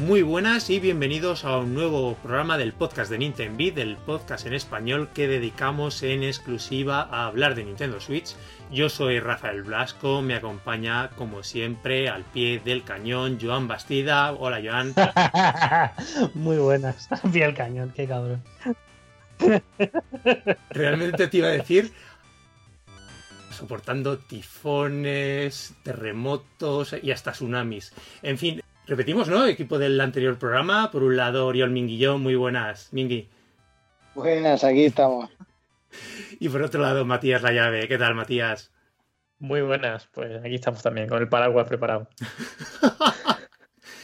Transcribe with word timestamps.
Muy 0.00 0.22
buenas 0.22 0.70
y 0.70 0.78
bienvenidos 0.78 1.44
a 1.44 1.58
un 1.58 1.74
nuevo 1.74 2.14
programa 2.22 2.56
del 2.56 2.72
podcast 2.72 3.10
de 3.10 3.18
Nintendo 3.18 3.58
Beat, 3.58 3.78
el 3.78 3.96
podcast 3.96 4.46
en 4.46 4.54
español 4.54 5.08
que 5.12 5.26
dedicamos 5.26 6.02
en 6.04 6.22
exclusiva 6.22 7.08
a 7.10 7.26
hablar 7.26 7.56
de 7.56 7.64
Nintendo 7.64 8.00
Switch. 8.00 8.36
Yo 8.70 8.88
soy 8.88 9.18
Rafael 9.18 9.64
Blasco, 9.64 10.22
me 10.22 10.34
acompaña 10.34 11.10
como 11.10 11.42
siempre 11.42 12.08
al 12.08 12.22
pie 12.22 12.60
del 12.64 12.84
cañón 12.84 13.38
Joan 13.42 13.66
Bastida. 13.66 14.32
Hola 14.32 14.60
Joan. 14.62 14.94
Muy 16.34 16.58
buenas, 16.58 17.10
al 17.24 17.30
pie 17.32 17.46
del 17.46 17.54
cañón, 17.54 17.92
qué 17.94 18.06
cabrón. 18.06 18.42
Realmente 20.70 21.26
te 21.26 21.36
iba 21.38 21.48
a 21.48 21.52
decir 21.52 21.92
soportando 23.50 24.18
tifones, 24.18 25.74
terremotos 25.82 26.94
y 27.02 27.10
hasta 27.10 27.32
tsunamis. 27.32 27.92
En 28.22 28.38
fin, 28.38 28.62
repetimos, 28.88 29.28
¿no? 29.28 29.46
Equipo 29.46 29.78
del 29.78 30.00
anterior 30.00 30.38
programa. 30.38 30.90
Por 30.90 31.02
un 31.02 31.16
lado, 31.16 31.46
Oriol 31.46 31.70
Minguillón, 31.70 32.22
muy 32.22 32.34
buenas, 32.34 32.92
Mingui. 32.92 33.28
Buenas, 34.14 34.64
aquí 34.64 34.86
estamos. 34.86 35.30
Y 36.40 36.48
por 36.48 36.62
otro 36.62 36.80
lado, 36.80 37.04
Matías 37.04 37.42
La 37.42 37.52
Llave. 37.52 37.86
¿Qué 37.86 37.98
tal, 37.98 38.14
Matías? 38.14 38.72
Muy 39.38 39.60
buenas, 39.60 40.08
pues 40.12 40.42
aquí 40.42 40.56
estamos 40.56 40.82
también, 40.82 41.08
con 41.08 41.22
el 41.22 41.28
paraguas 41.28 41.68
preparado. 41.68 42.08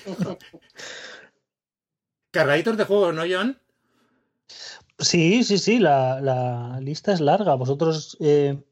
Cargaditos 2.30 2.76
de 2.76 2.84
juegos, 2.84 3.14
¿no, 3.14 3.22
John? 3.28 3.58
Sí, 4.98 5.42
sí, 5.42 5.58
sí, 5.58 5.78
la, 5.80 6.20
la 6.20 6.78
lista 6.80 7.12
es 7.12 7.20
larga. 7.20 7.54
Vosotros 7.54 8.16
eh, 8.20 8.62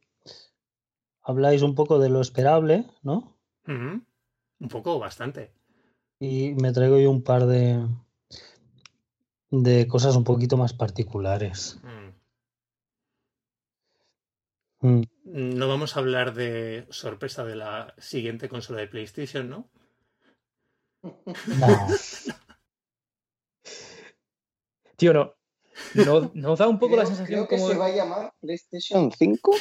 habláis 1.23 1.63
un 1.63 1.75
poco 1.75 1.99
de 1.99 2.11
lo 2.11 2.21
esperable, 2.21 2.85
¿no? 3.03 3.37
Un 3.67 4.69
poco, 4.69 4.99
bastante. 5.01 5.51
Y 6.25 6.55
me 6.55 6.71
traigo 6.73 7.01
yo 7.01 7.11
un 7.11 7.25
par 7.25 7.47
de, 7.47 7.85
de 9.51 9.89
cosas 9.89 10.15
un 10.15 10.23
poquito 10.23 10.57
más 10.57 10.73
particulares. 10.73 11.81
Mm. 14.81 14.87
Mm. 14.87 15.03
No 15.25 15.67
vamos 15.67 15.97
a 15.97 15.99
hablar 15.99 16.33
de 16.33 16.87
sorpresa 16.91 17.45
de 17.45 17.57
la 17.57 17.93
siguiente 17.99 18.49
consola 18.49 18.79
de 18.79 18.87
PlayStation, 18.87 19.51
¿no? 19.51 19.69
No. 21.03 21.03
Tío, 24.97 25.13
no. 25.13 25.35
¿No, 25.95 26.31
¿no 26.35 26.55
da 26.55 26.69
un 26.69 26.79
poco 26.79 26.93
Creo- 26.93 27.03
la 27.03 27.07
sensación 27.07 27.47
creo 27.47 27.49
que 27.49 27.57
como 27.57 27.69
se 27.69 27.77
va 27.77 27.87
a 27.87 27.97
llamar 27.97 28.33
PlayStation 28.41 29.11
5. 29.11 29.57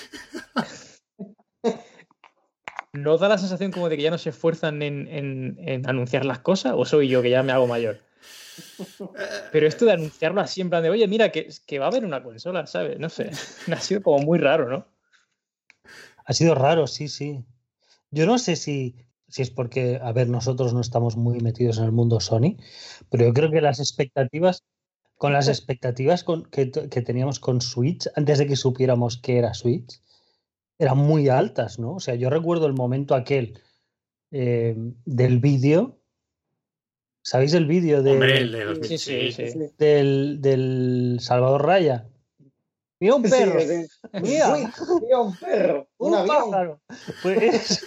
¿No 2.93 3.17
da 3.17 3.29
la 3.29 3.37
sensación 3.37 3.71
como 3.71 3.87
de 3.87 3.95
que 3.95 4.03
ya 4.03 4.11
no 4.11 4.17
se 4.17 4.29
esfuerzan 4.29 4.81
en, 4.81 5.07
en- 5.07 5.57
en 5.59 5.89
anunciar 5.89 6.25
las 6.25 6.39
cosas? 6.39 6.73
¿O 6.75 6.83
soy 6.85 7.07
yo 7.07 7.21
que 7.21 7.29
ya 7.29 7.41
me 7.41 7.53
hago 7.53 7.65
mayor? 7.67 7.99
Pero 9.51 9.65
esto 9.67 9.85
de 9.85 9.93
anunciarlo 9.93 10.41
así 10.41 10.59
en 10.61 10.69
plan 10.69 10.83
de, 10.83 10.89
oye, 10.89 11.07
mira, 11.07 11.31
que, 11.31 11.49
que 11.65 11.79
va 11.79 11.85
a 11.85 11.87
haber 11.89 12.03
una 12.03 12.21
consola, 12.21 12.67
¿sabes? 12.67 12.99
No 12.99 13.09
sé. 13.09 13.31
Ha 13.71 13.79
sido 13.79 14.01
como 14.01 14.19
muy 14.19 14.39
raro, 14.39 14.69
¿no? 14.69 14.85
Ha 16.25 16.33
sido 16.33 16.53
raro, 16.53 16.85
sí, 16.87 17.07
sí. 17.07 17.43
Yo 18.11 18.25
no 18.25 18.37
sé 18.37 18.57
si, 18.57 18.95
si 19.29 19.41
es 19.41 19.49
porque, 19.51 19.99
a 20.01 20.11
ver, 20.11 20.27
nosotros 20.27 20.73
no 20.73 20.81
estamos 20.81 21.15
muy 21.15 21.39
metidos 21.39 21.77
en 21.77 21.85
el 21.85 21.91
mundo 21.93 22.19
Sony, 22.19 22.57
pero 23.09 23.25
yo 23.25 23.33
creo 23.33 23.51
que 23.51 23.61
las 23.61 23.79
expectativas, 23.79 24.63
con 25.15 25.31
las 25.31 25.47
expectativas 25.47 26.23
con- 26.25 26.43
que, 26.43 26.71
que 26.71 27.01
teníamos 27.01 27.39
con 27.39 27.61
Switch, 27.61 28.07
antes 28.15 28.37
de 28.37 28.47
que 28.47 28.55
supiéramos 28.57 29.17
qué 29.17 29.37
era 29.37 29.53
Switch, 29.53 30.01
eran 30.81 30.97
muy 30.97 31.29
altas, 31.29 31.77
¿no? 31.77 31.93
O 31.93 31.99
sea, 31.99 32.15
yo 32.15 32.31
recuerdo 32.31 32.65
el 32.65 32.73
momento 32.73 33.13
aquel 33.13 33.61
eh, 34.31 34.75
del 35.05 35.37
vídeo. 35.37 35.99
¿Sabéis 37.23 37.53
el 37.53 37.67
vídeo 37.67 38.01
de, 38.01 38.13
Hombre, 38.13 38.39
el 38.39 38.51
de 38.51 38.65
2000. 38.65 38.97
Sí, 38.97 39.31
sí, 39.31 39.31
sí. 39.31 39.59
del, 39.77 40.41
del 40.41 41.19
Salvador 41.21 41.67
Raya? 41.67 42.09
Mira 42.99 43.13
un 43.13 43.21
perro. 43.21 43.59
Mira. 44.23 44.73
Mira 45.01 45.21
un 45.21 45.35
perro, 45.37 45.87
un, 45.99 46.15
un 46.15 46.27
pájaro. 46.27 46.81
Pues 47.21 47.85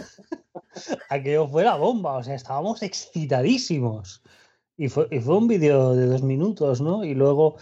aquello 1.10 1.48
fue 1.48 1.64
la 1.64 1.74
bomba, 1.74 2.18
o 2.18 2.22
sea, 2.22 2.36
estábamos 2.36 2.80
excitadísimos. 2.84 4.22
Y 4.76 4.88
fue, 4.88 5.08
y 5.10 5.18
fue 5.18 5.36
un 5.36 5.48
vídeo 5.48 5.96
de 5.96 6.06
dos 6.06 6.22
minutos, 6.22 6.80
¿no? 6.80 7.02
Y 7.02 7.14
luego 7.14 7.56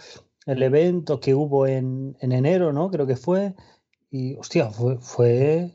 el 0.45 0.61
evento 0.61 1.19
que 1.19 1.33
hubo 1.33 1.65
en, 1.65 2.15
en 2.19 2.33
enero, 2.33 2.71
¿no? 2.71 2.91
Creo 2.91 3.07
que 3.07 3.15
fue. 3.15 3.55
Y, 4.13 4.35
hostia, 4.35 4.69
fue, 4.69 4.99
fue 4.99 5.71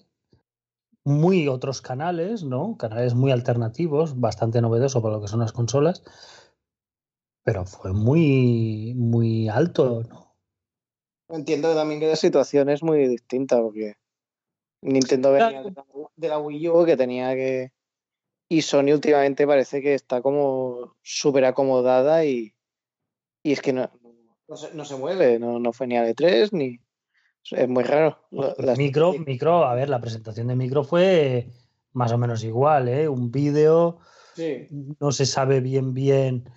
muy 1.04 1.49
otros 1.49 1.82
canales, 1.82 2.44
¿no? 2.44 2.76
Canales 2.78 3.15
muy 3.15 3.32
alternativos, 3.32 4.21
bastante 4.21 4.60
novedoso 4.60 5.03
para 5.03 5.16
lo 5.16 5.21
que 5.21 5.26
son 5.26 5.41
las 5.41 5.53
consolas. 5.53 6.04
Pero 7.43 7.66
fue 7.66 7.93
muy, 7.93 8.94
muy 8.94 9.49
alto, 9.49 10.04
¿no? 10.09 10.37
Entiendo 11.31 11.75
también 11.75 11.99
que 11.99 12.06
la 12.06 12.15
situación 12.15 12.69
es 12.69 12.81
muy 12.81 13.09
distinta 13.09 13.60
porque 13.60 13.97
Nintendo 14.82 15.32
venía 15.32 15.65
de 15.65 15.72
la, 15.72 15.84
de 16.15 16.28
la 16.28 16.38
Wii 16.38 16.69
U 16.69 16.84
que 16.84 16.97
tenía 16.97 17.34
que... 17.34 17.72
Y 18.49 18.62
Sony 18.62 18.93
últimamente 18.93 19.49
parece 19.49 19.82
que 19.82 19.94
está 19.94 20.22
como 20.22 20.94
súper 21.03 21.44
acomodada 21.44 22.25
y, 22.25 22.55
y 23.43 23.50
es 23.50 23.60
que 23.60 23.72
no, 23.72 23.91
no, 24.47 24.56
se, 24.56 24.72
no 24.75 24.84
se 24.84 24.94
mueve, 24.94 25.41
no, 25.41 25.59
no 25.59 25.72
fue 25.72 25.88
ni 25.88 25.97
a 25.97 26.09
E3 26.09 26.53
ni... 26.53 26.78
Es 27.53 27.69
muy 27.69 27.85
raro. 27.85 28.19
La- 28.31 28.55
las- 28.59 28.79
Micro, 28.79 29.13
micro, 29.15 29.65
a 29.65 29.75
ver, 29.75 29.89
la 29.89 30.01
presentación 30.01 30.49
de 30.49 30.57
micro 30.57 30.85
fue 30.85 31.49
más 31.93 32.13
o 32.13 32.19
menos 32.19 32.45
igual, 32.45 32.89
¿eh? 32.89 33.09
Un 33.09 33.31
vídeo, 33.31 33.99
Sí. 34.35 34.67
no 35.01 35.11
se 35.13 35.27
sabe 35.27 35.61
bien 35.61 35.95
bien 35.95 36.51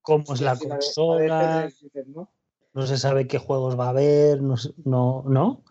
cómo 0.00 0.34
es 0.34 0.40
la 0.40 0.54
sí, 0.56 0.66
la 0.68 0.74
de- 0.76 0.80
consola, 0.80 1.26
la 1.26 1.58
de 1.62 1.66
E3 1.68 1.80
dices, 1.80 2.06
¿no? 2.08 2.30
no 2.72 2.86
se 2.86 2.96
sabe 2.98 3.26
qué 3.28 3.38
juegos 3.38 3.78
va 3.78 3.86
a 3.86 3.90
haber, 3.90 4.40
no, 4.42 4.54
no, 4.84 5.24
¿no? 5.28 5.64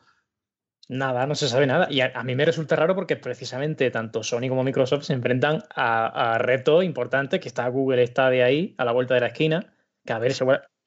Nada, 0.89 1.25
no 1.27 1.33
se 1.35 1.47
sabe 1.47 1.65
nada. 1.65 1.87
Y 1.89 2.01
a, 2.01 2.11
a 2.13 2.23
mí 2.23 2.35
me 2.35 2.45
resulta 2.45 2.75
raro 2.75 2.93
porque 2.93 3.15
precisamente 3.15 3.89
tanto 3.89 4.21
Sony 4.23 4.49
como 4.49 4.63
Microsoft 4.63 5.03
se 5.03 5.13
enfrentan 5.13 5.63
a, 5.73 6.33
a 6.33 6.37
retos 6.37 6.83
importantes, 6.83 7.39
que 7.39 7.47
está 7.47 7.67
Google 7.69 8.03
está 8.03 8.29
de 8.29 8.43
ahí, 8.43 8.75
a 8.77 8.85
la 8.85 8.91
vuelta 8.91 9.13
de 9.15 9.21
la 9.21 9.27
esquina, 9.27 9.73
que 10.05 10.13
a 10.13 10.19
ver, 10.19 10.33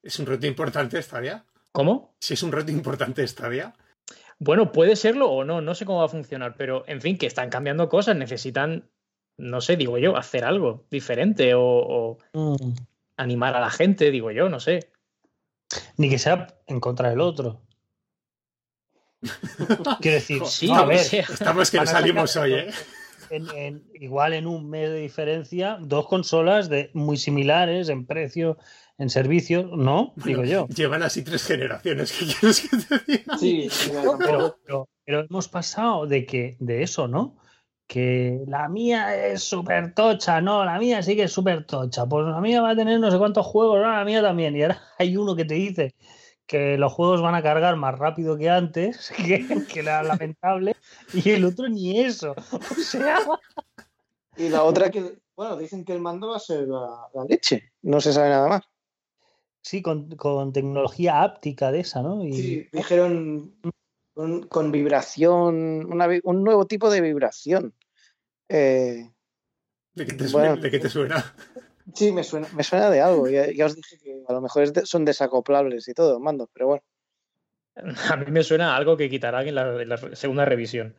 ¿Es 0.03 0.19
un 0.19 0.27
reto 0.27 0.47
importante 0.47 1.01
Stadia? 1.03 1.45
¿Cómo? 1.77 2.17
Si 2.21 2.33
es 2.33 2.43
un 2.43 2.53
reto 2.53 2.71
importante 2.73 3.29
Stadia. 3.29 3.75
Bueno, 4.39 4.73
puede 4.73 4.97
serlo 4.97 5.29
o 5.31 5.45
no, 5.45 5.61
no 5.61 5.75
sé 5.75 5.85
cómo 5.85 5.99
va 5.99 6.07
a 6.07 6.09
funcionar, 6.09 6.55
pero 6.57 6.85
en 6.87 7.03
fin, 7.03 7.19
que 7.19 7.27
están 7.27 7.51
cambiando 7.51 7.91
cosas, 7.91 8.17
necesitan, 8.17 8.89
no 9.37 9.61
sé, 9.61 9.77
digo 9.77 9.99
yo, 9.99 10.17
hacer 10.17 10.47
algo 10.47 10.87
diferente 10.91 11.53
o, 11.53 11.61
o 11.63 12.19
Mm, 12.33 12.73
animar 13.19 13.55
a 13.55 13.61
la 13.61 13.69
gente, 13.69 14.11
digo 14.11 14.31
yo, 14.31 14.49
no 14.49 14.59
sé. 14.59 14.91
Ni 15.99 16.09
que 16.09 16.19
sea 16.19 16.47
en 16.67 16.81
contra 16.81 17.11
del 17.11 17.21
otro. 17.21 17.61
Quiero 20.01 20.15
decir, 20.15 20.43
Sí, 20.47 20.71
a 20.73 20.83
ver, 20.87 21.01
sea. 21.01 21.27
Estamos 21.31 21.71
que 21.71 21.77
no 21.77 21.87
salimos 21.87 22.37
hoy, 22.37 22.55
¿eh? 22.55 22.71
en- 23.29 23.51
en- 23.51 23.91
igual 23.93 24.33
en 24.33 24.47
un 24.47 24.71
mes 24.71 24.89
de 24.89 25.01
diferencia, 25.01 25.77
dos 25.83 26.07
consolas 26.09 26.71
de, 26.71 26.91
muy 26.95 27.19
similares 27.19 27.91
en 27.91 28.07
precio, 28.07 28.57
en 28.99 29.11
servicio, 29.11 29.65
¿no? 29.77 30.13
Digo 30.17 30.45
yo. 30.45 30.67
Llevan 30.69 31.03
así 31.03 31.23
tres 31.23 31.45
generaciones. 31.45 32.13
¿Qué 32.13 32.27
quieres 32.27 32.61
que 32.69 32.77
te 32.79 33.13
diga? 33.13 33.39
Sí, 33.39 33.69
Pero, 34.19 34.57
pero- 34.65 34.89
pero 35.05 35.21
hemos 35.29 35.49
pasado 35.49 36.07
de 36.07 36.27
que 36.27 36.57
de 36.59 36.83
eso, 36.83 37.07
¿no? 37.07 37.37
Que 37.87 38.41
la 38.49 38.69
mía 38.69 39.15
es 39.29 39.45
súper 39.45 39.95
tocha, 39.95 40.41
no, 40.41 40.65
la 40.65 40.79
mía 40.81 41.01
sí 41.03 41.15
que 41.15 41.25
es 41.25 41.33
súper 41.33 41.65
tocha. 41.65 42.05
Pues 42.07 42.27
la 42.27 42.41
mía 42.41 42.61
va 42.61 42.71
a 42.71 42.77
tener 42.77 42.99
no 42.99 43.11
sé 43.13 43.19
cuántos 43.19 43.47
juegos, 43.47 43.79
no, 43.81 43.89
la 43.93 44.05
mía 44.05 44.21
también. 44.23 44.57
Y 44.57 44.63
ahora 44.63 44.83
hay 44.99 45.17
uno 45.17 45.37
que 45.37 45.45
te 45.45 45.55
dice 45.55 45.95
que 46.47 46.77
los 46.79 46.93
juegos 46.93 47.23
van 47.23 47.35
a 47.37 47.43
cargar 47.43 47.77
más 47.77 47.97
rápido 47.99 48.37
que 48.37 48.49
antes, 48.51 49.11
que, 49.17 49.47
que 49.73 49.81
era 49.81 50.03
lamentable, 50.03 50.75
y 51.13 51.31
el 51.31 51.45
otro 51.45 51.69
ni 51.69 52.01
eso. 52.01 52.35
O 52.53 52.75
sea, 52.83 53.19
Y 54.37 54.49
la 54.49 54.63
otra 54.65 54.91
que, 54.91 55.19
bueno, 55.37 55.57
dicen 55.57 55.85
que 55.85 55.93
el 55.93 56.01
mando 56.01 56.29
va 56.31 56.37
a 56.37 56.41
ser 56.41 56.67
la, 56.67 57.09
la 57.15 57.25
leche. 57.29 57.73
No 57.83 58.01
se 58.01 58.13
sabe 58.13 58.31
nada 58.31 58.49
más. 58.49 58.63
Sí, 59.67 59.83
con, 59.83 60.15
con 60.17 60.53
tecnología 60.53 61.23
áptica 61.25 61.73
de 61.73 61.81
esa, 61.81 62.01
¿no? 62.01 62.25
Y, 62.25 62.33
Sí, 62.33 62.69
dijeron 62.73 63.53
con, 64.15 64.47
con 64.47 64.71
vibración, 64.71 65.85
una 65.93 66.09
un 66.23 66.45
nuevo 66.45 66.67
tipo 66.67 66.89
de 66.89 67.01
vibración. 67.01 67.75
Eh, 68.49 69.11
¿De 69.95 70.07
qué 70.07 70.13
te 70.13 70.29
Bueno. 70.29 70.31
suena? 70.31 70.57
¿De 70.57 70.71
qué 70.71 70.79
te 70.79 70.89
suena? 70.89 71.35
sí, 71.95 72.13
me 72.13 72.23
suena, 72.23 72.47
me 72.55 72.63
suena 72.63 72.91
de 72.91 73.01
algo. 73.01 73.29
Ya, 73.29 73.51
ya 73.51 73.67
os 73.67 73.75
dije 73.75 73.99
que 73.99 74.23
a 74.29 74.33
lo 74.33 74.41
mejor 74.41 74.71
de- 74.71 74.87
son 74.87 75.05
desacoplables 75.05 75.89
y 75.89 75.95
todo, 75.95 76.21
mandos, 76.21 76.49
pero 76.53 76.67
bueno. 76.69 76.85
A 78.13 78.17
mí 78.17 78.31
me 78.31 78.43
suena 78.45 78.73
a 78.73 78.77
algo 78.77 78.97
que 78.97 79.11
quitarán 79.11 79.49
en 79.49 79.55
la, 79.57 79.83
en 79.83 79.89
la 79.89 79.97
segunda 80.15 80.45
revisión. 80.45 80.95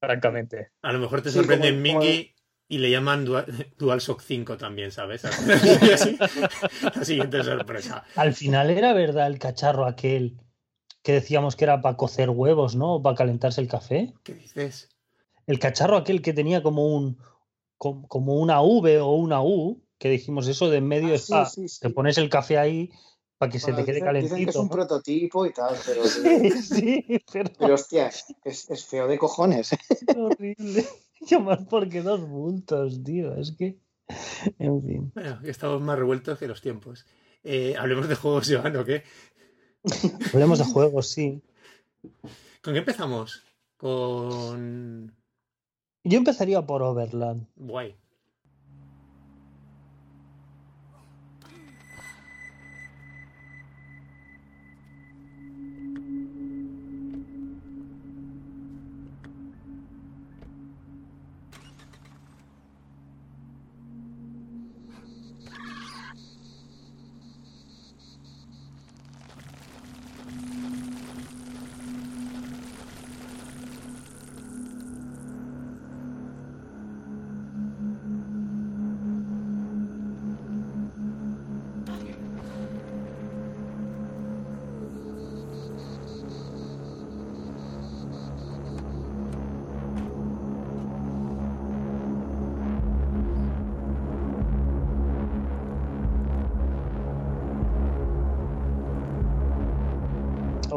Francamente. 0.00 0.70
A 0.82 0.92
lo 0.92 0.98
mejor 0.98 1.20
te 1.20 1.28
Sí, 1.30 1.36
sorprende 1.38 1.68
como- 1.70 1.82
Mingy 1.82 2.34
y 2.70 2.78
le 2.78 2.88
llaman 2.88 3.24
Dual, 3.24 3.44
DualShock 3.78 4.22
5 4.22 4.56
también, 4.56 4.92
¿sabes? 4.92 5.24
Así, 5.24 6.16
la 6.94 7.04
siguiente 7.04 7.42
sorpresa. 7.42 8.04
Al 8.14 8.32
final 8.32 8.70
era 8.70 8.92
verdad 8.94 9.26
el 9.26 9.40
cacharro 9.40 9.86
aquel 9.86 10.38
que 11.02 11.12
decíamos 11.12 11.56
que 11.56 11.64
era 11.64 11.80
para 11.82 11.96
cocer 11.96 12.30
huevos, 12.30 12.76
¿no? 12.76 12.94
O 12.94 13.02
para 13.02 13.16
calentarse 13.16 13.60
el 13.60 13.66
café. 13.68 14.14
¿Qué 14.22 14.34
dices? 14.34 14.88
El 15.46 15.58
cacharro 15.58 15.96
aquel 15.96 16.22
que 16.22 16.32
tenía 16.32 16.62
como 16.62 16.86
un 16.94 17.18
como 17.76 18.06
como 18.06 18.34
una 18.34 18.60
V 18.62 19.00
o 19.00 19.14
una 19.14 19.42
U, 19.42 19.82
que 19.98 20.08
dijimos 20.08 20.46
eso 20.46 20.70
de 20.70 20.76
en 20.78 20.86
medio 20.86 21.12
Ah, 21.12 21.14
está, 21.16 21.46
sí, 21.46 21.62
sí, 21.62 21.68
sí. 21.70 21.80
te 21.80 21.90
pones 21.90 22.18
el 22.18 22.28
café 22.28 22.56
ahí 22.56 22.90
para 23.36 23.50
que 23.50 23.58
se 23.58 23.72
te 23.72 23.84
quede 23.84 23.94
dicen, 23.94 24.04
calentito. 24.04 24.34
dicen 24.36 24.44
que 24.46 24.50
es 24.50 24.56
un 24.56 24.66
¿no? 24.66 24.70
prototipo 24.70 25.44
y 25.46 25.52
tal, 25.52 25.74
pero, 25.84 26.04
sí, 26.62 27.04
pero 27.32 27.50
pero 27.58 27.74
hostia, 27.74 28.12
es, 28.44 28.70
es 28.70 28.84
feo 28.84 29.08
de 29.08 29.18
cojones. 29.18 29.72
¿eh? 29.72 29.78
es 29.90 30.16
horrible. 30.16 30.86
Llamar 31.28 31.66
porque 31.68 32.02
dos 32.02 32.26
bultos, 32.28 33.02
tío. 33.02 33.34
Es 33.36 33.52
que. 33.52 33.78
En 34.58 34.82
fin. 34.82 35.12
Bueno, 35.14 35.40
estamos 35.44 35.80
más 35.80 35.98
revueltos 35.98 36.38
que 36.38 36.48
los 36.48 36.60
tiempos. 36.60 37.06
Eh, 37.44 37.74
hablemos 37.78 38.08
de 38.08 38.16
juegos, 38.16 38.50
Joan, 38.50 38.76
¿o 38.76 38.84
qué? 38.84 39.04
Hablemos 40.34 40.58
de 40.58 40.64
juegos, 40.64 41.08
sí. 41.08 41.42
¿Con 42.62 42.74
qué 42.74 42.80
empezamos? 42.80 43.42
Con. 43.76 45.14
Yo 46.04 46.18
empezaría 46.18 46.62
por 46.62 46.82
Overland. 46.82 47.46
Guay. 47.56 47.96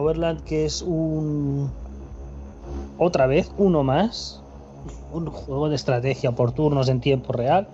Overland, 0.04 0.44
que 0.44 0.66
es 0.66 0.82
un. 0.82 1.72
Otra 2.98 3.28
vez, 3.28 3.52
uno 3.58 3.84
más. 3.84 4.42
Un 5.12 5.28
juego 5.28 5.70
de 5.70 5.76
estrategia 5.76 6.34
por 6.34 6.52
turnos 6.52 6.90
en 6.90 7.00
tiempo 7.00 7.34
real. 7.34 7.70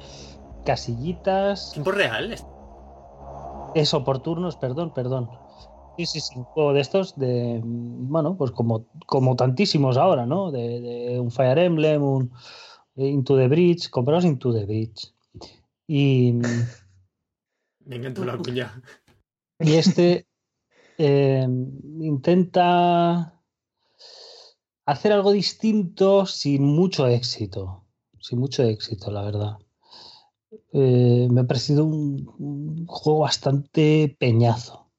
Casillitas. 0.66 1.72
¿Tiempo 1.74 1.92
real? 1.92 2.36
Eso, 3.76 4.04
por 4.04 4.20
turnos, 4.20 4.56
perdón, 4.56 4.94
perdón. 4.94 5.30
Sí, 5.98 6.06
sí, 6.06 6.20
sí, 6.22 6.38
un 6.38 6.44
juego 6.46 6.74
de 6.74 6.82
estos, 6.82 7.18
de. 7.18 7.62
Bueno, 7.64 8.38
pues 8.38 8.52
como, 8.52 8.86
como 9.06 9.36
tantísimos 9.36 9.98
ahora, 9.98 10.26
¿no? 10.26 10.52
De, 10.52 10.80
de 10.80 11.20
un 11.20 11.32
Fire 11.32 11.58
Emblem, 11.58 12.02
un 12.02 12.32
Into 12.96 13.38
the 13.38 13.48
Bridge. 13.48 13.90
Compraos 13.90 14.26
Into 14.26 14.54
the 14.54 14.66
Bridge. 14.66 15.14
Y. 15.88 16.34
Me 17.86 17.96
encantó 17.96 18.24
la 18.24 18.38
cuña. 18.38 18.82
Y 19.60 19.74
este 19.74 20.29
eh, 21.00 21.48
intenta 22.02 23.42
hacer 24.86 25.14
algo 25.14 25.32
distinto 25.32 26.26
sin 26.26 26.64
mucho 26.64 27.08
éxito. 27.08 27.86
Sin 28.20 28.40
mucho 28.40 28.64
éxito, 28.64 29.10
la 29.10 29.22
verdad. 29.24 29.58
Eh, 30.74 31.28
me 31.32 31.42
ha 31.42 31.48
parecido 31.48 31.86
un, 31.86 32.28
un, 32.38 32.86
juego 32.86 33.20
bastante 33.20 34.14
peñazo. 34.20 34.92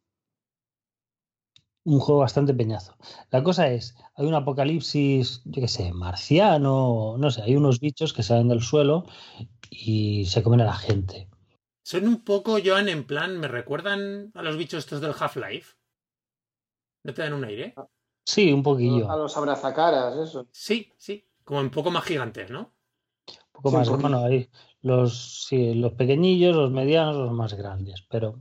Un 1.84 2.00
juego 2.00 2.20
bastante 2.20 2.54
peñazo. 2.54 2.96
La 3.30 3.42
cosa 3.42 3.68
es, 3.68 3.94
hay 4.14 4.24
un 4.24 4.34
apocalipsis, 4.34 5.42
yo 5.44 5.60
qué 5.60 5.68
sé, 5.68 5.92
marciano, 5.92 7.16
no 7.18 7.30
sé, 7.30 7.42
hay 7.42 7.56
unos 7.56 7.78
bichos 7.78 8.14
que 8.14 8.22
salen 8.22 8.48
del 8.48 8.62
suelo 8.62 9.04
y 9.68 10.24
se 10.26 10.42
comen 10.42 10.62
a 10.62 10.66
la 10.66 10.76
gente. 10.76 11.28
Son 11.82 12.08
un 12.08 12.24
poco, 12.24 12.58
Joan, 12.64 12.88
en 12.88 13.04
plan, 13.04 13.38
me 13.38 13.48
recuerdan 13.48 14.30
a 14.34 14.42
los 14.42 14.56
bichos 14.56 14.84
estos 14.84 15.02
del 15.02 15.14
Half-Life. 15.18 15.79
¿No 17.02 17.14
te 17.14 17.22
dan 17.22 17.32
un 17.32 17.44
aire? 17.44 17.74
Sí, 18.24 18.52
un 18.52 18.62
poquillo. 18.62 19.10
A 19.10 19.16
los 19.16 19.36
abrazacaras, 19.36 20.16
eso. 20.16 20.46
Sí, 20.52 20.92
sí. 20.96 21.26
Como 21.44 21.60
un 21.60 21.70
poco 21.70 21.90
más 21.90 22.04
gigantes, 22.04 22.50
¿no? 22.50 22.60
Un 22.60 23.52
poco 23.52 23.70
Sí, 23.70 23.76
más, 23.76 23.88
bueno, 23.88 24.24
hay 24.24 24.48
los, 24.82 25.46
sí, 25.46 25.74
los 25.74 25.92
pequeñillos, 25.94 26.54
los 26.54 26.70
medianos, 26.70 27.16
los 27.16 27.32
más 27.32 27.54
grandes, 27.54 28.04
pero 28.08 28.40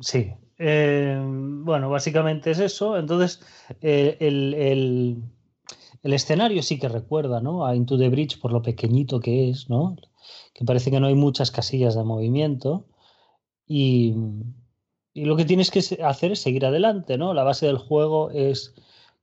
sí. 0.00 0.32
Eh, 0.58 1.20
bueno, 1.22 1.90
básicamente 1.90 2.50
es 2.52 2.60
eso. 2.60 2.96
Entonces, 2.96 3.40
eh, 3.82 4.16
el, 4.20 4.54
el, 4.54 5.22
el 6.02 6.12
escenario 6.12 6.62
sí 6.62 6.78
que 6.78 6.88
recuerda, 6.88 7.40
¿no? 7.40 7.66
A 7.66 7.76
Into 7.76 7.98
the 7.98 8.08
Bridge 8.08 8.40
por 8.40 8.52
lo 8.52 8.62
pequeñito 8.62 9.20
que 9.20 9.50
es, 9.50 9.68
¿no? 9.68 9.96
Que 10.54 10.64
parece 10.64 10.90
que 10.90 10.98
no 11.00 11.08
hay 11.08 11.14
muchas 11.14 11.50
casillas 11.50 11.94
de 11.94 12.04
movimiento. 12.04 12.86
Y, 13.66 14.14
y 15.16 15.24
lo 15.24 15.34
que 15.34 15.46
tienes 15.46 15.70
que 15.70 15.80
hacer 16.04 16.32
es 16.32 16.42
seguir 16.42 16.66
adelante, 16.66 17.16
¿no? 17.16 17.32
La 17.32 17.42
base 17.42 17.64
del 17.64 17.78
juego 17.78 18.30
es 18.32 18.74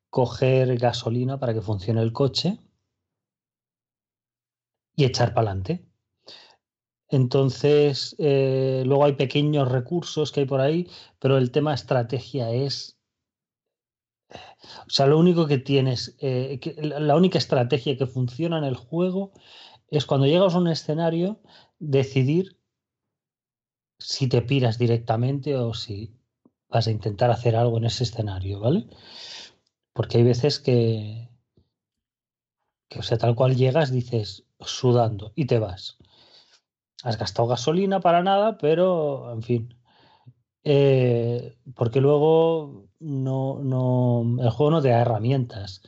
coger 0.10 0.76
gasolina 0.78 1.40
para 1.40 1.54
que 1.54 1.62
funcione 1.62 2.02
el 2.02 2.12
coche 2.12 2.58
y 4.96 5.06
echar 5.06 5.36
para 5.36 5.52
adelante. 5.52 5.86
Entonces, 7.10 8.16
eh, 8.18 8.82
luego 8.88 9.06
hay 9.06 9.14
pequeños 9.14 9.72
recursos 9.72 10.32
que 10.32 10.40
hay 10.40 10.46
por 10.48 10.62
ahí, 10.62 10.90
pero 11.20 11.38
el 11.38 11.52
tema 11.52 11.76
estrategia 11.76 12.50
es... 12.50 12.98
O 14.32 14.90
sea, 14.90 15.06
lo 15.06 15.20
único 15.20 15.46
que 15.46 15.60
tienes, 15.60 16.16
eh, 16.22 16.60
la 16.82 17.16
única 17.16 17.38
estrategia 17.38 18.00
que 18.00 18.08
funciona 18.08 18.58
en 18.58 18.64
el 18.64 18.76
juego 18.76 19.32
es 19.92 20.08
cuando 20.08 20.26
llegas 20.26 20.56
a 20.56 20.58
un 20.58 20.70
escenario, 20.70 21.40
decidir 21.78 22.58
si 24.04 24.28
te 24.28 24.42
piras 24.42 24.78
directamente 24.78 25.56
o 25.56 25.74
si 25.74 26.14
vas 26.70 26.88
a 26.88 26.92
intentar 26.92 27.32
hacer 27.32 27.56
algo 27.56 27.78
en 27.78 27.86
ese 27.86 28.04
escenario, 28.04 28.60
¿vale? 28.60 28.88
Porque 29.94 30.18
hay 30.18 30.24
veces 30.24 30.60
que, 30.60 31.30
que 32.90 33.00
o 33.00 33.04
sea, 33.04 33.18
tal 33.18 33.36
cual 33.36 33.56
llegas, 33.56 33.92
dices 33.92 34.46
sudando 34.60 35.32
y 35.36 35.46
te 35.46 35.60
vas. 35.60 35.98
Has 37.04 37.18
gastado 37.18 37.48
gasolina 37.48 38.02
para 38.02 38.24
nada, 38.24 38.58
pero 38.58 39.32
en 39.32 39.42
fin. 39.42 39.76
Eh, 40.64 41.58
porque 41.76 42.02
luego 42.02 42.90
no, 43.00 43.60
no, 43.60 44.42
el 44.42 44.50
juego 44.50 44.72
no 44.72 44.82
te 44.82 44.90
da 44.90 45.02
herramientas 45.02 45.82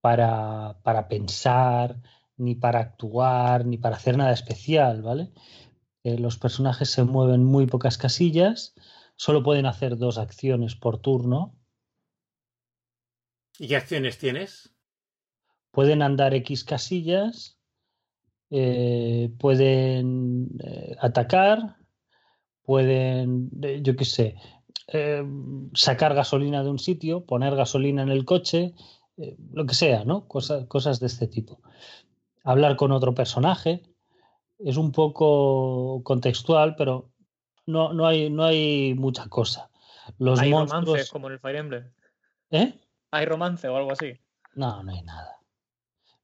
para, 0.00 0.78
para 0.82 1.08
pensar, 1.08 2.00
ni 2.36 2.54
para 2.54 2.80
actuar, 2.80 3.66
ni 3.66 3.78
para 3.78 3.96
hacer 3.96 4.16
nada 4.16 4.32
especial, 4.32 5.02
¿vale? 5.02 5.32
Eh, 6.04 6.18
los 6.18 6.38
personajes 6.38 6.90
se 6.90 7.02
mueven 7.04 7.44
muy 7.44 7.66
pocas 7.66 7.98
casillas, 7.98 8.74
solo 9.16 9.42
pueden 9.42 9.66
hacer 9.66 9.96
dos 9.96 10.18
acciones 10.18 10.76
por 10.76 10.98
turno, 10.98 11.54
¿Y 13.58 13.66
qué 13.66 13.76
acciones 13.76 14.18
tienes? 14.18 14.72
pueden 15.72 16.02
andar 16.02 16.34
X 16.34 16.64
casillas, 16.64 17.58
eh, 18.50 19.30
pueden 19.38 20.48
eh, 20.64 20.96
atacar, 21.00 21.76
pueden, 22.62 23.50
yo 23.82 23.96
qué 23.96 24.04
sé, 24.04 24.36
sacar 25.74 26.14
gasolina 26.14 26.62
de 26.62 26.70
un 26.70 26.78
sitio, 26.78 27.26
poner 27.26 27.54
gasolina 27.54 28.02
en 28.02 28.08
el 28.08 28.24
coche, 28.24 28.74
lo 29.52 29.66
que 29.66 29.74
sea, 29.74 30.04
¿no? 30.04 30.26
Cosas 30.26 31.00
de 31.00 31.06
este 31.06 31.26
tipo. 31.26 31.60
Hablar 32.44 32.76
con 32.76 32.92
otro 32.92 33.14
personaje. 33.14 33.82
Es 34.58 34.76
un 34.76 34.92
poco 34.92 36.02
contextual, 36.04 36.74
pero 36.76 37.10
no, 37.66 37.92
no, 37.92 38.06
hay, 38.06 38.28
no 38.30 38.44
hay 38.44 38.94
mucha 38.94 39.28
cosa. 39.28 39.70
Los 40.18 40.40
Hay 40.40 40.50
monstruos. 40.50 40.84
romances 40.86 41.10
como 41.10 41.26
en 41.28 41.32
el 41.34 41.38
Fire 41.40 41.56
Emblem. 41.56 41.90
¿Eh? 42.50 42.74
Hay 43.10 43.24
romance 43.26 43.68
o 43.68 43.76
algo 43.76 43.92
así. 43.92 44.14
No, 44.54 44.82
no 44.82 44.90
hay 44.92 45.02
nada. 45.02 45.36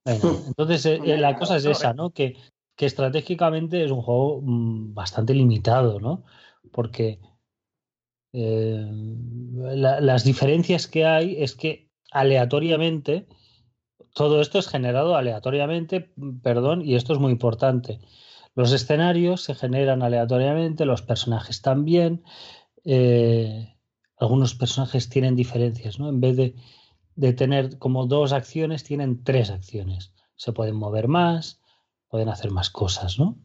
No 0.05 0.13
hay 0.13 0.19
nada. 0.19 0.39
Entonces, 0.49 0.87
eh, 0.87 1.01
eh, 1.05 1.17
la 1.19 1.37
cosa 1.39 1.57
es 1.57 1.65
esa, 1.67 1.93
¿no? 1.95 2.11
Que, 2.11 2.37
que 2.77 2.87
estratégicamente 2.87 3.85
es 3.85 3.91
un 3.91 4.03
juego 4.03 4.41
mm, 4.43 4.95
bastante 4.95 5.35
limitado, 5.35 6.01
¿no? 6.01 6.25
Porque 6.73 7.21
eh, 8.33 8.85
la- 8.91 10.01
las 10.01 10.25
diferencias 10.25 10.87
que 10.89 11.05
hay 11.05 11.43
es 11.43 11.55
que 11.55 11.89
aleatoriamente, 12.11 13.27
todo 14.15 14.41
esto 14.41 14.59
es 14.59 14.69
generado 14.69 15.17
aleatoriamente, 15.17 16.13
perdón, 16.43 16.83
y 16.83 16.95
esto 16.95 17.13
es 17.13 17.19
muy 17.19 17.33
importante. 17.33 18.01
Los 18.55 18.73
escenarios 18.73 19.43
se 19.43 19.55
generan 19.55 20.03
aleatoriamente, 20.03 20.87
los 20.87 21.03
personajes 21.03 21.61
también. 21.61 22.25
eh, 22.85 23.77
algunos 24.17 24.55
personajes 24.55 25.09
tienen 25.09 25.37
diferencias, 25.37 25.99
¿no? 25.99 26.09
En 26.09 26.21
vez 26.21 26.37
de, 26.37 26.55
de 27.17 27.33
tener 27.33 27.79
como 27.79 28.07
dos 28.07 28.33
acciones, 28.33 28.85
tienen 28.85 29.25
tres 29.25 29.51
acciones. 29.51 30.15
Se 30.37 30.53
pueden 30.53 30.77
mover 30.77 31.09
más, 31.09 31.61
pueden 32.09 32.29
hacer 32.29 32.51
más 32.53 32.71
cosas, 32.71 33.19
¿no? 33.19 33.37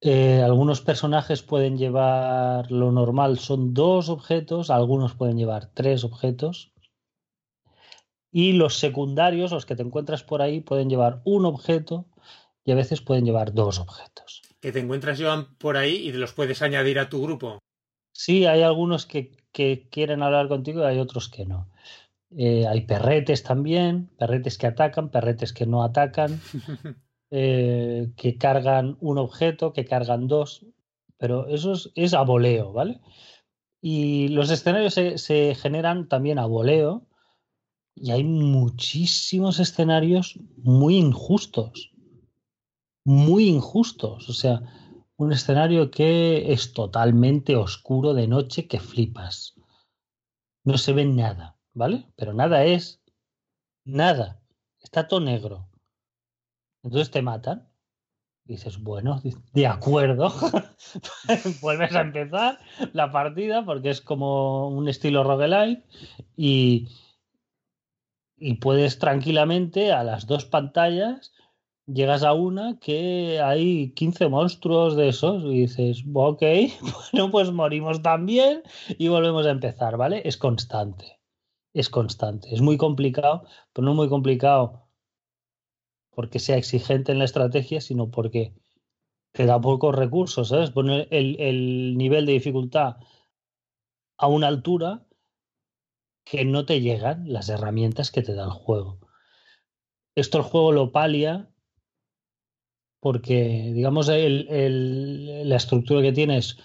Eh, 0.00 0.42
algunos 0.42 0.80
personajes 0.80 1.42
pueden 1.42 1.76
llevar, 1.76 2.70
lo 2.70 2.92
normal 2.92 3.38
son 3.38 3.74
dos 3.74 4.08
objetos, 4.08 4.70
algunos 4.70 5.14
pueden 5.14 5.36
llevar 5.36 5.70
tres 5.74 6.04
objetos. 6.04 6.72
Y 8.30 8.52
los 8.52 8.78
secundarios, 8.78 9.52
los 9.52 9.66
que 9.66 9.76
te 9.76 9.82
encuentras 9.82 10.22
por 10.22 10.42
ahí, 10.42 10.60
pueden 10.60 10.90
llevar 10.90 11.22
un 11.24 11.46
objeto 11.46 12.06
y 12.64 12.72
a 12.72 12.74
veces 12.74 13.00
pueden 13.00 13.24
llevar 13.24 13.54
dos 13.54 13.78
objetos. 13.78 14.42
Que 14.60 14.72
te 14.72 14.80
encuentras, 14.80 15.20
Joan, 15.20 15.56
por 15.56 15.76
ahí 15.76 15.94
y 15.96 16.12
los 16.12 16.32
puedes 16.32 16.60
añadir 16.62 16.98
a 16.98 17.08
tu 17.08 17.22
grupo. 17.22 17.58
Sí, 18.12 18.46
hay 18.46 18.62
algunos 18.62 19.06
que, 19.06 19.30
que 19.52 19.88
quieren 19.90 20.22
hablar 20.22 20.48
contigo 20.48 20.82
y 20.82 20.84
hay 20.84 20.98
otros 20.98 21.28
que 21.28 21.46
no. 21.46 21.70
Eh, 22.36 22.66
hay 22.66 22.82
perretes 22.82 23.42
también, 23.42 24.10
perretes 24.18 24.58
que 24.58 24.66
atacan, 24.66 25.10
perretes 25.10 25.52
que 25.52 25.66
no 25.66 25.82
atacan, 25.82 26.40
eh, 27.30 28.10
que 28.16 28.36
cargan 28.36 28.98
un 29.00 29.18
objeto, 29.18 29.72
que 29.72 29.86
cargan 29.86 30.28
dos, 30.28 30.66
pero 31.16 31.46
eso 31.46 31.72
es, 31.72 31.90
es 31.94 32.14
a 32.14 32.22
voleo, 32.22 32.72
¿vale? 32.72 33.00
Y 33.80 34.28
los 34.28 34.50
escenarios 34.50 34.92
se, 34.94 35.16
se 35.18 35.54
generan 35.54 36.08
también 36.08 36.38
a 36.38 36.46
voleo 36.46 37.07
y 38.00 38.10
hay 38.10 38.24
muchísimos 38.24 39.60
escenarios 39.60 40.38
muy 40.56 40.96
injustos, 40.96 41.92
muy 43.04 43.48
injustos, 43.48 44.28
o 44.28 44.32
sea, 44.32 44.62
un 45.16 45.32
escenario 45.32 45.90
que 45.90 46.52
es 46.52 46.72
totalmente 46.72 47.56
oscuro 47.56 48.14
de 48.14 48.28
noche 48.28 48.66
que 48.68 48.80
flipas. 48.80 49.54
No 50.64 50.78
se 50.78 50.92
ve 50.92 51.04
nada 51.04 51.58
¿vale? 51.78 52.06
Pero 52.16 52.32
nada 52.34 52.64
es 52.64 53.00
nada, 53.84 54.42
está 54.80 55.06
todo 55.06 55.20
negro. 55.20 55.68
Entonces 56.82 57.10
te 57.10 57.22
matan. 57.22 57.68
dices, 58.44 58.78
bueno, 58.82 59.22
de 59.52 59.66
acuerdo. 59.66 60.32
Vuelves 61.60 61.94
a 61.94 62.00
empezar 62.00 62.58
la 62.92 63.12
partida 63.12 63.64
porque 63.64 63.90
es 63.90 64.00
como 64.00 64.68
un 64.68 64.88
estilo 64.88 65.22
roguelite 65.22 65.84
y, 66.36 66.88
y 68.40 68.54
puedes 68.54 68.98
tranquilamente 68.98 69.92
a 69.92 70.04
las 70.04 70.26
dos 70.26 70.44
pantallas 70.44 71.32
llegas 71.86 72.22
a 72.22 72.34
una 72.34 72.78
que 72.80 73.40
hay 73.40 73.92
15 73.92 74.28
monstruos 74.28 74.96
de 74.96 75.08
esos 75.08 75.42
y 75.44 75.60
dices, 75.60 76.04
ok, 76.12 76.42
bueno, 77.12 77.30
pues 77.30 77.50
morimos 77.52 78.02
también 78.02 78.62
y 78.98 79.08
volvemos 79.08 79.46
a 79.46 79.50
empezar, 79.50 79.96
¿vale? 79.96 80.22
Es 80.24 80.36
constante 80.36 81.18
es 81.78 81.88
constante. 81.88 82.52
Es 82.52 82.60
muy 82.60 82.76
complicado, 82.76 83.44
pero 83.72 83.86
no 83.86 83.94
muy 83.94 84.08
complicado 84.08 84.88
porque 86.10 86.40
sea 86.40 86.56
exigente 86.56 87.12
en 87.12 87.18
la 87.18 87.24
estrategia, 87.24 87.80
sino 87.80 88.10
porque 88.10 88.52
te 89.32 89.46
da 89.46 89.60
pocos 89.60 89.94
recursos, 89.94 90.48
¿sabes? 90.48 90.70
Poner 90.70 91.06
el, 91.12 91.96
nivel 91.96 92.26
de 92.26 92.32
dificultad 92.32 92.96
a 94.16 94.26
una 94.26 94.48
altura 94.48 95.06
que 96.30 96.44
no 96.44 96.66
te 96.66 96.80
llegan 96.80 97.32
las 97.32 97.48
herramientas 97.48 98.10
que 98.10 98.22
te 98.22 98.34
da 98.34 98.44
el 98.44 98.50
juego. 98.50 98.98
Esto 100.14 100.38
el 100.38 100.44
juego 100.44 100.72
lo 100.72 100.92
palia 100.92 101.48
porque, 103.00 103.72
digamos, 103.74 104.08
la 104.08 105.56
estructura 105.56 106.02
que 106.02 106.12
tienes, 106.12 106.58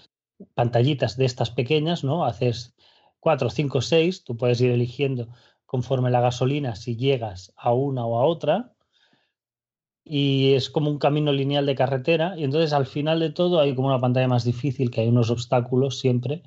pantallitas 0.55 1.15
de 1.15 1.25
estas 1.25 1.51
pequeñas, 1.51 2.03
¿no? 2.03 2.25
Haces 2.25 2.75
4, 3.19 3.49
5, 3.49 3.81
6, 3.81 4.23
tú 4.23 4.35
puedes 4.35 4.59
ir 4.59 4.71
eligiendo 4.71 5.29
conforme 5.65 6.11
la 6.11 6.21
gasolina 6.21 6.75
si 6.75 6.97
llegas 6.97 7.53
a 7.55 7.73
una 7.73 8.05
o 8.05 8.19
a 8.19 8.25
otra. 8.25 8.73
Y 10.03 10.55
es 10.55 10.69
como 10.69 10.89
un 10.89 10.97
camino 10.97 11.31
lineal 11.31 11.65
de 11.65 11.75
carretera. 11.75 12.33
Y 12.37 12.43
entonces 12.43 12.73
al 12.73 12.85
final 12.85 13.21
de 13.21 13.29
todo 13.29 13.61
hay 13.61 13.73
como 13.75 13.87
una 13.87 14.01
pantalla 14.01 14.27
más 14.27 14.43
difícil, 14.43 14.91
que 14.91 15.01
hay 15.01 15.07
unos 15.07 15.29
obstáculos 15.29 15.99
siempre. 15.99 16.43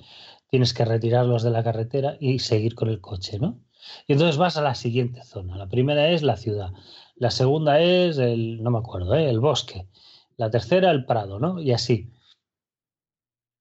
Tienes 0.49 0.73
que 0.75 0.85
retirarlos 0.85 1.43
de 1.43 1.51
la 1.51 1.65
carretera 1.65 2.17
y 2.21 2.39
seguir 2.39 2.75
con 2.75 2.89
el 2.89 3.01
coche, 3.01 3.39
¿no? 3.39 3.61
Y 4.07 4.13
entonces 4.13 4.37
vas 4.37 4.57
a 4.57 4.63
la 4.63 4.75
siguiente 4.75 5.23
zona. 5.23 5.57
La 5.57 5.69
primera 5.69 6.09
es 6.11 6.23
la 6.23 6.37
ciudad. 6.37 6.73
La 7.15 7.31
segunda 7.31 7.81
es 7.81 8.19
el, 8.19 8.63
no 8.63 8.71
me 8.71 8.79
acuerdo, 8.79 9.15
¿eh? 9.15 9.29
el 9.29 9.41
bosque. 9.41 9.89
La 10.37 10.51
tercera 10.51 10.91
el 10.91 11.07
prado, 11.07 11.39
¿no? 11.39 11.61
Y 11.61 11.73
así. 11.73 12.13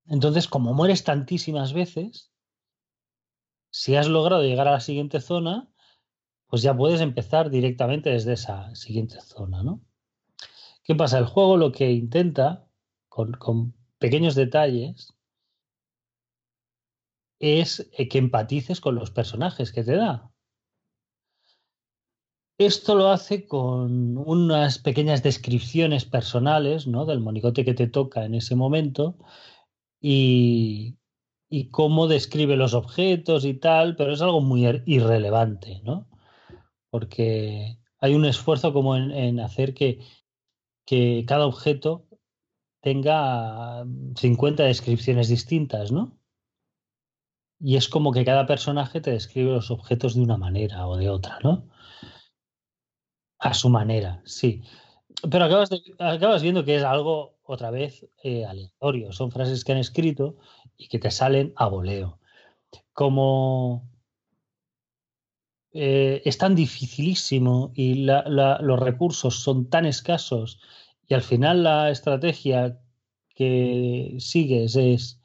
Entonces, 0.07 0.47
como 0.47 0.73
mueres 0.73 1.03
tantísimas 1.03 1.73
veces, 1.73 2.31
si 3.71 3.95
has 3.95 4.07
logrado 4.07 4.43
llegar 4.43 4.67
a 4.67 4.71
la 4.71 4.79
siguiente 4.79 5.19
zona, 5.19 5.69
pues 6.47 6.61
ya 6.61 6.75
puedes 6.75 7.01
empezar 7.01 7.49
directamente 7.49 8.09
desde 8.09 8.33
esa 8.33 8.73
siguiente 8.75 9.19
zona, 9.21 9.63
¿no? 9.63 9.81
¿Qué 10.83 10.95
pasa? 10.95 11.17
El 11.17 11.25
juego 11.25 11.57
lo 11.57 11.71
que 11.71 11.91
intenta, 11.91 12.67
con, 13.09 13.31
con 13.33 13.73
pequeños 13.97 14.35
detalles, 14.35 15.14
es 17.45 17.89
eh, 17.93 18.07
que 18.09 18.17
empatices 18.17 18.81
con 18.81 18.95
los 18.95 19.11
personajes 19.11 19.71
que 19.71 19.83
te 19.83 19.95
da. 19.95 20.31
Esto 22.57 22.95
lo 22.95 23.09
hace 23.09 23.47
con 23.47 24.17
unas 24.17 24.79
pequeñas 24.79 25.21
descripciones 25.23 26.05
personales, 26.05 26.87
¿no? 26.87 27.05
Del 27.05 27.19
monigote 27.19 27.65
que 27.65 27.73
te 27.73 27.87
toca 27.87 28.23
en 28.23 28.33
ese 28.33 28.55
momento 28.55 29.17
y, 29.99 30.97
y 31.49 31.69
cómo 31.69 32.07
describe 32.07 32.55
los 32.55 32.73
objetos 32.73 33.45
y 33.45 33.53
tal, 33.55 33.95
pero 33.95 34.13
es 34.13 34.21
algo 34.21 34.41
muy 34.41 34.65
irrelevante, 34.85 35.81
¿no? 35.83 36.07
Porque 36.89 37.79
hay 37.99 38.13
un 38.13 38.25
esfuerzo 38.25 38.73
como 38.73 38.95
en, 38.95 39.39
hacer 39.39 39.73
que, 39.73 39.99
que, 40.85 41.25
cada 41.27 41.45
objeto 41.45 42.07
tenga 42.81 43.85
50 44.15 44.63
descripciones 44.63 45.27
distintas, 45.27 45.91
¿no? 45.91 46.19
Y 47.59 47.77
es 47.77 47.87
como 47.87 48.11
que 48.11 48.25
cada 48.25 48.45
personaje 48.45 49.01
te 49.01 49.11
describe 49.11 49.51
los 49.51 49.71
objetos 49.71 50.15
de 50.15 50.21
una 50.21 50.37
manera 50.37 50.87
o 50.87 50.97
de 50.97 51.09
otra, 51.09 51.39
¿no? 51.43 51.69
A 53.39 53.53
su 53.53 53.69
manera, 53.69 54.21
sí. 54.25 54.63
Pero 55.29 55.45
acabas, 55.45 55.69
acabas 55.99 56.41
viendo 56.41 56.65
que 56.65 56.75
es 56.75 56.83
algo, 56.83 57.37
otra 57.43 57.71
vez, 57.71 58.05
eh, 58.23 58.45
aleatorio. 58.45 59.11
Son 59.11 59.31
frases 59.31 59.63
que 59.63 59.71
han 59.71 59.77
escrito 59.77 60.37
y 60.77 60.87
que 60.87 60.99
te 60.99 61.11
salen 61.11 61.53
a 61.55 61.67
voleo. 61.67 62.19
Como 62.93 63.89
eh, 65.77 66.21
es 66.23 66.37
tan 66.37 66.55
dificilísimo 66.55 67.73
y 67.75 68.05
los 68.05 68.79
recursos 68.79 69.41
son 69.41 69.69
tan 69.69 69.85
escasos 69.85 70.61
y 71.05 71.13
al 71.13 71.21
final 71.21 71.63
la 71.63 71.91
estrategia 71.91 72.79
que 73.35 74.15
sigues 74.19 74.77
es 74.77 75.19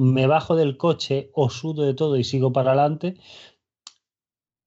me 0.00 0.26
bajo 0.26 0.56
del 0.56 0.78
coche 0.78 1.30
o 1.34 1.50
sudo 1.50 1.82
de 1.82 1.92
todo 1.92 2.16
y 2.16 2.24
sigo 2.24 2.54
para 2.54 2.72
adelante, 2.72 3.18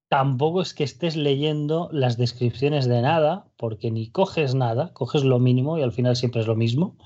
tampoco 0.07 0.61
es 0.61 0.75
que 0.75 0.83
estés 0.83 1.15
leyendo 1.15 1.89
las 1.91 2.17
descripciones 2.17 2.85
de 2.85 3.01
nada, 3.01 3.51
porque 3.57 3.89
ni 3.89 4.11
coges 4.11 4.53
nada, 4.53 4.93
coges 4.93 5.23
lo 5.23 5.39
mínimo 5.39 5.79
y 5.79 5.81
al 5.81 5.91
final 5.91 6.15
siempre 6.15 6.41
es 6.41 6.47
lo 6.47 6.55
mismo. 6.55 6.97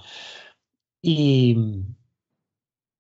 Y, 1.02 1.56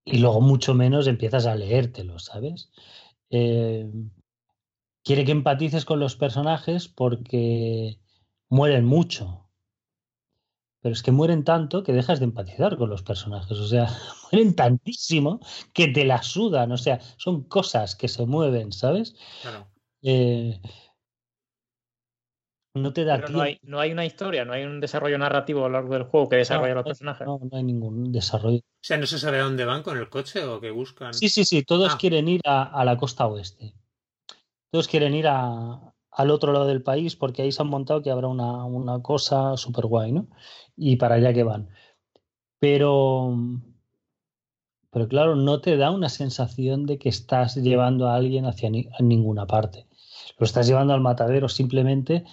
y 0.06 0.20
luego 0.20 0.40
mucho 0.40 0.74
menos 0.74 1.08
empiezas 1.08 1.46
a 1.46 1.56
leértelo, 1.56 2.20
¿sabes? 2.20 2.72
Eh, 3.30 3.92
quiere 5.04 5.26
que 5.26 5.34
empatices 5.34 5.84
con 5.84 6.00
los 6.00 6.16
personajes 6.16 6.88
porque 6.88 8.00
mueren 8.48 8.86
mucho. 8.86 9.47
Pero 10.88 10.94
es 10.94 11.03
que 11.03 11.12
mueren 11.12 11.44
tanto 11.44 11.84
que 11.84 11.91
dejas 11.91 12.20
de 12.20 12.24
empatizar 12.24 12.77
con 12.77 12.89
los 12.89 13.03
personajes. 13.03 13.60
O 13.60 13.67
sea, 13.67 13.88
mueren 14.32 14.56
tantísimo 14.56 15.41
que 15.74 15.89
te 15.89 16.06
la 16.06 16.24
sudan. 16.24 16.72
O 16.72 16.77
sea, 16.77 17.01
son 17.17 17.44
cosas 17.44 17.98
que 17.98 18.08
se 18.08 18.25
mueven, 18.25 18.72
¿sabes? 18.72 19.13
Claro. 19.41 19.67
Eh, 20.01 20.62
no 22.74 22.94
te 22.94 23.03
da 23.03 23.17
no 23.17 23.41
hay, 23.41 23.60
no 23.63 23.82
hay, 23.82 23.91
una 23.91 24.06
historia, 24.06 24.46
no 24.46 24.53
hay 24.53 24.63
un 24.63 24.79
desarrollo 24.79 25.17
narrativo 25.17 25.65
a 25.65 25.67
lo 25.67 25.74
largo 25.74 25.94
del 25.94 26.03
juego 26.03 26.29
que 26.29 26.38
desarrolle 26.38 26.74
los 26.74 26.86
personajes. 26.86 27.27
No, 27.27 27.38
no 27.38 27.58
hay 27.58 27.63
ningún 27.63 28.13
desarrollo. 28.13 28.60
O 28.60 28.79
sea, 28.79 28.96
¿no 28.96 29.08
se 29.08 29.20
sabe 29.20 29.39
a 29.39 29.44
dónde 29.44 29.65
van 29.65 29.84
con 29.84 29.98
el 29.98 30.08
coche 30.08 30.46
o 30.46 30.62
qué 30.62 30.72
buscan? 30.72 31.13
Sí, 31.13 31.27
sí, 31.27 31.44
sí, 31.44 31.63
todos 31.63 31.96
ah. 31.96 31.98
quieren 32.00 32.29
ir 32.29 32.39
a, 32.46 32.86
la 32.86 32.96
costa 32.96 33.27
oeste. 33.27 33.74
Todos 34.72 34.88
quieren 34.88 35.13
ir 35.15 35.27
a, 35.27 35.94
al 36.12 36.32
otro 36.32 36.53
lado 36.53 36.65
del 36.65 36.82
país 36.82 37.17
porque 37.17 37.41
ahí 37.41 37.51
se 37.51 37.62
han 37.62 37.67
montado 37.67 38.01
que 38.01 38.10
habrá 38.10 38.29
una, 38.29 38.63
una 38.63 39.01
cosa 39.01 39.58
súper 39.58 39.86
guay, 39.88 40.13
¿no? 40.13 40.29
Y 40.78 40.96
para 40.96 41.16
allá 41.16 41.34
que 41.34 41.44
van. 41.44 41.70
Pero, 42.60 43.36
pero 44.92 45.08
claro, 45.08 45.36
no 45.36 45.60
te 45.60 45.76
da 45.76 45.92
una 45.92 46.08
sensación 46.08 46.86
de 46.86 46.98
que 46.98 47.10
estás 47.10 47.56
llevando 47.56 48.08
a 48.08 48.16
alguien 48.16 48.46
hacia 48.46 48.70
ninguna 48.70 49.46
parte. 49.48 49.88
Lo 50.38 50.46
estás 50.46 50.68
llevando 50.68 50.94
al 50.94 51.02
matadero 51.02 51.50
simplemente 51.50 52.24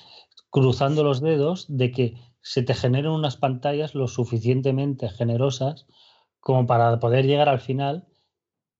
cruzando 0.50 1.02
los 1.02 1.20
dedos 1.20 1.66
de 1.68 1.90
que 1.90 2.14
se 2.40 2.62
te 2.62 2.74
generen 2.74 3.10
unas 3.10 3.36
pantallas 3.36 3.94
lo 3.94 4.06
suficientemente 4.06 5.08
generosas 5.08 5.86
como 6.40 6.66
para 6.66 7.00
poder 7.00 7.26
llegar 7.26 7.48
al 7.48 7.58
final 7.58 8.06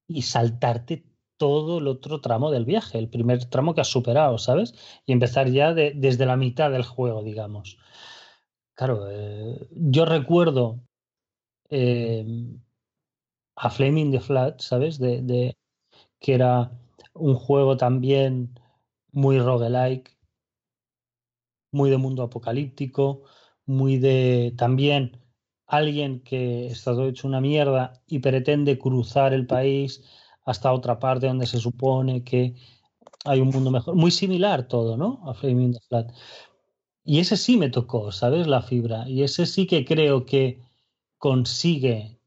y 0.06 0.22
saltarte 0.22 1.06
todo 1.36 1.78
el 1.78 1.88
otro 1.88 2.20
tramo 2.20 2.50
del 2.50 2.64
viaje, 2.64 2.98
el 2.98 3.08
primer 3.08 3.46
tramo 3.46 3.74
que 3.74 3.80
has 3.80 3.88
superado, 3.88 4.38
¿sabes? 4.38 4.74
Y 5.06 5.12
empezar 5.12 5.50
ya 5.50 5.72
desde 5.74 6.26
la 6.26 6.36
mitad 6.36 6.70
del 6.70 6.84
juego, 6.84 7.22
digamos. 7.22 7.78
Claro, 8.74 9.10
eh, 9.10 9.68
yo 9.72 10.04
recuerdo 10.04 10.80
em, 11.70 12.60
a 13.56 13.70
Flaming 13.70 14.12
the 14.12 14.20
Flat, 14.20 14.60
¿sabes? 14.60 14.98
De, 14.98 15.22
de, 15.22 15.56
que 16.20 16.34
era 16.34 16.72
un 17.14 17.34
juego 17.36 17.76
también 17.76 18.58
muy 19.12 19.38
roguelike, 19.38 20.16
muy 21.72 21.90
de 21.90 21.98
mundo 21.98 22.22
apocalíptico, 22.22 23.22
muy 23.66 23.98
de 23.98 24.54
también 24.56 25.20
alguien 25.66 26.20
que 26.20 26.66
está 26.66 26.92
todo 26.92 27.08
hecho 27.08 27.28
una 27.28 27.40
mierda 27.40 28.02
y 28.06 28.20
pretende 28.20 28.78
cruzar 28.78 29.32
el 29.32 29.46
país 29.46 30.02
hasta 30.44 30.72
otra 30.72 30.98
parte 30.98 31.26
donde 31.26 31.46
se 31.46 31.58
supone 31.58 32.22
que 32.22 32.54
hay 33.24 33.40
un 33.40 33.48
mundo 33.48 33.70
mejor. 33.70 33.94
Muy 33.96 34.10
similar 34.10 34.68
todo, 34.68 34.96
¿no? 34.96 35.22
A 35.26 35.34
Flaming 35.34 35.72
the 35.72 35.80
Flat. 35.88 36.12
Y 37.04 37.20
ese 37.20 37.36
sí 37.36 37.58
me 37.58 37.68
tocó, 37.68 38.12
¿sabes? 38.12 38.46
La 38.46 38.62
fibra. 38.62 39.08
Y 39.08 39.22
ese 39.22 39.44
sí 39.44 39.66
que 39.66 39.84
creo 39.84 40.24
que 40.24 40.58
consigue 41.18 42.18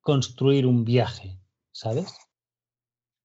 construir 0.00 0.66
un 0.66 0.84
viaje, 0.84 1.38
¿sabes? 1.72 2.14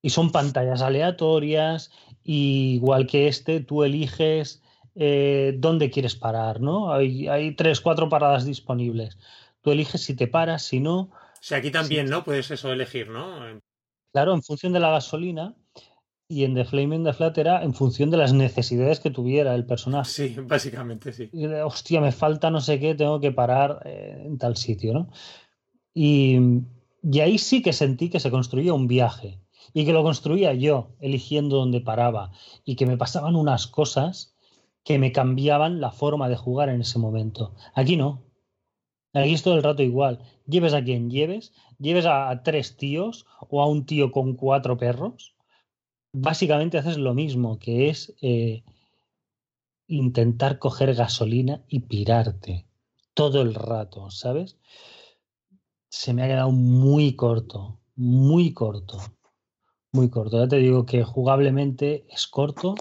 Y 0.01 0.10
son 0.10 0.31
pantallas 0.31 0.81
aleatorias, 0.81 1.91
y 2.24 2.75
igual 2.75 3.05
que 3.05 3.27
este, 3.27 3.60
tú 3.60 3.83
eliges 3.83 4.62
eh, 4.95 5.55
dónde 5.57 5.89
quieres 5.89 6.15
parar, 6.15 6.62
¿no? 6.62 6.93
Hay, 6.93 7.27
hay 7.27 7.55
tres, 7.55 7.81
cuatro 7.81 8.10
paradas 8.10 8.45
disponibles. 8.45 9.17
Tú 9.62 9.72
eliges 9.72 10.01
si 10.01 10.15
te 10.15 10.27
paras, 10.27 10.63
si 10.63 10.79
no. 10.79 11.00
O 11.00 11.12
sea, 11.41 11.57
aquí 11.57 11.72
también, 11.72 12.10
¿no? 12.10 12.24
Puedes 12.24 12.50
eso 12.51 12.72
elegir, 12.72 13.10
¿no? 13.10 13.62
Claro, 14.12 14.33
en 14.33 14.43
función 14.43 14.72
de 14.72 14.79
la 14.79 14.91
gasolina 14.91 15.55
y 16.27 16.43
en 16.43 16.55
The 16.55 16.65
Flaming 16.65 17.03
the 17.03 17.13
Flat 17.13 17.37
era 17.37 17.63
en 17.63 17.73
función 17.73 18.09
de 18.09 18.17
las 18.17 18.33
necesidades 18.33 18.99
que 18.99 19.11
tuviera 19.11 19.53
el 19.55 19.65
personaje. 19.65 20.09
Sí, 20.09 20.35
básicamente 20.47 21.13
sí. 21.13 21.29
Y, 21.31 21.45
hostia, 21.45 22.01
me 22.01 22.11
falta 22.11 22.49
no 22.49 22.61
sé 22.61 22.79
qué, 22.79 22.95
tengo 22.95 23.19
que 23.19 23.31
parar 23.31 23.81
eh, 23.85 24.23
en 24.25 24.37
tal 24.37 24.57
sitio, 24.57 24.93
¿no? 24.93 25.09
Y, 25.93 26.39
y 27.03 27.19
ahí 27.19 27.37
sí 27.37 27.61
que 27.61 27.73
sentí 27.73 28.09
que 28.09 28.19
se 28.19 28.31
construía 28.31 28.73
un 28.73 28.87
viaje 28.87 29.39
y 29.73 29.85
que 29.85 29.93
lo 29.93 30.03
construía 30.03 30.53
yo, 30.53 30.95
eligiendo 30.99 31.57
dónde 31.57 31.81
paraba 31.81 32.31
y 32.65 32.75
que 32.75 32.85
me 32.85 32.97
pasaban 32.97 33.35
unas 33.35 33.67
cosas 33.67 34.35
que 34.83 34.99
me 34.99 35.11
cambiaban 35.11 35.81
la 35.81 35.91
forma 35.91 36.29
de 36.29 36.35
jugar 36.35 36.69
en 36.69 36.81
ese 36.81 36.99
momento. 36.99 37.55
Aquí 37.73 37.95
no. 37.95 38.23
Aquí 39.13 39.33
es 39.33 39.43
todo 39.43 39.55
el 39.55 39.63
rato 39.63 39.83
igual. 39.83 40.19
Lleves 40.47 40.73
a 40.73 40.83
quien 40.83 41.09
lleves, 41.09 41.53
lleves 41.79 42.05
a, 42.05 42.41
tres 42.43 42.77
tíos 42.77 43.25
o 43.39 43.61
a 43.61 43.67
un 43.67 43.85
tío 43.85 44.11
con 44.11 44.35
cuatro 44.35 44.77
perros, 44.77 45.35
básicamente 46.13 46.77
haces 46.77 46.98
lo 46.98 47.13
mismo, 47.13 47.60
que 47.60 47.89
es 47.89 48.15
eh, 48.22 48.63
intentar 49.88 50.60
coger 50.60 50.93
gasolina 50.96 51.63
y 51.67 51.82
pirarte 51.82 52.67
todo 53.13 53.41
el 53.41 53.53
rato, 53.53 54.10
¿sabes? 54.10 54.58
Se 55.89 56.13
me 56.13 56.24
ha 56.24 56.27
quedado 56.27 56.51
muy 56.51 57.15
corto, 57.15 57.79
muy 57.96 58.53
corto, 58.53 59.00
muy 59.91 60.10
corto. 60.10 60.39
Ya 60.39 60.48
te 60.48 60.58
digo 60.58 60.86
que 60.86 61.03
jugablemente 61.03 62.05
es 62.10 62.27
corto, 62.27 62.75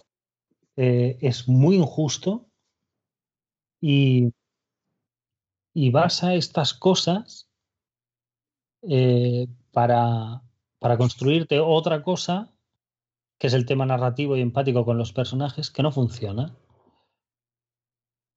eh, 0.76 1.18
es 1.20 1.48
muy 1.48 1.76
injusto 1.76 2.48
y, 3.80 4.32
y 5.74 5.90
basa 5.90 6.34
estas 6.34 6.72
cosas 6.72 7.50
eh, 8.82 9.48
para, 9.70 10.42
para 10.78 10.96
construirte 10.96 11.60
otra 11.60 12.02
cosa, 12.02 12.51
que 13.42 13.48
es 13.48 13.54
el 13.54 13.66
tema 13.66 13.84
narrativo 13.84 14.36
y 14.36 14.40
empático 14.40 14.84
con 14.84 14.98
los 14.98 15.12
personajes, 15.12 15.72
que 15.72 15.82
no 15.82 15.90
funciona. 15.90 16.56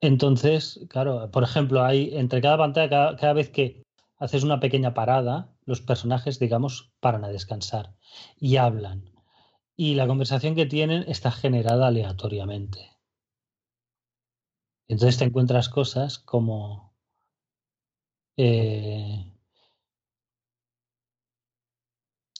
Entonces, 0.01 0.79
claro, 0.89 1.29
por 1.29 1.43
ejemplo, 1.43 1.83
hay 1.83 2.09
entre 2.17 2.41
cada 2.41 2.57
pantalla, 2.57 3.15
cada, 3.15 3.33
vez 3.33 3.51
que 3.51 3.83
haces 4.17 4.41
una 4.43 4.59
pequeña 4.59 4.95
parada, 4.95 5.55
los 5.63 5.79
personajes, 5.79 6.39
digamos, 6.39 6.91
paran 7.01 7.23
a 7.23 7.27
descansar 7.27 7.93
y 8.39 8.55
hablan. 8.55 9.13
Y 9.75 9.93
la 9.93 10.07
conversación 10.07 10.55
que 10.55 10.65
tienen 10.65 11.05
está 11.07 11.31
generada 11.31 11.85
aleatoriamente. 11.85 12.89
Entonces 14.87 15.19
te 15.19 15.25
encuentras 15.25 15.69
cosas 15.69 16.17
como 16.17 16.95
eh, 18.37 19.31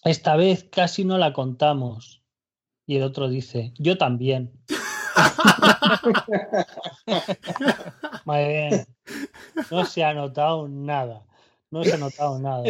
esta 0.03 0.35
vez 0.35 0.63
casi 0.63 1.05
no 1.05 1.19
la 1.19 1.31
contamos. 1.31 2.24
Y 2.87 2.97
el 2.97 3.03
otro 3.03 3.29
dice, 3.29 3.73
yo 3.77 3.97
también. 3.97 4.51
Muy 8.25 8.45
bien. 8.45 8.85
No 9.71 9.85
se 9.85 10.03
ha 10.03 10.13
notado 10.13 10.67
nada. 10.67 11.23
No 11.71 11.83
se 11.83 11.93
ha 11.93 11.97
notado 11.97 12.37
nada. 12.39 12.63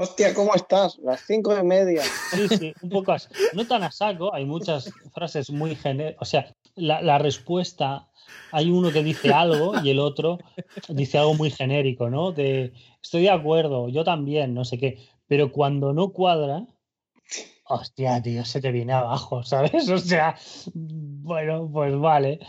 Hostia, 0.00 0.32
¿cómo 0.32 0.54
estás? 0.54 0.96
Las 0.98 1.22
cinco 1.26 1.58
y 1.58 1.62
media. 1.64 2.02
Sí, 2.30 2.48
sí, 2.48 2.74
un 2.82 2.90
poco 2.90 3.12
así. 3.12 3.28
No 3.54 3.66
tan 3.66 3.82
a 3.82 3.90
saco, 3.90 4.32
hay 4.32 4.44
muchas 4.44 4.92
frases 5.12 5.50
muy 5.50 5.74
genéricas. 5.74 6.22
O 6.22 6.24
sea, 6.24 6.54
la, 6.76 7.02
la, 7.02 7.18
respuesta, 7.18 8.08
hay 8.52 8.70
uno 8.70 8.92
que 8.92 9.02
dice 9.02 9.32
algo 9.32 9.72
y 9.82 9.90
el 9.90 9.98
otro 9.98 10.38
dice 10.88 11.18
algo 11.18 11.34
muy 11.34 11.50
genérico, 11.50 12.10
¿no? 12.10 12.30
De 12.30 12.72
estoy 13.02 13.22
de 13.22 13.30
acuerdo, 13.30 13.88
yo 13.88 14.04
también, 14.04 14.54
no 14.54 14.64
sé 14.64 14.78
qué. 14.78 14.98
Pero 15.26 15.50
cuando 15.50 15.92
no 15.92 16.12
cuadra, 16.12 16.64
hostia, 17.68 18.20
tío, 18.22 18.44
se 18.44 18.60
te 18.60 18.72
viene 18.72 18.92
abajo, 18.92 19.42
¿sabes? 19.44 19.88
O 19.88 19.98
sea, 19.98 20.36
bueno, 20.74 21.70
pues 21.70 21.96
vale. 21.98 22.40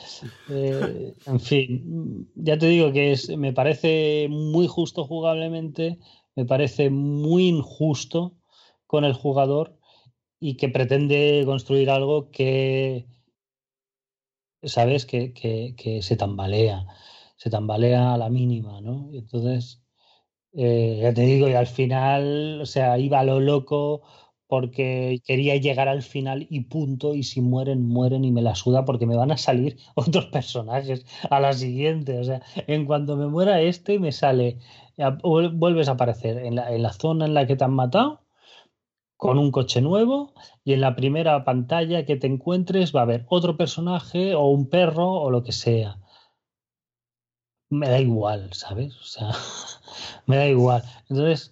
Eh, 0.49 1.13
en 1.25 1.39
fin, 1.39 2.31
ya 2.35 2.57
te 2.57 2.67
digo 2.67 2.91
que 2.91 3.15
me 3.37 3.53
parece 3.53 4.27
muy 4.29 4.67
justo 4.67 5.05
jugablemente, 5.05 5.99
me 6.35 6.45
parece 6.45 6.89
muy 6.89 7.47
injusto 7.47 8.35
con 8.87 9.03
el 9.03 9.13
jugador 9.13 9.77
y 10.39 10.55
que 10.55 10.69
pretende 10.69 11.43
construir 11.45 11.89
algo 11.89 12.31
que, 12.31 13.07
¿sabes? 14.63 15.05
Que, 15.05 15.33
que, 15.33 15.75
que 15.77 16.01
se 16.01 16.15
tambalea, 16.15 16.85
se 17.35 17.49
tambalea 17.49 18.13
a 18.13 18.17
la 18.17 18.29
mínima, 18.29 18.81
¿no? 18.81 19.09
Entonces, 19.13 19.81
eh, 20.53 20.99
ya 21.01 21.13
te 21.13 21.21
digo, 21.21 21.47
y 21.47 21.53
al 21.53 21.67
final, 21.67 22.59
o 22.61 22.65
sea, 22.65 22.97
iba 22.97 23.19
a 23.19 23.23
lo 23.23 23.39
loco 23.39 24.01
porque 24.49 25.21
quería 25.25 25.55
llegar 25.57 25.87
al 25.87 26.01
final 26.01 26.47
y 26.49 26.61
punto, 26.61 27.13
y 27.13 27.21
si 27.21 27.39
mueren, 27.39 27.87
mueren 27.87 28.25
y 28.25 28.31
me 28.31 28.41
la 28.41 28.55
suda 28.55 28.83
porque 28.83 29.05
me 29.05 29.15
van 29.15 29.31
a 29.31 29.37
salir 29.37 29.77
otros 29.95 30.25
personajes 30.25 31.05
a 31.29 31.39
la 31.39 31.53
siguiente. 31.53 32.17
O 32.17 32.23
sea, 32.23 32.41
en 32.67 32.85
cuanto 32.87 33.15
me 33.15 33.27
muera 33.27 33.61
este, 33.61 33.99
me 33.99 34.11
sale, 34.11 34.57
vuelves 35.23 35.87
a 35.87 35.91
aparecer 35.91 36.39
en 36.39 36.55
la, 36.55 36.73
en 36.73 36.81
la 36.81 36.91
zona 36.93 37.25
en 37.25 37.35
la 37.35 37.45
que 37.45 37.55
te 37.55 37.63
han 37.63 37.75
matado 37.75 38.21
con 39.17 39.37
un 39.37 39.51
coche 39.51 39.81
nuevo 39.81 40.33
y 40.63 40.73
en 40.73 40.81
la 40.81 40.95
primera 40.95 41.43
pantalla 41.43 42.05
que 42.05 42.15
te 42.15 42.25
encuentres 42.25 42.95
va 42.95 43.01
a 43.01 43.03
haber 43.03 43.25
otro 43.29 43.55
personaje 43.55 44.33
o 44.33 44.47
un 44.47 44.67
perro 44.67 45.11
o 45.11 45.29
lo 45.29 45.43
que 45.43 45.51
sea. 45.51 45.99
Me 47.69 47.87
da 47.87 47.99
igual, 47.99 48.51
¿sabes? 48.53 48.95
O 48.95 49.03
sea, 49.03 49.29
me 50.25 50.37
da 50.37 50.47
igual. 50.47 50.81
Entonces, 51.07 51.51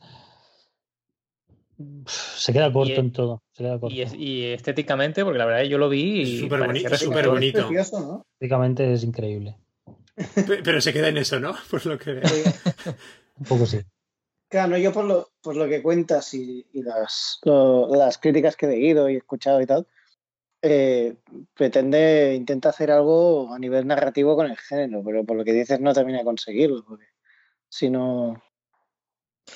se 2.05 2.53
queda 2.53 2.71
corto 2.71 2.93
en 2.93 3.11
todo. 3.11 3.43
Se 3.51 3.63
queda 3.63 3.79
corto. 3.79 3.95
Y, 3.95 4.45
estéticamente, 4.45 5.23
porque 5.23 5.37
la 5.37 5.45
verdad 5.45 5.63
yo 5.63 5.77
lo 5.77 5.89
vi 5.89 6.21
y 6.21 6.39
súper 6.39 6.65
bonito. 6.65 6.95
Super 6.97 7.29
bonito. 7.29 7.69
Estéticamente 7.69 8.93
es 8.93 9.03
increíble. 9.03 9.57
Pero 10.63 10.81
se 10.81 10.93
queda 10.93 11.09
en 11.09 11.17
eso, 11.17 11.39
¿no? 11.39 11.55
Por 11.69 11.85
lo 11.85 11.97
que 11.97 12.21
Un 13.39 13.45
poco 13.45 13.65
sí. 13.65 13.79
Claro, 14.49 14.77
yo 14.77 14.93
por 14.93 15.03
lo, 15.03 15.29
por 15.41 15.57
lo 15.57 15.67
que 15.67 15.83
cuentas 15.83 16.33
y, 16.33 16.65
las, 16.71 17.41
las 17.43 18.17
críticas 18.17 18.55
que 18.55 18.65
he 18.65 18.69
leído 18.69 19.09
y 19.09 19.17
escuchado 19.17 19.61
y 19.61 19.65
tal, 19.65 19.85
eh, 20.61 21.17
pretende, 21.53 22.33
intenta 22.33 22.69
hacer 22.69 22.89
algo 22.89 23.53
a 23.53 23.59
nivel 23.59 23.85
narrativo 23.85 24.37
con 24.37 24.49
el 24.49 24.57
género, 24.57 25.03
pero 25.03 25.25
por 25.25 25.35
lo 25.35 25.43
que 25.43 25.51
dices 25.51 25.81
no 25.81 25.93
termina 25.93 26.19
de 26.19 26.23
conseguirlo, 26.23 26.85
porque 26.87 27.07
si 27.67 27.89
no... 27.89 28.41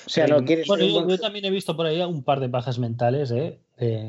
O 0.06 0.08
sea, 0.08 0.26
no 0.26 0.44
quieres... 0.44 0.66
Bueno, 0.66 0.84
yo, 0.84 1.18
también 1.18 1.44
he 1.44 1.50
visto 1.50 1.76
por 1.76 1.86
ahí 1.86 2.00
un 2.00 2.24
par 2.24 2.40
de 2.40 2.48
bajas 2.48 2.78
mentales, 2.78 3.30
¿eh? 3.30 3.60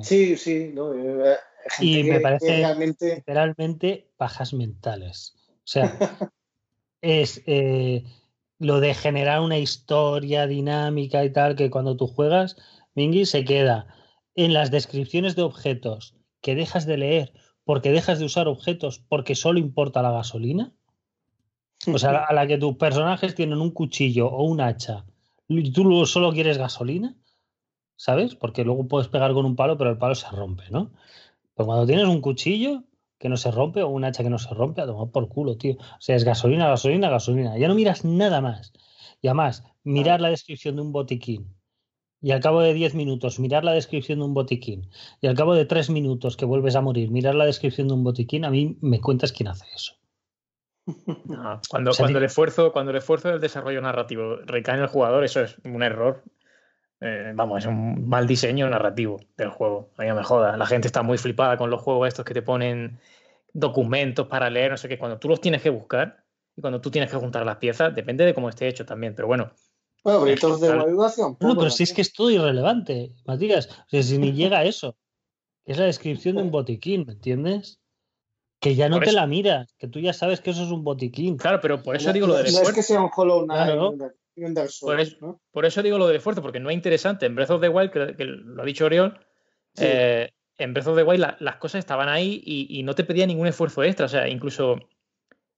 Sí, 0.02 0.38
sí, 0.38 0.72
no, 0.74 0.94
eh, 0.94 1.36
y 1.80 2.04
me 2.04 2.20
parece 2.20 2.58
realmente... 2.58 3.16
literalmente 3.16 4.12
bajas 4.18 4.54
mentales. 4.54 5.36
O 5.50 5.66
sea, 5.68 5.98
es 7.02 7.42
eh, 7.46 8.06
lo 8.60 8.80
de 8.80 8.94
generar 8.94 9.42
una 9.42 9.58
historia 9.58 10.48
dinámica 10.48 11.24
y 11.24 11.32
tal, 11.32 11.56
que 11.56 11.70
cuando 11.70 11.96
tú 11.96 12.08
juegas, 12.08 12.58
Mingy 12.96 13.26
se 13.26 13.46
queda 13.46 13.88
en 14.36 14.54
las 14.54 14.72
descripciones 14.72 15.36
de 15.36 15.44
objetos 15.44 16.16
que 16.42 16.56
dejas 16.56 16.86
de 16.86 16.98
leer 16.98 17.34
porque 17.66 17.92
dejas 17.92 18.20
de 18.20 18.26
usar 18.26 18.48
objetos 18.48 19.00
porque 19.08 19.36
solo 19.36 19.60
importa 19.60 20.02
la 20.02 20.12
gasolina. 20.12 20.74
O 21.88 21.98
sea, 21.98 22.24
a 22.24 22.34
la 22.34 22.48
que 22.48 22.58
tus 22.58 22.78
personajes 22.78 23.36
tienen 23.36 23.60
un 23.60 23.72
cuchillo 23.72 24.28
o 24.28 24.44
un 24.44 24.62
hacha 24.62 25.06
tú 25.72 26.06
solo 26.06 26.32
quieres 26.34 26.58
gasolina, 26.58 27.16
¿sabes? 27.96 28.36
Porque 28.36 28.64
luego 28.64 28.88
puedes 28.88 29.08
pegar 29.08 29.34
con 29.34 29.46
un 29.46 29.56
palo, 29.56 29.78
pero 29.78 29.90
el 29.90 29.98
palo 29.98 30.16
se 30.16 30.30
rompe, 30.30 30.64
¿no? 30.72 30.92
Pero 31.56 31.68
cuando 31.68 31.86
tienes 31.86 32.06
un 32.06 32.22
cuchillo, 32.22 32.84
que 33.20 33.30
no 33.30 33.38
se 33.38 33.52
rompe 33.52 33.82
o 33.84 33.88
un 33.88 34.04
hacha 34.04 34.24
que 34.24 34.30
no 34.30 34.40
se 34.40 34.54
rompe, 34.54 34.82
a 34.82 34.86
tomar 34.86 35.10
por 35.12 35.30
culo, 35.30 35.58
tío. 35.58 35.76
O 35.76 36.02
sea, 36.02 36.16
es 36.16 36.26
gasolina, 36.26 36.68
gasolina, 36.68 37.10
gasolina. 37.10 37.58
Ya 37.58 37.70
no 37.70 37.76
miras 37.76 38.04
nada 38.04 38.42
más. 38.42 38.74
Y 39.22 39.28
además, 39.28 39.64
mirar 39.84 40.20
la 40.20 40.30
descripción 40.30 40.76
de 40.76 40.82
un 40.82 40.92
botiquín 40.92 41.56
y 42.22 42.32
al 42.32 42.40
cabo 42.40 42.62
de 42.62 42.74
10 42.74 42.96
minutos 42.96 43.40
mirar 43.40 43.64
la 43.64 43.74
descripción 43.74 44.20
de 44.20 44.26
un 44.26 44.34
botiquín 44.34 44.90
y 45.22 45.28
al 45.28 45.36
cabo 45.36 45.54
de 45.56 45.66
3 45.66 45.90
minutos 45.90 46.38
que 46.38 46.46
vuelves 46.46 46.76
a 46.76 46.82
morir 46.82 47.12
mirar 47.12 47.36
la 47.36 47.46
descripción 47.46 47.88
de 47.88 47.94
un 47.94 48.04
botiquín, 48.04 48.46
a 48.46 48.50
mí 48.50 48.78
me 48.82 49.02
cuentas 49.02 49.32
quién 49.32 49.50
hace 49.50 49.66
eso. 49.76 49.94
cuando, 51.70 51.92
cuando, 51.98 52.18
el 52.18 52.26
esfuerzo, 52.26 52.72
cuando 52.72 52.92
el 52.92 52.98
esfuerzo 52.98 53.30
del 53.30 53.40
desarrollo 53.40 53.82
narrativo 53.82 54.38
recae 54.46 54.76
en 54.76 54.82
el 54.82 54.88
jugador, 54.88 55.24
eso 55.24 55.42
es 55.42 55.58
un 55.64 55.84
error. 55.84 56.24
Eh, 57.00 57.34
vamos, 57.36 57.60
es 57.60 57.66
un 57.66 58.08
mal 58.08 58.28
diseño 58.28 58.70
narrativo 58.70 59.20
del 59.38 59.50
juego. 59.50 59.90
A 59.98 60.04
mí 60.04 60.12
me 60.12 60.24
joda. 60.24 60.56
La 60.58 60.66
gente 60.66 60.88
está 60.88 61.04
muy 61.04 61.18
flipada 61.18 61.58
con 61.58 61.70
los 61.70 61.82
juegos 61.82 62.08
estos 62.08 62.26
que 62.26 62.34
te 62.34 62.42
ponen 62.42 63.00
documentos 63.54 64.28
para 64.28 64.50
leer, 64.50 64.72
no 64.72 64.78
sé 64.78 64.88
qué. 64.88 64.98
Cuando 64.98 65.20
tú 65.20 65.28
los 65.30 65.42
tienes 65.42 65.62
que 65.62 65.70
buscar 65.70 66.24
y 66.56 66.62
cuando 66.62 66.82
tú 66.82 66.92
tienes 66.92 67.12
que 67.12 67.18
juntar 67.18 67.46
las 67.46 67.58
piezas, 67.58 67.94
depende 67.94 68.26
de 68.26 68.34
cómo 68.34 68.50
esté 68.50 68.68
hecho 68.68 68.86
también. 68.86 69.16
Pero 69.16 69.28
bueno, 69.28 69.52
bueno, 70.04 70.26
pero 70.26 70.58
de 70.58 70.68
evaluación. 70.68 71.38
No, 71.40 71.56
pero 71.56 71.70
si 71.70 71.84
es 71.84 71.94
que 71.94 72.02
es 72.02 72.14
todo 72.14 72.30
irrelevante, 72.30 73.14
Matías. 73.26 73.68
O 73.68 73.90
sea, 73.90 74.04
si 74.04 74.18
ni 74.18 74.32
llega 74.34 74.60
a 74.60 74.66
eso. 74.66 74.98
Es 75.66 75.78
la 75.78 75.86
descripción 75.86 76.36
de 76.36 76.42
un 76.42 76.52
botiquín, 76.52 77.06
¿me 77.08 77.14
entiendes? 77.14 77.80
Que 78.64 78.76
ya 78.76 78.88
no 78.88 79.02
te 79.02 79.12
la 79.12 79.28
miras, 79.28 79.74
que 79.78 79.90
tú 79.90 80.00
ya 80.00 80.14
sabes 80.14 80.40
que 80.40 80.52
eso 80.52 80.64
es 80.64 80.72
un 80.72 80.86
botiquín. 80.86 81.36
Claro, 81.38 81.60
pero 81.62 81.84
por 81.84 81.98
eso 81.98 82.14
digo 82.14 82.28
lo 82.28 82.38
del 82.38 82.46
esfuerzo. 82.46 82.64
No 82.64 82.70
es 82.70 82.76
que 82.76 82.84
sea 82.84 83.02
un 83.02 83.10
Hollow 83.14 83.44
Knight 83.44 83.76
por, 84.82 85.00
eso, 85.00 85.42
por, 85.52 85.66
eso, 85.66 85.84
digo 85.84 85.98
lo 85.98 86.08
del 86.08 86.16
esfuerzo, 86.16 86.42
porque 86.42 86.60
no 86.60 86.70
es 86.70 86.76
interesante. 86.76 87.26
En 87.26 87.36
Breath 87.36 87.52
of 87.52 87.62
the 87.62 87.70
Wild, 87.70 87.92
que, 87.92 88.24
lo 88.24 88.64
ha 88.64 88.66
dicho 88.66 88.86
Oriol, 88.86 89.20
eh, 89.78 90.30
en 90.58 90.74
Breath 90.74 90.88
of 90.88 90.96
the 90.96 91.04
Wild 91.04 91.36
las 91.40 91.58
cosas 91.58 91.80
estaban 91.80 92.08
ahí 92.08 92.42
y, 92.44 92.80
y, 92.80 92.84
no 92.84 92.96
te 92.96 93.04
pedía 93.04 93.28
ningún 93.28 93.48
esfuerzo 93.48 93.84
extra. 93.84 94.06
O 94.06 94.10
sea, 94.10 94.30
incluso 94.30 94.80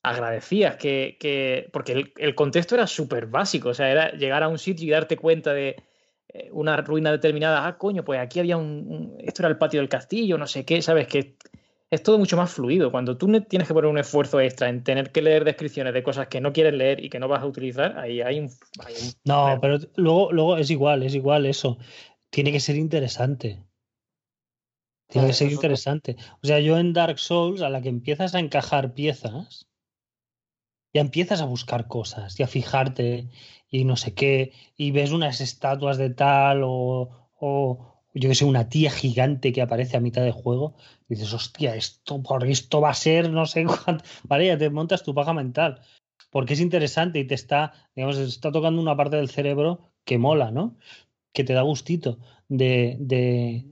agradecías 0.06 0.76
que, 0.76 1.70
porque 1.72 2.12
el, 2.16 2.36
contexto 2.36 2.76
era 2.76 2.88
súper 2.88 3.28
básico, 3.28 3.70
o 3.70 3.74
sea, 3.74 3.92
era 3.92 4.12
llegar 4.12 4.44
a 4.44 4.48
un 4.48 4.60
sitio 4.60 4.88
y 4.88 4.92
darte 4.92 5.18
cuenta 5.18 5.54
de 5.54 5.76
eh, 6.30 6.50
una 6.52 6.78
ruina 6.78 7.12
determinada, 7.12 7.66
ah, 7.66 7.78
coño, 7.78 8.06
pues 8.06 8.20
aquí 8.20 8.40
había 8.40 8.58
un, 8.58 9.16
esto 9.20 9.42
era 9.42 9.50
el 9.50 9.58
patio 9.58 9.80
del 9.80 9.90
castillo, 9.90 10.38
no 10.38 10.46
sé 10.46 10.64
qué, 10.64 10.82
sabes 10.82 11.08
que 11.08 11.38
es 11.90 12.04
todo 12.04 12.18
mucho 12.18 12.38
más 12.38 12.52
fluido. 12.52 12.92
Cuando 12.92 13.18
tú 13.18 13.28
tienes 13.48 13.68
que 13.68 13.74
poner 13.74 13.90
un 13.90 13.98
esfuerzo 13.98 14.40
extra 14.40 14.70
en 14.70 14.84
tener 14.84 15.12
que 15.12 15.22
leer 15.22 15.46
descripciones 15.46 15.94
de 15.94 16.04
cosas 16.04 16.28
que 16.28 16.42
no 16.42 16.52
quieres 16.54 16.74
leer 16.74 17.04
y 17.04 17.10
que 17.10 17.20
no 17.20 17.28
vas 17.28 17.42
a 17.42 17.48
utilizar, 17.48 17.98
ahí 17.98 18.22
hay 18.22 18.40
un... 18.40 18.50
no, 19.24 19.58
pero 19.62 19.78
luego, 19.96 20.32
luego 20.32 20.58
es 20.58 20.70
igual, 20.72 21.04
es 21.04 21.16
igual 21.16 21.46
eso. 21.46 21.78
Tiene 22.30 22.52
que 22.52 22.60
ser 22.60 22.76
interesante. 22.76 23.64
Tiene 25.08 25.28
que 25.28 25.34
ser 25.34 25.52
interesante. 25.52 26.18
O 26.42 26.48
sea, 26.48 26.60
yo 26.60 26.78
en 26.78 26.94
Dark 26.94 27.20
Souls, 27.20 27.62
a 27.62 27.70
la 27.70 27.82
que 27.82 27.90
empiezas 27.90 28.34
a 28.34 28.40
encajar 28.40 28.94
piezas, 28.94 29.68
ya 30.94 31.02
empiezas 31.02 31.42
a 31.42 31.46
buscar 31.46 31.88
cosas 31.88 32.40
y 32.40 32.44
a 32.44 32.48
fijarte 32.48 33.30
y 33.70 33.84
no 33.84 33.98
sé 33.98 34.14
qué, 34.14 34.54
y 34.76 34.92
ves 34.92 35.12
unas 35.12 35.42
estatuas 35.42 35.98
de 35.98 36.10
tal 36.10 36.62
o, 36.64 37.30
o 37.40 37.95
yo 38.16 38.30
que 38.30 38.36
sé, 38.36 38.46
una 38.46 38.70
tía 38.70 38.92
gigante 38.92 39.54
que 39.54 39.62
aparece 39.62 39.98
a 39.98 40.00
mitad 40.00 40.24
de 40.24 40.32
juego, 40.32 40.76
y 41.08 41.16
dices, 41.16 41.34
hostia, 41.34 41.76
esto, 41.76 42.24
por 42.24 42.46
esto 42.46 42.82
va 42.82 42.90
a 42.90 42.94
ser, 42.94 43.30
no 43.30 43.46
sé 43.46 43.66
cuánto, 43.86 44.04
vale, 44.24 44.48
ya 44.48 44.58
te 44.58 44.70
montas 44.70 45.04
tu 45.04 45.14
paja 45.14 45.34
mental, 45.34 45.82
porque 46.32 46.54
es 46.54 46.62
interesante 46.62 47.20
y 47.20 47.28
te 47.28 47.36
está, 47.36 47.74
digamos, 47.96 48.18
está 48.18 48.52
tocando 48.52 48.82
una 48.82 48.98
parte 48.98 49.18
del 49.18 49.30
cerebro 49.30 49.92
que 50.06 50.18
mola, 50.18 50.52
¿no? 50.52 50.78
Que 51.34 51.44
te 51.44 51.54
da 51.54 51.62
gustito 51.62 52.20
de, 52.48 52.98
de, 53.00 53.66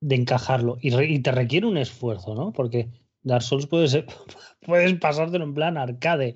de 0.00 0.14
encajarlo 0.14 0.78
y, 0.80 0.94
y 1.00 1.18
te 1.20 1.32
requiere 1.32 1.66
un 1.66 1.78
esfuerzo, 1.78 2.34
¿no? 2.34 2.52
Porque 2.52 2.90
Dark 3.22 3.42
Souls 3.42 3.66
puede 3.66 4.06
puedes 4.60 4.94
pasártelo 4.94 5.44
en 5.44 5.54
plan 5.54 5.76
arcade, 5.76 6.34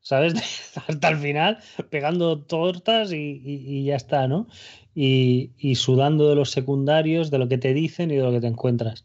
¿sabes? 0.00 0.34
Hasta 0.88 1.08
el 1.08 1.18
final, 1.18 1.58
pegando 1.90 2.42
tortas 2.42 3.12
y, 3.12 3.84
ya 3.84 3.96
está, 3.96 4.28
¿no? 4.28 4.48
Y, 4.94 5.74
sudando 5.76 6.28
de 6.28 6.34
los 6.34 6.50
secundarios, 6.50 7.30
de 7.30 7.38
lo 7.38 7.48
que 7.48 7.58
te 7.58 7.72
dicen 7.74 8.10
y 8.10 8.16
de 8.16 8.22
lo 8.22 8.32
que 8.32 8.40
te 8.40 8.48
encuentras. 8.48 9.04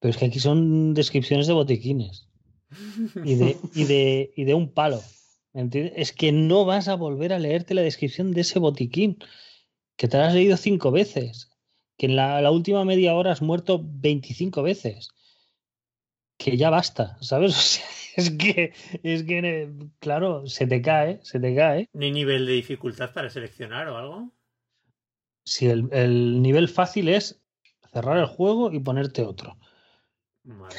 Pero 0.00 0.10
es 0.10 0.16
que 0.16 0.26
aquí 0.26 0.40
son 0.40 0.94
descripciones 0.94 1.46
de 1.46 1.52
botiquines 1.52 2.28
y 3.24 3.34
de, 3.34 3.56
y 3.74 3.84
de, 3.84 4.32
y 4.34 4.44
de 4.44 4.54
un 4.54 4.72
palo. 4.72 5.00
entiendes? 5.52 5.92
Es 5.96 6.12
que 6.12 6.32
no 6.32 6.64
vas 6.64 6.88
a 6.88 6.94
volver 6.94 7.32
a 7.32 7.38
leerte 7.38 7.74
la 7.74 7.82
descripción 7.82 8.32
de 8.32 8.40
ese 8.40 8.58
botiquín, 8.58 9.18
que 9.96 10.08
te 10.08 10.16
la 10.16 10.28
has 10.28 10.34
leído 10.34 10.56
cinco 10.56 10.90
veces, 10.90 11.50
que 11.96 12.06
en 12.06 12.16
la, 12.16 12.40
la 12.40 12.50
última 12.50 12.84
media 12.84 13.14
hora 13.14 13.32
has 13.32 13.42
muerto 13.42 13.80
25 13.84 14.62
veces 14.62 15.10
que 16.42 16.56
ya 16.56 16.70
basta, 16.70 17.16
¿sabes? 17.20 17.80
es 18.16 18.30
que, 18.30 18.72
es 19.02 19.22
que, 19.24 19.70
claro, 19.98 20.46
se 20.46 20.66
te 20.66 20.82
cae, 20.82 21.20
se 21.22 21.40
te 21.40 21.54
cae. 21.54 21.88
¿Ni 21.92 22.10
nivel 22.10 22.46
de 22.46 22.52
dificultad 22.52 23.12
para 23.12 23.30
seleccionar 23.30 23.88
o 23.88 23.96
algo? 23.96 24.30
Sí, 25.44 25.68
el, 25.68 25.88
el 25.92 26.42
nivel 26.42 26.68
fácil 26.68 27.08
es 27.08 27.40
cerrar 27.92 28.18
el 28.18 28.26
juego 28.26 28.72
y 28.72 28.80
ponerte 28.80 29.22
otro. 29.22 29.56
Vale. 30.44 30.76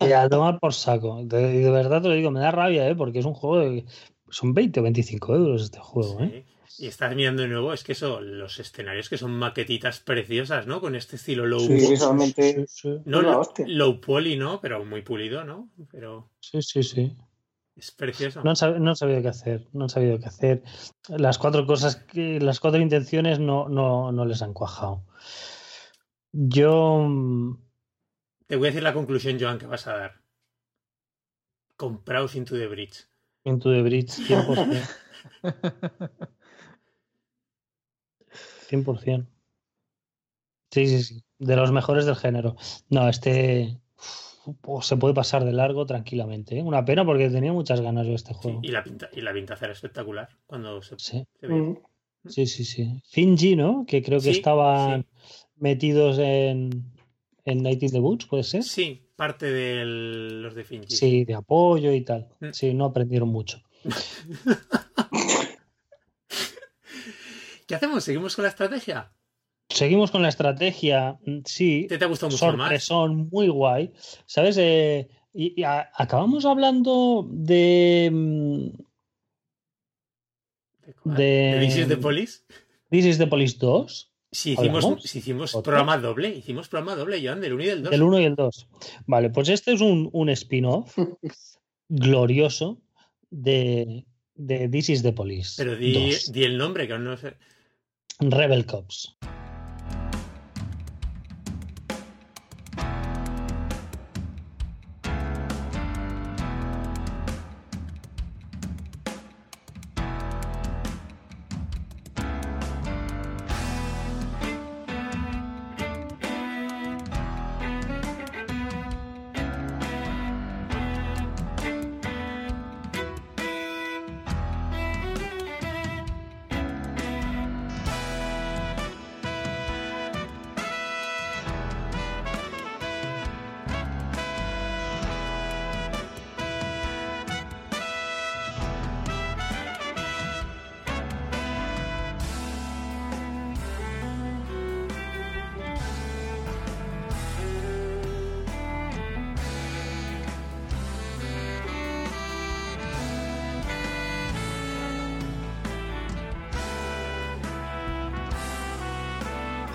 Y 0.00 0.12
a 0.12 0.28
tomar 0.28 0.58
por 0.58 0.72
saco. 0.72 1.22
De, 1.24 1.60
de 1.60 1.70
verdad 1.70 2.02
te 2.02 2.08
lo 2.08 2.14
digo, 2.14 2.30
me 2.30 2.40
da 2.40 2.50
rabia, 2.50 2.88
¿eh? 2.88 2.94
porque 2.94 3.18
es 3.18 3.24
un 3.24 3.34
juego 3.34 3.58
de. 3.58 3.84
Son 4.30 4.54
20 4.54 4.80
o 4.80 4.82
25 4.82 5.34
euros 5.34 5.62
este 5.62 5.78
juego, 5.78 6.20
¿eh? 6.20 6.44
Y 6.80 6.86
estás 6.86 7.14
mirando 7.16 7.42
de 7.42 7.48
nuevo, 7.48 7.72
es 7.72 7.82
que 7.82 7.90
eso, 7.92 8.20
los 8.20 8.60
escenarios 8.60 9.08
que 9.08 9.18
son 9.18 9.32
maquetitas 9.32 9.98
preciosas, 9.98 10.68
¿no? 10.68 10.80
Con 10.80 10.94
este 10.94 11.16
estilo 11.16 11.44
low 11.44 11.58
sí, 11.58 11.72
visualmente 11.72 12.66
No, 13.04 13.42
low, 13.66 14.00
poly, 14.00 14.36
¿no? 14.36 14.60
Pero 14.60 14.84
muy 14.84 15.02
pulido, 15.02 15.42
¿no? 15.44 15.70
Pero. 15.90 16.30
Sí, 16.38 16.62
sí, 16.62 16.84
sí. 16.84 17.16
Es 17.74 17.90
precioso. 17.90 18.42
No 18.44 18.52
han, 18.52 18.82
no 18.84 18.94
sabido 18.94 19.22
qué 19.22 19.28
hacer, 19.28 19.66
no 19.72 19.84
han 19.84 19.90
sabido 19.90 20.20
qué 20.20 20.26
hacer. 20.26 20.62
Las 21.08 21.38
cuatro 21.38 21.66
cosas, 21.66 21.96
que, 21.96 22.38
las 22.40 22.60
cuatro 22.60 22.80
intenciones 22.80 23.40
no, 23.40 23.68
no, 23.68 24.12
no 24.12 24.24
les 24.24 24.40
han 24.42 24.52
cuajado. 24.52 25.04
Yo. 26.30 27.04
Mm, 27.08 27.58
Te 28.46 28.54
voy 28.56 28.68
a 28.68 28.70
decir 28.70 28.84
la 28.84 28.94
conclusión, 28.94 29.36
Joan, 29.40 29.58
que 29.58 29.66
vas 29.66 29.88
a 29.88 29.96
dar. 29.96 30.22
Compraos 31.76 32.36
Into 32.36 32.56
the 32.56 32.68
Bridge. 32.68 33.08
Into 33.42 33.72
the 33.72 33.82
Bridge, 33.82 34.10
100%. 35.42 36.28
100%. 38.68 39.26
Sí, 40.70 40.86
sí, 40.86 41.02
sí. 41.02 41.22
De 41.38 41.56
los 41.56 41.72
mejores 41.72 42.04
del 42.04 42.16
género. 42.16 42.56
No, 42.90 43.08
este 43.08 43.78
se 44.82 44.96
puede 44.96 45.14
pasar 45.14 45.44
de 45.44 45.52
largo 45.52 45.86
tranquilamente. 45.86 46.58
¿eh? 46.58 46.62
Una 46.62 46.84
pena 46.84 47.04
porque 47.04 47.28
tenía 47.28 47.52
muchas 47.52 47.80
ganas 47.80 48.06
de 48.06 48.14
este 48.14 48.34
juego. 48.34 48.60
y 48.62 48.68
la 48.68 48.82
pinta, 48.82 49.08
y 49.12 49.20
la 49.20 49.32
pintaza 49.32 49.66
era 49.66 49.74
espectacular 49.74 50.28
cuando 50.46 50.80
se, 50.82 50.94
sí. 50.98 51.24
Mm. 51.42 51.74
Sí, 52.26 52.46
sí, 52.46 52.64
sí. 52.64 53.00
Finji, 53.08 53.56
¿no? 53.56 53.84
Que 53.86 54.02
creo 54.02 54.20
que 54.20 54.30
estaban 54.30 55.06
metidos 55.56 56.18
en, 56.18 56.92
en 57.44 57.62
Night 57.62 57.82
in 57.82 57.92
the 57.92 58.00
Boots, 58.00 58.26
¿puede 58.26 58.42
ser? 58.42 58.62
Sí, 58.62 59.02
parte 59.16 59.46
de 59.50 59.84
los 59.84 60.54
de 60.54 60.64
Finji. 60.64 60.94
Sí, 60.94 61.24
de 61.24 61.34
apoyo 61.34 61.92
y 61.92 62.02
tal. 62.02 62.28
Mm. 62.40 62.50
Sí, 62.52 62.74
no 62.74 62.86
aprendieron 62.86 63.28
mucho. 63.28 63.62
¿Qué 67.68 67.74
hacemos? 67.74 68.02
¿Seguimos 68.02 68.34
con 68.34 68.44
la 68.44 68.48
estrategia? 68.48 69.12
Seguimos 69.68 70.10
con 70.10 70.22
la 70.22 70.30
estrategia, 70.30 71.18
mm, 71.26 71.40
sí. 71.44 71.86
¿Te, 71.86 71.98
te 71.98 72.04
ha 72.06 72.08
gustado 72.08 72.32
mucho 72.32 72.56
más? 72.56 72.82
Son 72.82 73.28
muy 73.30 73.48
guay. 73.48 73.92
¿Sabes? 74.24 74.56
Eh, 74.58 75.06
y, 75.34 75.62
acabamos 75.62 76.46
hablando 76.46 77.28
de. 77.30 78.08
Mm, 78.10 78.68
¿De, 81.04 81.22
¿De 81.22 81.60
This 81.60 81.76
is 81.76 81.88
the 81.88 81.96
Police? 81.98 82.40
This 82.90 83.04
is 83.04 83.18
the 83.18 83.26
Police 83.26 83.58
2. 83.58 84.12
Sí, 84.30 84.52
hicimos, 84.52 85.14
hicimos 85.14 85.52
programa 85.62 85.98
doble. 85.98 86.30
Hicimos 86.30 86.68
programa 86.68 86.96
doble, 86.96 87.20
Joan, 87.22 87.42
del 87.42 87.52
1 87.52 87.62
y 87.62 87.66
del 87.66 87.82
2. 87.82 87.90
Del 87.90 88.02
1 88.02 88.20
y 88.20 88.24
el 88.24 88.34
2. 88.34 88.68
Vale, 89.06 89.28
pues 89.28 89.50
este 89.50 89.74
es 89.74 89.82
un, 89.82 90.08
un 90.12 90.30
spin-off 90.30 90.96
glorioso 91.88 92.80
de, 93.30 94.06
de 94.34 94.68
This 94.68 94.88
is 94.88 95.02
the 95.02 95.12
Police. 95.12 95.54
Pero 95.58 95.76
di, 95.76 96.14
di 96.30 96.44
el 96.44 96.56
nombre, 96.56 96.86
que 96.86 96.94
aún 96.94 97.04
no 97.04 97.16
sé. 97.18 97.36
Rebel 98.20 98.64
Cops. 98.64 99.14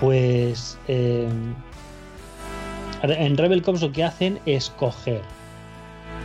Pues 0.04 0.78
eh, 0.86 1.26
en 3.02 3.36
Rebel 3.38 3.62
Cops 3.62 3.80
lo 3.80 3.90
que 3.90 4.04
hacen 4.04 4.38
es 4.44 4.68
coger 4.68 5.22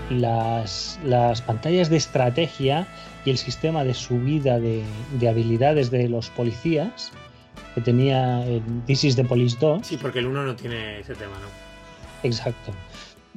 las, 0.10 1.00
las 1.06 1.42
pantallas 1.42 1.90
de 1.90 1.96
estrategia 1.96 2.86
y 3.24 3.30
el 3.30 3.38
sistema 3.38 3.86
de 3.86 3.94
subida 3.94 4.60
de, 4.60 4.84
de 5.18 5.30
habilidades 5.30 5.92
de 5.92 6.10
los 6.10 6.30
policías 6.32 7.14
que 7.74 7.80
tenía 7.80 8.46
en 8.46 8.82
This 8.86 9.06
is 9.06 9.16
the 9.16 9.24
Police 9.24 9.56
2. 9.62 9.88
Sí, 9.88 9.96
porque 9.96 10.20
el 10.20 10.28
1 10.28 10.44
no 10.44 10.56
tiene 10.58 11.00
ese 11.00 11.16
tema, 11.16 11.38
¿no? 11.40 11.48
Exacto. 12.28 12.74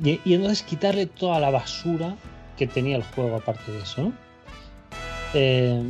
Y, 0.02 0.20
y 0.24 0.34
entonces 0.34 0.64
quitarle 0.64 1.06
toda 1.06 1.38
la 1.38 1.50
basura 1.50 2.16
que 2.56 2.66
tenía 2.66 2.96
el 2.96 3.04
juego 3.04 3.36
aparte 3.36 3.70
de 3.70 3.80
eso. 3.80 4.12
Eh, 5.34 5.84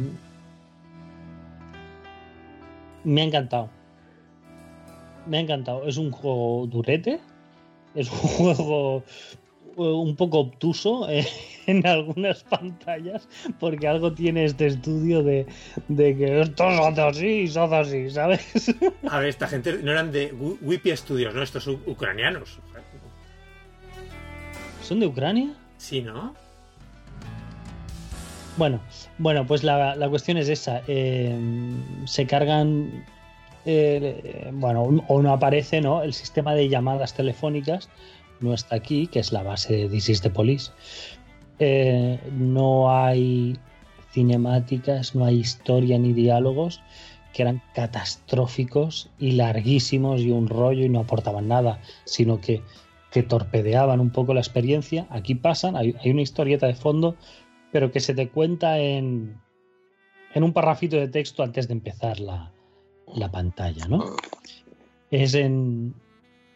me 3.05 3.23
ha 3.23 3.25
encantado. 3.25 3.71
Me 5.27 5.39
ha 5.39 5.41
encantado. 5.41 5.87
Es 5.87 5.97
un 5.97 6.11
juego 6.11 6.67
durete. 6.67 7.21
Es 7.95 8.11
un 8.11 8.19
juego 8.19 9.03
un 9.75 10.17
poco 10.17 10.39
obtuso 10.41 11.09
eh, 11.09 11.27
en 11.67 11.87
algunas 11.87 12.43
pantallas 12.45 13.27
porque 13.59 13.89
algo 13.89 14.13
tiene 14.13 14.45
este 14.45 14.67
estudio 14.67 15.23
de, 15.23 15.47
de 15.89 16.15
que 16.15 16.41
esto 16.43 16.65
hace 16.65 17.01
así, 17.01 17.45
hace 17.45 17.75
así, 17.77 18.11
¿sabes? 18.11 18.75
A 19.11 19.19
ver, 19.19 19.29
esta 19.31 19.49
gente 19.49 19.79
no 19.83 19.91
eran 19.93 20.13
de 20.13 20.31
Wi- 20.35 20.59
Wipi 20.61 20.95
Studios, 20.95 21.35
¿no? 21.35 21.43
Estos 21.43 21.67
ucranianos. 21.69 22.59
¿Son 24.83 25.01
de 25.01 25.07
Ucrania? 25.07 25.55
Sí, 25.79 26.03
¿no? 26.03 26.35
Bueno, 28.59 28.79
bueno, 29.17 29.47
pues 29.47 29.65
la, 29.65 29.97
la 29.97 30.09
cuestión 30.11 30.37
es 30.37 30.51
esa. 30.51 30.83
eh, 30.87 31.35
se 32.05 32.27
cargan, 32.27 33.07
eh, 33.64 34.51
bueno, 34.53 34.83
o 35.09 35.22
no 35.22 35.33
aparece, 35.33 35.81
¿no? 35.81 36.03
El 36.03 36.12
sistema 36.12 36.55
de 36.55 36.68
llamadas 36.68 37.14
telefónicas 37.14 37.88
no 38.40 38.55
está 38.55 38.77
aquí, 38.77 39.07
que 39.07 39.20
es 39.20 39.33
la 39.33 39.42
base 39.42 39.77
de 39.77 39.88
This 39.88 40.09
is 40.09 40.20
Police. 40.20 40.72
Eh, 41.59 42.18
no 42.33 42.94
hay 42.94 43.57
cinemáticas, 44.12 45.14
no 45.14 45.25
hay 45.25 45.38
historia 45.38 45.98
ni 45.98 46.12
diálogos 46.12 46.83
que 47.33 47.42
eran 47.42 47.62
catastróficos 47.75 49.11
y 49.18 49.33
larguísimos 49.33 50.20
y 50.20 50.31
un 50.31 50.48
rollo 50.48 50.85
y 50.85 50.88
no 50.88 51.01
aportaban 51.01 51.48
nada, 51.48 51.81
sino 52.05 52.40
que, 52.40 52.62
que 53.11 53.22
torpedeaban 53.22 54.01
un 54.01 54.11
poco 54.11 54.35
la 54.35 54.40
experiencia. 54.40 55.07
Aquí 55.09 55.35
pasan, 55.35 55.77
hay, 55.77 55.94
hay 56.05 56.11
una 56.11 56.20
historieta 56.20 56.66
de 56.66 56.75
fondo, 56.75 57.16
pero 57.70 57.90
que 57.90 58.01
se 58.01 58.14
te 58.14 58.29
cuenta 58.29 58.79
en, 58.79 59.40
en 60.35 60.44
un 60.44 60.53
parrafito 60.53 60.96
de 60.96 61.09
texto 61.09 61.42
antes 61.42 61.68
de 61.68 61.72
empezar 61.72 62.20
la, 62.20 62.53
la 63.14 63.31
pantalla, 63.31 63.87
¿no? 63.88 64.16
Es 65.11 65.35
en, 65.35 65.94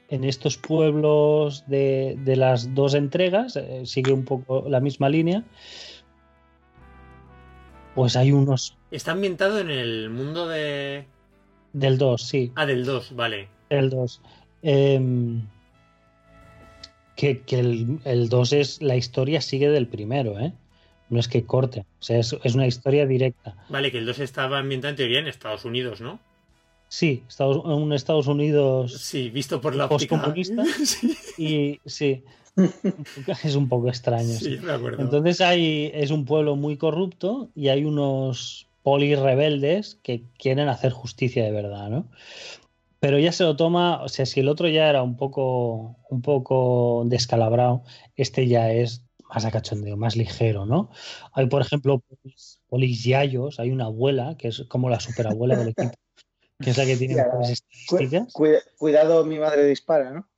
en 0.09 0.25
estos 0.25 0.57
pueblos 0.57 1.65
de, 1.67 2.17
de 2.25 2.37
las 2.37 2.75
dos 2.75 2.95
entregas, 2.95 3.57
eh, 3.57 3.83
sigue 3.85 4.13
un 4.13 4.25
poco 4.25 4.65
la 4.69 4.81
misma 4.81 5.09
línea, 5.09 5.45
pues 7.95 8.17
hay 8.17 8.33
unos 8.33 8.77
Está 8.91 9.13
ambientado 9.13 9.59
en 9.59 9.71
el 9.71 10.11
mundo 10.11 10.47
de. 10.49 11.07
del 11.73 11.99
2, 11.99 12.23
sí, 12.23 12.53
Ah, 12.55 12.67
del 12.67 12.85
2, 12.85 13.15
vale. 13.17 13.49
el 13.71 13.91
2. 13.91 14.21
Em, 14.63 15.43
que 17.17 17.41
que 17.43 17.59
el, 17.59 17.99
el 18.05 18.29
2 18.29 18.53
es, 18.53 18.83
la 18.83 18.97
historia 18.97 19.41
sigue 19.41 19.69
del 19.71 19.89
primero, 19.89 20.39
¿eh? 20.39 20.53
No 21.09 21.21
es 21.21 21.29
que 21.29 21.45
corte, 21.45 21.81
o 22.01 22.03
sea, 22.03 22.19
es, 22.19 22.37
es 22.43 22.55
una 22.55 22.67
historia 22.67 23.07
directa. 23.07 23.55
Vale, 23.69 23.91
que 23.93 23.99
el 23.99 24.07
2 24.07 24.19
estaba 24.21 24.59
ambientado 24.59 24.91
en 24.91 24.97
teoría 24.97 25.19
en 25.21 25.29
Estados 25.29 25.65
Unidos, 25.65 26.01
¿no? 26.01 26.19
Sí, 26.97 27.25
Estados, 27.29 27.63
un 27.63 27.93
Estados 27.93 28.27
Unidos 28.27 28.97
Sí, 28.97 29.29
visto 29.29 29.61
por 29.61 29.75
la. 29.75 29.87
Postcomunista. 29.87 30.65
sí, 30.87 31.15
y 31.37 31.81
sí, 31.85 32.25
es 33.45 33.55
un 33.55 33.69
poco 33.69 33.89
extraño. 33.89 34.33
sí. 34.33 34.57
me 34.63 34.73
acuerdo. 34.73 35.03
Entonces 35.03 35.43
hay, 35.43 35.91
es 35.93 36.11
un 36.11 36.25
pueblo 36.25 36.57
muy 36.57 36.79
corrupto 36.79 37.51
y 37.55 37.69
hay 37.69 37.85
unos 37.85 38.67
polis 38.83 39.19
rebeldes 39.19 39.99
que 40.03 40.23
quieren 40.39 40.71
hacer 40.71 40.93
justicia 40.93 41.45
de 41.45 41.51
verdad, 41.51 41.91
¿no? 41.91 42.09
Pero 42.99 43.19
ya 43.19 43.31
se 43.31 43.45
lo 43.45 43.57
toma, 43.57 44.03
o 44.03 44.09
sea, 44.09 44.25
si 44.25 44.41
el 44.41 44.49
otro 44.49 44.67
ya 44.67 44.89
era 44.89 45.03
un 45.03 45.19
poco, 45.19 45.99
un 46.09 46.23
poco 46.23 47.03
descalabrado, 47.05 47.83
este 48.17 48.49
ya 48.49 48.73
es 48.73 49.03
más 49.29 49.45
a 49.45 49.51
cachondeo, 49.51 49.99
más 49.99 50.17
ligero, 50.17 50.65
¿no? 50.65 50.89
Hay, 51.35 51.45
por 51.45 51.61
ejemplo, 51.61 51.99
polis, 51.99 52.63
polis 52.69 53.05
yayos, 53.05 53.61
hay 53.61 53.71
una 53.71 53.85
abuela, 53.85 54.39
que 54.39 54.49
es 54.49 54.65
como 54.69 54.89
la 54.89 54.99
superabuela 54.99 55.57
del 55.57 55.69
equipo, 55.77 56.06
que 56.59 56.71
es 56.71 56.79
la 56.79 56.85
que 56.87 56.97
tiene 56.97 57.17
mejores 57.17 57.63
Cu- 57.89 57.97
estadísticas. 57.97 58.33
cuida- 58.33 58.61
cuidado, 58.79 59.25
mi 59.25 59.39
madre 59.39 59.65
dispara, 59.67 60.11
¿no? 60.11 60.29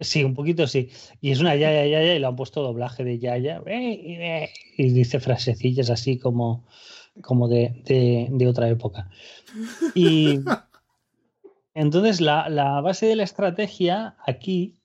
Sí, 0.00 0.22
un 0.22 0.34
poquito 0.34 0.66
sí. 0.68 0.90
Y 1.20 1.32
es 1.32 1.40
una 1.40 1.56
yaya, 1.56 1.84
yaya, 1.86 2.14
y 2.14 2.18
le 2.20 2.26
han 2.26 2.36
puesto 2.36 2.62
doblaje 2.62 3.02
de 3.02 3.18
yaya. 3.18 3.60
eh, 3.66 4.48
Y 4.76 4.90
dice 4.92 5.18
frasecillas 5.18 5.90
así 5.90 6.18
como, 6.18 6.66
como 7.22 7.48
de, 7.48 7.82
de- 7.84 8.28
de 8.30 8.46
otra 8.46 8.68
época. 8.68 9.10
Y 9.94 10.38
entonces 11.74 12.20
la, 12.20 12.48
la 12.48 12.80
base 12.80 13.06
de 13.06 13.16
la 13.16 13.24
estrategia 13.24 14.16
aquí 14.24 14.76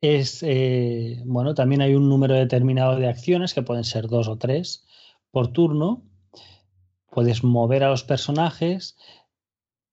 es, 0.00 0.42
eh, 0.42 1.20
bueno, 1.24 1.54
también 1.54 1.80
hay 1.82 1.94
un 1.94 2.08
número 2.08 2.34
determinado 2.34 2.96
de 2.96 3.08
acciones 3.08 3.54
que 3.54 3.62
pueden 3.62 3.84
ser 3.84 4.06
dos 4.08 4.28
o 4.28 4.36
tres 4.38 4.86
por 5.30 5.48
turno. 5.52 6.02
Puedes 7.14 7.44
mover 7.44 7.84
a 7.84 7.90
los 7.90 8.02
personajes, 8.02 8.96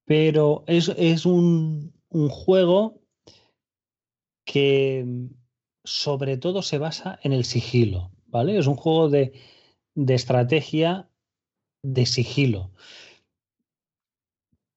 pero 0.06 0.64
es, 0.66 0.90
es 0.98 1.28
un, 1.28 1.94
un 2.10 2.30
juego 2.30 3.00
que 4.44 5.06
sobre 5.84 6.38
todo 6.38 6.64
se 6.64 6.80
basa 6.80 7.20
en 7.22 7.32
el 7.32 7.46
sigilo, 7.46 8.12
¿vale? 8.26 8.58
Es 8.58 8.66
un 8.66 8.76
juego 8.76 9.08
de, 9.08 9.34
de 9.94 10.16
estrategia 10.16 11.10
de 11.84 12.08
sigilo, 12.08 12.72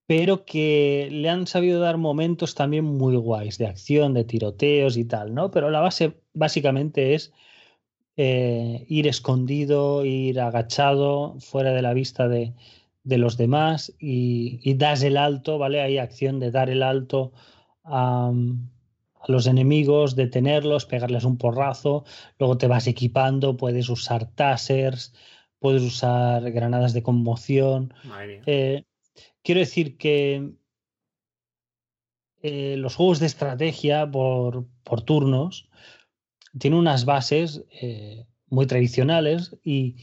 pero 0.07 0.45
que 0.45 1.09
le 1.11 1.31
han 1.31 1.47
sabido 1.47 1.81
dar 1.81 1.97
momentos 1.97 2.55
también 2.55 2.85
muy 2.85 3.17
guays 3.17 3.57
de 3.57 3.69
acción, 3.69 4.13
de 4.13 4.25
tiroteos 4.25 4.99
y 4.99 5.07
tal, 5.07 5.35
¿no? 5.35 5.51
Pero 5.51 5.71
la 5.71 5.81
base 5.81 6.21
básicamente 6.35 7.15
es 7.15 7.33
eh, 8.17 8.85
ir 8.89 9.07
escondido, 9.07 10.05
ir 10.05 10.41
agachado, 10.41 11.37
fuera 11.41 11.73
de 11.73 11.83
la 11.83 11.93
vista 11.93 12.29
de, 12.29 12.53
de 13.03 13.19
los 13.19 13.37
demás 13.37 13.93
y, 13.99 14.61
y 14.63 14.75
das 14.75 15.03
el 15.03 15.17
alto, 15.17 15.59
¿vale? 15.59 15.81
Hay 15.81 15.99
acción 15.99 16.41
de 16.41 16.51
dar 16.51 16.71
el 16.71 16.83
alto 16.83 17.33
a, 17.85 18.33
a 19.21 19.33
los 19.33 19.47
enemigos, 19.47 20.17
detenerlos, 20.17 20.87
pegarles 20.87 21.25
un 21.25 21.39
porrazo, 21.39 22.05
luego 22.39 22.57
te 22.57 22.67
vas 22.67 22.87
equipando, 22.87 23.57
puedes 23.57 23.89
usar 23.89 24.27
tasers, 24.27 25.15
puedes 25.59 25.83
usar 25.83 26.51
granadas 26.51 26.93
de 26.93 27.03
conmoción. 27.03 27.95
Eh, 28.47 28.85
quiero 29.43 29.61
decir 29.61 29.97
que 29.97 30.53
eh, 32.43 32.77
los 32.77 32.97
juegos 32.97 33.21
de 33.21 33.27
estrategia 33.27 34.11
por, 34.11 34.67
por 34.83 35.01
turnos 35.01 35.69
tienen 36.59 36.79
unas 36.79 37.05
bases 37.05 37.65
eh, 37.81 38.27
muy 38.49 38.67
tradicionales 38.67 39.57
y, 39.65 39.97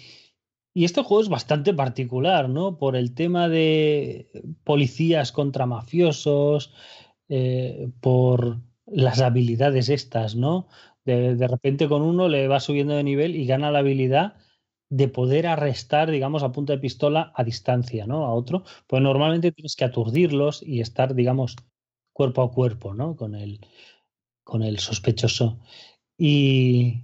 y 0.74 0.86
este 0.86 1.04
juego 1.04 1.22
es 1.24 1.30
bastante 1.30 1.74
particular, 1.74 2.50
¿no? 2.50 2.78
Por 2.78 2.96
el 2.96 3.14
tema 3.14 3.50
de 3.50 4.30
policías 4.64 5.32
contra 5.32 5.66
mafiosos, 5.66 6.74
eh, 7.30 7.90
por 8.02 8.60
las 8.86 9.22
habilidades 9.22 9.90
estas, 9.90 10.36
¿no? 10.36 10.68
De, 11.06 11.36
de 11.36 11.48
repente 11.48 11.88
con 11.90 12.02
uno 12.04 12.30
le 12.30 12.48
va 12.48 12.60
subiendo 12.60 12.94
de 12.96 13.04
nivel 13.04 13.36
y 13.36 13.46
gana 13.46 13.72
la 13.72 13.80
habilidad 13.80 14.36
de 14.90 15.08
poder 15.08 15.48
arrestar, 15.48 16.12
digamos, 16.12 16.44
a 16.44 16.52
punta 16.52 16.74
de 16.74 16.80
pistola 16.80 17.32
a 17.36 17.44
distancia, 17.44 18.06
¿no? 18.06 18.26
A 18.26 18.34
otro. 18.34 18.64
Pues 18.88 19.02
normalmente 19.02 19.52
tienes 19.52 19.76
que 19.76 19.86
aturdirlos 19.86 20.62
y 20.64 20.82
estar, 20.82 21.16
digamos, 21.16 21.56
cuerpo 22.14 22.44
a 22.44 22.52
cuerpo, 22.52 22.94
¿no? 22.94 23.16
Con 23.16 23.36
el, 23.36 23.62
con 24.44 24.64
el 24.64 24.80
sospechoso. 24.80 25.60
Y, 26.24 27.04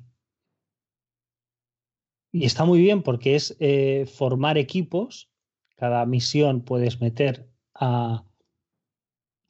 está 2.34 2.66
muy 2.66 2.80
bien 2.80 3.02
porque 3.02 3.36
es 3.36 3.58
eh, 3.60 4.06
formar 4.06 4.60
equipos. 4.60 5.32
Cada 5.76 6.06
misión 6.06 6.64
puedes 6.64 7.02
meter 7.02 7.50
a, 7.74 8.24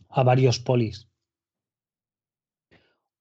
a 0.08 0.24
varios 0.24 0.60
polis 0.60 1.10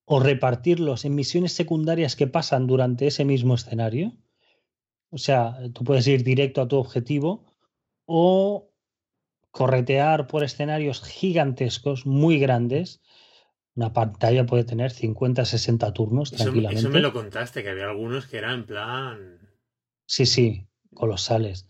o 0.04 0.20
repartirlos 0.20 1.04
en 1.04 1.16
misiones 1.16 1.52
secundarias 1.52 2.14
que 2.14 2.28
pasan 2.28 2.68
durante 2.68 3.08
ese 3.08 3.24
mismo 3.24 3.56
escenario. 3.56 4.16
O 5.10 5.18
sea, 5.18 5.58
tú 5.74 5.82
puedes 5.82 6.06
ir 6.06 6.22
directo 6.22 6.62
a 6.62 6.68
tu 6.68 6.76
objetivo 6.76 7.56
o 8.04 8.70
corretear 9.50 10.28
por 10.28 10.44
escenarios 10.44 11.02
gigantescos, 11.02 12.06
muy 12.06 12.38
grandes. 12.38 13.02
Una 13.76 13.92
pantalla 13.92 14.46
puede 14.46 14.64
tener 14.64 14.90
50, 14.90 15.44
60 15.44 15.92
turnos 15.92 16.32
Eso, 16.32 16.44
tranquilamente. 16.44 16.80
eso 16.80 16.90
me 16.90 17.00
lo 17.00 17.12
contaste, 17.12 17.62
que 17.62 17.70
había 17.70 17.84
algunos 17.84 18.26
que 18.26 18.38
eran 18.38 18.60
en 18.60 18.66
plan. 18.66 19.38
Sí, 20.06 20.24
sí, 20.26 20.66
colosales. 20.94 21.68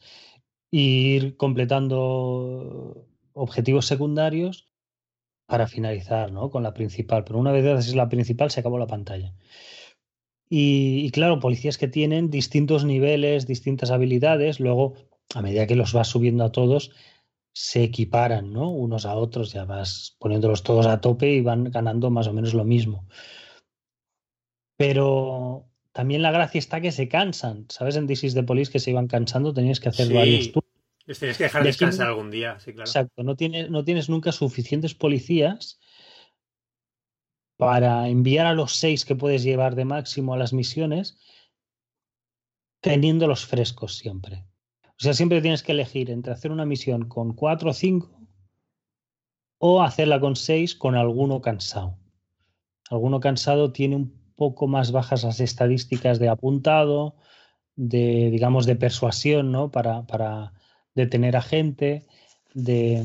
Y 0.71 1.17
ir 1.17 1.37
completando 1.37 3.07
objetivos 3.33 3.87
secundarios 3.87 4.73
para 5.47 5.67
finalizar 5.67 6.33
¿no? 6.33 6.51
con 6.51 6.63
la 6.63 6.75
principal. 6.75 7.25
Pero 7.25 7.39
una 7.39 7.53
vez 7.53 7.67
haces 7.67 7.95
la 7.95 8.09
principal, 8.09 8.51
se 8.51 8.61
acabó 8.61 8.79
la 8.79 8.87
pantalla. 8.87 9.35
Y, 10.49 11.11
claro, 11.11 11.41
policías 11.41 11.77
que 11.77 11.89
tienen 11.89 12.31
distintos 12.31 12.85
niveles, 12.85 13.47
distintas 13.49 13.91
habilidades, 13.91 14.61
luego, 14.61 14.95
a 15.35 15.43
medida 15.43 15.67
que 15.67 15.75
los 15.75 15.93
vas 15.93 16.09
subiendo 16.09 16.45
a 16.45 16.53
todos, 16.53 16.93
se 17.59 17.83
equiparan, 17.83 18.53
¿no? 18.53 18.69
Unos 18.69 19.07
a 19.07 19.15
otros, 19.15 19.55
ya 19.55 19.65
vas 19.65 20.15
poniéndolos 20.19 20.63
todos 20.63 20.85
a 20.87 21.01
tope 21.01 21.33
y 21.33 21.41
van 21.41 21.65
ganando 21.65 22.11
más 22.11 22.27
o 22.27 22.35
menos 22.35 22.53
lo 22.53 22.65
mismo. 22.65 23.09
Pero 24.77 25.67
también 25.93 26.21
la 26.21 26.33
gracia 26.33 26.59
está 26.59 26.83
que 26.83 26.93
se 26.93 27.09
cansan. 27.09 27.65
¿Sabes? 27.71 27.97
En 27.97 28.07
This 28.07 28.35
de 28.35 28.43
Police 28.43 28.71
que 28.71 28.79
se 28.79 28.91
iban 28.91 29.07
cansando, 29.07 29.55
tenías 29.55 29.81
que 29.81 29.89
hacer 29.89 30.13
varios 30.13 30.53
turnos. 30.53 30.71
Les 31.07 31.19
tenías 31.19 31.39
que 31.39 31.45
dejar 31.45 31.65
descansar 31.65 32.09
algún 32.09 32.31
día, 32.31 32.61
sí, 32.61 32.75
claro. 32.75 32.91
Exacto, 32.91 33.23
no 33.23 33.37
tienes, 33.37 33.71
no 33.71 33.85
tienes 33.85 34.11
nunca 34.11 34.33
suficientes 34.33 34.95
policías 34.95 35.81
para 37.57 38.07
enviar 38.11 38.45
a 38.45 38.53
los 38.53 38.77
seis 38.77 39.07
que 39.07 39.17
puedes 39.17 39.43
llevar 39.43 39.77
de 39.77 39.87
máximo 39.87 40.35
a 40.35 40.37
las 40.37 40.53
misiones, 40.53 41.19
teniéndolos 42.83 43.47
frescos 43.47 43.97
siempre. 43.97 44.45
O 44.99 45.03
sea, 45.03 45.15
siempre 45.15 45.43
tienes 45.43 45.63
que 45.63 45.73
elegir 45.73 46.11
entre 46.11 46.33
hacer 46.33 46.51
una 46.51 46.65
misión 46.65 47.09
con 47.09 47.35
cuatro 47.35 47.71
o 47.71 47.75
cinco 47.75 48.11
o 49.59 49.83
hacerla 49.83 50.21
con 50.21 50.37
seis 50.37 50.75
con 50.75 50.95
alguno 50.95 51.41
cansado. 51.41 51.99
Alguno 52.91 53.21
cansado 53.21 53.73
tiene 53.73 53.97
un 53.97 54.33
poco 54.37 54.67
más 54.67 54.93
bajas 54.93 55.25
las 55.25 55.41
estadísticas 55.41 56.19
de 56.19 56.29
apuntado, 56.29 57.17
de, 57.75 58.31
digamos, 58.31 58.67
de 58.67 58.77
persuasión, 58.77 59.53
¿no? 59.53 59.71
Para, 59.71 60.07
para 60.07 60.53
detener 60.95 61.37
a 61.37 61.43
gente, 61.43 62.07
de, 62.55 63.03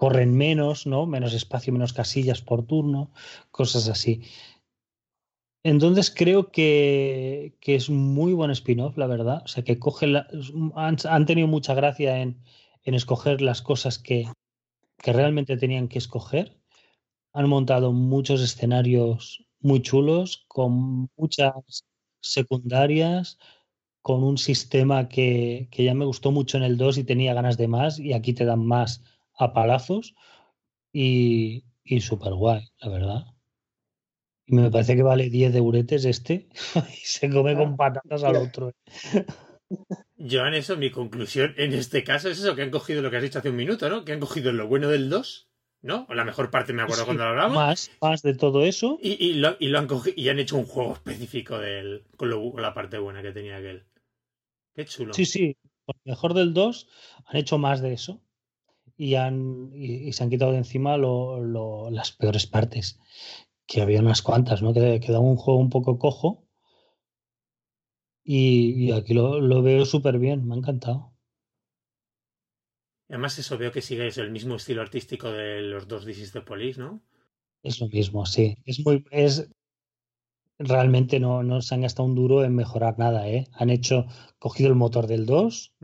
corren 0.00 0.34
menos, 0.34 0.86
¿no? 0.86 1.04
Menos 1.04 1.34
espacio, 1.34 1.74
menos 1.74 1.92
casillas 1.92 2.40
por 2.40 2.64
turno, 2.64 3.10
cosas 3.50 3.86
así. 3.86 4.22
Entonces 5.62 6.10
creo 6.10 6.50
que, 6.50 7.54
es 7.60 7.90
muy 7.90 8.32
buen 8.32 8.50
spin-off, 8.50 8.96
la 8.96 9.06
verdad. 9.06 9.42
O 9.44 9.48
sea, 9.48 9.62
que 9.64 9.78
coge 9.78 10.06
han, 10.74 11.26
tenido 11.26 11.48
mucha 11.48 11.74
gracia 11.74 12.20
en, 12.20 12.42
escoger 12.84 13.42
las 13.42 13.62
cosas 13.62 13.98
que, 13.98 14.26
que, 14.98 15.12
realmente 15.12 15.56
tenían 15.56 15.88
que 15.88 15.98
escoger. 15.98 16.58
Han 17.32 17.48
montado 17.48 17.92
muchos 17.92 18.42
escenarios 18.42 19.46
muy 19.60 19.82
chulos, 19.82 20.44
con 20.48 21.10
muchas 21.16 21.84
secundarias, 22.20 23.38
con 24.02 24.24
un 24.24 24.38
sistema 24.38 25.08
que, 25.08 25.68
que 25.70 25.84
ya 25.84 25.94
me 25.94 26.06
gustó 26.06 26.32
mucho 26.32 26.56
en 26.56 26.64
el 26.64 26.78
2 26.78 26.98
y 26.98 27.04
tenía 27.04 27.34
ganas 27.34 27.58
de 27.58 27.68
más, 27.68 27.98
y 27.98 28.14
aquí 28.14 28.32
te 28.34 28.44
dan 28.46 28.66
más 28.66 29.02
a 29.38 29.52
palazos 29.52 30.14
y, 30.92 31.64
y 31.84 32.00
súper 32.00 32.34
guay, 32.34 32.68
la 32.80 32.88
verdad. 32.88 33.39
Y 34.50 34.54
me 34.56 34.70
parece 34.70 34.96
que 34.96 35.02
vale 35.02 35.30
10 35.30 35.54
euretes 35.54 36.04
este 36.04 36.48
y 36.92 37.04
se 37.04 37.30
come 37.30 37.54
con 37.54 37.76
patatas 37.76 38.24
al 38.24 38.36
otro. 38.36 38.72
Joan, 40.18 40.54
eso, 40.54 40.76
mi 40.76 40.90
conclusión 40.90 41.54
en 41.56 41.72
este 41.72 42.02
caso 42.02 42.28
es 42.28 42.40
eso, 42.40 42.56
que 42.56 42.62
han 42.62 42.70
cogido 42.70 43.00
lo 43.00 43.10
que 43.10 43.18
has 43.18 43.22
dicho 43.22 43.38
hace 43.38 43.50
un 43.50 43.56
minuto, 43.56 43.88
¿no? 43.88 44.04
Que 44.04 44.12
han 44.12 44.20
cogido 44.20 44.52
lo 44.52 44.66
bueno 44.66 44.88
del 44.88 45.08
2, 45.08 45.48
¿no? 45.82 46.06
O 46.08 46.14
la 46.14 46.24
mejor 46.24 46.50
parte, 46.50 46.72
me 46.72 46.82
acuerdo 46.82 47.04
cuando 47.04 47.22
lo 47.22 47.30
hablamos. 47.30 47.54
Más, 47.54 47.90
más 48.02 48.22
de 48.22 48.34
todo 48.34 48.64
eso. 48.64 48.98
Y, 49.00 49.24
y, 49.24 49.34
lo, 49.34 49.56
y 49.60 49.68
lo, 49.68 49.78
han 49.78 49.86
cogido, 49.86 50.14
y 50.16 50.28
han 50.28 50.40
hecho 50.40 50.56
un 50.56 50.66
juego 50.66 50.94
específico 50.94 51.58
del, 51.58 52.04
con, 52.16 52.28
con, 52.50 52.60
la 52.60 52.74
parte 52.74 52.98
buena 52.98 53.22
que 53.22 53.30
tenía 53.30 53.56
aquel. 53.56 53.84
Qué 54.74 54.84
chulo. 54.84 55.14
Sí, 55.14 55.26
sí. 55.26 55.56
Lo 55.86 55.94
mejor 56.04 56.34
del 56.34 56.52
2 56.54 56.88
han 57.26 57.36
hecho 57.36 57.58
más 57.58 57.80
de 57.80 57.92
eso 57.92 58.20
y, 59.00 59.14
han, 59.14 59.70
y, 59.74 60.12
se 60.12 60.22
han 60.22 60.28
quitado 60.28 60.52
de 60.52 60.58
encima 60.58 60.98
lo, 60.98 61.90
las 61.90 62.12
peores 62.12 62.46
partes, 62.46 63.00
que 63.70 63.80
había 63.80 64.00
unas 64.00 64.20
cuantas, 64.20 64.62
¿no? 64.62 64.74
Que 64.74 64.98
quedaba 64.98 65.22
un 65.24 65.36
juego 65.36 65.60
un 65.60 65.70
poco 65.70 65.96
cojo. 65.96 66.44
Y, 68.24 68.90
aquí 68.90 69.14
lo, 69.14 69.40
lo 69.40 69.62
veo 69.62 69.86
súper 69.86 70.18
bien, 70.18 70.44
me 70.44 70.54
ha 70.54 70.58
encantado. 70.58 71.14
Además, 73.08 73.38
eso 73.38 73.56
veo 73.58 73.70
que 73.70 73.80
sigue 73.80 74.08
el 74.08 74.32
mismo 74.32 74.56
estilo 74.56 74.82
artístico 74.82 75.30
de 75.30 75.62
los 75.62 75.86
dos 75.86 76.04
DCs 76.04 76.32
de 76.32 76.40
Police, 76.40 76.80
¿no? 76.80 77.00
Es 77.62 77.80
lo 77.80 77.86
mismo, 77.86 78.26
sí. 78.26 78.56
Es 78.64 78.84
muy. 78.84 79.04
Es, 79.12 79.48
realmente 80.58 81.20
no, 81.20 81.44
no 81.44 81.62
se 81.62 81.74
han 81.76 81.82
gastado 81.82 82.08
un 82.08 82.16
duro 82.16 82.42
en 82.42 82.56
mejorar 82.56 82.98
nada, 82.98 83.28
¿eh? 83.28 83.46
Han 83.52 83.70
hecho. 83.70 84.06
cogido 84.40 84.68
el 84.68 84.74
motor 84.74 85.06
del 85.06 85.26
2 85.26 85.76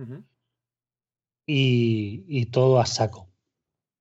y, 1.47 2.47
todo 2.47 2.81
a 2.81 2.87
saco. 2.87 3.26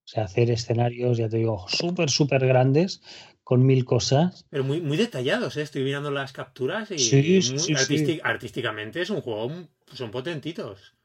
O 0.05 0.07
sea, 0.07 0.25
hacer 0.25 0.51
escenarios, 0.51 1.17
ya 1.17 1.27
te 1.27 1.37
digo, 1.37 1.65
súper, 1.67 2.11
súper 2.11 2.45
grandes, 2.45 3.01
con 3.43 3.65
mil 3.65 3.85
cosas. 3.85 4.45
Pero 4.51 4.63
muy, 4.63 4.79
muy 4.79 4.97
detallados, 4.97 5.57
¿eh? 5.57 5.63
Estoy 5.63 5.83
mirando 5.83 6.11
las 6.11 6.31
capturas 6.31 6.91
y 6.91 6.99
sí, 6.99 8.19
artísticamente 8.23 9.01
es 9.01 9.09
un 9.09 9.21
juego, 9.21 9.51
son 9.93 10.11
potentitos. 10.11 10.95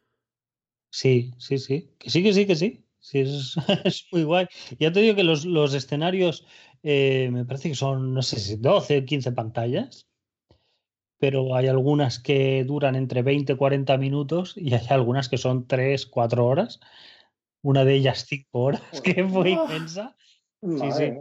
Sí, 0.92 1.32
sí, 1.38 1.58
sí. 1.58 1.90
Que 1.98 2.10
sí, 2.10 2.22
que 2.22 2.32
sí, 2.34 2.46
que 2.46 2.56
sí. 2.56 2.84
Sí, 2.98 3.20
es, 3.84 4.06
muy 4.12 4.24
guay. 4.24 4.46
Ya 4.78 4.92
te 4.92 5.00
digo 5.00 5.16
que 5.16 5.24
los, 5.24 5.46
los 5.46 5.72
escenarios 5.72 6.46
eh, 6.82 7.30
me 7.32 7.46
parece 7.46 7.70
que 7.70 7.76
son, 7.76 8.12
no 8.12 8.20
sé 8.20 8.38
si 8.38 8.56
12 8.56 8.98
o 8.98 9.04
15 9.06 9.32
pantallas 9.32 10.06
pero 11.20 11.54
hay 11.54 11.68
algunas 11.68 12.18
que 12.18 12.64
duran 12.64 12.96
entre 12.96 13.22
20 13.22 13.52
y 13.52 13.56
40 13.56 13.98
minutos 13.98 14.54
y 14.56 14.74
hay 14.74 14.86
algunas 14.88 15.28
que 15.28 15.36
son 15.36 15.66
3, 15.66 16.06
4 16.06 16.46
horas. 16.46 16.80
Una 17.62 17.84
de 17.84 17.94
ellas 17.94 18.26
5 18.26 18.58
horas, 18.58 18.82
que 19.04 19.24
fue 19.24 19.50
inmensa. 19.50 20.16
Sí, 20.62 20.92
sí. 20.92 21.12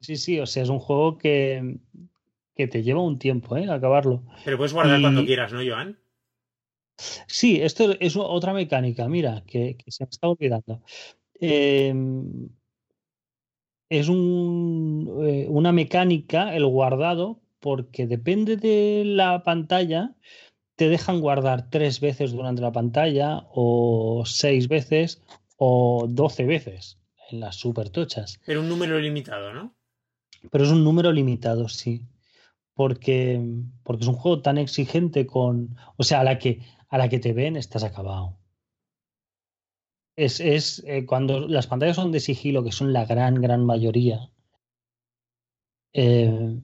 Sí, 0.00 0.16
sí, 0.16 0.40
o 0.40 0.46
sea, 0.46 0.62
es 0.62 0.68
un 0.68 0.78
juego 0.78 1.16
que, 1.16 1.78
que 2.54 2.68
te 2.68 2.82
lleva 2.82 3.02
un 3.02 3.18
tiempo, 3.18 3.56
¿eh? 3.56 3.68
Acabarlo. 3.70 4.22
Pero 4.44 4.56
puedes 4.56 4.72
guardar 4.72 5.00
cuando 5.00 5.24
quieras, 5.24 5.52
¿no, 5.52 5.60
Joan? 5.66 5.98
Sí, 7.26 7.60
esto 7.60 7.94
es 8.00 8.16
otra 8.16 8.52
mecánica, 8.52 9.08
mira, 9.08 9.42
que, 9.46 9.76
se 9.86 10.04
me 10.04 10.10
está 10.10 10.28
olvidando. 10.28 10.82
Em, 11.34 12.48
es 13.90 14.08
un, 14.08 15.22
eh, 15.22 15.46
una 15.48 15.72
mecánica, 15.72 16.54
el 16.56 16.66
guardado, 16.66 17.40
porque 17.60 18.06
depende 18.06 18.56
de 18.56 19.02
la 19.04 19.42
pantalla, 19.42 20.14
te 20.76 20.88
dejan 20.88 21.20
guardar 21.20 21.68
tres 21.70 22.00
veces 22.00 22.32
durante 22.32 22.62
la 22.62 22.72
pantalla 22.72 23.46
o 23.52 24.24
seis 24.26 24.68
veces 24.68 25.22
o 25.56 26.06
doce 26.08 26.44
veces 26.44 26.98
en 27.30 27.40
las 27.40 27.56
super 27.56 27.90
tochas. 27.90 28.40
Pero 28.44 28.60
un 28.60 28.68
número 28.68 28.98
limitado, 28.98 29.52
¿no? 29.52 29.74
Pero 30.50 30.64
es 30.64 30.70
un 30.70 30.84
número 30.84 31.12
limitado, 31.12 31.68
sí. 31.68 32.06
Porque, 32.74 33.40
porque 33.82 34.02
es 34.02 34.08
un 34.08 34.16
juego 34.16 34.42
tan 34.42 34.58
exigente 34.58 35.26
con. 35.26 35.76
O 35.96 36.04
sea, 36.04 36.20
a 36.20 36.24
la 36.24 36.38
que, 36.38 36.60
a 36.88 36.98
la 36.98 37.08
que 37.08 37.18
te 37.18 37.32
ven 37.32 37.56
estás 37.56 37.84
acabado. 37.84 38.38
Es, 40.14 40.40
es 40.40 40.82
eh, 40.86 41.04
cuando 41.06 41.46
las 41.48 41.66
pantallas 41.66 41.96
son 41.96 42.12
de 42.12 42.20
sigilo, 42.20 42.64
que 42.64 42.72
son 42.72 42.92
la 42.92 43.04
gran, 43.04 43.36
gran 43.36 43.64
mayoría. 43.64 44.30
Eh, 45.92 46.60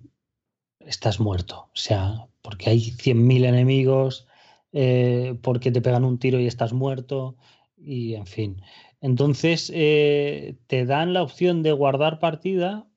estás 0.81 1.21
muerto. 1.21 1.71
O 1.75 1.77
sea, 1.77 2.27
porque 2.43 2.71
hay 2.71 2.91
100.000 2.91 3.47
enemigos, 3.47 4.27
eh, 4.73 5.39
porque 5.43 5.71
te 5.71 5.81
pegan 5.81 6.05
un 6.05 6.19
tiro 6.19 6.39
y 6.41 6.47
estás 6.47 6.73
muerto, 6.73 7.37
y 7.85 8.15
en 8.15 8.27
fin. 8.27 8.63
Entonces, 9.01 9.71
eh, 9.75 10.57
te 10.67 10.87
dan 10.87 11.13
la 11.13 11.23
opción 11.23 11.63
de 11.63 11.73
guardar 11.73 12.19
partida, 12.21 12.89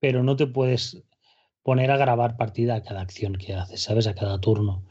pero 0.00 0.22
no 0.22 0.36
te 0.36 0.46
puedes 0.46 1.04
poner 1.62 1.90
a 1.90 1.96
grabar 1.96 2.36
partida 2.36 2.76
a 2.76 2.82
cada 2.82 3.00
acción 3.00 3.36
que 3.36 3.54
haces, 3.54 3.82
¿sabes? 3.82 4.06
A 4.06 4.14
cada 4.14 4.40
turno. 4.40 4.86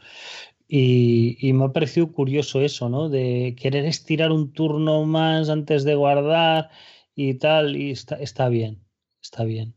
Y, 0.68 1.38
y, 1.40 1.54
me 1.54 1.66
ha 1.66 1.74
parecido 1.74 2.12
curioso 2.12 2.62
eso, 2.62 2.90
¿no? 2.90 3.10
De 3.10 3.56
querer 3.60 3.86
estirar 3.86 4.32
un 4.32 4.54
turno 4.54 5.06
más 5.06 5.50
antes 5.50 5.84
de 5.84 5.96
guardar 5.96 6.72
y 7.16 7.36
tal, 7.36 7.76
y 7.76 7.92
está, 7.92 8.16
está 8.16 8.50
bien, 8.50 8.84
está 9.22 9.44
bien. 9.44 9.76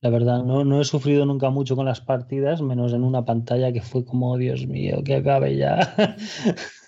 La 0.00 0.10
verdad, 0.10 0.44
no, 0.44 0.64
no 0.64 0.82
he 0.82 0.84
sufrido 0.84 1.24
nunca 1.24 1.48
mucho 1.48 1.76
con 1.76 1.86
las 1.86 2.02
partidas, 2.02 2.60
menos 2.60 2.92
en 2.92 3.04
una 3.04 3.24
pantalla 3.24 3.72
que 3.72 3.80
fue 3.80 4.04
como, 4.04 4.36
Dios 4.36 4.66
mío, 4.66 5.02
que 5.02 5.14
acabe 5.14 5.56
ya. 5.56 5.94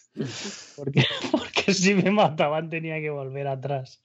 porque, 0.77 1.05
porque 1.31 1.73
si 1.73 1.95
me 1.95 2.11
mataban 2.11 2.71
tenía 2.71 3.01
que 3.01 3.11
volver 3.11 3.49
atrás. 3.49 4.03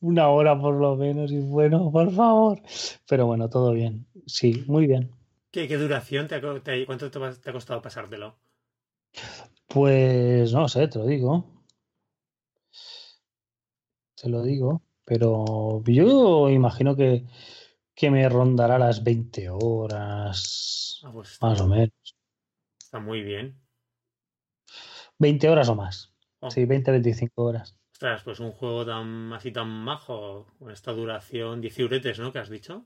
Una 0.00 0.28
hora 0.28 0.58
por 0.58 0.74
lo 0.74 0.96
menos 0.96 1.30
y 1.32 1.38
bueno, 1.38 1.90
por 1.90 2.12
favor. 2.12 2.60
Pero 3.08 3.26
bueno, 3.26 3.48
todo 3.48 3.72
bien. 3.72 4.06
Sí, 4.26 4.64
muy 4.66 4.86
bien. 4.86 5.10
¿Qué, 5.50 5.68
qué 5.68 5.76
duración? 5.76 6.28
Te 6.28 6.36
ha, 6.36 6.40
¿Cuánto 6.86 7.10
te 7.10 7.50
ha 7.50 7.52
costado 7.52 7.82
pasártelo? 7.82 8.36
Pues 9.68 10.52
no 10.52 10.68
sé, 10.68 10.88
te 10.88 10.98
lo 10.98 11.06
digo. 11.06 11.44
Te 14.14 14.28
lo 14.28 14.42
digo. 14.42 14.82
Pero 15.04 15.82
yo 15.84 16.48
imagino 16.48 16.96
que 16.96 17.24
que 17.94 18.10
me 18.10 18.28
rondará 18.28 18.78
las 18.78 19.04
20 19.04 19.48
horas, 19.50 21.00
ah, 21.04 21.10
pues 21.12 21.38
más 21.40 21.60
o 21.60 21.68
menos. 21.68 21.92
Está 22.78 22.98
muy 23.00 23.22
bien. 23.22 23.61
20 25.22 25.48
horas 25.48 25.68
o 25.68 25.76
más. 25.76 26.12
Oh. 26.40 26.50
Sí, 26.50 26.64
20, 26.64 26.90
25 26.90 27.44
horas. 27.44 27.78
Ostras, 27.94 28.22
pues 28.24 28.40
un 28.40 28.50
juego 28.50 28.84
tan 28.84 29.32
así 29.32 29.52
tan 29.52 29.68
majo, 29.68 30.48
con 30.58 30.72
esta 30.72 30.92
duración, 30.92 31.60
10 31.60 31.78
euretes, 31.78 32.18
¿no? 32.18 32.32
¿Qué 32.32 32.40
has 32.40 32.50
dicho? 32.50 32.84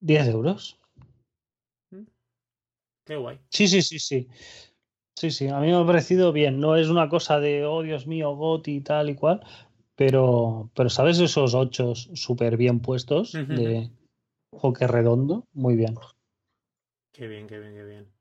10 0.00 0.26
euros. 0.28 0.80
Qué 3.04 3.16
guay. 3.16 3.38
Sí, 3.50 3.68
sí, 3.68 3.82
sí, 3.82 3.98
sí. 3.98 4.28
Sí, 5.14 5.30
sí, 5.30 5.48
a 5.48 5.60
mí 5.60 5.68
me 5.68 5.76
ha 5.76 5.86
parecido 5.86 6.32
bien. 6.32 6.58
No 6.58 6.76
es 6.76 6.88
una 6.88 7.08
cosa 7.08 7.38
de, 7.38 7.64
oh 7.64 7.82
Dios 7.82 8.06
mío, 8.06 8.34
Goti 8.34 8.76
y 8.76 8.80
tal 8.80 9.10
y 9.10 9.14
cual, 9.14 9.40
pero, 9.94 10.70
pero 10.74 10.90
¿sabes? 10.90 11.20
Esos 11.20 11.54
ocho 11.54 11.94
súper 11.94 12.56
bien 12.56 12.80
puestos 12.80 13.32
de 13.32 13.90
hockey 14.52 14.86
redondo, 14.86 15.46
muy 15.52 15.76
bien. 15.76 15.94
Qué 17.12 17.28
bien, 17.28 17.46
qué 17.46 17.58
bien, 17.58 17.74
qué 17.74 17.84
bien. 17.84 18.15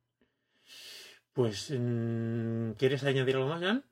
Pues, 1.35 1.69
mm, 1.69 2.71
¿quieres 2.77 3.03
añadir 3.03 3.35
algo 3.35 3.49
más, 3.49 3.61
Jan? 3.61 3.83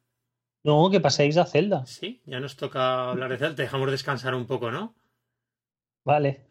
No, 0.64 0.90
que 0.90 1.02
paséis 1.02 1.36
a 1.36 1.46
Zelda. 1.46 1.86
Sí, 1.86 2.22
ya 2.26 2.40
nos 2.40 2.56
toca 2.56 3.10
hablar 3.10 3.30
de 3.30 3.38
Zelda. 3.38 3.56
Te 3.58 3.64
dejamos 3.64 3.92
descansar 3.92 4.34
un 4.34 4.48
poco, 4.48 4.72
¿no? 4.72 4.96
Vale. 6.06 6.48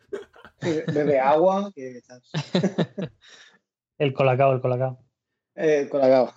Bebe 0.61 1.19
agua, 1.19 1.73
que 1.75 1.97
estás. 1.97 2.31
El 3.99 4.13
colacao, 4.13 4.53
el 4.53 4.61
colacao. 4.61 5.03
Eh, 5.55 5.89
colacao. 5.91 6.35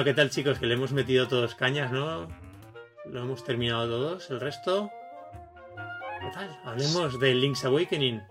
Bueno, 0.00 0.12
¿qué 0.12 0.16
tal, 0.16 0.30
chicos? 0.30 0.58
Que 0.58 0.64
le 0.64 0.76
hemos 0.76 0.92
metido 0.92 1.28
todos 1.28 1.54
cañas, 1.54 1.92
¿no? 1.92 2.26
Lo 3.04 3.20
hemos 3.20 3.44
terminado 3.44 3.86
todos. 3.86 4.30
¿El 4.30 4.40
resto? 4.40 4.90
¿Qué 6.22 6.30
tal? 6.32 6.58
Hablemos 6.64 7.20
de 7.20 7.34
Link's 7.34 7.66
Awakening. 7.66 8.22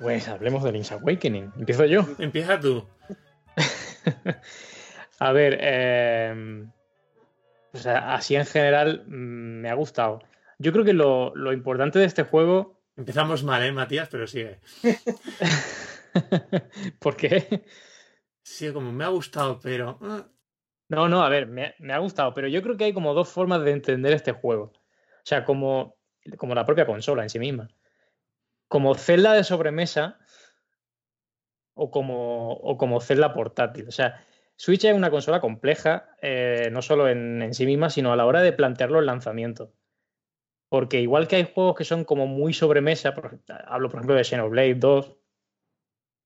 Pues 0.00 0.26
hablemos 0.26 0.64
de 0.64 0.72
Link's 0.72 0.90
Awakening. 0.90 1.52
Empiezo 1.56 1.84
yo. 1.84 2.04
Empieza 2.18 2.58
tú. 2.58 2.84
A 5.20 5.30
ver, 5.30 5.56
eh, 5.60 6.64
o 7.72 7.78
sea, 7.78 8.14
así 8.14 8.34
en 8.34 8.44
general 8.44 9.04
mm, 9.06 9.60
me 9.60 9.70
ha 9.70 9.74
gustado. 9.74 10.18
Yo 10.58 10.72
creo 10.72 10.84
que 10.84 10.94
lo, 10.94 11.32
lo 11.36 11.52
importante 11.52 12.00
de 12.00 12.06
este 12.06 12.24
juego. 12.24 12.80
Empezamos 12.96 13.44
mal, 13.44 13.62
¿eh, 13.62 13.70
Matías? 13.70 14.08
Pero 14.08 14.26
sigue. 14.26 14.58
¿Por 16.98 17.14
qué? 17.14 17.62
Sí, 18.46 18.72
como 18.72 18.92
me 18.92 19.04
ha 19.04 19.08
gustado, 19.08 19.58
pero... 19.60 19.98
ah, 20.02 20.24
No, 20.88 21.08
no, 21.08 21.24
a 21.24 21.28
ver, 21.28 21.48
me, 21.48 21.74
ha 21.92 21.98
gustado, 21.98 22.32
pero 22.32 22.46
yo 22.46 22.62
creo 22.62 22.76
que 22.76 22.84
hay 22.84 22.92
como 22.92 23.12
dos 23.12 23.28
formas 23.28 23.64
de 23.64 23.72
entender 23.72 24.12
este 24.12 24.30
juego. 24.30 24.66
O 24.66 25.24
sea, 25.24 25.44
como, 25.44 25.96
como 26.38 26.54
la 26.54 26.64
propia 26.64 26.86
consola 26.86 27.24
en 27.24 27.28
sí 27.28 27.40
misma. 27.40 27.68
Como 28.68 28.94
Zelda 28.94 29.32
de 29.32 29.42
sobremesa 29.42 30.20
o 31.74 31.90
como, 31.90 32.52
o 32.52 32.78
como 32.78 33.00
Zelda 33.00 33.34
portátil. 33.34 33.88
O 33.88 33.92
sea, 33.92 34.24
Switch 34.54 34.84
es 34.84 34.94
una 34.94 35.10
consola 35.10 35.40
compleja, 35.40 36.10
eh, 36.22 36.68
no 36.70 36.82
solo 36.82 37.08
en, 37.08 37.42
en 37.42 37.52
sí 37.52 37.66
misma, 37.66 37.90
sino 37.90 38.12
a 38.12 38.16
la 38.16 38.26
hora 38.26 38.42
de 38.42 38.52
plantear 38.52 38.92
los 38.92 39.04
lanzamientos. 39.04 39.70
Porque 40.68 41.00
igual 41.00 41.26
que 41.26 41.36
hay 41.36 41.50
juegos 41.52 41.74
que 41.74 41.84
son 41.84 42.04
como 42.04 42.28
muy 42.28 42.52
sobremesa, 42.52 43.12
hablo 43.66 43.88
por 43.88 43.98
ejemplo 43.98 44.14
de 44.14 44.22
Xenoblade 44.22 44.76
2, 44.76 45.16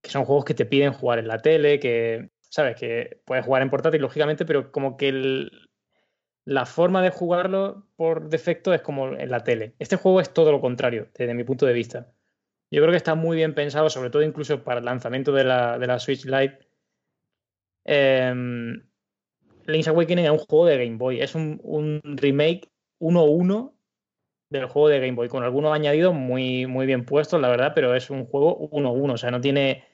que 0.00 0.10
son 0.10 0.24
juegos 0.24 0.44
que 0.44 0.54
te 0.54 0.66
piden 0.66 0.92
jugar 0.92 1.18
en 1.18 1.28
la 1.28 1.38
tele, 1.38 1.78
que, 1.78 2.30
¿sabes? 2.40 2.76
Que 2.76 3.20
puedes 3.24 3.44
jugar 3.44 3.62
en 3.62 3.70
portátil, 3.70 4.02
lógicamente, 4.02 4.44
pero 4.44 4.72
como 4.72 4.96
que 4.96 5.48
la 6.44 6.66
forma 6.66 7.02
de 7.02 7.10
jugarlo 7.10 7.86
por 7.96 8.28
defecto 8.28 8.72
es 8.74 8.82
como 8.82 9.08
en 9.08 9.30
la 9.30 9.44
tele. 9.44 9.74
Este 9.78 9.96
juego 9.96 10.20
es 10.20 10.32
todo 10.32 10.52
lo 10.52 10.60
contrario, 10.60 11.08
desde 11.14 11.34
mi 11.34 11.44
punto 11.44 11.66
de 11.66 11.72
vista. 11.72 12.12
Yo 12.70 12.80
creo 12.80 12.92
que 12.92 12.96
está 12.96 13.14
muy 13.14 13.36
bien 13.36 13.54
pensado, 13.54 13.90
sobre 13.90 14.10
todo 14.10 14.22
incluso 14.22 14.62
para 14.62 14.78
el 14.78 14.84
lanzamiento 14.84 15.32
de 15.32 15.44
la, 15.44 15.78
de 15.78 15.86
la 15.86 15.98
Switch 15.98 16.24
Lite. 16.24 16.58
Em, 17.84 18.88
Link's 19.66 19.88
Awakening 19.88 20.24
es 20.24 20.30
un 20.30 20.38
juego 20.38 20.66
de 20.66 20.84
Game 20.84 20.96
Boy, 20.96 21.20
es 21.20 21.34
un, 21.34 21.60
un 21.62 22.00
remake 22.04 22.70
1-1 23.00 23.74
del 24.50 24.66
juego 24.66 24.88
de 24.88 25.00
Game 25.00 25.12
Boy, 25.12 25.28
con 25.28 25.44
algunos 25.44 25.72
añadidos 25.72 26.14
muy, 26.14 26.66
muy 26.66 26.86
bien 26.86 27.04
puestos, 27.04 27.40
la 27.40 27.48
verdad, 27.48 27.72
pero 27.74 27.94
es 27.94 28.10
un 28.10 28.26
juego 28.26 28.70
1-1, 28.70 29.12
o 29.12 29.16
sea, 29.16 29.30
no 29.30 29.40
tiene 29.40 29.84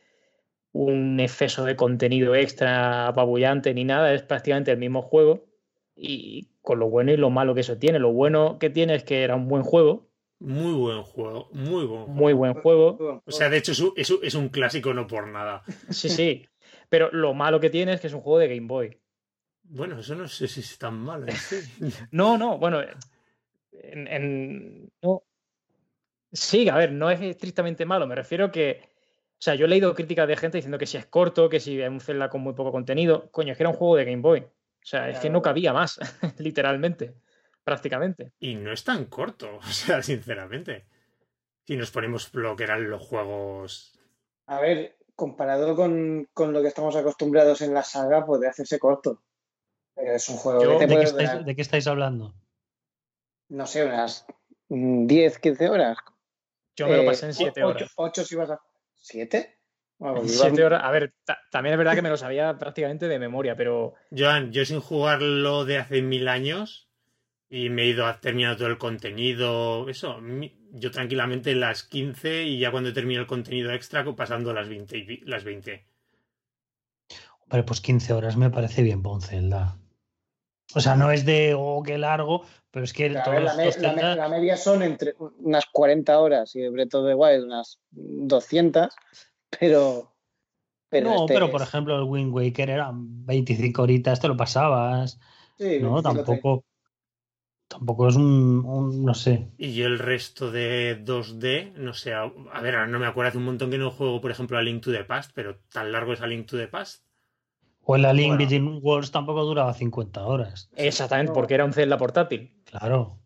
un 0.78 1.18
exceso 1.20 1.64
de 1.64 1.76
contenido 1.76 2.34
extra 2.34 3.06
apabullante 3.08 3.72
ni 3.74 3.84
nada, 3.84 4.12
es 4.12 4.22
prácticamente 4.22 4.70
el 4.72 4.78
mismo 4.78 5.02
juego 5.02 5.44
y 5.94 6.48
con 6.60 6.78
lo 6.78 6.88
bueno 6.90 7.12
y 7.12 7.16
lo 7.16 7.30
malo 7.30 7.54
que 7.54 7.60
eso 7.62 7.78
tiene. 7.78 7.98
Lo 7.98 8.12
bueno 8.12 8.58
que 8.58 8.68
tiene 8.70 8.94
es 8.94 9.04
que 9.04 9.22
era 9.22 9.34
un 9.36 9.48
buen 9.48 9.62
juego, 9.62 10.08
Muy 10.38 10.72
buen 10.74 11.02
juego, 11.02 11.48
muy 11.52 11.86
buen 11.86 12.04
juego. 12.04 12.14
muy 12.14 12.32
buen 12.34 12.54
juego, 12.54 13.22
O 13.24 13.30
sea, 13.32 13.48
de 13.48 13.56
hecho 13.56 13.72
es 13.72 13.80
un, 13.80 13.92
es 13.96 14.10
un- 14.10 14.20
es 14.22 14.34
un 14.34 14.48
clásico 14.50 14.92
no 14.92 15.06
por 15.06 15.26
nada. 15.28 15.62
sí, 15.90 16.08
sí, 16.10 16.46
pero 16.90 17.10
lo 17.12 17.32
malo 17.32 17.58
que 17.58 17.70
tiene 17.70 17.94
es 17.94 18.00
que 18.00 18.08
es 18.08 18.12
un 18.12 18.20
juego 18.20 18.38
de 18.40 18.48
Game 18.48 18.66
Boy. 18.68 18.98
Bueno, 19.68 19.98
eso 19.98 20.14
no 20.14 20.28
sé 20.28 20.46
si 20.46 20.60
es 20.60 20.78
tan 20.78 20.94
malo. 20.98 21.26
¿eh? 21.26 21.32
Sí. 21.32 21.56
No, 22.12 22.36
no, 22.36 22.58
bueno, 22.58 22.82
en, 23.72 24.08
en- 24.08 24.90
no. 25.02 25.22
Sí, 26.32 26.68
a 26.68 26.76
ver, 26.76 26.92
no 26.92 27.10
es 27.10 27.20
estrictamente 27.22 27.86
malo, 27.86 28.06
me 28.06 28.14
refiero 28.14 28.50
que, 28.50 28.80
o 29.38 29.42
sea, 29.42 29.54
yo 29.54 29.66
he 29.66 29.68
leído 29.68 29.94
críticas 29.94 30.26
de 30.28 30.36
gente 30.36 30.58
diciendo 30.58 30.78
que 30.78 30.86
si 30.86 30.96
es 30.96 31.06
corto, 31.06 31.48
que 31.48 31.60
si 31.60 31.80
es 31.80 31.88
un 31.88 32.00
Zelda 32.00 32.28
con 32.30 32.40
muy 32.40 32.54
poco 32.54 32.72
contenido, 32.72 33.30
coño, 33.30 33.52
es 33.52 33.56
que 33.58 33.62
era 33.62 33.70
un 33.70 33.76
juego 33.76 33.96
de 33.96 34.04
Game 34.06 34.22
Boy. 34.22 34.40
O 34.40 34.88
sea, 34.88 35.08
es 35.10 35.18
que 35.18 35.30
no 35.30 35.42
cabía 35.42 35.72
más, 35.72 35.98
literalmente, 36.38 37.14
prácticamente. 37.64 38.32
Y 38.38 38.54
no 38.54 38.72
es 38.72 38.84
tan 38.84 39.06
corto, 39.06 39.56
o 39.58 39.62
sea, 39.62 40.02
sinceramente. 40.02 40.86
Si 41.64 41.76
nos 41.76 41.90
ponemos 41.90 42.32
lo 42.34 42.54
que 42.56 42.64
eran 42.64 42.88
los 42.88 43.02
juegos. 43.02 43.98
A 44.46 44.60
ver, 44.60 44.96
comparado 45.16 45.74
con, 45.74 46.28
con 46.32 46.52
lo 46.52 46.62
que 46.62 46.68
estamos 46.68 46.94
acostumbrados 46.94 47.60
en 47.62 47.74
la 47.74 47.82
saga, 47.82 48.24
puede 48.24 48.46
hacerse 48.48 48.78
corto. 48.78 49.22
Pero 49.94 50.12
es 50.12 50.28
un 50.28 50.36
juego 50.36 50.62
Yo- 50.62 50.78
que 50.78 50.86
te 50.86 50.92
¿De 50.94 50.98
qué, 51.00 51.04
estáis, 51.06 51.44
de 51.44 51.56
qué 51.56 51.62
estáis 51.62 51.86
hablando? 51.88 52.34
no 53.48 53.66
sé, 53.66 53.84
unas 53.84 54.26
mm, 54.68 55.06
10, 55.06 55.38
15 55.40 55.68
horas. 55.68 55.98
Yo 56.76 56.86
me 56.88 56.96
lo 56.96 57.02
Eh, 57.02 57.06
pasé 57.06 57.26
en 57.26 57.34
7 57.34 57.64
ocho- 57.64 57.76
horas. 57.78 57.92
ocho 57.96 58.24
si 58.24 58.36
vas 58.36 58.50
a... 58.50 58.60
¿Siete? 59.08 59.60
Bueno, 59.98 60.24
7 60.26 60.64
horas, 60.64 60.82
a 60.82 60.90
ver, 60.90 61.14
ta- 61.24 61.38
también 61.52 61.74
es 61.74 61.78
verdad 61.78 61.94
que 61.94 62.02
me 62.02 62.08
lo 62.10 62.16
sabía 62.16 62.58
prácticamente 62.58 63.06
de 63.06 63.20
memoria, 63.20 63.56
pero 63.56 63.94
Joan, 64.10 64.50
yo 64.50 64.64
sin 64.64 64.80
jugarlo 64.80 65.64
de 65.64 65.78
hace 65.78 66.02
mil 66.02 66.26
años 66.26 66.90
y 67.48 67.70
me 67.70 67.82
he 67.82 67.86
ido 67.86 68.04
a 68.04 68.20
terminar 68.20 68.56
todo 68.56 68.66
el 68.66 68.78
contenido. 68.78 69.88
Eso, 69.88 70.20
yo 70.72 70.90
tranquilamente 70.90 71.54
las 71.54 71.84
15 71.84 72.42
y 72.42 72.58
ya 72.58 72.72
cuando 72.72 72.92
termino 72.92 73.20
el 73.20 73.28
contenido 73.28 73.72
extra 73.72 74.04
pasando 74.16 74.52
las 74.52 74.68
20. 74.68 74.98
y 74.98 75.02
pi- 75.04 75.22
las 75.24 75.44
20. 75.44 75.86
Hombre, 77.44 77.62
pues 77.62 77.80
15 77.80 78.12
horas 78.12 78.36
me 78.36 78.50
parece 78.50 78.82
bien 78.82 79.02
para 79.04 79.14
un 79.14 79.22
Zelda. 79.22 79.78
O 80.74 80.80
sea, 80.80 80.96
no 80.96 81.10
es 81.10 81.24
de, 81.24 81.54
oh, 81.56 81.82
qué 81.82 81.96
largo, 81.98 82.44
pero 82.70 82.84
es 82.84 82.92
que 82.92 83.06
A 83.16 83.22
todos 83.22 83.34
ver, 83.34 83.44
la, 83.44 83.54
me- 83.54 83.64
la 83.64 83.70
me- 83.70 83.72
Zelda- 83.72 84.16
la 84.16 84.28
media 84.28 84.56
son 84.56 84.82
entre 84.82 85.14
unas 85.40 85.66
40 85.66 86.18
horas 86.18 86.54
y 86.56 86.62
el 86.62 86.72
Breath 86.72 86.94
of 86.94 87.06
the 87.06 87.14
Wild 87.14 87.44
unas 87.44 87.78
200, 87.90 88.88
pero... 89.58 90.12
pero 90.88 91.08
no, 91.10 91.14
este 91.22 91.34
pero 91.34 91.46
es- 91.46 91.52
por 91.52 91.62
ejemplo 91.62 91.96
el 91.96 92.02
Wind 92.02 92.32
Waker 92.34 92.68
eran 92.70 93.24
25 93.24 93.82
horitas, 93.82 94.20
te 94.20 94.28
lo 94.28 94.36
pasabas, 94.36 95.18
sí, 95.56 95.78
¿no? 95.80 96.02
25, 96.02 96.02
Tampoco, 96.02 96.64
tampoco 97.68 98.08
es 98.08 98.16
un, 98.16 98.62
un- 98.66 99.04
no 99.04 99.14
sé. 99.14 99.48
Y 99.56 99.74
yo 99.74 99.86
el 99.86 99.98
resto 99.98 100.50
de 100.50 101.02
2D, 101.02 101.72
no 101.76 101.94
sé, 101.94 102.12
a, 102.12 102.22
a 102.52 102.60
ver, 102.60 102.74
ahora 102.74 102.86
no 102.88 102.98
me 102.98 103.06
acuerdo 103.06 103.28
hace 103.30 103.38
un 103.38 103.44
montón 103.44 103.70
que 103.70 103.78
no 103.78 103.90
juego, 103.90 104.20
por 104.20 104.30
ejemplo, 104.30 104.58
a 104.58 104.62
Link 104.62 104.82
to 104.82 104.92
the 104.92 105.04
Past, 105.04 105.30
pero 105.34 105.60
tan 105.72 105.92
largo 105.92 106.12
es 106.12 106.20
a 106.20 106.26
Link 106.26 106.46
to 106.46 106.56
the 106.58 106.68
Past. 106.68 107.05
O 107.88 107.94
el 107.94 108.04
A 108.04 108.12
Link 108.12 108.36
Bueno. 108.36 108.38
Between 108.38 108.80
Worlds 108.82 109.12
tampoco 109.12 109.44
duraba 109.44 109.72
50 109.72 110.24
horas. 110.26 110.68
exactamente 110.76 111.32
porque 111.32 111.54
era 111.54 111.64
un 111.64 111.72
Zelda 111.72 111.96
portátil. 111.96 112.52
Claro. 112.64 113.18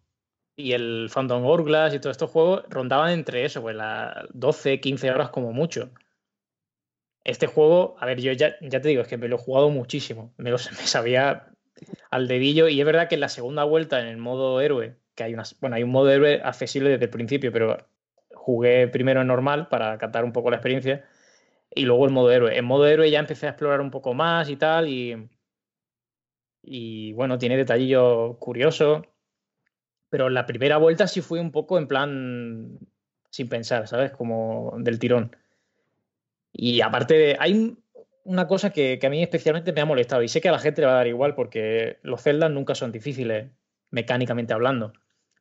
y 0.56 0.72
el 0.72 1.08
Phantom 1.12 1.42
Hourglass 1.44 1.94
y 1.94 1.98
todos 1.98 2.12
estos 2.14 2.30
juegos 2.30 2.64
rondaban 2.68 3.10
entre 3.12 3.46
eso, 3.46 3.62
pues 3.62 3.74
las 3.74 4.26
12, 4.34 4.78
15 4.80 5.10
horas 5.10 5.30
como 5.30 5.52
mucho. 5.52 5.90
Este 7.24 7.46
juego, 7.46 7.96
a 7.98 8.04
ver, 8.04 8.20
yo 8.20 8.32
ya, 8.32 8.56
ya 8.60 8.80
te 8.82 8.88
digo, 8.88 9.00
es 9.02 9.08
que 9.08 9.16
me 9.16 9.28
lo 9.28 9.36
he 9.36 9.38
jugado 9.38 9.70
muchísimo. 9.70 10.34
Me, 10.36 10.50
lo, 10.50 10.56
me 10.78 10.86
sabía 10.86 11.46
al 12.10 12.28
dedillo 12.28 12.68
y 12.68 12.78
es 12.80 12.84
verdad 12.84 13.08
que 13.08 13.14
en 13.14 13.22
la 13.22 13.30
segunda 13.30 13.64
vuelta 13.64 14.00
en 14.00 14.08
el 14.08 14.18
modo 14.18 14.60
héroe, 14.60 14.96
que 15.14 15.24
hay 15.24 15.32
unas, 15.32 15.58
bueno, 15.60 15.76
hay 15.76 15.82
un 15.82 15.90
modo 15.90 16.10
héroe 16.10 16.42
accesible 16.44 16.90
desde 16.90 17.04
el 17.06 17.10
principio, 17.10 17.50
pero 17.52 17.78
jugué 18.34 18.88
primero 18.88 19.22
en 19.22 19.28
normal 19.28 19.68
para 19.68 19.96
captar 19.96 20.24
un 20.24 20.32
poco 20.32 20.50
la 20.50 20.56
experiencia 20.56 21.04
y 21.74 21.84
luego 21.84 22.06
el 22.06 22.12
modo 22.12 22.30
héroe. 22.30 22.56
En 22.56 22.64
modo 22.64 22.86
héroe 22.86 23.10
ya 23.10 23.20
empecé 23.20 23.46
a 23.46 23.50
explorar 23.50 23.80
un 23.80 23.90
poco 23.90 24.14
más 24.14 24.48
y 24.48 24.56
tal 24.56 24.88
y 24.88 25.28
y 26.62 27.12
bueno, 27.12 27.38
tiene 27.38 27.56
detallillos 27.56 28.36
curiosos. 28.38 29.02
Pero 30.08 30.28
la 30.28 30.46
primera 30.46 30.76
vuelta 30.76 31.06
sí 31.06 31.20
fue 31.20 31.40
un 31.40 31.52
poco 31.52 31.78
en 31.78 31.86
plan 31.86 32.78
sin 33.30 33.48
pensar, 33.48 33.86
¿sabes? 33.86 34.10
Como 34.10 34.74
del 34.78 34.98
tirón. 34.98 35.36
Y 36.52 36.80
aparte, 36.80 37.36
hay 37.38 37.76
una 38.24 38.48
cosa 38.48 38.70
que, 38.70 38.98
que, 38.98 39.06
a 39.06 39.10
mí 39.10 39.22
especialmente 39.22 39.72
me 39.72 39.80
ha 39.80 39.86
molestado 39.86 40.22
y 40.22 40.28
sé 40.28 40.40
que 40.40 40.48
a 40.48 40.52
la 40.52 40.58
gente 40.58 40.80
le 40.80 40.88
va 40.88 40.94
a 40.94 40.96
dar 40.96 41.06
igual 41.06 41.34
porque 41.34 41.98
los 42.02 42.22
Zelda 42.22 42.48
nunca 42.48 42.74
son 42.74 42.90
difíciles 42.90 43.50
mecánicamente 43.90 44.52
hablando. 44.52 44.92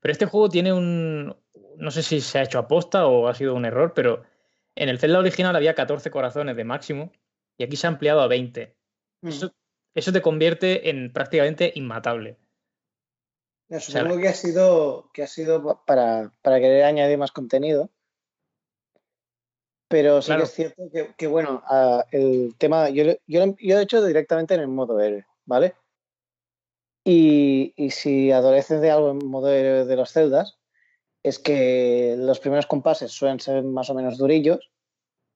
Pero 0.01 0.11
este 0.11 0.25
juego 0.25 0.49
tiene 0.49 0.71
un... 0.71 1.36
No 1.77 1.91
sé 1.91 2.03
si 2.03 2.21
se 2.21 2.39
ha 2.39 2.43
hecho 2.43 2.59
aposta 2.59 3.07
o 3.07 3.27
ha 3.27 3.34
sido 3.34 3.55
un 3.55 3.65
error, 3.65 3.93
pero 3.95 4.23
en 4.80 4.88
el 4.89 4.97
Zelda 4.97 5.19
original 5.19 5.55
había 5.55 5.75
14 5.75 6.09
corazones 6.09 6.55
de 6.55 6.63
máximo 6.63 7.11
y 7.57 7.63
aquí 7.63 7.75
se 7.75 7.86
ha 7.86 7.89
ampliado 7.89 8.21
a 8.21 8.27
20. 8.27 8.75
Mm. 9.21 9.27
Eso, 9.27 9.51
eso 9.93 10.13
te 10.13 10.21
convierte 10.21 10.89
en 10.89 11.11
prácticamente 11.11 11.73
inmatable. 11.75 12.38
No, 13.67 13.80
supongo 13.80 14.07
o 14.07 14.11
sea, 14.13 14.21
que 14.21 14.27
ha 14.30 14.34
sido, 14.34 15.11
que 15.13 15.23
ha 15.23 15.27
sido 15.27 15.84
para, 15.86 16.34
para 16.41 16.59
querer 16.59 16.86
añadir 16.86 17.17
más 17.17 17.32
contenido. 17.32 17.89
Pero 19.89 20.21
sí 20.21 20.27
claro. 20.27 20.41
que 20.41 20.45
es 20.45 20.53
cierto 20.53 20.84
que, 20.91 21.13
que 21.17 21.27
bueno, 21.27 21.63
uh, 21.69 22.01
el 22.11 22.55
tema, 22.57 22.89
yo, 22.89 23.03
yo, 23.03 23.17
yo 23.27 23.75
lo 23.75 23.80
he 23.80 23.84
hecho 23.84 24.05
directamente 24.05 24.53
en 24.53 24.61
el 24.61 24.67
modo 24.67 24.99
héroe, 24.99 25.25
¿vale? 25.45 25.75
Y, 27.03 27.73
y, 27.75 27.89
si 27.89 28.32
adoleces 28.32 28.82
de 28.82 28.91
algo 28.91 29.11
en 29.11 29.25
modo 29.25 29.49
héroe 29.49 29.86
de 29.86 29.95
los 29.95 30.11
celdas, 30.11 30.59
es 31.24 31.39
que 31.39 32.15
los 32.17 32.39
primeros 32.39 32.67
compases 32.67 33.11
suelen 33.11 33.39
ser 33.39 33.63
más 33.63 33.89
o 33.89 33.93
menos 33.93 34.17
durillos, 34.17 34.72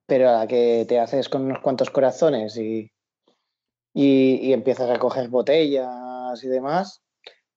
pero 0.05 0.29
a 0.29 0.39
la 0.39 0.47
que 0.47 0.85
te 0.87 0.99
haces 0.99 1.29
con 1.29 1.43
unos 1.43 1.59
cuantos 1.59 1.89
corazones 1.89 2.57
y, 2.57 2.91
y, 3.93 4.39
y 4.41 4.53
empiezas 4.53 4.89
a 4.89 4.99
coger 4.99 5.29
botellas 5.29 6.43
y 6.43 6.47
demás, 6.47 7.01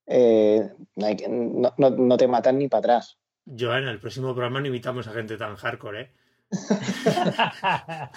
eh, 0.07 0.70
no, 0.95 1.74
no, 1.77 1.91
no, 1.91 2.16
te 2.16 2.29
matan 2.29 2.59
ni 2.59 2.68
para 2.68 2.79
atrás. 2.79 3.18
Joan, 3.47 3.85
en 3.85 3.89
el 3.89 4.01
próximo 4.01 4.33
programa 4.35 4.61
no 4.61 4.66
invitamos 4.66 5.07
a 5.09 5.12
gente 5.12 5.37
tan 5.37 5.57
hardcore, 5.57 6.01
¿eh? 6.01 6.11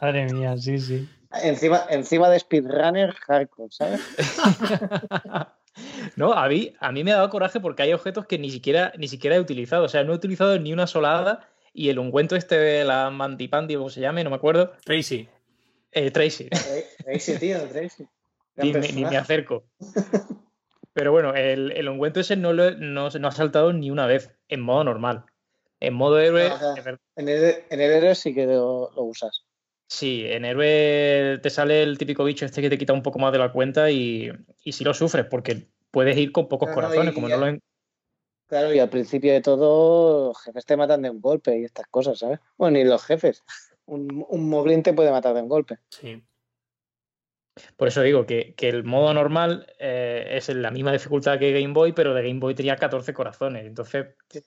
Madre 0.00 0.32
mía, 0.32 0.56
sí, 0.56 0.78
sí. 0.78 1.08
Encima, 1.42 1.82
encima 1.90 2.28
de 2.28 2.38
speedrunner 2.38 3.12
hardcore, 3.14 3.70
¿sabes? 3.70 4.00
no, 6.16 6.32
a 6.32 6.48
mí, 6.48 6.74
a 6.80 6.92
mí 6.92 7.04
me 7.04 7.12
ha 7.12 7.16
dado 7.16 7.30
coraje 7.30 7.60
porque 7.60 7.82
hay 7.82 7.92
objetos 7.92 8.26
que 8.26 8.38
ni 8.38 8.50
siquiera, 8.50 8.92
ni 8.98 9.08
siquiera 9.08 9.36
he 9.36 9.40
utilizado. 9.40 9.84
O 9.84 9.88
sea, 9.88 10.04
no 10.04 10.12
he 10.12 10.16
utilizado 10.16 10.58
ni 10.58 10.72
una 10.72 10.86
sola 10.86 11.18
hada 11.18 11.48
y 11.72 11.88
el 11.88 11.98
ungüento 11.98 12.36
este 12.36 12.56
de 12.56 12.84
la 12.84 13.10
Mantipandi, 13.10 13.76
como 13.76 13.90
se 13.90 14.00
llame, 14.00 14.24
no 14.24 14.30
me 14.30 14.36
acuerdo. 14.36 14.72
Tracy. 14.84 15.28
Eh, 15.92 16.10
Tracy. 16.10 16.48
Tracy, 17.04 17.38
tío, 17.38 17.58
Tracy. 17.68 18.06
Ni, 18.56 18.72
ni, 18.72 19.04
me 19.04 19.16
acerco. 19.16 19.64
Pero 20.92 21.12
bueno, 21.12 21.34
el, 21.34 21.72
el 21.72 21.88
ungüento 21.88 22.20
ese 22.20 22.36
no, 22.36 22.52
lo, 22.52 22.72
no, 22.72 23.08
no, 23.08 23.28
ha 23.28 23.32
saltado 23.32 23.72
ni 23.72 23.90
una 23.90 24.06
vez 24.06 24.36
en 24.48 24.60
modo 24.60 24.84
normal. 24.84 25.24
En 25.78 25.94
modo 25.94 26.18
héroe. 26.18 26.48
Ajá. 26.48 26.74
En, 27.16 27.28
el, 27.28 27.54
en 27.70 27.80
el 27.80 27.90
héroe 27.90 28.14
sí 28.14 28.34
que 28.34 28.44
lo, 28.44 28.90
lo, 28.94 29.02
usas. 29.04 29.46
Sí, 29.90 30.24
en 30.24 30.44
héroe 30.44 31.40
te 31.42 31.50
sale 31.50 31.82
el 31.82 31.98
típico 31.98 32.22
bicho 32.22 32.46
este 32.46 32.62
que 32.62 32.70
te 32.70 32.78
quita 32.78 32.92
un 32.92 33.02
poco 33.02 33.18
más 33.18 33.32
de 33.32 33.38
la 33.38 33.50
cuenta 33.50 33.90
y, 33.90 34.30
y 34.62 34.70
sí 34.70 34.84
lo 34.84 34.94
sufres 34.94 35.26
porque 35.26 35.66
puedes 35.90 36.16
ir 36.16 36.30
con 36.30 36.46
pocos 36.46 36.68
claro, 36.68 36.82
corazones, 36.88 37.12
como 37.12 37.28
no 37.28 37.36
lo. 37.36 37.48
En... 37.48 37.60
Claro, 38.46 38.72
y 38.72 38.78
al 38.78 38.88
principio 38.88 39.32
de 39.32 39.40
todo, 39.40 40.28
los 40.28 40.42
jefes 40.42 40.64
te 40.64 40.76
matan 40.76 41.02
de 41.02 41.10
un 41.10 41.20
golpe 41.20 41.58
y 41.58 41.64
estas 41.64 41.88
cosas, 41.88 42.20
¿sabes? 42.20 42.38
Bueno, 42.56 42.78
ni 42.78 42.84
los 42.84 43.04
jefes. 43.04 43.42
Un, 43.86 44.24
un 44.28 44.48
moblin 44.48 44.84
te 44.84 44.92
puede 44.92 45.10
matar 45.10 45.34
de 45.34 45.42
un 45.42 45.48
golpe. 45.48 45.78
Sí. 45.88 46.22
Por 47.76 47.88
eso 47.88 48.02
digo 48.02 48.26
que, 48.26 48.54
que 48.54 48.68
el 48.68 48.84
modo 48.84 49.12
normal 49.12 49.66
eh, 49.80 50.28
es 50.30 50.48
la 50.50 50.70
misma 50.70 50.92
dificultad 50.92 51.40
que 51.40 51.52
Game 51.52 51.74
Boy, 51.74 51.92
pero 51.92 52.14
de 52.14 52.22
Game 52.22 52.38
Boy 52.38 52.54
tenía 52.54 52.76
14 52.76 53.12
corazones. 53.12 53.66
Entonces. 53.66 54.14
Sí, 54.28 54.40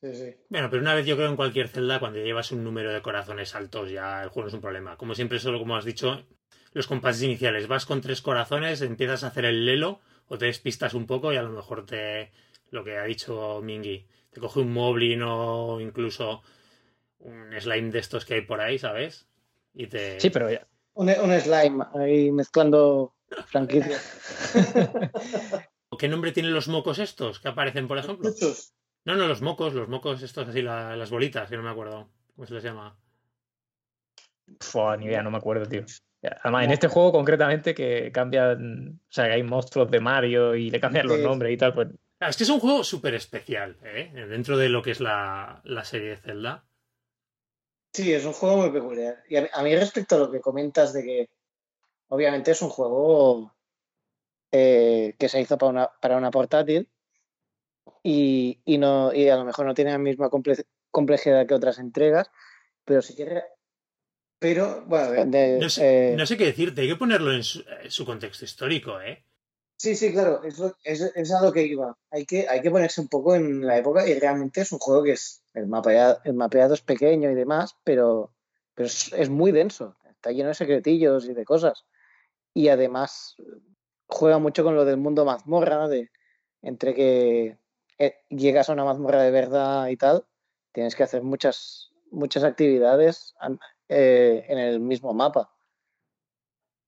sí, 0.00 0.14
sí. 0.14 0.34
Bueno, 0.48 0.68
pero 0.70 0.82
una 0.82 0.94
vez 0.94 1.06
yo 1.06 1.16
creo 1.16 1.28
en 1.28 1.36
cualquier 1.36 1.68
celda, 1.68 2.00
cuando 2.00 2.18
llevas 2.18 2.52
un 2.52 2.64
número 2.64 2.92
de 2.92 3.02
corazones 3.02 3.54
altos, 3.54 3.90
ya 3.90 4.22
el 4.22 4.28
juego 4.28 4.42
no 4.42 4.48
es 4.48 4.54
un 4.54 4.60
problema. 4.60 4.96
Como 4.96 5.14
siempre, 5.14 5.38
solo 5.38 5.58
como 5.58 5.76
has 5.76 5.84
dicho, 5.84 6.24
los 6.72 6.86
compases 6.86 7.22
iniciales. 7.22 7.68
Vas 7.68 7.86
con 7.86 8.00
tres 8.00 8.22
corazones, 8.22 8.82
empiezas 8.82 9.24
a 9.24 9.28
hacer 9.28 9.44
el 9.44 9.66
lelo, 9.66 10.00
o 10.28 10.38
te 10.38 10.46
despistas 10.46 10.94
un 10.94 11.06
poco 11.06 11.32
y 11.32 11.36
a 11.36 11.42
lo 11.42 11.50
mejor 11.50 11.86
te. 11.86 12.32
Lo 12.70 12.84
que 12.84 12.98
ha 12.98 13.04
dicho 13.04 13.60
Mingy. 13.62 14.06
Te 14.30 14.40
coge 14.40 14.60
un 14.60 14.72
Moblin 14.72 15.22
o 15.22 15.80
incluso 15.80 16.42
un 17.20 17.54
slime 17.58 17.90
de 17.90 18.00
estos 18.00 18.24
que 18.24 18.34
hay 18.34 18.40
por 18.42 18.60
ahí, 18.60 18.78
¿sabes? 18.78 19.26
Y 19.72 19.86
te. 19.86 20.20
Sí, 20.20 20.30
pero 20.30 20.50
ya 20.50 20.66
un, 20.96 21.10
un 21.10 21.40
slime 21.40 21.84
ahí 21.94 22.32
mezclando 22.32 23.14
franquicias. 23.46 24.02
¿Qué 25.98 26.08
nombre 26.08 26.32
tienen 26.32 26.52
los 26.52 26.68
mocos 26.68 26.98
estos 26.98 27.38
que 27.38 27.48
aparecen, 27.48 27.88
por 27.88 27.98
ejemplo? 27.98 28.28
Muchos. 28.28 28.74
No, 29.06 29.14
no, 29.14 29.28
los 29.28 29.40
mocos, 29.40 29.72
los 29.72 29.88
mocos 29.88 30.20
estos 30.20 30.48
así, 30.48 30.62
la, 30.62 30.96
las 30.96 31.10
bolitas, 31.10 31.48
que 31.48 31.56
no 31.56 31.62
me 31.62 31.70
acuerdo. 31.70 32.10
¿Cómo 32.34 32.44
se 32.44 32.54
les 32.54 32.64
llama? 32.64 32.98
Fua, 34.58 34.96
ni 34.96 35.06
idea, 35.06 35.22
no 35.22 35.30
me 35.30 35.38
acuerdo, 35.38 35.64
tío. 35.64 35.84
Además, 36.42 36.64
en 36.64 36.72
este 36.72 36.88
juego 36.88 37.12
concretamente 37.12 37.72
que 37.72 38.10
cambian, 38.10 39.00
o 39.00 39.12
sea, 39.12 39.26
que 39.26 39.34
hay 39.34 39.44
monstruos 39.44 39.88
de 39.92 40.00
Mario 40.00 40.56
y 40.56 40.70
le 40.70 40.80
cambian 40.80 41.06
los 41.06 41.20
nombres 41.20 41.52
y 41.52 41.56
tal, 41.56 41.72
pues... 41.72 41.88
Es 42.18 42.36
que 42.36 42.42
es 42.42 42.50
un 42.50 42.58
juego 42.58 42.82
súper 42.82 43.14
especial, 43.14 43.78
¿eh? 43.84 44.10
Dentro 44.12 44.56
de 44.56 44.68
lo 44.68 44.82
que 44.82 44.90
es 44.90 45.00
la, 45.00 45.60
la 45.62 45.84
serie 45.84 46.08
de 46.08 46.16
Zelda. 46.16 46.64
Sí, 47.92 48.12
es 48.12 48.24
un 48.24 48.32
juego 48.32 48.56
muy 48.56 48.70
peculiar. 48.70 49.22
Y 49.28 49.36
a, 49.36 49.48
a, 49.52 49.62
mí 49.62 49.76
respecto 49.76 50.16
a 50.16 50.18
lo 50.18 50.32
que 50.32 50.40
comentas 50.40 50.92
de 50.92 51.04
que 51.04 51.30
obviamente 52.08 52.50
es 52.50 52.60
un 52.60 52.70
juego 52.70 53.54
eh, 54.50 55.14
que 55.16 55.28
se 55.28 55.40
hizo 55.40 55.56
para 55.58 55.70
una, 55.70 55.90
para 56.00 56.16
una 56.16 56.32
portátil 56.32 56.88
y, 58.02 58.60
y, 58.64 58.78
no, 58.78 59.12
y 59.12 59.28
a 59.28 59.36
lo 59.36 59.44
mejor 59.44 59.66
no 59.66 59.74
tiene 59.74 59.92
la 59.92 59.98
misma 59.98 60.30
comple 60.30 60.56
complejidad 60.90 61.46
que 61.46 61.54
otras 61.54 61.78
entregas, 61.78 62.30
pero 62.84 63.02
sí 63.02 63.14
que... 63.14 63.42
Pero, 64.38 64.84
bueno, 64.86 65.26
de, 65.26 65.58
no, 65.58 65.68
sé, 65.68 66.12
eh, 66.12 66.16
no, 66.16 66.26
sé, 66.26 66.36
qué 66.36 66.46
decirte, 66.46 66.82
hay 66.82 66.88
que 66.88 66.96
ponerlo 66.96 67.32
en 67.32 67.42
su, 67.42 67.64
en 67.82 67.90
su 67.90 68.04
contexto 68.04 68.44
histórico, 68.44 69.00
¿eh? 69.00 69.24
Sí, 69.78 69.94
sí, 69.94 70.12
claro, 70.12 70.42
es, 70.42 70.58
es, 70.84 71.00
es, 71.14 71.32
a 71.32 71.42
lo 71.42 71.52
que 71.52 71.64
iba. 71.64 71.96
Hay 72.10 72.24
que, 72.24 72.48
hay 72.48 72.62
que 72.62 72.70
ponerse 72.70 73.00
un 73.00 73.08
poco 73.08 73.34
en 73.34 73.66
la 73.66 73.76
época 73.76 74.08
y 74.08 74.18
realmente 74.18 74.62
es 74.62 74.72
un 74.72 74.78
juego 74.78 75.02
que 75.02 75.12
es, 75.12 75.42
el 75.52 75.66
mapeado, 75.66 76.20
el 76.24 76.34
mapeado 76.34 76.74
es 76.74 76.80
pequeño 76.80 77.30
y 77.30 77.34
demás, 77.34 77.76
pero, 77.84 78.32
pero 78.74 78.86
es, 78.86 79.12
es, 79.12 79.28
muy 79.28 79.52
denso, 79.52 79.96
está 80.08 80.32
lleno 80.32 80.48
de 80.48 80.54
secretillos 80.54 81.26
y 81.26 81.34
de 81.34 81.44
cosas. 81.44 81.84
Y 82.54 82.68
además 82.68 83.36
juega 84.06 84.38
mucho 84.38 84.64
con 84.64 84.74
lo 84.74 84.86
del 84.86 84.96
mundo 84.96 85.26
mazmorra, 85.26 85.88
de 85.88 86.10
entre 86.62 86.94
que 86.94 87.58
eh, 87.98 88.16
llegas 88.28 88.68
a 88.68 88.72
una 88.72 88.84
mazmorra 88.84 89.22
de 89.22 89.30
verdad 89.30 89.88
y 89.88 89.96
tal, 89.96 90.24
tienes 90.72 90.94
que 90.94 91.02
hacer 91.02 91.22
muchas, 91.22 91.92
muchas 92.10 92.44
actividades 92.44 93.34
eh, 93.88 94.44
en 94.48 94.58
el 94.58 94.80
mismo 94.80 95.14
mapa. 95.14 95.50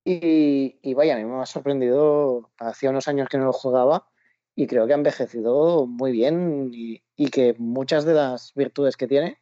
Y, 0.04 0.78
y, 0.82 0.94
vaya, 0.94 1.16
a 1.16 1.18
mí 1.18 1.24
me 1.24 1.42
ha 1.42 1.46
sorprendido, 1.46 2.50
hacía 2.58 2.90
unos 2.90 3.08
años 3.08 3.28
que 3.28 3.38
no 3.38 3.44
lo 3.44 3.52
jugaba 3.52 4.08
y 4.54 4.66
creo 4.66 4.86
que 4.86 4.92
ha 4.92 4.96
envejecido 4.96 5.86
muy 5.86 6.12
bien 6.12 6.70
y, 6.72 7.02
que 7.30 7.54
muchas 7.58 8.04
de 8.04 8.14
las 8.14 8.54
virtudes 8.54 8.96
que 8.96 9.06
tiene 9.06 9.38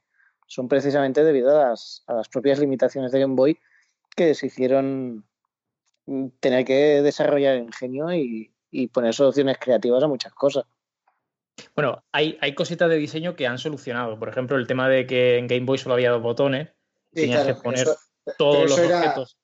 son 0.47 0.69
precisamente 0.69 1.25
debido 1.25 1.51
a 1.51 1.71
las, 1.71 2.05
a 2.07 2.14
las, 2.14 2.29
propias 2.29 2.59
limitaciones 2.59 3.12
de 3.12 3.21
Game 3.21 3.35
Boy 3.35 3.59
que 4.14 4.35
se 4.35 4.47
hicieron 4.47 5.25
tener 6.41 6.64
que 6.64 7.03
desarrollar 7.03 7.57
ingenio 7.57 8.12
y, 8.12 8.53
y 8.71 8.89
poner 8.89 9.14
soluciones 9.14 9.59
creativas 9.59 10.03
a 10.03 10.09
muchas 10.09 10.35
cosas. 10.35 10.64
Bueno, 11.74 12.04
hay, 12.12 12.38
hay, 12.40 12.54
cositas 12.54 12.88
de 12.88 12.96
diseño 12.96 13.36
que 13.36 13.46
han 13.46 13.59
solucionado. 13.59 14.18
Por 14.18 14.28
ejemplo, 14.28 14.57
el 14.57 14.66
tema 14.66 14.88
de 14.88 15.07
que 15.07 15.38
en 15.38 15.46
Game 15.46 15.66
Boy 15.66 15.78
solo 15.78 15.94
había 15.94 16.11
dos 16.11 16.22
botones. 16.22 16.68
Sí, 17.14 17.22
tenías 17.22 17.42
claro, 17.42 17.57
que 17.57 17.62
poner 17.62 17.80
eso, 17.82 17.96
todos 18.36 18.70
los 18.70 18.78
era, 18.78 18.98
objetos. 18.98 19.38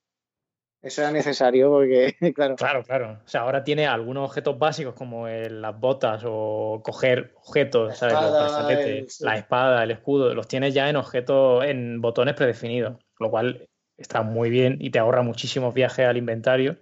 Eso 0.82 1.02
era 1.02 1.10
necesario 1.12 1.70
porque, 1.70 2.16
claro. 2.34 2.56
Claro, 2.56 2.82
claro. 2.82 3.20
O 3.24 3.28
sea, 3.28 3.42
ahora 3.42 3.64
tiene 3.64 3.86
algunos 3.86 4.28
objetos 4.28 4.58
básicos 4.58 4.94
como 4.94 5.28
el, 5.28 5.62
las 5.62 5.78
botas 5.78 6.22
o 6.26 6.82
coger 6.84 7.34
objetos, 7.44 7.88
la 7.88 7.94
¿sabes? 7.94 8.14
Los 8.14 8.32
brazaletes, 8.32 8.86
el, 8.86 9.10
sí. 9.10 9.24
la 9.24 9.36
espada, 9.36 9.82
el 9.84 9.92
escudo, 9.92 10.34
los 10.34 10.48
tienes 10.48 10.74
ya 10.74 10.90
en 10.90 10.96
objetos, 10.96 11.64
en 11.64 12.00
botones 12.00 12.34
predefinidos, 12.34 12.98
lo 13.18 13.30
cual 13.30 13.68
está 13.96 14.22
muy 14.22 14.50
bien 14.50 14.76
y 14.80 14.90
te 14.90 14.98
ahorra 14.98 15.22
muchísimos 15.22 15.72
viajes 15.72 16.06
al 16.06 16.16
inventario. 16.16 16.76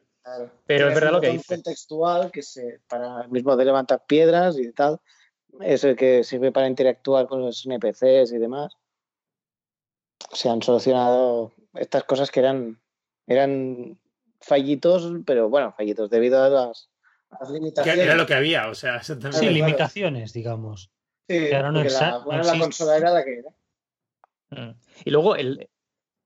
Pero 0.67 0.89
es 0.89 0.95
verdad 0.95 1.13
lo 1.13 1.21
que 1.21 1.31
dice. 1.31 1.55
contextual 1.55 2.31
que 2.31 2.43
se, 2.43 2.81
para 2.89 3.23
el 3.23 3.31
mismo 3.31 3.57
de 3.57 3.65
levantar 3.65 4.05
piedras 4.07 4.59
y 4.59 4.73
tal, 4.73 5.01
es 5.63 5.85
el 5.85 5.97
que 5.97 6.25
sirve 6.25 6.53
para 6.53 6.67
interactuar 6.67 7.27
con 7.27 7.41
los 7.41 7.65
NPCs 7.67 8.33
y 8.33 8.39
demás. 8.39 8.77
Se 10.33 10.49
han 10.49 10.63
solucionado 10.63 11.53
estas 11.75 12.05
cosas 12.05 12.31
que 12.31 12.41
eran, 12.41 12.81
eran 13.27 13.99
fallitos, 14.41 15.13
pero 15.27 15.49
bueno, 15.49 15.73
fallitos 15.77 16.11
debido 16.11 16.43
a 16.43 16.49
las, 16.49 16.91
limitaciones. 17.51 18.05
era 18.05 18.17
lo 18.17 18.27
que 18.27 18.35
había, 18.35 18.69
o 18.69 18.75
sea, 18.75 19.03
Sí, 19.03 19.51
limitaciones, 19.51 20.33
digamos. 20.33 20.91
Sí, 21.29 21.49
la, 21.51 21.63
la 21.63 22.59
consola 22.59 22.97
era 22.97 23.11
la 23.13 23.25
que 23.25 23.39
era. 23.39 23.51
Mm. 24.51 24.75
Y 25.05 25.11
luego 25.11 25.37
el, 25.37 25.69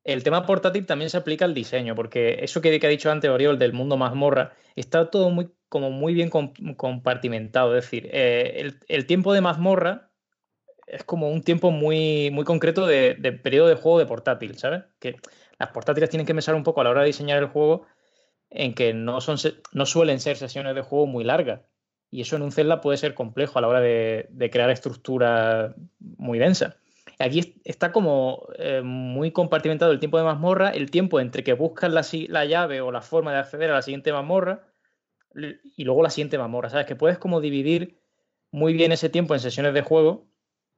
el 0.04 0.22
tema 0.22 0.44
portátil 0.44 0.84
también 0.84 1.10
se 1.10 1.16
aplica 1.16 1.46
al 1.46 1.54
diseño, 1.54 1.94
porque 1.94 2.38
eso 2.42 2.60
que, 2.60 2.68
ha 2.68 2.88
dicho 2.88 3.10
antes 3.10 3.30
Oriol 3.30 3.58
del 3.58 3.72
mundo 3.72 3.96
mazmorra, 3.96 4.52
está 4.76 5.10
todo 5.10 5.30
muy, 5.30 5.50
como 5.70 5.90
muy 5.90 6.12
bien 6.12 6.28
compartimentado. 6.28 7.74
Es 7.74 7.84
decir, 7.84 8.10
eh, 8.12 8.70
el, 8.86 9.06
tiempo 9.06 9.32
de 9.32 9.40
mazmorra 9.40 10.10
es 10.86 11.04
como 11.04 11.30
un 11.30 11.42
tiempo 11.42 11.70
muy, 11.70 12.30
muy 12.30 12.44
concreto 12.44 12.86
de, 12.86 13.14
periodo 13.42 13.68
de 13.68 13.76
juego 13.76 13.98
de 13.98 14.06
portátil, 14.06 14.58
¿sabes? 14.58 14.84
Que 14.98 15.16
las 15.58 15.70
portátiles 15.70 16.10
tienen 16.10 16.26
que 16.26 16.34
pensar 16.34 16.54
un 16.54 16.64
poco 16.64 16.82
a 16.82 16.84
la 16.84 16.90
hora 16.90 17.00
de 17.00 17.06
diseñar 17.06 17.38
el 17.38 17.48
juego 17.48 17.86
en 18.50 18.74
que 18.74 18.92
no, 18.92 19.22
son, 19.22 19.38
no 19.72 19.86
suelen 19.86 20.20
ser 20.20 20.36
sesiones 20.36 20.74
de 20.74 20.82
juego 20.82 21.06
muy 21.06 21.24
largas. 21.24 21.62
Y 22.10 22.20
eso 22.20 22.36
en 22.36 22.42
un 22.42 22.52
Zelda 22.52 22.82
puede 22.82 22.98
ser 22.98 23.14
complejo 23.14 23.58
a 23.58 23.62
la 23.62 23.68
hora 23.68 23.80
de, 23.80 24.26
de 24.30 24.50
crear 24.50 24.68
estructuras 24.68 25.74
muy 25.98 26.38
densas. 26.38 26.76
Aquí 27.18 27.60
está 27.64 27.92
como 27.92 28.48
eh, 28.58 28.82
muy 28.82 29.30
compartimentado 29.30 29.92
el 29.92 30.00
tiempo 30.00 30.18
de 30.18 30.24
mazmorra, 30.24 30.70
el 30.70 30.90
tiempo 30.90 31.20
entre 31.20 31.44
que 31.44 31.52
buscas 31.52 31.92
la, 31.92 32.44
llave 32.44 32.80
o 32.80 32.90
la 32.90 33.02
forma 33.02 33.32
de 33.32 33.38
acceder 33.38 33.70
a 33.70 33.74
la 33.74 33.82
siguiente 33.82 34.12
mazmorra 34.12 34.66
y 35.34 35.84
luego 35.84 36.02
la 36.02 36.10
siguiente 36.10 36.38
mazmorra, 36.38 36.70
¿sabes? 36.70 36.86
Que 36.86 36.96
puedes 36.96 37.18
como 37.18 37.40
dividir 37.40 38.00
muy 38.50 38.72
bien 38.72 38.92
ese 38.92 39.08
tiempo 39.08 39.34
en 39.34 39.40
sesiones 39.40 39.74
de 39.74 39.82
juego, 39.82 40.26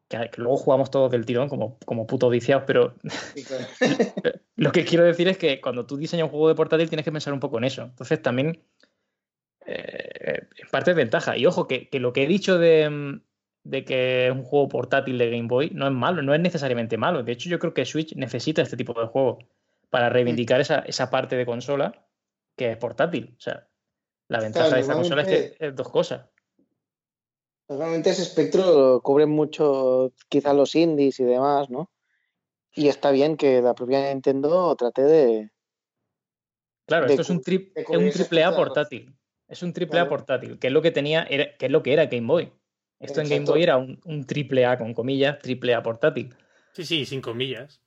que, 0.09 0.30
luego 0.37 0.57
jugamos 0.57 0.91
todos 0.91 1.11
del 1.11 1.26
tirón 1.26 1.49
como, 1.49 1.78
como 1.84 2.07
putos 2.07 2.30
viciados, 2.30 2.64
pero 2.66 2.95
lo 4.57 4.72
que 4.72 4.84
quiero 4.84 5.05
decir 5.05 5.28
es 5.28 5.39
que 5.39 5.61
cuando 5.61 5.87
tú 5.87 5.97
diseñas 5.97 6.24
un 6.24 6.30
juego 6.30 6.49
de 6.49 6.55
portátil 6.55 6.89
tienes 6.89 7.05
que 7.05 7.12
pensar 7.12 7.32
un 7.32 7.41
poco 7.41 7.59
en 7.59 7.64
eso. 7.64 7.82
Entonces 7.82 8.22
también, 8.22 8.62
eh, 9.66 10.47
en 10.57 10.68
parte 10.70 10.93
es 10.93 10.97
ventaja. 10.97 11.37
Y 11.37 11.45
ojo, 11.47 11.66
que 11.66 11.89
lo 11.93 12.12
que 12.12 12.24
he 12.24 12.26
dicho 12.26 12.59
de 12.59 13.20
de 13.68 13.84
que 13.84 14.26
es 14.26 14.32
un 14.32 14.44
juego 14.44 14.68
portátil 14.68 15.18
de 15.18 15.30
Game 15.30 15.48
Boy 15.48 15.70
no 15.72 15.86
es 15.86 15.92
malo, 15.92 16.22
no 16.22 16.34
es 16.34 16.40
necesariamente 16.40 16.96
malo. 16.96 17.22
De 17.22 17.32
hecho, 17.32 17.48
yo 17.48 17.58
creo 17.58 17.74
que 17.74 17.84
Switch 17.84 18.14
necesita 18.14 18.62
este 18.62 18.76
tipo 18.76 18.98
de 18.98 19.06
juego 19.06 19.38
para 19.90 20.08
reivindicar 20.08 20.60
esa, 20.60 20.80
esa 20.80 21.10
parte 21.10 21.36
de 21.36 21.46
consola 21.46 22.06
que 22.56 22.70
es 22.70 22.76
portátil. 22.76 23.34
O 23.36 23.40
sea, 23.40 23.68
la 24.28 24.40
ventaja 24.40 24.74
de 24.74 24.80
esta 24.80 24.94
consola 24.94 25.22
es 25.22 25.28
que 25.28 25.56
es 25.58 25.74
dos 25.74 25.88
cosas. 25.88 26.26
Normalmente 27.68 28.10
ese 28.10 28.22
espectro 28.22 29.00
cubre 29.02 29.26
mucho 29.26 30.12
quizás 30.28 30.54
los 30.54 30.74
indies 30.76 31.18
y 31.18 31.24
demás, 31.24 31.68
¿no? 31.68 31.90
Y 32.72 32.88
está 32.88 33.10
bien 33.10 33.36
que 33.36 33.60
la 33.62 33.74
propia 33.74 34.12
Nintendo 34.12 34.76
trate 34.76 35.02
de... 35.02 35.50
Claro, 36.86 37.06
esto 37.06 37.22
es 37.22 37.30
un, 37.30 37.38
un 37.38 37.42
triple 37.42 38.44
A 38.44 38.54
portátil. 38.54 39.12
Es 39.48 39.62
un 39.62 39.72
triple 39.72 39.98
A 39.98 40.08
portátil, 40.08 40.58
que 40.60 40.68
es 40.68 40.72
lo 40.72 40.82
que 40.82 40.92
tenía, 40.92 41.26
que 41.26 41.56
es 41.58 41.70
lo 41.70 41.82
que 41.82 41.92
era 41.92 42.06
Game 42.06 42.28
Boy. 42.28 42.52
Esto 42.99 43.20
en 43.20 43.28
Game 43.28 43.44
Boy 43.44 43.62
era 43.62 43.76
un, 43.76 44.24
triple 44.26 44.64
A 44.66 44.78
con 44.78 44.94
comillas, 44.94 45.38
triple 45.38 45.74
A 45.74 45.82
portátil. 45.82 46.34
Sí, 46.72 46.84
sí, 46.84 47.05
sin 47.05 47.20
comillas. 47.20 47.82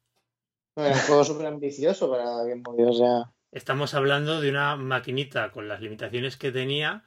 un 0.76 0.94
juego 0.94 1.24
súper 1.24 1.48
ambicioso 1.48 2.10
para 2.10 2.44
Game 2.44 2.62
Boy, 2.64 2.84
o 2.84 2.94
sea. 2.94 3.32
Estamos 3.52 3.96
hablando 3.96 4.42
de 4.42 4.50
una 4.50 4.76
maquinita 4.76 5.52
con 5.52 5.68
las 5.68 5.82
limitaciones 5.82 6.38
que 6.38 6.52
tenía, 6.52 7.04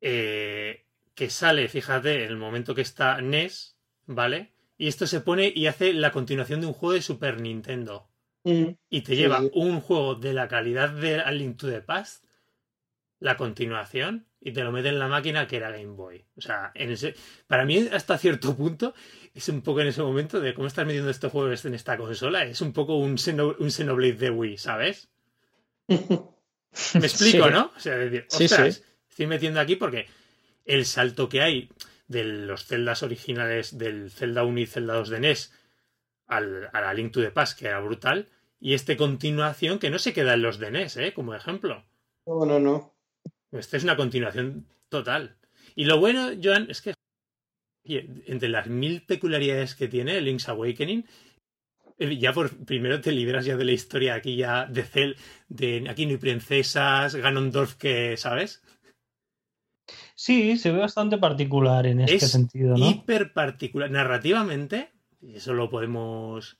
eh, 0.00 0.84
que 1.14 1.30
sale, 1.30 1.68
fíjate, 1.68 2.24
en 2.24 2.30
el 2.30 2.36
momento 2.36 2.74
que 2.74 2.82
está 2.82 3.20
NES, 3.20 3.76
¿vale? 4.06 4.52
Y 4.76 4.88
esto 4.88 5.06
se 5.06 5.20
pone 5.20 5.52
y 5.54 5.68
hace 5.68 5.92
la 5.92 6.10
continuación 6.10 6.60
de 6.60 6.66
un 6.66 6.72
juego 6.72 6.94
de 6.94 7.02
Super 7.02 7.40
Nintendo. 7.40 8.08
Y 8.44 9.00
te 9.00 9.16
lleva 9.16 9.40
un 9.54 9.80
juego 9.80 10.16
de 10.16 10.34
la 10.34 10.48
calidad 10.48 10.90
de 10.90 11.24
Link 11.32 11.56
to 11.56 11.70
the 11.70 11.80
Past, 11.80 12.24
la 13.18 13.38
continuación, 13.38 14.26
y 14.46 14.52
te 14.52 14.62
lo 14.62 14.70
mete 14.70 14.90
en 14.90 14.98
la 14.98 15.08
máquina 15.08 15.46
que 15.46 15.56
era 15.56 15.70
Game 15.70 15.94
Boy. 15.94 16.22
O 16.36 16.40
sea, 16.42 16.70
en 16.74 16.90
ese, 16.90 17.14
para 17.46 17.64
mí 17.64 17.88
hasta 17.90 18.18
cierto 18.18 18.54
punto 18.54 18.94
es 19.32 19.48
un 19.48 19.62
poco 19.62 19.80
en 19.80 19.86
ese 19.86 20.02
momento 20.02 20.38
de 20.38 20.52
cómo 20.52 20.66
estás 20.66 20.86
metiendo 20.86 21.10
estos 21.10 21.32
juegos 21.32 21.64
en 21.64 21.72
esta 21.72 21.96
consola, 21.96 22.44
es 22.44 22.60
un 22.60 22.74
poco 22.74 22.96
un, 22.96 23.16
un 23.58 23.70
Xenoblade 23.70 24.12
de 24.12 24.30
Wii, 24.30 24.58
¿sabes? 24.58 25.08
Me 25.88 25.96
explico, 27.06 27.48
¿no? 27.48 27.72
O 27.74 27.80
sea, 27.80 27.96
decir, 27.96 28.26
ostras, 28.30 28.84
estoy 29.08 29.26
metiendo 29.26 29.60
aquí 29.60 29.76
porque 29.76 30.08
el 30.66 30.84
salto 30.84 31.30
que 31.30 31.40
hay 31.40 31.70
de 32.06 32.24
los 32.24 32.66
celdas 32.66 33.02
originales 33.02 33.78
del 33.78 34.10
Zelda 34.10 34.44
1 34.44 34.60
y 34.60 34.66
Zelda 34.66 34.94
2 34.94 35.08
de 35.08 35.20
NES 35.20 35.52
al, 36.26 36.68
a 36.70 36.80
la 36.82 36.92
Link 36.92 37.12
to 37.12 37.22
the 37.22 37.30
Past, 37.30 37.58
que 37.58 37.68
era 37.68 37.80
brutal, 37.80 38.28
y 38.60 38.74
este 38.74 38.98
continuación 38.98 39.78
que 39.78 39.88
no 39.88 39.98
se 39.98 40.12
queda 40.12 40.34
en 40.34 40.42
los 40.42 40.58
de 40.58 40.70
NES, 40.70 40.98
¿eh? 40.98 41.14
Como 41.14 41.34
ejemplo. 41.34 41.86
No, 42.26 42.44
no, 42.44 42.60
no. 42.60 42.93
Esta 43.58 43.76
es 43.76 43.84
una 43.84 43.96
continuación 43.96 44.66
total. 44.88 45.36
Y 45.74 45.84
lo 45.84 45.98
bueno, 45.98 46.30
Joan, 46.42 46.70
es 46.70 46.82
que 46.82 46.94
entre 47.84 48.48
las 48.48 48.66
mil 48.66 49.02
peculiaridades 49.02 49.74
que 49.74 49.88
tiene 49.88 50.20
Link's 50.20 50.48
Awakening, 50.48 51.04
ya 52.18 52.32
por 52.32 52.64
primero 52.64 53.00
te 53.00 53.12
libras 53.12 53.44
ya 53.44 53.56
de 53.56 53.64
la 53.64 53.72
historia 53.72 54.14
aquí 54.14 54.36
ya 54.36 54.66
de 54.66 54.82
Cell, 54.82 55.14
de 55.48 55.86
aquí 55.88 56.06
no 56.06 56.12
hay 56.12 56.18
princesas, 56.18 57.14
Ganondorf 57.14 57.74
que, 57.74 58.16
¿sabes? 58.16 58.62
Sí, 60.14 60.56
se 60.56 60.72
ve 60.72 60.78
bastante 60.78 61.18
particular 61.18 61.86
en 61.86 62.00
este 62.00 62.20
sentido, 62.20 62.76
¿no? 62.76 62.88
Hiper 62.88 63.32
particular. 63.32 63.90
Narrativamente, 63.90 64.92
y 65.20 65.36
eso 65.36 65.52
lo 65.52 65.68
podemos 65.68 66.58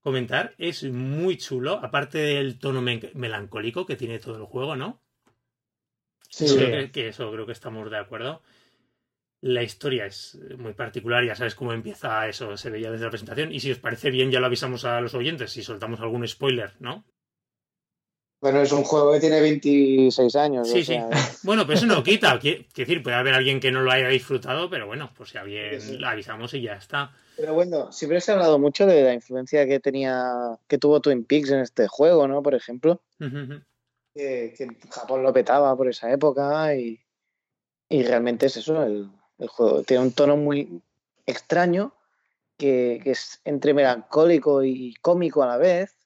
comentar, 0.00 0.54
es 0.58 0.84
muy 0.84 1.36
chulo, 1.36 1.74
aparte 1.82 2.18
del 2.18 2.58
tono 2.58 2.82
melancólico 2.82 3.86
que 3.86 3.96
tiene 3.96 4.18
todo 4.18 4.36
el 4.36 4.44
juego, 4.44 4.76
¿no? 4.76 5.02
Sí. 6.30 6.46
que, 6.92 7.08
eso 7.08 7.30
creo 7.32 7.44
que 7.44 7.52
estamos 7.52 7.90
de 7.90 7.98
acuerdo. 7.98 8.40
La 9.42 9.62
historia 9.62 10.06
es 10.06 10.38
muy 10.58 10.74
particular, 10.74 11.24
ya 11.24 11.34
sabes 11.34 11.54
cómo 11.54 11.72
empieza 11.72 12.28
eso, 12.28 12.56
se 12.56 12.70
veía 12.70 12.90
desde 12.90 13.04
la 13.04 13.10
presentación. 13.10 13.52
Y 13.52 13.60
si 13.60 13.72
os 13.72 13.78
parece 13.78 14.10
bien, 14.10 14.30
ya 14.30 14.38
lo 14.38 14.46
avisamos 14.46 14.84
a 14.84 15.00
los 15.00 15.14
oyentes 15.14 15.50
si 15.50 15.62
soltamos 15.62 16.00
algún 16.00 16.26
spoiler, 16.28 16.74
¿no? 16.78 17.04
Bueno, 18.40 18.62
es 18.62 18.72
un 18.72 18.84
juego 18.84 19.12
que 19.12 19.20
tiene 19.20 19.40
26 19.40 20.36
años. 20.36 20.70
Sí, 20.70 20.84
sí. 20.84 20.96
Bueno, 21.42 21.66
pero 21.66 21.78
eso 21.78 21.86
no 21.86 22.02
quita. 22.02 22.38
Quiero 22.38 22.64
decir, 22.74 23.02
puede 23.02 23.16
haber 23.16 23.34
alguien 23.34 23.60
que 23.60 23.72
no 23.72 23.80
lo 23.80 23.90
haya 23.90 24.08
disfrutado, 24.08 24.70
pero 24.70 24.86
bueno, 24.86 25.10
pues 25.16 25.30
si 25.30 25.38
alguien 25.38 26.00
lo 26.00 26.08
avisamos 26.08 26.52
y 26.54 26.62
ya 26.62 26.74
está. 26.74 27.12
Pero 27.36 27.54
bueno, 27.54 27.90
siempre 27.92 28.20
se 28.20 28.30
ha 28.30 28.34
hablado 28.34 28.58
mucho 28.58 28.86
de 28.86 29.02
la 29.02 29.14
influencia 29.14 29.66
que 29.66 29.80
tenía, 29.80 30.58
que 30.68 30.78
tuvo 30.78 31.00
Twin 31.00 31.24
Peaks 31.24 31.50
en 31.50 31.60
este 31.60 31.88
juego, 31.88 32.28
¿no? 32.28 32.42
Por 32.42 32.54
ejemplo 32.54 33.00
que, 34.14 34.54
Japón 34.90 35.22
lo 35.22 35.32
petaba 35.32 35.76
por 35.76 35.88
esa 35.88 36.10
época 36.10 36.74
y, 36.74 37.00
realmente 37.88 38.46
es 38.46 38.56
eso, 38.56 38.82
el, 38.82 39.10
juego. 39.48 39.82
Tiene 39.82 40.02
un 40.04 40.12
tono 40.12 40.36
muy 40.36 40.82
extraño 41.26 41.94
que, 42.56 43.00
es 43.04 43.40
entre 43.44 43.74
melancólico 43.74 44.62
y 44.62 44.94
cómico 45.00 45.42
a 45.42 45.46
la 45.46 45.56
vez, 45.56 45.96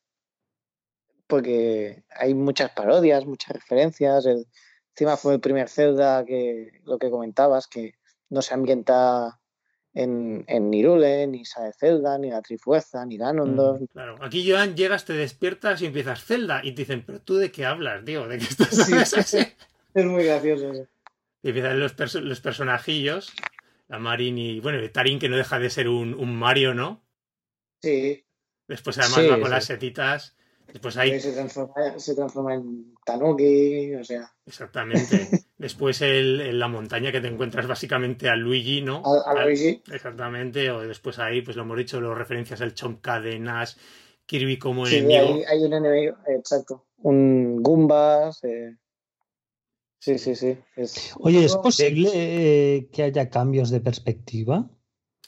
porque 1.26 2.04
hay 2.10 2.34
muchas 2.34 2.70
parodias, 2.70 3.26
muchas 3.26 3.54
referencias, 3.54 4.26
el, 4.26 4.46
encima 4.90 5.16
fue 5.16 5.34
el 5.34 5.40
primer 5.40 5.68
Zelda 5.68 6.24
que 6.24 6.80
lo 6.84 6.98
que 6.98 7.10
comentabas, 7.10 7.66
que 7.66 7.94
no 8.28 8.42
se 8.42 8.54
ambienta 8.54 9.40
en, 9.94 10.44
en 10.48 10.70
Nirule, 10.70 11.26
ni 11.26 11.44
Sae 11.44 11.72
Zelda, 11.72 12.18
ni 12.18 12.30
la 12.30 12.42
Trifuerza, 12.42 13.06
ni 13.06 13.16
Ganondorf. 13.16 13.80
Mm, 13.80 13.86
claro, 13.86 14.16
aquí 14.20 14.48
Joan 14.48 14.76
llegas, 14.76 15.04
te 15.04 15.12
despiertas 15.12 15.80
y 15.82 15.86
empiezas 15.86 16.24
Zelda 16.24 16.60
y 16.64 16.72
te 16.72 16.82
dicen, 16.82 17.04
pero 17.06 17.20
tú 17.20 17.36
de 17.36 17.50
qué 17.52 17.64
hablas, 17.64 18.04
digo, 18.04 18.26
de 18.26 18.38
qué 18.38 18.44
estás 18.44 19.34
Es 19.94 20.04
muy 20.04 20.24
gracioso 20.24 20.72
eso. 20.72 20.86
Y 21.42 21.48
empiezan 21.48 21.78
los, 21.78 21.94
los 22.14 22.40
personajillos, 22.40 23.32
la 23.88 23.98
Marin 23.98 24.38
y, 24.38 24.60
bueno, 24.60 24.78
el 24.78 24.90
Tarin 24.90 25.20
que 25.20 25.28
no 25.28 25.36
deja 25.36 25.58
de 25.58 25.70
ser 25.70 25.88
un, 25.88 26.14
un 26.14 26.34
Mario, 26.34 26.74
¿no? 26.74 27.04
Sí. 27.80 28.24
Después 28.66 28.98
además 28.98 29.30
va 29.30 29.40
con 29.40 29.50
las 29.50 29.66
setitas. 29.66 30.36
Después 30.72 30.96
ahí... 30.96 31.20
Se 31.20 31.32
transforma, 31.32 31.98
se 31.98 32.14
transforma 32.14 32.54
en 32.54 32.94
Tanuki, 33.04 33.94
o 33.94 34.04
sea. 34.04 34.32
Exactamente. 34.46 35.28
Después 35.58 36.00
el, 36.02 36.40
en 36.40 36.58
la 36.58 36.68
montaña 36.68 37.12
que 37.12 37.20
te 37.20 37.28
encuentras 37.28 37.66
básicamente 37.66 38.28
a 38.28 38.36
Luigi, 38.36 38.82
¿no? 38.82 39.02
A, 39.24 39.44
Luigi. 39.44 39.82
Exactamente. 39.92 40.70
O 40.70 40.80
después 40.80 41.18
ahí, 41.18 41.42
pues 41.42 41.56
lo 41.56 41.62
hemos 41.62 41.78
dicho, 41.78 42.00
los 42.00 42.18
referencias 42.18 42.60
al 42.60 42.74
Chomp 42.74 43.00
Cadenas, 43.00 43.78
Kirby 44.26 44.58
como 44.58 44.84
sí, 44.84 44.96
enemigo. 44.96 45.34
Hay, 45.34 45.44
hay, 45.44 45.64
un 45.64 45.72
enemigo, 45.74 46.16
exacto. 46.26 46.86
Un 46.98 47.62
Goombas. 47.62 48.42
Eh. 48.44 48.76
Sí, 50.00 50.18
sí, 50.18 50.34
sí. 50.34 50.58
Oye, 51.20 51.44
¿es 51.44 51.56
posible 51.56 52.10
eh, 52.12 52.88
que 52.92 53.04
haya 53.04 53.30
cambios 53.30 53.70
de 53.70 53.80
perspectiva? 53.80 54.68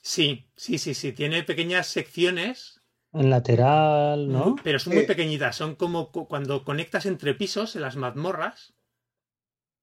Sí, 0.03 0.51
sí, 0.57 0.79
sí, 0.79 0.93
sí. 0.93 1.13
Tiene 1.13 1.45
pequeñas 1.45 1.87
secciones 1.87 2.76
En 3.19 3.31
lateral, 3.31 4.31
¿no? 4.31 4.57
Pero 4.63 4.79
son 4.79 4.95
muy 4.95 5.05
pequeñitas, 5.05 5.57
son 5.57 5.75
como 5.75 6.11
cuando 6.11 6.65
conectas 6.65 7.07
entre 7.07 7.35
pisos 7.35 7.75
en 7.77 7.83
las 7.83 7.97
mazmorras. 7.97 8.75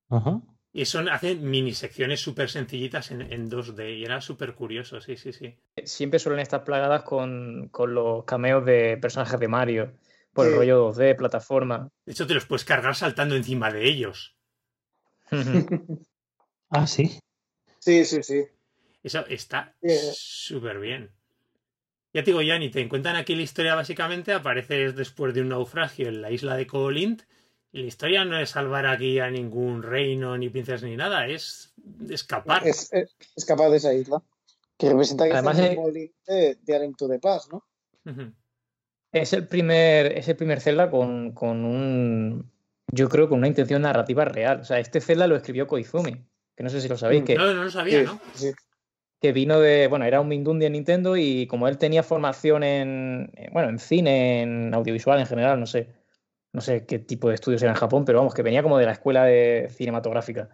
Ajá. 0.09 0.41
Y 0.71 0.85
son, 0.85 1.07
hacen 1.09 1.49
mini 1.49 1.73
secciones 1.73 2.19
súper 2.19 2.49
sencillitas 2.49 3.11
en, 3.11 3.21
en 3.21 3.49
2D 3.49 3.97
y 3.97 4.05
era 4.05 4.21
súper 4.21 4.55
curioso, 4.55 5.01
sí, 5.01 5.17
sí, 5.17 5.31
sí. 5.31 5.55
Siempre 5.83 6.19
suelen 6.19 6.39
estar 6.41 6.63
plagadas 6.63 7.03
con, 7.03 7.69
con 7.69 7.93
los 7.93 8.23
cameos 8.25 8.65
de 8.65 8.97
personajes 8.97 9.39
de 9.39 9.47
Mario, 9.47 9.93
por 10.33 10.47
el 10.47 10.55
rollo 10.55 10.91
2D, 10.91 11.15
plataforma. 11.15 11.89
De 12.05 12.11
hecho, 12.11 12.25
te 12.25 12.33
los 12.33 12.45
puedes 12.45 12.65
cargar 12.65 12.95
saltando 12.95 13.35
encima 13.35 13.71
de 13.71 13.87
ellos. 13.87 14.35
ah, 16.69 16.87
sí. 16.87 17.19
Sí, 17.79 18.03
sí, 18.05 18.23
sí. 18.23 18.43
Eso 19.03 19.25
está 19.27 19.75
súper 19.81 20.79
bien. 20.79 21.11
Ya 22.13 22.23
te 22.23 22.29
digo, 22.29 22.43
Yanni, 22.43 22.69
te 22.69 22.87
cuentan 22.87 23.15
aquí 23.15 23.35
la 23.35 23.41
historia 23.41 23.73
básicamente, 23.73 24.33
apareces 24.33 24.95
después 24.95 25.33
de 25.33 25.41
un 25.41 25.49
naufragio 25.49 26.07
en 26.07 26.21
la 26.21 26.29
isla 26.29 26.55
de 26.55 26.67
Colint 26.67 27.23
y 27.71 27.81
la 27.81 27.87
historia 27.87 28.23
no 28.23 28.37
es 28.37 28.51
salvar 28.51 28.85
aquí 28.85 29.19
a 29.19 29.31
ningún 29.31 29.81
reino, 29.81 30.37
ni 30.37 30.47
princesas, 30.49 30.83
ni 30.83 30.95
nada, 30.95 31.25
es 31.25 31.73
escapar. 32.07 32.67
Es, 32.67 32.91
escapar 33.35 33.71
de 33.71 33.77
esa 33.77 33.95
isla. 33.95 34.21
Que 34.77 34.89
representa 34.89 35.25
que 35.25 35.33
Además, 35.33 35.57
es 35.57 35.75
de, 36.27 36.57
de 36.61 36.93
to 36.95 37.09
the 37.09 37.17
Past, 37.17 37.51
¿no? 37.51 37.65
Es 39.11 39.33
el 39.33 39.47
primer, 39.47 40.15
es 40.17 40.27
el 40.27 40.35
primer 40.35 40.61
Zelda 40.61 40.91
con, 40.91 41.31
con, 41.31 41.65
un. 41.65 42.51
Yo 42.91 43.09
creo 43.09 43.27
con 43.27 43.39
una 43.39 43.47
intención 43.47 43.81
narrativa 43.81 44.25
real. 44.25 44.61
O 44.61 44.65
sea, 44.65 44.79
este 44.79 45.01
Zelda 45.01 45.25
lo 45.25 45.35
escribió 45.35 45.65
Koizumi. 45.65 46.27
Que 46.55 46.63
no 46.63 46.69
sé 46.69 46.79
si 46.79 46.87
lo 46.87 46.97
sabéis. 46.97 47.23
Mm. 47.23 47.25
Que, 47.25 47.35
no, 47.35 47.53
no 47.55 47.63
lo 47.63 47.71
sabía, 47.71 48.03
¿no? 48.03 48.19
Que 49.23 49.31
vino 49.31 49.59
de. 49.59 49.87
Bueno, 49.87 50.05
era 50.05 50.21
un 50.21 50.27
Mindundi 50.27 50.67
en 50.67 50.73
Nintendo 50.73 51.17
y 51.17 51.47
como 51.47 51.67
él 51.67 51.79
tenía 51.79 52.03
formación 52.03 52.63
en. 52.63 53.31
Bueno, 53.51 53.69
en 53.69 53.79
cine, 53.79 54.43
en 54.43 54.73
audiovisual 54.75 55.19
en 55.19 55.25
general, 55.25 55.59
no 55.59 55.65
sé 55.65 55.87
no 56.53 56.61
sé 56.61 56.85
qué 56.85 56.99
tipo 56.99 57.29
de 57.29 57.35
estudios 57.35 57.61
era 57.63 57.71
en 57.71 57.77
Japón, 57.77 58.05
pero 58.05 58.19
vamos, 58.19 58.35
que 58.35 58.43
venía 58.43 58.63
como 58.63 58.77
de 58.77 58.85
la 58.85 58.91
escuela 58.93 59.25
de 59.25 59.67
cinematográfica. 59.71 60.49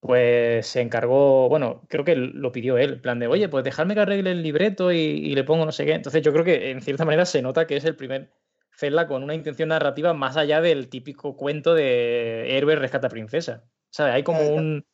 Pues 0.00 0.66
se 0.66 0.80
encargó, 0.80 1.50
bueno, 1.50 1.82
creo 1.88 2.04
que 2.06 2.16
lo 2.16 2.52
pidió 2.52 2.78
él, 2.78 3.02
plan 3.02 3.18
de, 3.18 3.26
oye, 3.26 3.50
pues 3.50 3.62
dejarme 3.62 3.94
que 3.94 4.00
arregle 4.00 4.30
el 4.30 4.42
libreto 4.42 4.92
y, 4.92 5.34
le 5.34 5.44
pongo 5.44 5.66
no 5.66 5.72
sé 5.72 5.84
qué. 5.84 5.92
Entonces 5.92 6.22
yo 6.22 6.32
creo 6.32 6.44
que 6.44 6.70
en 6.70 6.80
cierta 6.80 7.04
manera 7.04 7.26
se 7.26 7.42
nota 7.42 7.66
que 7.66 7.76
es 7.76 7.84
el 7.84 7.96
primer 7.96 8.32
Zelda 8.74 9.06
con 9.06 9.22
una 9.22 9.34
intención 9.34 9.68
narrativa 9.68 10.14
más 10.14 10.38
allá 10.38 10.62
del 10.62 10.88
típico 10.88 11.36
cuento 11.36 11.74
de 11.74 12.56
héroe 12.56 12.76
rescata 12.76 13.10
princesa. 13.10 13.64
¿Sabes? 13.90 14.14
Hay 14.14 14.22
como 14.22 14.40
un... 14.48 14.86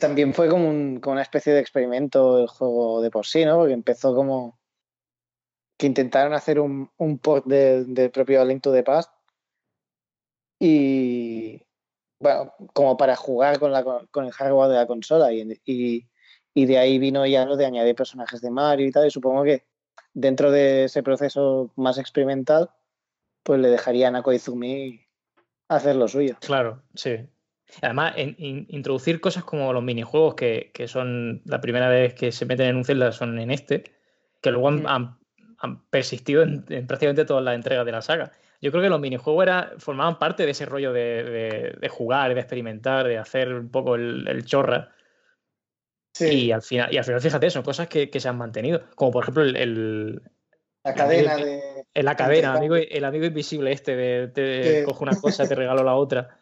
También 0.00 0.32
fue 0.32 0.48
como, 0.48 1.00
como 1.00 1.12
una 1.12 1.22
especie 1.22 1.52
de 1.52 1.60
experimento 1.60 2.38
el 2.38 2.46
juego 2.46 3.02
de 3.02 3.10
por 3.10 3.26
sí, 3.26 3.44
¿no? 3.44 3.58
Porque 3.58 3.72
empezó 3.72 4.14
como 4.14 4.60
que 5.76 5.86
intentaron 5.86 6.32
hacer 6.34 6.60
un, 6.60 6.90
un 6.98 7.18
port 7.18 7.46
del 7.46 8.10
propio 8.12 8.44
Link 8.44 8.62
to 8.62 8.72
the 8.72 8.84
Past 8.84 9.10
y 10.60 11.60
bueno, 12.20 12.54
como 12.72 12.96
para 12.96 13.16
jugar 13.16 13.58
con, 13.58 13.72
la, 13.72 13.82
con 13.82 14.24
el 14.24 14.30
hardware 14.30 14.70
de 14.70 14.76
la 14.76 14.86
consola 14.86 15.32
y, 15.32 15.40
y, 15.64 16.08
y, 16.54 16.66
de 16.66 16.78
ahí 16.78 17.00
vino 17.00 17.26
ya 17.26 17.44
lo 17.44 17.56
de 17.56 17.66
añadir 17.66 17.96
personajes 17.96 18.40
de 18.40 18.52
Mario 18.52 18.86
y 18.86 18.92
tal 18.92 19.08
y 19.08 19.10
supongo 19.10 19.42
que 19.42 19.66
dentro 20.14 20.52
de 20.52 20.84
ese 20.84 21.02
proceso 21.02 21.72
más 21.74 21.98
experimental 21.98 22.70
pues 23.42 23.58
le 23.60 23.68
dejarían 23.68 24.14
a 24.14 24.22
Koizumi 24.22 25.04
hacer 25.66 25.96
lo 25.96 26.06
suyo. 26.06 26.36
Claro, 26.40 26.82
sí. 26.94 27.28
Además, 27.80 28.14
en, 28.16 28.36
introducir 28.68 29.20
cosas 29.20 29.44
como 29.44 29.72
los 29.72 29.82
minijuegos 29.82 30.34
que, 30.34 30.70
que, 30.74 30.88
son 30.88 31.40
la 31.44 31.60
primera 31.60 31.88
vez 31.88 32.14
que 32.14 32.30
se 32.32 32.44
meten 32.44 32.66
en 32.66 32.76
un 32.76 32.84
Zelda 32.84 33.12
son 33.12 33.38
en 33.38 33.50
este, 33.50 33.84
que 34.42 34.50
luego 34.50 34.68
han, 34.68 34.86
han 34.86 35.16
han 35.62 35.80
persistido 35.84 36.42
en, 36.42 36.64
prácticamente 36.86 37.24
todas 37.24 37.42
las 37.44 37.54
entregas 37.54 37.86
de 37.86 37.92
la 37.92 38.02
saga. 38.02 38.32
Yo 38.60 38.70
creo 38.70 38.82
que 38.82 38.88
los 38.88 39.00
minijuegos 39.00 39.42
era, 39.44 39.72
formaban 39.78 40.18
parte 40.18 40.44
de 40.44 40.50
ese 40.50 40.66
rollo 40.66 40.92
de, 40.92 41.74
de, 41.80 41.88
jugar, 41.88 42.34
de 42.34 42.40
experimentar, 42.40 43.06
de 43.06 43.18
hacer 43.18 43.54
un 43.54 43.70
poco 43.70 43.94
el, 43.94 44.44
chorra. 44.44 44.90
Y, 46.18 46.50
al 46.50 46.62
final, 46.62 46.92
y 46.92 46.98
al 46.98 47.04
final, 47.04 47.20
fíjate, 47.20 47.48
son 47.50 47.62
cosas 47.62 47.88
que, 47.88 48.10
se 48.12 48.28
han 48.28 48.38
mantenido. 48.38 48.82
Como 48.96 49.12
por 49.12 49.24
ejemplo 49.24 49.42
el. 49.44 50.22
la 50.84 50.94
cadena 50.94 51.36
de. 51.36 51.60
En 51.94 52.04
la 52.04 52.16
cadena, 52.16 52.54
amigo, 52.54 52.76
el 52.76 53.04
amigo 53.04 53.26
invisible 53.26 53.72
este 53.72 53.94
de 53.96 54.28
te 54.28 54.84
cojo 54.84 55.04
una 55.04 55.18
cosa, 55.20 55.46
te 55.46 55.54
regalo 55.54 55.82
la 55.84 55.94
otra. 55.94 56.38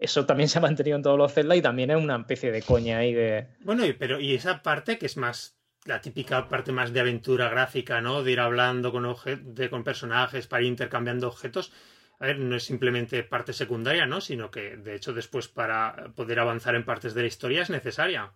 Eso 0.00 0.24
también 0.24 0.48
se 0.48 0.58
ha 0.58 0.62
mantenido 0.62 0.96
en 0.96 1.02
todos 1.02 1.18
los 1.18 1.32
Zelda 1.32 1.54
y 1.54 1.62
también 1.62 1.90
es 1.90 1.98
una 1.98 2.16
especie 2.16 2.50
de 2.50 2.62
coña 2.62 2.98
ahí 2.98 3.12
de. 3.12 3.48
Bueno, 3.60 3.84
pero 3.98 4.18
y 4.18 4.34
esa 4.34 4.62
parte 4.62 4.98
que 4.98 5.04
es 5.04 5.18
más 5.18 5.60
la 5.84 6.00
típica 6.00 6.48
parte 6.48 6.72
más 6.72 6.92
de 6.92 7.00
aventura 7.00 7.50
gráfica, 7.50 8.00
¿no? 8.00 8.22
De 8.22 8.32
ir 8.32 8.40
hablando 8.40 8.92
con, 8.92 9.14
de, 9.54 9.70
con 9.70 9.84
personajes 9.84 10.46
para 10.46 10.62
ir 10.62 10.68
intercambiando 10.68 11.28
objetos. 11.28 11.72
A 12.18 12.26
ver, 12.26 12.38
no 12.38 12.56
es 12.56 12.64
simplemente 12.64 13.22
parte 13.24 13.52
secundaria, 13.52 14.06
¿no? 14.06 14.20
Sino 14.20 14.50
que, 14.50 14.76
de 14.76 14.94
hecho, 14.94 15.12
después 15.12 15.48
para 15.48 16.12
poder 16.14 16.38
avanzar 16.38 16.74
en 16.74 16.84
partes 16.84 17.14
de 17.14 17.22
la 17.22 17.28
historia 17.28 17.62
es 17.62 17.70
necesaria. 17.70 18.32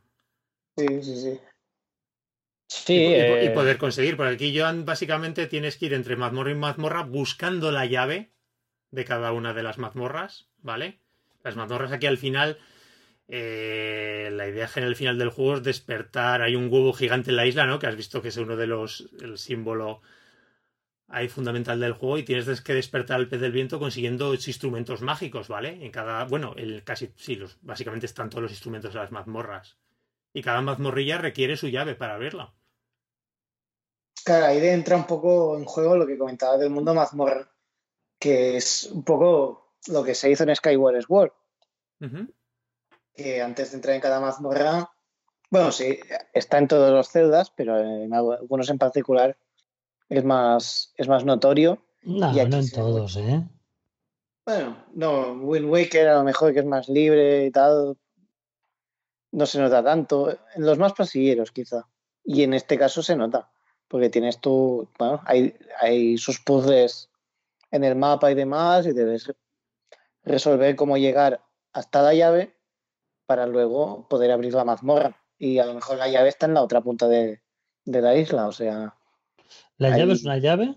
Sí, 0.77 0.87
sí, 1.03 1.17
sí. 1.17 1.41
Sí, 2.67 2.95
y, 2.95 3.15
eh... 3.15 3.53
poder 3.55 3.79
conseguir. 3.79 4.17
Porque 4.17 4.35
aquí, 4.35 4.59
Joan, 4.59 4.85
básicamente 4.85 5.47
tienes 5.47 5.77
que 5.77 5.87
ir 5.87 5.95
entre 5.95 6.17
mazmorra 6.17 6.51
y 6.51 6.55
mazmorra 6.55 7.03
buscando 7.03 7.73
la 7.73 7.87
llave 7.87 8.33
de 8.91 9.05
cada 9.05 9.33
una 9.33 9.53
de 9.53 9.63
las 9.63 9.79
mazmorras, 9.79 10.51
¿vale? 10.59 11.04
Las 11.45 11.57
mazmorras 11.57 11.93
aquí 11.93 12.07
al 12.07 12.19
final 12.19 12.59
eh, 13.29 14.29
la 14.33 14.49
idea 14.49 14.69
general 14.69 14.97
final 14.97 15.19
del 15.19 15.31
juego 15.31 15.57
es 15.57 15.63
despertar. 15.63 16.43
Hay 16.43 16.57
un 16.57 16.73
huevo 16.73 16.93
gigante 16.93 17.31
en 17.31 17.37
la 17.37 17.47
isla, 17.47 17.67
¿no? 17.67 17.79
Que 17.79 17.87
has 17.87 17.97
visto 17.97 18.21
que 18.21 18.29
es 18.29 18.37
uno 18.37 18.57
de 18.57 18.67
los. 18.67 19.09
el 19.21 19.39
símbolo 19.39 20.03
ahí 21.09 21.29
fundamental 21.29 21.81
del 21.81 21.93
juego. 21.93 22.19
Y 22.19 22.25
tienes 22.25 22.61
que 22.61 22.75
despertar 22.75 23.17
al 23.17 23.29
pez 23.29 23.41
del 23.41 23.53
viento 23.53 23.79
consiguiendo 23.79 24.35
instrumentos 24.35 25.01
mágicos, 25.01 25.49
¿vale? 25.49 25.85
En 25.85 25.91
cada. 25.91 26.25
Bueno, 26.25 26.55
el 26.57 26.85
casi. 26.85 27.13
Sí, 27.17 27.37
los, 27.37 27.59
básicamente 27.63 28.07
están 28.07 28.31
todos 28.31 28.43
los 28.43 28.53
instrumentos 28.53 28.93
de 28.93 29.01
las 29.01 29.13
mazmorras. 29.13 29.79
Y 30.33 30.43
cada 30.43 30.61
mazmorrilla 30.63 31.19
requiere 31.19 31.57
su 31.57 31.69
llave 31.69 31.95
para 31.95 32.15
abrirla. 32.15 32.53
Claro, 34.25 34.47
ahí 34.47 34.67
entra 34.67 34.97
un 34.97 35.07
poco 35.07 35.57
en 35.57 35.65
juego 35.65 35.97
lo 35.97 36.07
que 36.07 36.19
comentaba 36.19 36.57
del 36.57 36.71
mundo 36.71 36.95
mazmorra, 36.95 37.53
que 38.19 38.57
es 38.57 38.85
un 38.91 39.05
poco 39.05 39.64
lo 39.89 40.05
que 40.05 40.15
se 40.15 40.31
hizo 40.31 40.45
en 40.45 40.55
Skyward 40.55 41.03
Sword 41.03 41.33
que 43.15 43.41
antes 43.41 43.71
de 43.71 43.77
entrar 43.77 43.95
en 43.95 44.01
cada 44.01 44.21
mazmorra, 44.21 44.91
bueno, 45.51 45.71
sí, 45.71 45.99
está 46.33 46.59
en 46.59 46.69
todos 46.69 46.91
los 46.91 47.09
celdas, 47.09 47.53
pero 47.57 47.79
en 47.79 48.13
algunos 48.13 48.69
en 48.71 48.79
particular 48.79 49.37
es 50.09 50.25
más, 50.25 50.93
es 50.97 51.09
más 51.09 51.25
notorio. 51.25 51.83
No, 52.03 52.33
no 52.33 52.57
en 52.59 52.71
todos, 52.71 53.17
¿eh? 53.17 53.43
Bueno, 54.45 54.85
no, 54.93 55.33
Wind 55.33 55.71
Waker 55.71 56.09
a 56.09 56.17
lo 56.17 56.25
mejor 56.25 56.53
que 56.53 56.59
es 56.59 56.67
más 56.67 56.89
libre 56.89 57.47
y 57.47 57.51
tal, 57.51 57.97
no 59.31 59.47
se 59.47 59.59
nota 59.59 59.83
tanto. 59.83 60.31
En 60.31 60.67
los 60.67 60.79
más 60.79 60.93
pasilleros, 60.93 61.51
quizá. 61.51 61.87
Y 62.25 62.43
en 62.43 62.53
este 62.53 62.77
caso 62.77 63.03
se 63.03 63.17
nota, 63.17 63.51
porque 63.89 64.11
tienes 64.11 64.41
tú, 64.41 64.89
bueno, 64.99 65.23
hay, 65.25 65.55
hay 65.81 66.19
sus 66.19 66.41
puzzles 66.41 67.11
en 67.71 67.85
el 67.85 67.97
mapa 67.97 68.31
y 68.31 68.35
demás, 68.35 68.87
y 68.87 68.93
debes 68.93 69.33
resolver 70.25 70.77
cómo 70.77 70.97
llegar 70.97 71.43
hasta 71.73 72.03
la 72.03 72.15
llave 72.15 72.57
para 73.27 73.47
luego 73.47 74.09
poder 74.09 74.31
abrir 74.31 74.55
la 74.55 74.65
mazmorra. 74.65 75.17
Y 75.39 75.59
a 75.59 75.67
lo 75.67 75.75
mejor 75.75 75.99
la 75.99 76.09
llave 76.09 76.29
está 76.29 76.47
en 76.47 76.55
la 76.55 76.63
otra 76.63 76.81
punta 76.81 77.09
de, 77.09 77.41
la 77.85 78.17
isla, 78.17 78.47
o 78.47 78.53
sea. 78.53 78.95
¿La 79.79 79.97
llave 79.97 80.13
es 80.13 80.25
una 80.25 80.39
llave? 80.39 80.75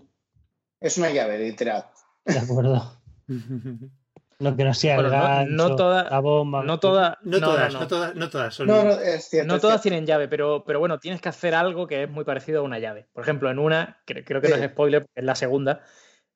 Es 0.80 0.98
una 0.98 1.10
llave, 1.10 1.38
literal. 1.38 1.86
De 2.24 2.38
acuerdo. 2.38 3.00
Lo 4.40 4.54
que 4.54 4.62
no 4.62 4.72
sea 4.72 4.94
el 4.94 5.02
no, 5.02 5.08
la 5.10 6.20
bomba. 6.20 6.62
No, 6.62 6.78
toda, 6.78 7.18
no, 7.22 7.40
todas, 7.40 7.74
no, 7.74 7.88
todas, 7.88 8.14
no 8.14 8.30
todas 8.30 8.54
son. 8.54 8.68
no 8.68 9.58
todas 9.58 9.82
tienen 9.82 10.06
llave, 10.06 10.28
pero, 10.28 10.62
pero 10.64 10.78
bueno, 10.78 11.00
tienes 11.00 11.20
que 11.20 11.28
hacer 11.28 11.56
algo 11.56 11.88
que 11.88 12.04
es 12.04 12.10
muy 12.10 12.24
parecido 12.24 12.60
a 12.60 12.62
una 12.62 12.78
llave. 12.78 13.08
Por 13.12 13.24
ejemplo, 13.24 13.50
en 13.50 13.58
una, 13.58 14.00
creo, 14.04 14.40
que 14.40 14.48
no 14.48 14.54
es 14.54 14.70
spoiler, 14.70 15.06
es 15.16 15.24
la 15.24 15.34
segunda, 15.34 15.82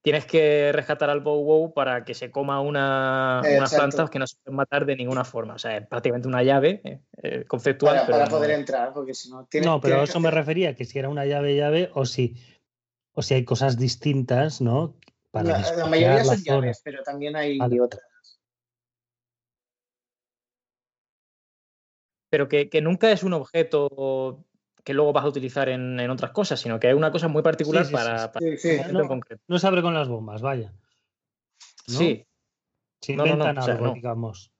tienes 0.03 0.27
que 0.27 0.73
rescatar 0.73 1.09
al 1.09 1.21
Bow 1.21 1.43
Wow 1.45 1.73
para 1.73 2.05
que 2.05 2.15
se 2.15 2.31
coma 2.31 2.61
una, 2.61 3.41
unas 3.57 3.75
plantas 3.75 4.11
que 4.11 4.19
no 4.19 4.27
se 4.27 4.37
pueden 4.43 4.57
matar 4.57 4.85
de 4.85 4.97
ninguna 4.97 5.25
forma. 5.25 5.55
O 5.55 5.59
sea, 5.59 5.77
es 5.77 5.87
prácticamente 5.87 6.29
una 6.29 6.43
llave 6.43 6.81
eh, 6.85 7.01
eh, 7.23 7.45
conceptual. 7.47 8.05
Para, 8.07 8.27
poder 8.27 8.51
entrar, 8.51 8.93
porque 8.93 9.15
si 9.15 9.31
no. 9.31 9.49
no, 9.65 9.81
pero 9.81 10.03
eso 10.03 10.21
me 10.21 10.31
refería, 10.31 10.75
que 10.75 10.85
si 10.85 10.99
era 10.99 11.09
una 11.09 11.25
llave, 11.25 11.57
llave, 11.57 11.91
o 11.95 12.05
si, 12.05 12.37
o 13.13 13.23
si 13.23 13.35
hay 13.35 13.45
cosas 13.45 13.79
distintas, 13.79 14.61
¿no? 14.61 14.97
Para 15.31 15.61
la, 15.61 15.87
mayoría 15.87 16.25
son 16.25 16.43
llaves, 16.43 16.83
pero 16.85 17.03
también 17.03 17.37
hay 17.37 17.59
otras. 17.81 18.03
Pero 22.29 22.49
que, 22.49 22.69
que 22.69 22.81
nunca 22.81 23.13
es 23.13 23.23
un 23.23 23.35
objeto 23.35 24.45
que 24.85 24.95
luego 24.95 25.13
vas 25.13 25.25
a 25.25 25.29
utilizar 25.29 25.69
en, 25.69 25.99
en, 26.01 26.11
otras 26.11 26.33
cosas, 26.33 26.61
sino 26.61 26.81
que 26.81 26.91
es 26.91 26.95
una 26.95 27.13
cosa 27.13 27.29
muy 27.29 27.43
particular 27.43 27.89
para, 27.91 28.33
para 28.33 28.47
no, 28.91 29.01
en 29.01 29.09
concreto. 29.09 29.43
No 29.47 29.59
se 29.59 29.67
abre 29.67 29.83
con 29.83 29.95
las 29.95 30.09
bombas, 30.09 30.43
vaya. 30.43 30.73
Sí. 31.87 32.27
Se 33.01 33.13
inventan 33.13 33.59
algo, 33.59 33.95
digamos. 33.95 34.49
A 34.49 34.51
mí 34.51 34.52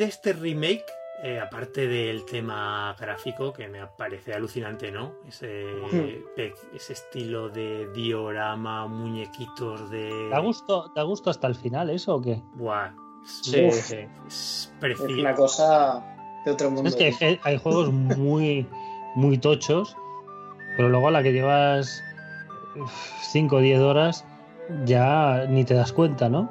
de 0.00 0.06
este 0.06 0.32
remake, 0.32 0.84
eh, 1.22 1.38
aparte 1.38 1.86
del 1.86 2.24
tema 2.24 2.96
gráfico, 2.98 3.52
que 3.52 3.68
me 3.68 3.86
parece 3.86 4.32
alucinante, 4.32 4.90
¿no? 4.90 5.12
Ese, 5.28 5.64
Hmm. 5.92 6.74
ese 6.74 6.92
estilo 6.94 7.50
de 7.50 7.90
diorama, 7.92 8.86
muñequitos 8.86 9.90
de... 9.90 10.28
¿Te 10.30 10.34
ha 10.34 10.40
gusto, 10.40 10.90
te 10.94 11.00
ha 11.00 11.02
gusto 11.02 11.28
hasta 11.30 11.46
el 11.46 11.54
final 11.54 11.90
eso 11.90 12.16
o 12.16 12.22
qué? 12.22 12.40
Buah, 12.54 12.92
es, 13.24 13.40
Sí, 13.42 13.66
Uf. 13.66 13.74
sí. 13.74 13.96
es 13.96 14.08
Es 14.26 14.72
precioso. 14.80 15.12
una 15.20 15.34
cosa 15.34 16.02
de 16.46 16.50
otro 16.52 16.70
mundo. 16.70 16.88
Es 16.88 16.96
que 16.96 17.12
hay, 17.20 17.38
hay 17.42 17.58
juegos 17.58 17.92
muy, 17.92 18.66
muy 19.14 19.36
tochos, 19.36 19.94
pero 20.76 20.88
luego 20.88 21.08
a 21.08 21.10
la 21.10 21.22
que 21.22 21.32
llevas 21.32 22.02
5 23.30 23.56
o 23.56 23.60
10 23.60 23.80
horas 23.80 24.24
ya 24.86 25.44
ni 25.50 25.64
te 25.64 25.74
das 25.74 25.92
cuenta, 25.92 26.30
¿no? 26.30 26.50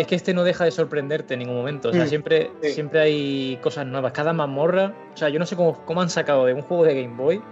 Es 0.00 0.06
que 0.06 0.14
este 0.14 0.34
no 0.34 0.44
deja 0.44 0.64
de 0.64 0.70
sorprenderte 0.70 1.34
en 1.34 1.40
ningún 1.40 1.56
momento. 1.56 1.88
O 1.88 1.92
sea, 1.92 2.04
Mm, 2.04 2.08
siempre, 2.08 2.50
sí. 2.62 2.70
siempre 2.70 3.00
hay 3.00 3.58
cosas 3.62 3.86
nuevas. 3.86 4.12
Cada 4.12 4.32
mazmorra. 4.32 4.94
O 5.12 5.16
sea, 5.16 5.28
yo 5.28 5.38
no 5.38 5.46
sé 5.46 5.56
cómo, 5.56 5.84
cómo 5.84 6.00
han 6.02 6.10
sacado 6.10 6.46
de 6.46 6.54
un 6.54 6.62
juego 6.62 6.84
de 6.84 7.02
Game 7.02 7.16
Boy 7.16 7.42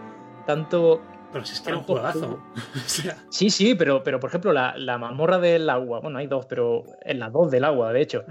tanto. 0.47 1.01
Pero 1.32 1.44
si 1.44 1.55
es 1.55 1.61
que 1.61 1.68
era 1.70 1.78
un 1.78 1.84
juegazo. 1.84 2.38
Sí, 3.30 3.51
sí, 3.51 3.74
pero, 3.74 4.03
pero 4.03 4.20
por 4.20 4.30
ejemplo, 4.30 4.53
la, 4.53 4.74
la 4.78 4.97
mazmorra 4.99 5.38
del 5.38 5.68
agua. 5.68 6.01
Bueno, 6.01 6.18
hay 6.18 6.26
dos, 6.28 6.47
pero 6.47 6.84
en 7.03 7.18
las 7.18 7.32
dos 7.32 7.51
del 7.51 7.64
agua, 7.64 7.92
de 7.92 8.01
hecho. 8.01 8.24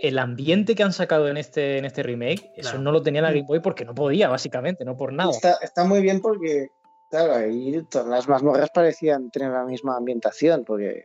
El 0.00 0.18
ambiente 0.18 0.74
que 0.76 0.82
han 0.84 0.92
sacado 0.92 1.28
en 1.28 1.36
este, 1.36 1.78
en 1.78 1.84
este 1.84 2.02
remake, 2.04 2.52
eso 2.56 2.70
Claro. 2.70 2.78
no 2.80 2.92
lo 2.92 3.02
tenía 3.02 3.20
la 3.22 3.30
Game 3.32 3.46
Boy 3.48 3.60
porque 3.60 3.84
no 3.84 3.94
podía, 3.94 4.28
básicamente, 4.28 4.84
no 4.84 4.96
por 4.96 5.12
nada. 5.12 5.30
Está, 5.32 5.56
está 5.60 5.84
muy 5.84 6.00
bien 6.02 6.20
porque, 6.20 6.68
claro, 7.10 7.34
ahí 7.34 7.82
todas 7.90 8.06
las 8.06 8.28
mazmorras 8.28 8.70
parecían 8.70 9.30
tener 9.30 9.50
la 9.50 9.64
misma 9.64 9.96
ambientación, 9.96 10.64
porque 10.64 11.04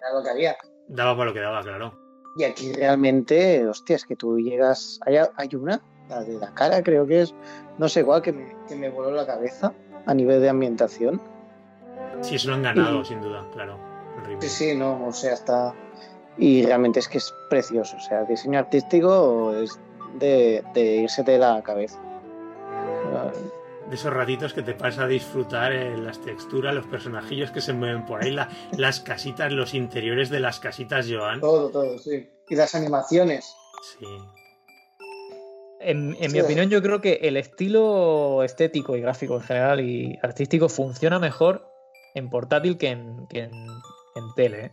era 0.00 0.14
lo 0.14 0.22
que 0.22 0.30
había. 0.30 0.56
Daba 0.90 1.16
para 1.16 1.28
lo 1.30 1.34
que 1.34 1.40
daba, 1.40 1.62
claro. 1.62 1.92
Y 2.36 2.44
aquí 2.44 2.72
realmente, 2.72 3.66
hostia, 3.66 3.96
es 3.96 4.04
que 4.04 4.16
tú 4.16 4.38
llegas. 4.38 5.00
Hay, 5.06 5.16
hay 5.36 5.54
una, 5.54 5.80
la 6.08 6.22
de 6.22 6.34
la 6.38 6.52
cara, 6.54 6.82
creo 6.82 7.06
que 7.06 7.22
es, 7.22 7.34
no 7.78 7.88
sé 7.88 8.04
cuál, 8.04 8.22
que 8.22 8.32
me, 8.32 8.54
que 8.68 8.76
me 8.76 8.88
voló 8.90 9.10
la 9.10 9.26
cabeza 9.26 9.72
a 10.06 10.14
nivel 10.14 10.40
de 10.40 10.48
ambientación. 10.48 11.20
Sí, 12.20 12.36
eso 12.36 12.48
lo 12.50 12.54
han 12.54 12.62
ganado, 12.62 13.00
Y- 13.00 13.04
sin 13.04 13.20
duda, 13.20 13.46
claro. 13.52 13.78
Sí, 14.40 14.48
sí, 14.48 14.74
no, 14.76 15.06
o 15.06 15.12
sea, 15.12 15.32
está. 15.32 15.74
Y 16.38 16.64
realmente 16.64 17.00
es 17.00 17.08
que 17.08 17.18
es 17.18 17.32
precioso, 17.48 17.96
o 17.96 18.00
sea, 18.00 18.20
el 18.20 18.26
diseño 18.28 18.58
artístico 18.58 19.52
es 19.54 19.78
de, 20.18 20.62
de 20.74 20.96
irse 20.96 21.22
de 21.22 21.38
la 21.38 21.62
cabeza. 21.62 21.98
De 23.90 23.96
esos 23.96 24.12
ratitos 24.12 24.52
que 24.54 24.62
te 24.62 24.72
pasa 24.72 25.02
a 25.02 25.06
disfrutar 25.08 25.72
eh, 25.72 25.96
las 25.98 26.20
texturas, 26.22 26.72
los 26.74 26.86
personajillos 26.86 27.50
que 27.50 27.60
se 27.60 27.72
mueven 27.72 28.06
por 28.06 28.22
ahí, 28.22 28.30
la- 28.30 28.48
las 28.78 29.00
casitas, 29.00 29.52
los 29.52 29.74
interiores 29.74 30.30
de 30.30 30.38
las 30.40 30.60
casitas, 30.60 31.06
Joan. 31.10 31.40
Todo, 31.40 31.70
todo, 31.70 31.98
sí. 31.98 32.28
Y 32.48 32.54
las 32.54 32.74
animaciones. 32.76 33.52
Sí. 33.98 34.06
En, 35.80 36.14
en 36.20 36.32
mi 36.32 36.40
opinión, 36.40 36.68
yo 36.68 36.82
creo 36.82 37.00
que 37.00 37.14
el 37.22 37.36
estilo 37.36 38.42
estético 38.44 38.96
y 38.96 39.00
gráfico 39.00 39.36
en 39.36 39.40
general 39.42 39.80
y 39.80 40.18
artístico 40.22 40.68
funciona 40.68 41.18
mejor 41.18 41.66
en 42.14 42.28
portátil 42.30 42.76
que 42.76 42.88
en, 42.88 43.26
que 43.28 43.40
en, 43.44 43.50
en 43.52 44.34
tele. 44.36 44.64
¿eh? 44.66 44.70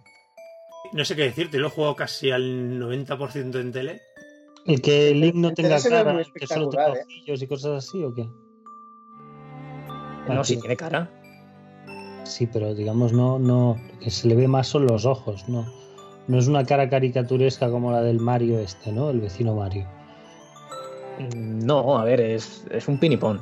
No 0.93 1.05
sé 1.05 1.15
qué 1.15 1.23
decirte, 1.23 1.57
lo 1.59 1.67
he 1.67 1.71
jugado 1.71 1.95
casi 1.95 2.29
al 2.31 2.79
90% 2.79 3.59
en 3.59 3.71
tele. 3.71 4.01
El 4.65 4.81
que 4.81 5.11
el 5.11 5.21
Link 5.21 5.35
no 5.35 5.53
tenga 5.53 5.81
cara, 5.81 6.23
que 6.35 6.45
solo 6.45 6.69
tenga 6.69 6.89
¿eh? 6.89 7.01
ojillos 7.03 7.41
y 7.41 7.47
cosas 7.47 7.85
así 7.85 8.03
o 8.03 8.13
qué? 8.13 8.25
No, 10.27 10.41
Ah, 10.41 10.43
si 10.43 10.55
sí. 10.55 10.59
tiene 10.61 10.75
cara. 10.77 11.09
Sí, 12.23 12.47
pero 12.47 12.73
digamos 12.75 13.13
no, 13.13 13.39
no, 13.39 13.77
lo 13.93 13.99
que 13.99 14.09
se 14.11 14.27
le 14.27 14.35
ve 14.35 14.47
más 14.47 14.67
son 14.67 14.85
los 14.85 15.05
ojos, 15.05 15.47
no, 15.47 15.65
no 16.27 16.37
es 16.37 16.47
una 16.47 16.65
cara 16.65 16.89
caricaturesca 16.89 17.69
como 17.69 17.91
la 17.91 18.01
del 18.01 18.19
Mario 18.19 18.59
este, 18.59 18.91
¿no? 18.91 19.09
El 19.09 19.21
vecino 19.21 19.55
Mario. 19.55 19.85
Mm, 21.19 21.65
No, 21.65 21.97
a 21.97 22.03
ver, 22.03 22.19
es, 22.21 22.65
es 22.69 22.87
un 22.87 22.99
pinipón. 22.99 23.41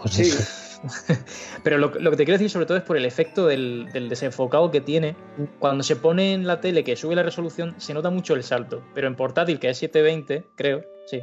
Pues 0.00 0.14
Sí. 0.14 0.22
eso. 0.22 0.42
Pero 1.64 1.78
lo, 1.78 1.88
lo 1.88 2.10
que 2.10 2.16
te 2.18 2.24
quiero 2.24 2.38
decir 2.38 2.50
sobre 2.50 2.66
todo 2.66 2.76
es 2.78 2.84
por 2.84 2.96
el 2.96 3.04
efecto 3.06 3.46
del, 3.46 3.88
del 3.92 4.08
desenfocado 4.08 4.70
que 4.70 4.80
tiene. 4.80 5.16
Cuando 5.58 5.82
se 5.82 5.96
pone 5.96 6.32
en 6.34 6.46
la 6.46 6.60
tele 6.60 6.84
que 6.84 6.96
sube 6.96 7.14
la 7.16 7.22
resolución, 7.22 7.74
se 7.78 7.92
nota 7.94 8.10
mucho 8.10 8.34
el 8.34 8.42
salto. 8.42 8.82
Pero 8.94 9.06
en 9.08 9.16
portátil, 9.16 9.58
que 9.58 9.70
es 9.70 9.78
720, 9.78 10.44
creo, 10.54 10.82
sí, 11.06 11.20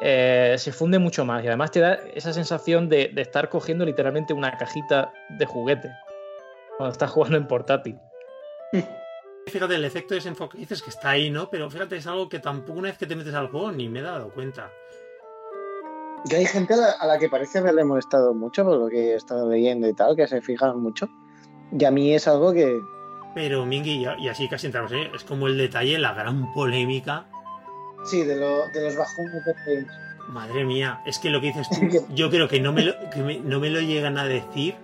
eh, 0.00 0.54
se 0.58 0.72
funde 0.72 0.98
mucho 0.98 1.24
más. 1.24 1.44
Y 1.44 1.48
además 1.48 1.70
te 1.70 1.80
da 1.80 1.94
esa 2.14 2.32
sensación 2.32 2.88
de, 2.88 3.10
de 3.14 3.22
estar 3.22 3.48
cogiendo 3.48 3.84
literalmente 3.84 4.32
una 4.32 4.56
cajita 4.56 5.12
de 5.38 5.46
juguete 5.46 5.90
cuando 6.76 6.92
estás 6.92 7.10
jugando 7.10 7.36
en 7.36 7.46
portátil. 7.46 7.98
Fíjate, 9.46 9.74
el 9.74 9.84
efecto 9.84 10.14
de 10.14 10.20
desenfoque 10.20 10.58
dices 10.58 10.82
que 10.82 10.90
está 10.90 11.10
ahí, 11.10 11.28
¿no? 11.28 11.50
Pero 11.50 11.68
fíjate, 11.68 11.96
es 11.96 12.06
algo 12.06 12.28
que 12.28 12.38
tampoco 12.38 12.78
una 12.78 12.90
vez 12.90 12.98
que 12.98 13.06
te 13.06 13.16
metes 13.16 13.34
al 13.34 13.48
juego 13.48 13.72
ni 13.72 13.88
me 13.88 13.98
he 13.98 14.02
dado 14.02 14.30
cuenta. 14.30 14.70
Y 16.24 16.34
hay 16.36 16.46
gente 16.46 16.74
a 16.74 16.76
la, 16.76 16.90
a 16.92 17.06
la 17.08 17.18
que 17.18 17.28
parece 17.28 17.58
haberle 17.58 17.82
molestado 17.82 18.32
mucho 18.34 18.64
por 18.64 18.78
lo 18.78 18.88
que 18.88 19.10
he 19.10 19.14
estado 19.16 19.50
leyendo 19.50 19.88
y 19.88 19.94
tal, 19.94 20.14
que 20.14 20.28
se 20.28 20.40
fijan 20.40 20.80
mucho. 20.80 21.08
Y 21.76 21.84
a 21.84 21.90
mí 21.90 22.14
es 22.14 22.28
algo 22.28 22.52
que. 22.52 22.80
Pero 23.34 23.66
Mingy, 23.66 24.06
y 24.06 24.24
y 24.24 24.28
así 24.28 24.48
casi 24.48 24.66
entramos 24.66 24.92
en 24.92 24.98
ello, 24.98 25.16
es 25.16 25.24
como 25.24 25.48
el 25.48 25.58
detalle, 25.58 25.98
la 25.98 26.14
gran 26.14 26.52
polémica. 26.52 27.26
Sí, 28.04 28.22
de, 28.24 28.36
lo, 28.36 28.68
de 28.68 28.84
los 28.84 28.96
bajones 28.96 29.44
de. 29.44 29.86
Madre 30.28 30.64
mía, 30.64 31.00
es 31.06 31.18
que 31.18 31.30
lo 31.30 31.40
que 31.40 31.48
dices 31.48 31.68
tú, 31.70 31.76
yo 32.14 32.30
creo 32.30 32.48
que 32.48 32.60
no 32.60 32.72
me 32.72 32.82
lo, 32.84 32.94
que 33.10 33.22
me- 33.22 33.40
no 33.40 33.60
me 33.60 33.70
lo 33.70 33.80
llegan 33.80 34.18
a 34.18 34.24
decir 34.24 34.74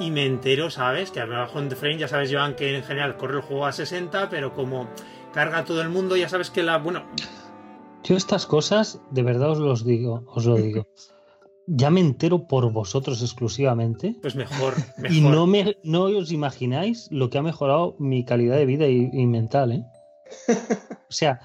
y 0.00 0.10
me 0.10 0.26
entero, 0.26 0.70
¿sabes? 0.70 1.10
Que 1.10 1.20
a 1.20 1.26
lo 1.26 1.40
mejor 1.40 1.62
en 1.62 1.68
The 1.68 1.76
Frame 1.76 1.98
ya 1.98 2.08
sabes, 2.08 2.30
Joan, 2.32 2.56
que 2.56 2.76
en 2.76 2.82
general 2.82 3.16
corre 3.16 3.36
el 3.36 3.42
juego 3.42 3.66
a 3.66 3.72
60, 3.72 4.28
pero 4.30 4.52
como 4.52 4.88
carga 5.32 5.64
todo 5.64 5.80
el 5.80 5.88
mundo, 5.88 6.16
ya 6.16 6.28
sabes 6.28 6.50
que 6.50 6.62
la. 6.62 6.78
Bueno, 6.78 7.04
Yo 8.04 8.16
estas 8.16 8.46
cosas, 8.46 9.00
de 9.10 9.22
verdad 9.22 9.50
os 9.50 9.58
los 9.58 9.84
digo, 9.84 10.24
os 10.26 10.44
lo 10.44 10.56
digo. 10.56 10.88
Ya 11.68 11.90
me 11.90 12.00
entero 12.00 12.48
por 12.48 12.72
vosotros 12.72 13.22
exclusivamente. 13.22 14.16
pues 14.20 14.34
mejor. 14.34 14.74
mejor. 14.98 15.12
Y 15.16 15.20
no, 15.20 15.46
me, 15.46 15.76
no 15.84 16.02
os 16.04 16.32
imagináis 16.32 17.06
lo 17.12 17.30
que 17.30 17.38
ha 17.38 17.42
mejorado 17.42 17.94
mi 18.00 18.24
calidad 18.24 18.56
de 18.56 18.66
vida 18.66 18.88
y, 18.88 19.08
y 19.12 19.26
mental, 19.26 19.70
¿eh? 19.72 19.84
O 21.08 21.12
sea, 21.14 21.38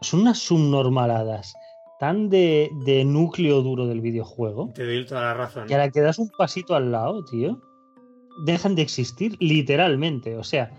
son 0.00 0.20
unas 0.20 0.38
subnormaladas 0.38 1.54
tan 1.98 2.28
de, 2.30 2.70
de 2.84 3.04
núcleo 3.04 3.62
duro 3.62 3.86
del 3.86 4.00
videojuego 4.00 4.70
Te 4.74 4.84
doy 4.84 5.04
toda 5.06 5.20
la 5.22 5.34
razón. 5.34 5.66
que 5.66 5.74
a 5.74 5.78
la 5.78 5.90
que 5.90 6.00
das 6.00 6.18
un 6.18 6.30
pasito 6.36 6.74
al 6.74 6.90
lado, 6.92 7.24
tío, 7.24 7.60
dejan 8.44 8.74
de 8.74 8.82
existir 8.82 9.36
literalmente. 9.40 10.36
O 10.36 10.42
sea, 10.44 10.70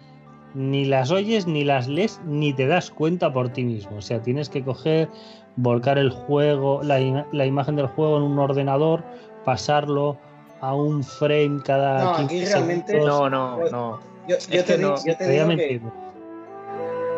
ni 0.54 0.86
las 0.86 1.12
oyes, 1.12 1.48
ni 1.48 1.64
las 1.64 1.88
lees, 1.88 2.20
ni 2.26 2.54
te 2.54 2.68
das 2.68 2.90
cuenta 2.92 3.32
por 3.34 3.50
ti 3.50 3.64
mismo. 3.64 3.98
O 3.98 4.02
sea, 4.02 4.22
tienes 4.22 4.50
que 4.50 4.64
coger, 4.64 5.10
volcar 5.56 5.98
el 5.98 6.10
juego, 6.10 6.82
la, 6.84 7.00
ima- 7.00 7.26
la 7.32 7.46
imagen 7.46 7.76
del 7.76 7.88
juego 7.88 8.18
en 8.18 8.24
un 8.24 8.40
ordenador, 8.40 9.04
pasarlo 9.46 10.18
a 10.62 10.74
un 10.76 11.04
frame 11.04 11.60
cada 11.66 12.04
No, 12.04 12.18
15 12.18 12.24
aquí 12.36 12.46
realmente- 12.46 12.92
segundos. 12.94 13.20
No, 13.20 13.30
no, 13.30 13.70
no. 13.70 14.00
Yo, 14.28 14.38
te, 14.64 14.78
no, 14.78 14.96
di- 14.96 15.10
yo 15.10 15.18
te 15.18 15.26
Te 15.26 15.26
voy 15.26 15.38
a 15.38 15.44
digo 15.46 15.50
que, 15.50 15.56
mentir. 15.56 15.82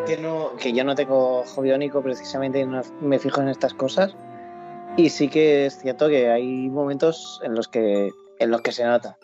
Que 0.06 0.16
no, 0.16 0.56
que 0.56 0.72
yo 0.72 0.84
no 0.84 0.94
tengo 0.94 1.40
ojo 1.40 1.62
biónico 1.62 2.02
precisamente 2.02 2.60
y 2.60 2.64
no 2.66 2.82
me 3.00 3.18
fijo 3.18 3.40
en 3.40 3.48
estas 3.48 3.74
cosas. 3.74 4.14
Y 4.96 5.10
sí 5.10 5.28
que 5.28 5.66
es 5.66 5.78
cierto 5.78 6.08
que 6.08 6.28
hay 6.30 6.68
momentos 6.70 7.40
en 7.44 7.54
los 7.54 7.68
que, 7.68 8.10
en 8.38 8.50
los 8.50 8.62
que 8.62 8.72
se 8.72 8.84
nota. 8.84 9.18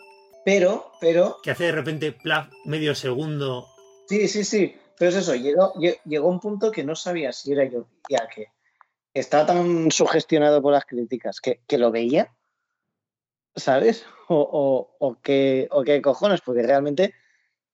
Pero, 0.45 0.91
pero, 0.99 1.37
Que 1.41 1.51
hace 1.51 1.65
de 1.65 1.71
repente, 1.71 2.11
plaf, 2.11 2.49
medio 2.65 2.93
segundo. 2.95 3.65
sí, 4.07 4.27
sí, 4.27 4.43
sí. 4.43 4.75
Pero 4.99 5.09
es 5.09 5.15
eso, 5.17 5.33
llegó, 5.35 5.73
lle- 5.73 5.99
llegó 6.05 6.27
un 6.27 6.39
punto 6.39 6.71
que 6.71 6.83
no 6.83 6.95
sabía 6.95 7.31
si 7.33 7.51
era 7.53 7.63
yo 7.65 7.87
ya 8.09 8.27
que 8.27 8.49
estaba 9.13 9.45
tan 9.47 9.89
sugestionado 9.89 10.61
por 10.61 10.73
las 10.73 10.85
críticas 10.85 11.39
que, 11.41 11.61
que 11.65 11.77
lo 11.79 11.91
veía, 11.91 12.31
¿sabes? 13.55 14.05
O, 14.27 14.35
o, 14.37 14.95
o, 14.99 15.17
qué, 15.21 15.67
o 15.71 15.83
qué 15.83 16.01
cojones, 16.01 16.41
porque 16.41 16.61
realmente 16.63 17.13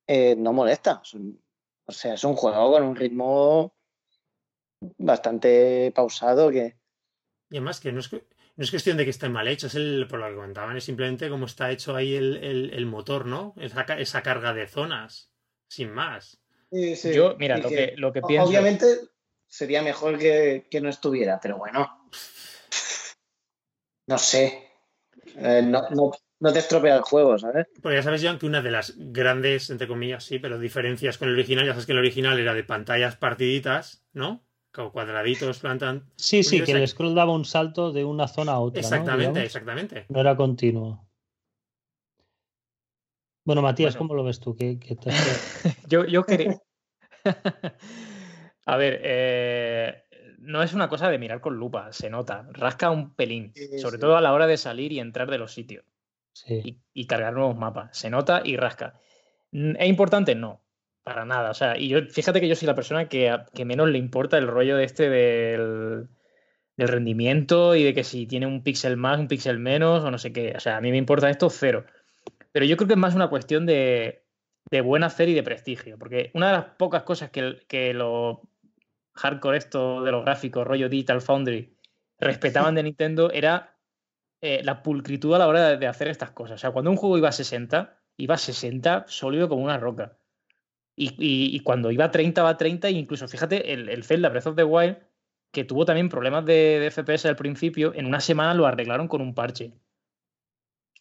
eh, 0.07 0.35
no 0.37 0.53
molesta. 0.53 1.01
Es 1.03 1.13
un- 1.13 1.41
o 1.89 1.91
sea, 1.91 2.13
es 2.13 2.23
un 2.23 2.35
juego 2.35 2.71
con 2.71 2.83
un 2.83 2.95
ritmo 2.95 3.73
bastante 4.97 5.91
pausado 5.95 6.51
que... 6.51 6.77
Y 7.49 7.57
además 7.57 7.79
que 7.79 7.91
no 7.91 7.99
es, 7.99 8.13
no 8.13 8.19
es 8.57 8.69
cuestión 8.69 8.95
de 8.95 9.05
que 9.05 9.09
esté 9.09 9.27
mal 9.27 9.47
hecho, 9.47 9.65
es 9.65 9.73
el, 9.73 10.05
por 10.07 10.19
lo 10.19 10.27
que 10.29 10.35
comentaban, 10.35 10.77
es 10.77 10.83
simplemente 10.83 11.29
cómo 11.29 11.47
está 11.47 11.71
hecho 11.71 11.95
ahí 11.95 12.13
el, 12.15 12.37
el- 12.43 12.73
el 12.73 12.85
motor, 12.85 13.25
¿no? 13.25 13.55
Esa, 13.57 13.81
esa 13.97 14.21
carga 14.21 14.53
de 14.53 14.67
zonas, 14.67 15.33
sin 15.67 15.91
más. 15.91 16.39
Sí, 16.71 16.95
sí. 16.95 17.11
Yo, 17.11 17.35
mira, 17.39 17.57
lo 17.57 17.69
que, 17.69 17.75
que, 17.75 17.93
lo 17.97 18.13
que 18.13 18.21
pienso. 18.21 18.47
Obviamente 18.47 18.85
sería 19.47 19.81
mejor 19.81 20.19
que, 20.19 20.67
que 20.69 20.79
no 20.79 20.89
estuviera, 20.89 21.39
pero 21.41 21.57
bueno. 21.57 22.07
No 24.07 24.17
sé. 24.17 24.71
Eh, 25.35 25.61
no, 25.63 25.87
no, 25.91 26.11
no 26.39 26.53
te 26.53 26.59
estropea 26.59 26.95
el 26.95 27.01
juego, 27.01 27.37
¿sabes? 27.37 27.67
Porque 27.81 27.97
ya 27.97 28.03
sabes, 28.03 28.23
Joan, 28.23 28.39
que 28.39 28.45
una 28.45 28.61
de 28.61 28.71
las 28.71 28.93
grandes, 28.97 29.69
entre 29.69 29.87
comillas, 29.87 30.23
sí, 30.23 30.39
pero 30.39 30.57
diferencias 30.59 31.17
con 31.17 31.27
el 31.27 31.33
original, 31.35 31.65
ya 31.65 31.71
sabes 31.73 31.85
que 31.85 31.91
el 31.91 31.97
original 31.97 32.39
era 32.39 32.53
de 32.53 32.63
pantallas 32.63 33.15
partiditas, 33.17 34.05
¿no? 34.13 34.45
Como 34.71 34.91
cuadraditos, 34.91 35.59
plantan. 35.59 36.05
Sí, 36.15 36.43
sí, 36.43 36.63
que 36.63 36.71
el 36.71 36.87
scroll 36.87 37.15
daba 37.15 37.33
un 37.33 37.43
salto 37.45 37.91
de 37.91 38.05
una 38.05 38.27
zona 38.27 38.53
a 38.53 38.59
otra. 38.59 38.79
Exactamente, 38.79 39.43
exactamente. 39.43 40.05
No 40.09 40.19
era 40.21 40.35
continuo. 40.35 41.07
Bueno, 43.45 43.61
Matías, 43.61 43.95
Bueno. 43.95 44.07
¿cómo 44.07 44.13
lo 44.15 44.23
ves 44.23 44.39
tú? 44.39 44.55
¿Qué, 44.55 44.79
qué 44.79 44.95
te 44.95 45.09
hace- 45.09 45.75
Yo, 45.87 46.05
yo 46.05 46.23
quería. 46.23 46.61
A 48.65 48.77
ver, 48.77 48.99
eh, 49.03 50.03
no 50.37 50.61
es 50.61 50.73
una 50.73 50.87
cosa 50.87 51.09
de 51.09 51.17
mirar 51.17 51.41
con 51.41 51.55
lupa, 51.55 51.91
se 51.91 52.09
nota. 52.09 52.47
Rasca 52.51 52.91
un 52.91 53.15
pelín, 53.15 53.51
Sí, 53.55 53.79
sobre 53.79 53.95
sí. 53.95 54.01
todo 54.01 54.15
a 54.15 54.21
la 54.21 54.31
hora 54.33 54.45
de 54.45 54.57
salir 54.57 54.91
y 54.91 54.99
entrar 54.99 55.29
de 55.31 55.39
los 55.39 55.53
sitios 55.53 55.83
Sí. 56.33 56.61
y, 56.63 57.01
y 57.01 57.07
cargar 57.07 57.33
nuevos 57.33 57.57
mapas. 57.57 57.97
Se 57.97 58.09
nota 58.09 58.41
y 58.43 58.55
rasca. 58.57 58.99
¿Es 59.51 59.87
importante? 59.89 60.35
No, 60.35 60.61
para 61.03 61.25
nada. 61.25 61.49
O 61.51 61.53
sea, 61.53 61.77
y 61.77 61.87
yo, 61.89 62.01
fíjate 62.07 62.39
que 62.39 62.47
yo 62.47 62.55
soy 62.55 62.67
la 62.67 62.75
persona 62.75 63.09
que, 63.09 63.29
a- 63.29 63.45
que 63.53 63.65
menos 63.65 63.89
le 63.89 63.97
importa 63.97 64.37
el 64.37 64.47
rollo 64.47 64.77
de 64.77 64.83
este 64.83 65.09
del, 65.09 66.07
del 66.77 66.87
rendimiento 66.87 67.75
y 67.75 67.83
de 67.83 67.93
que 67.93 68.03
si 68.03 68.25
tiene 68.27 68.45
un 68.47 68.63
píxel 68.63 68.95
más, 68.97 69.19
un 69.19 69.27
píxel 69.27 69.59
menos 69.59 70.03
o 70.03 70.11
no 70.11 70.17
sé 70.17 70.31
qué. 70.31 70.53
O 70.55 70.59
sea, 70.59 70.77
a 70.77 70.81
mí 70.81 70.91
me 70.91 70.97
importa 70.97 71.29
esto 71.29 71.49
cero. 71.49 71.85
Pero 72.51 72.65
yo 72.65 72.77
creo 72.77 72.87
que 72.87 72.93
es 72.93 72.99
más 72.99 73.15
una 73.15 73.29
cuestión 73.29 73.65
de, 73.65 74.23
de 74.71 74.81
buen 74.81 75.03
hacer 75.03 75.29
y 75.29 75.33
de 75.33 75.43
prestigio. 75.43 75.97
Porque 75.97 76.31
una 76.33 76.47
de 76.47 76.53
las 76.53 76.65
pocas 76.77 77.03
cosas 77.03 77.31
que, 77.31 77.57
que 77.67 77.93
los 77.93 78.37
hardcore 79.15 79.57
esto 79.57 80.03
de 80.03 80.11
los 80.11 80.23
gráficos, 80.23 80.65
rollo 80.65 80.87
Digital 80.89 81.21
Foundry, 81.21 81.75
respetaban 82.19 82.75
de 82.75 82.83
Nintendo 82.83 83.31
era 83.31 83.75
eh, 84.41 84.61
la 84.63 84.81
pulcritud 84.83 85.33
a 85.35 85.39
la 85.39 85.47
hora 85.47 85.77
de, 85.77 85.87
hacer 85.87 86.07
estas 86.07 86.31
cosas. 86.31 86.55
O 86.55 86.57
sea, 86.59 86.71
cuando 86.71 86.91
un 86.91 86.97
juego 86.97 87.17
iba 87.17 87.29
a 87.29 87.33
60, 87.33 87.97
iba 88.17 88.35
a 88.35 88.37
60 88.37 89.05
sólido 89.07 89.49
como 89.49 89.63
una 89.63 89.77
roca. 89.77 90.17
Y, 90.95 91.15
y- 91.17 91.59
cuando 91.61 91.91
iba 91.91 92.05
a 92.05 92.11
30, 92.11 92.43
va 92.43 92.49
a 92.49 92.57
30, 92.57 92.89
e 92.89 92.91
incluso 92.91 93.27
fíjate, 93.27 93.73
el, 93.73 93.89
el 93.89 94.03
Zelda 94.03 94.29
Breath 94.29 94.47
of 94.47 94.55
the 94.55 94.63
Wild, 94.63 94.97
que 95.51 95.63
tuvo 95.63 95.85
también 95.85 96.09
problemas 96.09 96.45
de, 96.45 96.79
de 96.79 96.91
FPS 96.91 97.27
al 97.27 97.35
principio, 97.35 97.93
en 97.95 98.05
una 98.05 98.19
semana 98.19 98.53
lo 98.53 98.65
arreglaron 98.67 99.07
con 99.07 99.21
un 99.21 99.33
parche. 99.33 99.73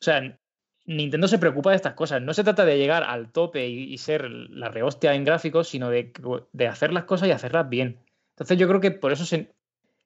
O 0.00 0.04
sea, 0.04 0.38
Nintendo 0.86 1.28
se 1.28 1.38
preocupa 1.38 1.70
de 1.70 1.76
estas 1.76 1.94
cosas. 1.94 2.22
No 2.22 2.32
se 2.32 2.44
trata 2.44 2.64
de 2.64 2.78
llegar 2.78 3.02
al 3.02 3.30
tope 3.32 3.68
y, 3.68 3.92
y 3.92 3.98
ser 3.98 4.30
la 4.30 4.68
rehostia 4.68 5.14
en 5.14 5.24
gráficos, 5.24 5.68
sino 5.68 5.90
de, 5.90 6.12
de 6.52 6.66
hacer 6.68 6.92
las 6.92 7.04
cosas 7.04 7.28
y 7.28 7.32
hacerlas 7.32 7.68
bien. 7.68 7.98
Entonces 8.30 8.56
yo 8.58 8.68
creo 8.68 8.80
que 8.80 8.92
por 8.92 9.12
eso 9.12 9.24
se 9.26 9.54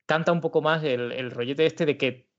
canta 0.06 0.32
un 0.32 0.40
poco 0.40 0.62
más 0.62 0.82
el, 0.82 1.12
el 1.12 1.30
rollete 1.30 1.66
este 1.66 1.86
de 1.86 1.96
que 1.96 2.31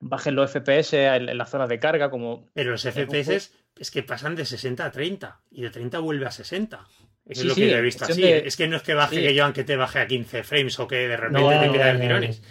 bajen 0.00 0.34
los 0.34 0.50
FPS 0.50 0.94
en, 0.94 1.28
en 1.28 1.38
las 1.38 1.50
zonas 1.50 1.68
de 1.68 1.78
carga, 1.78 2.10
como 2.10 2.46
Pero 2.54 2.72
los 2.72 2.82
FPS 2.84 3.52
es 3.78 3.90
que 3.90 4.02
pasan 4.02 4.34
de 4.36 4.44
60 4.44 4.84
a 4.84 4.90
30 4.90 5.40
y 5.50 5.62
de 5.62 5.70
30 5.70 5.98
vuelve 6.00 6.26
a 6.26 6.30
60. 6.30 6.86
Eso 7.26 7.34
Sí, 7.34 7.40
es 7.40 7.44
lo 7.44 7.54
sí, 7.54 7.60
que 7.62 7.70
yo 7.70 7.76
he 7.76 7.82
visto 7.82 8.04
así. 8.04 8.22
de- 8.22 8.46
Es 8.46 8.56
que 8.56 8.66
no 8.66 8.76
es 8.76 8.82
que 8.82 8.94
baje 8.94 9.16
sí. 9.16 9.22
que 9.22 9.34
yo 9.34 9.44
aunque 9.44 9.62
te 9.64 9.76
baje 9.76 10.00
a 10.00 10.06
15 10.06 10.42
frames 10.42 10.78
o 10.80 10.88
que 10.88 10.96
de 11.08 11.16
repente 11.16 11.40
No, 11.40 11.48
te 11.48 11.66
no, 11.66 11.74
a 11.74 11.78
dar 11.78 11.94
no, 11.94 12.00
tirones. 12.00 12.42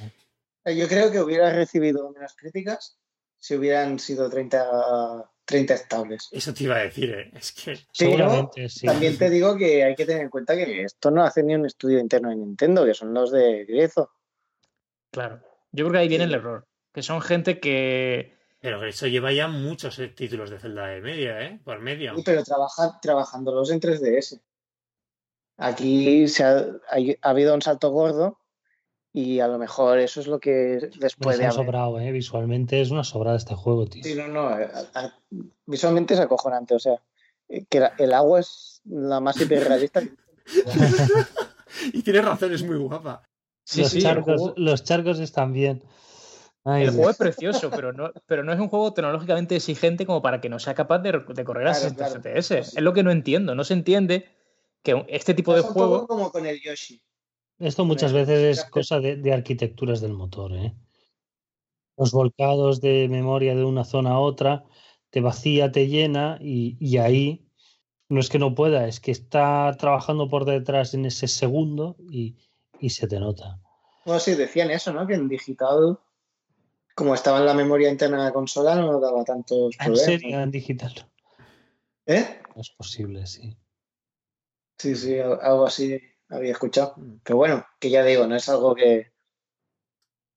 no. 0.65 0.71
Yo 0.71 0.87
creo 0.87 1.11
que 1.11 1.19
hubiera 1.19 1.51
recibido 1.51 2.09
menos 2.11 2.35
críticas 2.35 2.97
si 3.37 3.55
hubieran 3.55 3.97
sido 3.99 4.29
30, 4.29 5.29
30 5.45 5.73
estables. 5.73 6.29
Eso 6.31 6.53
te 6.53 6.65
iba 6.65 6.75
a 6.75 6.79
decir, 6.83 7.09
¿eh? 7.11 7.31
es 7.35 7.51
que 7.53 7.71
Pero 7.71 7.81
Seguramente 7.91 8.69
sí. 8.69 8.85
también 8.85 9.17
te 9.17 9.29
digo 9.29 9.57
que 9.57 9.83
hay 9.83 9.95
que 9.95 10.05
tener 10.05 10.21
en 10.23 10.29
cuenta 10.29 10.55
que 10.55 10.83
esto 10.83 11.09
no 11.09 11.23
hace 11.23 11.41
ni 11.43 11.55
un 11.55 11.65
estudio 11.65 11.97
interno 11.99 12.29
de 12.29 12.35
Nintendo, 12.35 12.85
que 12.85 12.93
son 12.93 13.13
los 13.13 13.31
de 13.31 13.65
Griezo. 13.65 14.11
Claro. 15.11 15.41
Yo 15.71 15.85
creo 15.85 15.93
que 15.93 15.97
ahí 15.99 16.07
viene 16.07 16.25
el 16.25 16.33
error. 16.33 16.65
Que 16.93 17.01
son 17.03 17.21
gente 17.21 17.59
que. 17.59 18.35
pero 18.61 18.83
eso 18.85 19.07
lleva 19.07 19.31
ya 19.31 19.47
muchos 19.47 19.97
eh, 19.99 20.07
títulos 20.09 20.49
de 20.49 20.59
Zelda 20.59 20.87
de 20.87 21.01
media, 21.01 21.41
¿eh? 21.41 21.59
Por 21.63 21.79
medio. 21.79 22.15
Sí, 22.15 22.23
pero 22.25 22.43
trabaja, 22.43 22.99
trabajándolos 23.01 23.71
en 23.71 23.79
3DS. 23.79 24.39
Aquí 25.57 26.27
se 26.27 26.43
ha, 26.43 26.65
hay- 26.89 27.17
ha 27.21 27.29
habido 27.29 27.53
un 27.53 27.61
salto 27.61 27.89
gordo 27.91 28.39
y 29.11 29.39
a 29.39 29.47
lo 29.47 29.57
mejor 29.57 29.99
eso 29.99 30.21
es 30.21 30.27
lo 30.27 30.39
que 30.39 30.89
han 31.43 31.49
haber. 31.51 31.51
sobrado, 31.51 31.99
¿eh? 31.99 32.11
Visualmente 32.11 32.79
es 32.81 32.91
una 32.91 33.03
sobrada 33.03 33.35
este 33.37 33.55
juego, 33.55 33.85
tío. 33.85 34.03
Sí, 34.03 34.15
no, 34.15 34.27
no. 34.27 34.47
a- 34.47 34.61
a- 34.93 35.13
visualmente 35.65 36.13
es 36.13 36.19
acojonante. 36.19 36.75
O 36.75 36.79
sea, 36.79 37.01
eh, 37.49 37.65
que 37.69 37.79
la- 37.81 37.93
el 37.97 38.13
agua 38.13 38.39
es 38.39 38.81
la 38.85 39.19
más 39.19 39.39
hiperrealista. 39.41 40.01
que- 40.01 40.13
Y 41.93 42.01
tienes 42.03 42.25
razón, 42.25 42.53
es 42.53 42.63
muy 42.63 42.77
guapa. 42.77 43.23
Sí, 43.63 43.81
los, 43.81 43.91
sí, 43.91 44.01
charcos, 44.01 44.41
juego- 44.41 44.53
los 44.57 44.83
charcos 44.83 45.19
están 45.19 45.53
bien. 45.53 45.83
Ay, 46.65 46.81
El 46.83 46.87
Dios. 46.89 46.95
juego 46.95 47.09
es 47.11 47.17
precioso, 47.17 47.69
pero 47.71 47.93
no, 47.93 48.11
pero 48.25 48.43
no 48.43 48.51
es 48.53 48.59
un 48.59 48.67
juego 48.67 48.93
tecnológicamente 48.93 49.55
exigente 49.55 50.05
como 50.05 50.21
para 50.21 50.41
que 50.41 50.49
no 50.49 50.59
sea 50.59 50.73
capaz 50.75 50.99
de, 50.99 51.11
de 51.27 51.43
correr 51.45 51.67
a 51.67 51.71
Claro, 51.71 51.89
60 51.89 52.05
claro. 52.05 52.21
FPS. 52.21 52.47
Pues 52.57 52.67
sí. 52.69 52.77
Es 52.77 52.83
lo 52.83 52.93
que 52.93 53.03
no 53.03 53.11
entiendo. 53.11 53.55
No 53.55 53.63
se 53.63 53.73
entiende 53.73 54.27
que 54.83 55.05
este 55.07 55.33
tipo 55.33 55.53
de 55.55 55.61
Pasa 55.61 55.69
un 55.69 55.73
poco 55.73 55.87
juego. 55.89 56.07
como 56.07 56.31
con 56.31 56.45
el 56.45 56.61
Yoshi. 56.61 57.01
Esto 57.59 57.83
muchas 57.85 58.13
veces 58.13 58.59
es 58.59 58.65
cosa 58.65 58.99
de, 58.99 59.17
de 59.17 59.33
arquitecturas 59.33 59.99
del 60.01 60.13
motor, 60.13 60.53
¿eh? 60.53 60.73
Los 61.97 62.11
volcados 62.11 62.79
de 62.79 63.07
memoria 63.09 63.55
de 63.55 63.65
una 63.65 63.83
zona 63.83 64.11
a 64.11 64.19
otra 64.19 64.63
te 65.09 65.19
vacía, 65.21 65.71
te 65.71 65.87
llena 65.87 66.37
y, 66.39 66.77
y 66.79 66.97
ahí 66.97 67.45
no 68.07 68.21
es 68.21 68.29
que 68.29 68.39
no 68.39 68.55
pueda, 68.55 68.87
es 68.87 68.99
que 69.01 69.11
está 69.11 69.75
trabajando 69.77 70.29
por 70.29 70.45
detrás 70.45 70.93
en 70.93 71.05
ese 71.05 71.27
segundo 71.27 71.97
y, 72.09 72.37
y 72.79 72.91
se 72.91 73.07
te 73.07 73.19
nota. 73.19 73.59
Bueno, 74.05 74.19
sí, 74.21 74.35
decían 74.35 74.71
eso, 74.71 74.93
¿no? 74.93 75.05
Que 75.05 75.15
en 75.15 75.27
digital, 75.27 75.99
como 76.99 77.13
estaba 77.13 77.39
en 77.39 77.45
la 77.45 77.53
memoria 77.53 77.89
interna 77.89 78.17
de 78.17 78.23
la 78.25 78.33
consola, 78.33 78.75
no 78.75 78.99
daba 78.99 79.23
tantos 79.23 79.73
¿En 79.79 79.85
problemas. 79.85 80.01
serio? 80.05 80.37
En 80.41 80.51
digital 80.51 80.93
¿Eh? 82.05 82.41
no 82.53 82.61
es 82.61 82.69
posible, 82.71 83.25
sí. 83.25 83.55
Sí, 84.77 84.95
sí, 84.95 85.17
al- 85.17 85.39
algo 85.41 85.65
así 85.65 85.97
había 86.27 86.51
escuchado. 86.51 86.95
Pero 87.23 87.37
bueno, 87.37 87.65
que 87.79 87.89
ya 87.89 88.03
digo, 88.03 88.27
no 88.27 88.35
es 88.35 88.49
algo 88.49 88.75
que. 88.75 89.13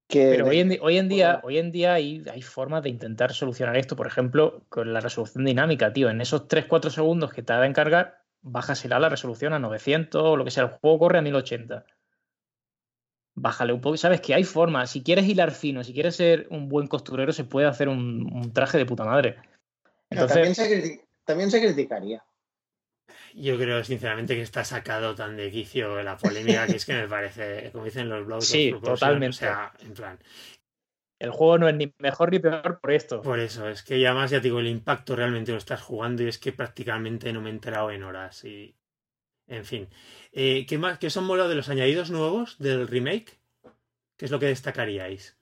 que 0.08 0.28
Pero 0.30 0.46
hoy 0.46 0.60
en, 0.60 0.78
hoy 0.80 0.98
en 0.98 1.08
día, 1.08 1.40
hoy 1.42 1.58
en 1.58 1.72
día 1.72 1.94
hay, 1.94 2.22
hay 2.30 2.42
formas 2.42 2.84
de 2.84 2.90
intentar 2.90 3.32
solucionar 3.32 3.76
esto, 3.76 3.96
por 3.96 4.06
ejemplo, 4.06 4.64
con 4.68 4.92
la 4.92 5.00
resolución 5.00 5.44
dinámica, 5.44 5.92
tío. 5.92 6.10
En 6.10 6.20
esos 6.20 6.46
3-4 6.46 6.90
segundos 6.90 7.32
que 7.32 7.42
tarda 7.42 7.66
en 7.66 7.72
cargar, 7.72 8.22
bájasela 8.40 9.00
la 9.00 9.08
resolución 9.08 9.52
a 9.52 9.58
900 9.58 10.22
o 10.22 10.36
lo 10.36 10.44
que 10.44 10.52
sea. 10.52 10.62
El 10.64 10.70
juego 10.70 11.00
corre 11.00 11.18
a 11.18 11.22
1080. 11.22 11.84
Bájale 13.34 13.72
un 13.72 13.80
poco. 13.80 13.96
Sabes 13.96 14.20
que 14.20 14.34
hay 14.34 14.44
formas. 14.44 14.90
Si 14.90 15.02
quieres 15.02 15.26
hilar 15.26 15.52
fino, 15.52 15.82
si 15.84 15.94
quieres 15.94 16.16
ser 16.16 16.46
un 16.50 16.68
buen 16.68 16.86
costurero, 16.86 17.32
se 17.32 17.44
puede 17.44 17.66
hacer 17.66 17.88
un, 17.88 18.30
un 18.32 18.52
traje 18.52 18.78
de 18.78 18.86
puta 18.86 19.04
madre. 19.04 19.36
Entonces, 20.10 20.34
también, 20.34 20.54
se 20.54 21.06
también 21.24 21.50
se 21.50 21.60
criticaría. 21.60 22.24
Yo 23.34 23.56
creo 23.56 23.82
sinceramente 23.82 24.34
que 24.34 24.42
está 24.42 24.64
sacado 24.64 25.14
tan 25.14 25.36
de 25.36 25.50
quicio 25.50 26.02
la 26.02 26.16
polémica 26.16 26.66
que 26.66 26.76
es 26.76 26.84
que 26.84 26.94
me 26.94 27.08
parece, 27.08 27.70
como 27.72 27.84
dicen 27.84 28.08
los 28.08 28.26
blogs, 28.26 28.46
Sí, 28.46 28.74
totalmente. 28.82 29.28
O 29.28 29.32
sea, 29.32 29.72
en 29.80 29.94
plan, 29.94 30.18
el 31.18 31.30
juego 31.30 31.58
no 31.58 31.68
es 31.68 31.74
ni 31.74 31.94
mejor 31.98 32.30
ni 32.30 32.38
peor 32.38 32.80
por 32.80 32.92
esto. 32.92 33.22
por 33.22 33.38
eso, 33.38 33.68
es 33.68 33.82
que 33.82 34.00
ya 34.00 34.10
además 34.10 34.30
ya 34.30 34.38
te 34.38 34.44
digo, 34.44 34.60
el 34.60 34.66
impacto 34.66 35.16
realmente 35.16 35.52
lo 35.52 35.58
estás 35.58 35.80
jugando 35.80 36.22
y 36.22 36.28
es 36.28 36.38
que 36.38 36.52
prácticamente 36.52 37.32
no 37.32 37.40
me 37.40 37.48
he 37.48 37.52
enterado 37.52 37.90
en 37.90 38.02
horas 38.02 38.44
y. 38.44 38.74
En 39.46 39.64
fin. 39.64 39.88
Eh, 40.32 40.64
¿Qué 40.66 40.78
más? 40.78 40.98
¿Qué 40.98 41.08
os 41.08 41.16
han 41.16 41.24
molado 41.24 41.48
de 41.48 41.54
los 41.56 41.68
añadidos 41.68 42.10
nuevos 42.10 42.58
del 42.58 42.88
remake? 42.88 43.38
¿Qué 44.16 44.24
es 44.24 44.30
lo 44.30 44.38
que 44.38 44.46
destacaríais? 44.46 45.36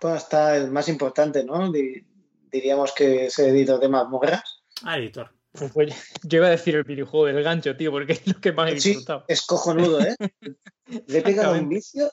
Bueno, 0.00 0.16
está 0.16 0.56
el 0.56 0.70
más 0.70 0.88
importante, 0.88 1.44
¿no? 1.44 1.70
Di- 1.72 2.04
diríamos 2.50 2.92
que 2.92 3.26
es 3.26 3.38
el 3.38 3.50
editor 3.50 3.80
de 3.80 3.88
mazmorras. 3.88 4.62
Ah, 4.82 4.98
editor. 4.98 5.32
Pues, 5.52 5.72
pues, 5.72 6.12
yo 6.22 6.38
iba 6.38 6.46
a 6.46 6.50
decir 6.50 6.76
el 6.76 6.84
videojuego 6.84 7.26
del 7.26 7.42
gancho, 7.42 7.76
tío, 7.76 7.90
porque 7.90 8.12
es 8.12 8.26
lo 8.26 8.40
que 8.40 8.52
más 8.52 8.70
he 8.72 8.80
Sí, 8.80 8.90
disfrutado. 8.90 9.24
es 9.28 9.44
cojonudo, 9.46 10.00
¿eh? 10.02 10.14
Le 11.06 11.18
he 11.18 11.22
pegado 11.22 11.58
un 11.58 11.68
vicio. 11.68 12.10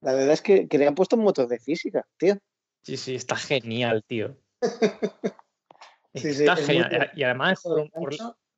La 0.00 0.12
verdad 0.12 0.32
es 0.32 0.42
que, 0.42 0.68
que 0.68 0.78
le 0.78 0.86
han 0.86 0.94
puesto 0.94 1.16
motos 1.16 1.48
de 1.48 1.58
física, 1.58 2.06
tío. 2.16 2.36
Sí, 2.82 2.96
sí, 2.96 3.14
está 3.14 3.36
genial, 3.36 4.04
tío. 4.06 4.36
Sí, 6.16 6.32
sí, 6.32 6.44
está 6.44 6.52
es 6.52 6.66
genial. 6.66 7.10
Y 7.16 7.24
además, 7.24 7.60
por, 7.62 7.90
por- 7.90 8.14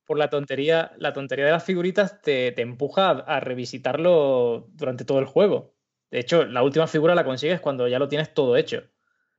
por 0.07 0.17
la 0.17 0.29
tontería, 0.31 0.93
la 0.97 1.13
tontería 1.13 1.45
de 1.45 1.51
las 1.51 1.63
figuritas 1.63 2.21
te, 2.21 2.51
te 2.53 2.61
empuja 2.63 3.09
a, 3.11 3.11
a 3.35 3.39
revisitarlo 3.41 4.67
durante 4.73 5.05
todo 5.05 5.19
el 5.19 5.25
juego. 5.25 5.75
De 6.09 6.19
hecho, 6.19 6.45
la 6.45 6.63
última 6.63 6.87
figura 6.87 7.13
la 7.13 7.25
consigues 7.25 7.59
cuando 7.61 7.87
ya 7.87 7.99
lo 7.99 8.07
tienes 8.07 8.33
todo 8.33 8.55
hecho. 8.57 8.81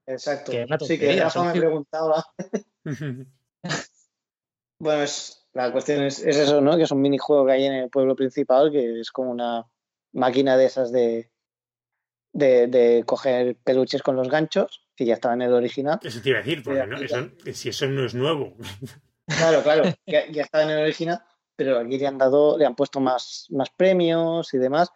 Exacto. 0.07 0.53
que 0.53 0.61
es 0.63 0.67
una 0.67 0.79
Sí, 0.79 0.99
que 0.99 1.17
Rafa 1.17 1.31
son 1.31 1.47
me 1.49 1.53
figu- 1.55 1.59
preguntaba. 1.61 2.25
Bueno, 4.81 5.03
es, 5.03 5.45
la 5.55 5.73
cuestión 5.73 6.05
es, 6.05 6.21
es 6.25 6.37
eso, 6.37 6.61
¿no? 6.61 6.77
Que 6.77 6.85
es 6.85 6.91
un 6.93 7.01
minijuego 7.01 7.47
que 7.47 7.53
hay 7.53 7.65
en 7.65 7.73
el 7.75 7.91
pueblo 7.91 8.15
principal, 8.15 8.71
que 8.71 9.01
es 9.01 9.11
como 9.11 9.31
una 9.33 9.67
máquina 10.13 10.57
de 10.57 10.67
esas 10.67 10.93
de, 10.93 11.33
de, 12.33 12.69
de 12.69 13.03
coger 13.05 13.57
peluches 13.65 14.03
con 14.03 14.15
los 14.15 14.29
ganchos, 14.29 14.87
que 14.95 15.05
ya 15.05 15.15
estaba 15.15 15.35
en 15.35 15.43
el 15.43 15.53
original. 15.53 15.99
Eso 16.03 16.21
te 16.23 16.29
iba 16.29 16.39
a 16.39 16.43
decir, 16.43 16.63
porque 16.63 16.87
no- 16.87 16.99
eso- 16.99 17.29
si 17.53 17.71
eso 17.71 17.87
no 17.89 18.05
es 18.05 18.15
nuevo. 18.15 18.55
Claro, 19.37 19.63
claro, 19.63 19.85
ya, 20.07 20.27
ya 20.31 20.43
estaba 20.43 20.65
en 20.65 20.71
el 20.71 20.83
original, 20.83 21.23
pero 21.55 21.79
aquí 21.79 21.99
le 21.99 22.07
han 22.07 22.19
dado, 22.19 22.57
le 22.59 22.65
han 22.67 22.75
puesto 22.75 22.99
más, 23.01 23.47
más 23.51 23.71
premios 23.71 24.53
y 24.55 24.59
demás, 24.59 24.91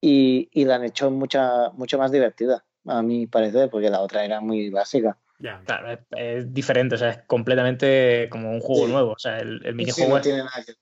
y, 0.00 0.48
y 0.52 0.64
la 0.64 0.76
han 0.76 0.84
hecho 0.84 1.10
mucha, 1.10 1.70
mucho 1.70 1.96
más 1.98 2.10
divertida, 2.12 2.64
a 2.86 3.02
mi 3.02 3.26
parecer, 3.26 3.70
porque 3.70 3.90
la 3.90 4.00
otra 4.00 4.24
era 4.24 4.40
muy 4.40 4.70
básica. 4.70 5.18
Ya. 5.38 5.62
Claro, 5.64 5.92
es, 5.92 6.00
es 6.16 6.52
diferente, 6.52 6.96
o 6.96 6.98
sea, 6.98 7.10
es 7.10 7.18
completamente 7.26 8.28
como 8.30 8.50
un 8.50 8.60
juego 8.60 8.86
Sí. 8.86 8.92
nuevo. 8.92 9.12
O 9.12 9.18
sea, 9.18 9.38
el, 9.38 9.64
el 9.64 9.72
Sí, 9.72 9.76
minijuego 9.76 10.10
no 10.10 10.16
es- 10.16 10.22
tiene 10.22 10.38
nada 10.38 10.64
que 10.64 10.72
ver. 10.72 10.78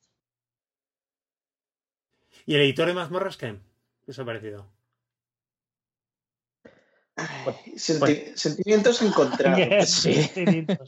¿Y 2.47 2.55
el 2.55 2.61
editor 2.63 2.87
de 2.89 2.95
mazmorras 2.95 3.37
qué? 3.37 3.59
¿Qué 4.05 4.11
os 4.13 4.19
ha 4.19 4.25
parecido? 4.25 4.67
Senti- 7.77 8.33
Sentimientos 8.37 9.03
encontrados. 9.03 9.59
Sí. 9.87 10.31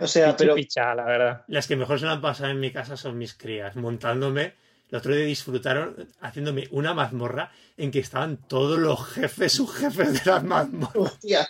O 0.00 0.06
sea, 0.06 0.36
pero 0.36 0.54
picha, 0.54 0.94
la 0.94 1.04
verdad. 1.04 1.44
Las 1.48 1.66
que 1.66 1.76
mejor 1.76 1.98
se 1.98 2.06
lo 2.06 2.12
han 2.12 2.20
pasado 2.20 2.50
en 2.50 2.60
mi 2.60 2.72
casa 2.72 2.96
son 2.96 3.18
mis 3.18 3.34
crías, 3.34 3.76
montándome 3.76 4.54
el 4.88 4.98
otro 4.98 5.14
día 5.14 5.24
disfrutaron 5.24 6.08
haciéndome 6.20 6.68
una 6.70 6.94
mazmorra 6.94 7.50
en 7.76 7.90
que 7.90 7.98
estaban 7.98 8.36
todos 8.36 8.78
los 8.78 9.04
jefes, 9.04 9.54
subjefes 9.54 10.24
de 10.24 10.30
las 10.30 10.44
mazmorras 10.44 11.14
Hostia. 11.14 11.46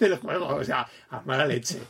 del 0.00 0.16
juego. 0.16 0.48
O 0.48 0.64
sea, 0.64 0.88
a 1.10 1.20
mala 1.20 1.46
leche. 1.46 1.80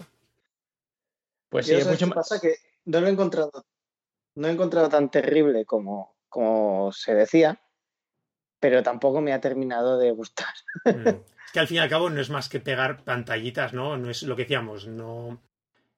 Pues 1.48 1.66
sí, 1.66 1.74
es 1.74 1.84
¿sabes 1.84 2.00
mucho 2.00 2.14
más. 2.14 2.28
pasa 2.28 2.40
que 2.40 2.56
no 2.84 3.00
lo 3.00 3.06
he 3.06 3.10
encontrado, 3.10 3.64
no 4.34 4.48
he 4.48 4.50
encontrado 4.50 4.88
tan 4.88 5.10
terrible 5.10 5.64
como, 5.64 6.16
como 6.28 6.92
se 6.92 7.14
decía, 7.14 7.60
pero 8.60 8.82
tampoco 8.82 9.20
me 9.20 9.32
ha 9.32 9.40
terminado 9.40 9.98
de 9.98 10.10
gustar. 10.10 10.54
Mm. 10.84 11.08
Es 11.52 11.54
que 11.54 11.60
al 11.60 11.68
fin 11.68 11.76
y 11.76 11.80
al 11.80 11.90
cabo 11.90 12.08
no 12.08 12.18
es 12.18 12.30
más 12.30 12.48
que 12.48 12.60
pegar 12.60 13.04
pantallitas, 13.04 13.74
¿no? 13.74 13.98
No 13.98 14.08
es 14.08 14.22
lo 14.22 14.36
que 14.36 14.44
decíamos, 14.44 14.86
no, 14.86 15.42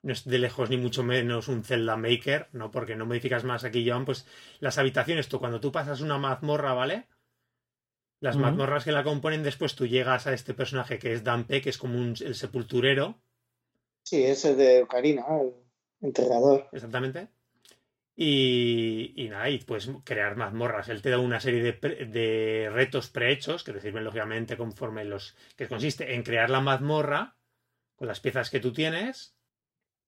no 0.05 0.13
es 0.13 0.25
de 0.25 0.39
lejos 0.39 0.71
ni 0.71 0.77
mucho 0.77 1.03
menos 1.03 1.49
un 1.49 1.65
Zelda 1.65 1.97
Maker, 1.97 2.49
¿no? 2.53 2.71
Porque 2.71 2.95
no 2.95 3.07
modificas 3.07 3.43
más 3.45 3.65
aquí, 3.65 3.89
Joan, 3.89 4.05
pues 4.05 4.27
las 4.61 4.79
habitaciones, 4.79 5.29
tú 5.29 5.39
cuando 5.41 5.61
tú 5.61 5.73
pasas 5.73 6.01
una 6.01 6.19
mazmorra, 6.19 6.73
¿vale? 6.75 7.09
Las 8.21 8.37
mazmorras 8.37 8.85
que 8.85 8.93
la 8.93 9.03
componen, 9.05 9.43
después 9.43 9.75
tú 9.75 9.87
llegas 9.87 10.27
a 10.27 10.33
este 10.33 10.55
personaje 10.55 10.99
que 10.99 11.13
es 11.13 11.25
Dampe, 11.25 11.61
que 11.61 11.71
es 11.71 11.79
como 11.79 11.99
un- 11.99 12.15
el 12.21 12.35
sepulturero, 12.35 13.19
Sí, 14.03 14.23
ese 14.23 14.55
de 14.55 14.83
Ocarina, 14.83 15.25
el 15.41 15.55
enterrador. 16.03 16.69
exactamente. 16.73 17.29
Y, 18.17 19.13
y 19.17 19.29
nada, 19.29 19.51
y 19.51 19.59
puedes 19.59 19.91
crear 20.05 20.37
mazmorras. 20.37 20.89
Él 20.89 21.03
te 21.03 21.11
da 21.11 21.19
una 21.19 21.41
serie 21.41 21.63
de, 21.63 21.73
pre- 21.73 22.05
de 22.07 22.71
retos 22.73 23.09
prehechos 23.09 23.65
que 23.65 23.73
te 23.73 23.81
sirven 23.81 24.05
lógicamente 24.05 24.57
conforme 24.57 25.05
los. 25.05 25.35
que 25.57 25.67
consiste 25.67 26.15
en 26.15 26.23
crear 26.23 26.49
la 26.51 26.61
mazmorra 26.61 27.37
con 27.97 28.07
las 28.07 28.21
piezas 28.21 28.51
que 28.51 28.61
tú 28.61 28.73
tienes. 28.73 29.34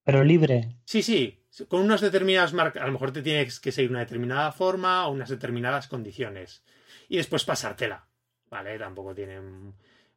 Pero 0.06 0.22
libre. 0.22 0.56
Sí, 0.84 1.02
sí, 1.02 1.20
con 1.68 1.80
unas 1.82 2.00
determinadas 2.00 2.52
marcas. 2.54 2.82
A 2.82 2.86
lo 2.86 2.92
mejor 2.92 3.10
te 3.12 3.22
tienes 3.22 3.58
que 3.60 3.72
seguir 3.72 3.90
una 3.90 4.04
determinada 4.06 4.52
forma 4.52 5.06
o 5.06 5.10
unas 5.10 5.28
determinadas 5.28 5.88
condiciones. 5.88 6.64
Y 7.08 7.16
después 7.16 7.44
pasártela. 7.44 8.06
¿Vale? 8.48 8.78
Tampoco 8.78 9.12
tiene 9.12 9.40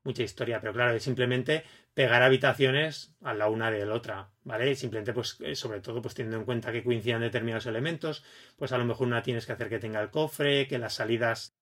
mucha 0.03 0.21
historia, 0.23 0.61
pero 0.61 0.71
claro, 0.73 0.95
es 0.95 1.01
simplemente 1.03 1.63
pegar 1.95 2.21
habitaciones 2.21 3.15
a 3.23 3.33
la 3.33 3.49
una 3.49 3.71
de 3.71 3.83
la 3.83 3.95
otra, 3.95 4.29
¿vale? 4.43 4.75
Simplemente, 4.75 5.13
pues, 5.13 5.37
eh, 5.41 5.55
sobre 5.55 5.81
todo, 5.81 6.01
pues 6.03 6.13
teniendo 6.13 6.37
en 6.37 6.45
cuenta 6.45 6.71
que 6.71 6.83
coincidan 6.83 7.21
determinados 7.21 7.65
elementos, 7.65 8.23
pues 8.55 8.71
a 8.71 8.77
lo 8.77 8.85
mejor 8.85 9.07
una 9.07 9.23
tienes 9.23 9.47
que 9.47 9.53
hacer 9.53 9.67
que 9.69 9.79
tenga 9.79 9.99
el 10.01 10.11
cofre, 10.11 10.67
que 10.67 10.77
las 10.77 10.93
salidas 10.93 11.57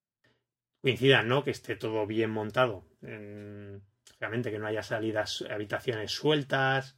coincidan, 0.82 1.28
¿no? 1.30 1.44
Que 1.44 1.52
esté 1.52 1.76
todo 1.78 2.06
bien 2.06 2.32
montado. 2.32 2.86
En- 3.02 3.82
Obviamente 4.20 4.50
que 4.52 4.58
no 4.60 4.66
haya 4.68 4.82
salidas, 4.84 5.44
habitaciones 5.50 6.12
sueltas, 6.12 6.98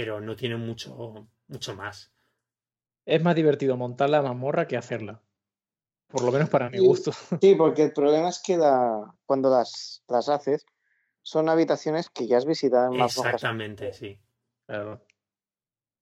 pero 0.00 0.18
no 0.18 0.34
tiene 0.34 0.56
mucho, 0.56 1.28
mucho 1.48 1.74
más. 1.76 2.10
Es 3.04 3.22
más 3.22 3.34
divertido 3.34 3.76
montar 3.76 4.08
la 4.08 4.22
mazmorra 4.22 4.66
que 4.66 4.78
hacerla. 4.78 5.20
Por 6.08 6.22
lo 6.24 6.32
menos 6.32 6.48
para 6.48 6.70
mi 6.70 6.78
Sí. 6.78 6.86
gusto. 6.86 7.12
Sí, 7.40 7.54
porque 7.54 7.82
el 7.84 7.92
problema 7.92 8.30
es 8.30 8.40
que 8.42 8.56
la- 8.56 9.14
cuando 9.26 9.50
las, 9.50 10.02
las 10.08 10.30
haces 10.30 10.64
son 11.22 11.50
habitaciones 11.50 12.08
que 12.08 12.26
ya 12.26 12.38
has 12.38 12.46
visitado 12.46 12.90
en 12.90 12.98
más 12.98 13.14
Exactamente, 13.18 13.92
sí. 13.92 14.18
Claro. 14.66 15.04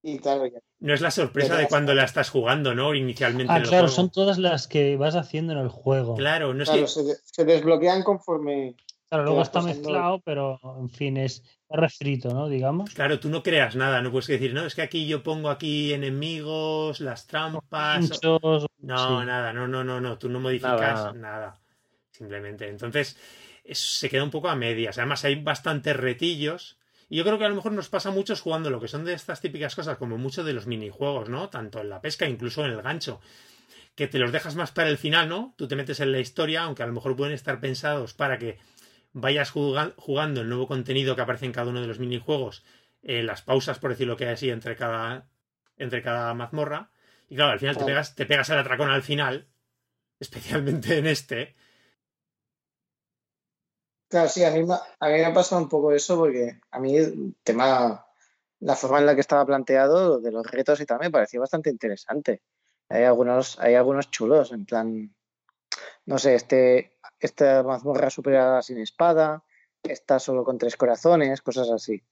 Y 0.03 0.21
claro, 0.21 0.47
ya- 0.47 0.61
No 0.79 0.95
es 0.95 1.01
la 1.01 1.11
sorpresa 1.11 1.57
de 1.57 1.67
cuando 1.67 1.93
la 1.93 2.05
estás 2.05 2.31
jugando, 2.31 2.73
¿no? 2.77 2.95
Inicialmente 2.95 3.53
Ah, 3.53 3.57
en 3.57 3.63
el 3.63 3.69
claro, 3.69 3.87
juego. 3.89 3.97
son 3.97 4.11
todas 4.13 4.39
las 4.39 4.69
que 4.69 4.97
vas 4.97 5.17
haciendo 5.17 5.55
en 5.55 5.59
el 5.59 5.69
juego. 5.71 6.15
Claro, 6.15 6.55
no 6.55 6.63
es 6.63 6.69
claro, 6.71 6.87
que 6.87 7.15
se 7.25 7.45
desbloquean 7.45 8.05
conforme. 8.05 8.77
Claro, 9.09 9.25
luego 9.25 9.43
está 9.43 9.61
pasando- 9.61 9.79
mezclado, 9.81 10.21
pero 10.25 10.61
en 10.81 10.91
fin, 10.91 11.17
es 11.17 11.43
refrito, 11.71 12.29
¿no? 12.33 12.49
Digamos. 12.49 12.91
Claro, 12.91 13.19
tú 13.19 13.29
no 13.31 13.43
creas 13.43 13.75
nada, 13.75 14.03
no 14.03 14.11
puedes 14.11 14.27
decir, 14.27 14.53
no, 14.53 14.65
es 14.67 14.75
que 14.75 14.83
aquí 14.83 15.07
yo 15.07 15.23
pongo 15.23 15.49
aquí 15.51 15.93
enemigos, 15.95 17.01
las 17.01 17.27
trampas. 17.27 18.01
Muchos. 18.03 18.67
No, 18.81 19.21
sí. 19.21 19.27
nada, 19.27 19.53
no, 19.53 19.67
no, 19.67 19.83
no, 19.85 20.01
no, 20.01 20.19
tú 20.19 20.29
no 20.29 20.41
modificas 20.41 20.81
Nada, 20.81 21.13
nada. 21.15 21.59
Simplemente. 22.11 22.69
Entonces, 22.69 23.17
es- 23.65 23.79
se 23.79 24.09
queda 24.11 24.25
un 24.25 24.31
poco 24.31 24.49
a 24.49 24.57
medias. 24.57 24.99
Además, 24.99 25.25
hay 25.25 25.37
bastantes 25.37 25.97
retillos. 25.97 26.77
Y 27.09 27.17
yo 27.17 27.25
creo 27.25 27.39
que 27.39 27.45
a 27.47 27.49
lo 27.49 27.55
mejor 27.55 27.73
nos 27.73 27.89
pasa 27.89 28.11
a 28.11 28.13
muchos 28.13 28.43
jugando 28.43 28.69
lo 28.69 28.81
que 28.81 28.89
son 28.89 29.05
de 29.07 29.15
estas 29.15 29.41
típicas 29.41 29.75
cosas, 29.75 29.97
como 29.97 30.19
muchos 30.19 30.45
de 30.45 30.53
los 30.53 30.67
minijuegos, 30.67 31.31
¿no? 31.31 31.49
Tanto 31.49 31.81
en 31.81 31.89
la 31.89 32.03
pesca, 32.03 32.29
incluso 32.29 32.65
en 32.67 32.73
el 32.73 32.83
gancho. 32.83 33.21
Que 33.95 34.07
te 34.07 34.19
los 34.19 34.31
dejas 34.33 34.55
más 34.57 34.71
para 34.73 34.91
el 34.91 34.99
final, 34.99 35.29
¿no? 35.29 35.55
Tú 35.57 35.67
te 35.67 35.77
metes 35.77 36.01
en 36.01 36.13
la 36.13 36.19
historia, 36.21 36.65
aunque 36.65 36.83
a 36.83 36.87
lo 36.87 36.93
mejor 36.93 37.17
pueden 37.17 37.33
estar 37.35 37.59
pensados 37.61 38.13
para 38.13 38.39
que 38.39 38.59
vayas 39.21 39.51
juga- 39.51 39.93
jugando 39.97 40.41
el 40.41 40.49
nuevo 40.49 40.67
contenido 40.67 41.15
que 41.17 41.23
aparece 41.23 41.47
en 41.47 41.53
cada 41.53 41.71
uno 41.71 41.81
de 41.81 41.87
los 41.87 41.99
minijuegos, 41.99 42.65
eh, 43.03 43.23
las 43.23 43.43
pausas, 43.43 43.79
por 43.79 43.91
decirlo 43.91 44.17
que 44.17 44.29
así, 44.29 44.51
entre 44.51 44.77
cada, 44.77 45.29
entre 45.77 46.03
cada 46.03 46.35
mazmorra. 46.35 46.91
Y 47.29 47.37
claro, 47.37 47.53
al 47.53 47.59
final 47.61 47.77
te 47.77 47.85
pegas, 47.85 48.15
te 48.15 48.27
pegas 48.27 48.49
el 48.51 48.59
atracón 48.59 48.91
al 48.91 49.03
final, 49.03 49.49
especialmente 50.21 50.99
en 50.99 51.07
este. 51.07 51.55
Claro, 54.09 54.29
sí, 54.29 54.43
a 54.45 54.51
mí, 54.51 54.63
me- 54.65 54.75
a 54.75 55.07
mí 55.09 55.13
me 55.15 55.25
ha 55.27 55.35
pasado 55.35 55.61
un 55.61 55.69
poco 55.69 55.93
eso 55.93 56.17
porque 56.17 56.59
a 56.71 56.79
mí 56.81 56.97
el 56.97 57.35
tema, 57.43 58.07
la 58.61 58.75
forma 58.75 58.99
en 59.01 59.07
la 59.07 59.15
que 59.15 59.21
estaba 59.21 59.45
planteado 59.45 60.19
de 60.21 60.33
los 60.33 60.47
retos 60.51 60.81
y 60.81 60.87
tal 60.87 60.99
me 60.99 61.11
pareció 61.11 61.41
bastante 61.41 61.69
interesante. 61.71 62.43
Hay 62.89 63.05
algunos, 63.05 63.59
hay 63.61 63.75
algunos 63.75 64.11
chulos, 64.11 64.51
en 64.53 64.65
plan, 64.65 65.15
no 66.07 66.19
sé, 66.19 66.35
este, 66.37 66.98
esta 67.21 67.63
mazmorra 67.63 68.11
superada 68.11 68.63
sin 68.63 68.79
espada, 68.79 69.45
esta 69.83 70.19
solo 70.19 70.45
con 70.45 70.59
tres 70.59 70.77
corazones, 70.77 71.43
cosas 71.43 71.71
así. 71.71 72.03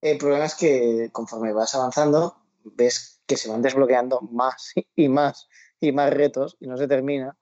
El 0.00 0.18
problema 0.18 0.44
es 0.44 0.54
que 0.54 1.10
conforme 1.12 1.52
vas 1.52 1.74
avanzando, 1.74 2.36
ves 2.64 3.20
que 3.26 3.36
se 3.36 3.50
van 3.50 3.62
desbloqueando 3.62 4.20
más 4.20 4.72
y 4.94 5.08
más 5.08 5.48
y 5.80 5.92
más 5.92 6.12
retos 6.12 6.56
y 6.60 6.66
no 6.66 6.76
se 6.76 6.88
termina. 6.88 7.36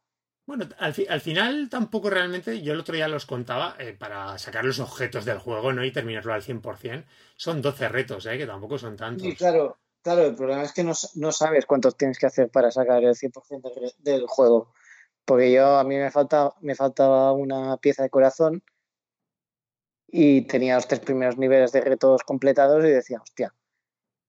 Bueno, 0.47 0.69
al, 0.79 0.95
fi- 0.95 1.07
al 1.09 1.21
final 1.21 1.69
tampoco 1.69 2.09
realmente, 2.09 2.63
yo 2.63 2.73
el 2.73 2.81
otro 2.81 2.95
día 2.95 3.09
los 3.09 3.27
contaba, 3.27 3.75
eh, 3.81 3.95
para 3.95 4.39
sacar 4.39 4.65
los 4.65 4.79
objetos 4.79 5.25
del 5.25 5.39
juego 5.39 5.73
¿no? 5.73 5.85
y 5.85 5.93
terminarlo 5.93 6.33
al 6.33 6.43
100%, 6.43 7.05
son 7.37 7.61
12 7.61 7.89
retos, 7.89 8.27
¿eh? 8.27 8.39
que 8.39 8.47
tampoco 8.47 8.79
son 8.79 8.97
tantos. 8.97 9.27
Sí, 9.27 9.35
claro, 9.35 9.79
claro, 10.03 10.25
el 10.25 10.37
problema 10.37 10.63
es 10.63 10.73
que 10.73 10.85
no, 10.85 10.93
no 11.17 11.33
sabes 11.33 11.67
cuántos 11.67 11.97
tienes 11.97 12.19
que 12.19 12.27
hacer 12.27 12.49
para 12.49 12.71
sacar 12.71 13.03
el 13.03 13.15
100% 13.17 13.75
del, 13.75 13.93
del 13.99 14.27
juego. 14.29 14.73
Porque 15.27 15.53
yo, 15.53 15.77
a 15.77 15.85
mí 15.85 15.97
me, 15.97 16.11
falta, 16.11 16.55
me 16.61 16.75
faltaba 16.75 17.33
una 17.33 17.77
pieza 17.79 18.03
de 18.05 18.11
corazón 18.11 18.63
y 20.09 20.43
tenía 20.43 20.77
los 20.77 20.87
tres 20.87 21.01
primeros 21.01 21.37
niveles 21.37 21.73
de 21.73 21.81
retos 21.81 22.23
completados 22.23 22.85
y 22.85 22.89
decía, 22.91 23.21
hostia, 23.21 23.53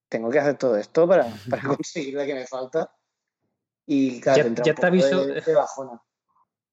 tengo 0.10 0.30
que 0.32 0.40
hacer 0.40 0.58
todo 0.58 0.76
esto 0.76 1.08
para, 1.08 1.28
para 1.50 1.62
conseguir 1.84 2.16
la 2.16 2.26
que 2.26 2.34
me 2.34 2.48
falta. 2.48 2.92
Y 3.86 4.20
claro, 4.20 4.50
Ya- 4.50 4.64
ya 4.64 4.72
un 4.72 4.76
te 4.76 4.88
aviso- 4.88 5.26
de, 5.26 5.42
de 5.42 5.54
bajona. 5.56 6.02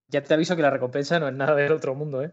Ya 0.09 0.23
te 0.23 0.35
aviso 0.35 0.55
que 0.55 0.63
la 0.63 0.71
recompensa 0.71 1.19
no 1.19 1.29
es 1.29 1.35
nada 1.35 1.55
del 1.55 1.73
otro 1.73 1.95
mundo, 1.95 2.23
¿eh? 2.23 2.33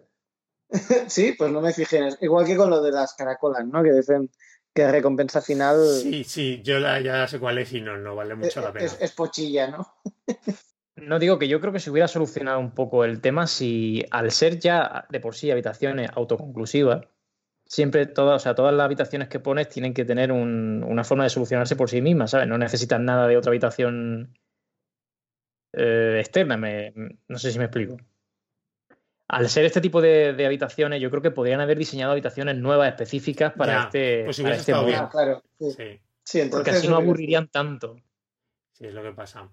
Sí, 1.09 1.33
pues 1.37 1.51
no 1.51 1.61
me 1.61 1.73
fijé 1.73 1.97
en 1.97 2.03
eso. 2.05 2.17
Igual 2.21 2.45
que 2.45 2.55
con 2.57 2.69
lo 2.69 2.81
de 2.81 2.91
las 2.91 3.13
caracolas, 3.13 3.65
¿no? 3.65 3.81
Que 3.83 3.91
dicen 3.93 4.29
que 4.73 4.83
la 4.83 4.91
recompensa 4.91 5.41
final 5.41 5.77
Sí, 6.01 6.23
sí, 6.23 6.61
yo 6.63 6.79
la- 6.79 6.99
ya 7.01 7.27
sé 7.27 7.39
cuál 7.39 7.57
es 7.59 7.71
y 7.73 7.81
no, 7.81 7.97
no 7.97 8.15
vale 8.15 8.35
mucho 8.35 8.59
es, 8.59 8.65
la 8.65 8.71
pena. 8.73 8.85
es- 8.85 9.01
es 9.01 9.11
pochilla, 9.13 9.67
¿no? 9.67 9.93
No 11.01 11.19
digo 11.19 11.39
que 11.39 11.47
yo 11.47 11.59
creo 11.59 11.73
que 11.73 11.79
se 11.79 11.89
hubiera 11.89 12.07
solucionado 12.07 12.59
un 12.59 12.71
poco 12.71 13.03
el 13.05 13.21
tema 13.21 13.47
si 13.47 14.05
al 14.11 14.31
ser 14.31 14.59
ya 14.59 15.05
de 15.09 15.19
por 15.19 15.35
sí 15.35 15.49
habitaciones 15.49 16.09
autoconclusivas, 16.13 17.05
siempre 17.65 18.05
todas, 18.05 18.35
o 18.35 18.43
sea, 18.43 18.53
todas 18.55 18.73
las 18.73 18.85
habitaciones 18.85 19.27
que 19.27 19.39
pones 19.39 19.67
tienen 19.69 19.93
que 19.93 20.05
tener 20.05 20.31
un- 20.31 20.83
una 20.87 21.03
forma 21.03 21.23
de 21.23 21.29
solucionarse 21.29 21.75
por 21.75 21.89
sí 21.89 22.01
mismas, 22.01 22.31
¿sabes? 22.31 22.47
No 22.47 22.57
necesitan 22.57 23.05
nada 23.05 23.27
de 23.27 23.37
otra 23.37 23.49
habitación 23.49 24.37
eh, 25.73 26.17
externa, 26.19 26.57
me- 26.57 26.93
no 27.27 27.37
sé 27.37 27.51
si 27.51 27.57
me 27.57 27.65
explico. 27.65 27.97
Al 29.29 29.49
ser 29.49 29.63
este 29.63 29.79
tipo 29.79 30.01
de, 30.01 30.33
de 30.33 30.45
habitaciones, 30.45 31.01
yo 31.01 31.09
creo 31.09 31.21
que 31.21 31.31
podrían 31.31 31.61
haber 31.61 31.77
diseñado 31.77 32.11
habitaciones 32.11 32.57
nuevas 32.57 32.89
específicas 32.89 33.53
para 33.53 33.73
Ya, 33.73 33.83
este, 33.85 34.25
pues 34.25 34.41
para 34.41 34.55
este 34.55 34.71
estado 34.71 34.83
modo. 34.83 34.91
bien. 34.91 35.03
Ah, 35.05 35.09
claro. 35.09 35.43
Sí, 35.57 35.71
Sí. 35.71 36.01
Sí, 36.23 36.39
entonces 36.41 36.51
Porque 36.65 36.69
así 36.71 36.87
no 36.89 36.97
aburrirían 36.97 37.47
tanto. 37.47 37.95
Sí, 38.73 38.85
es 38.85 38.93
lo 38.93 39.01
que 39.01 39.11
pasa. 39.13 39.49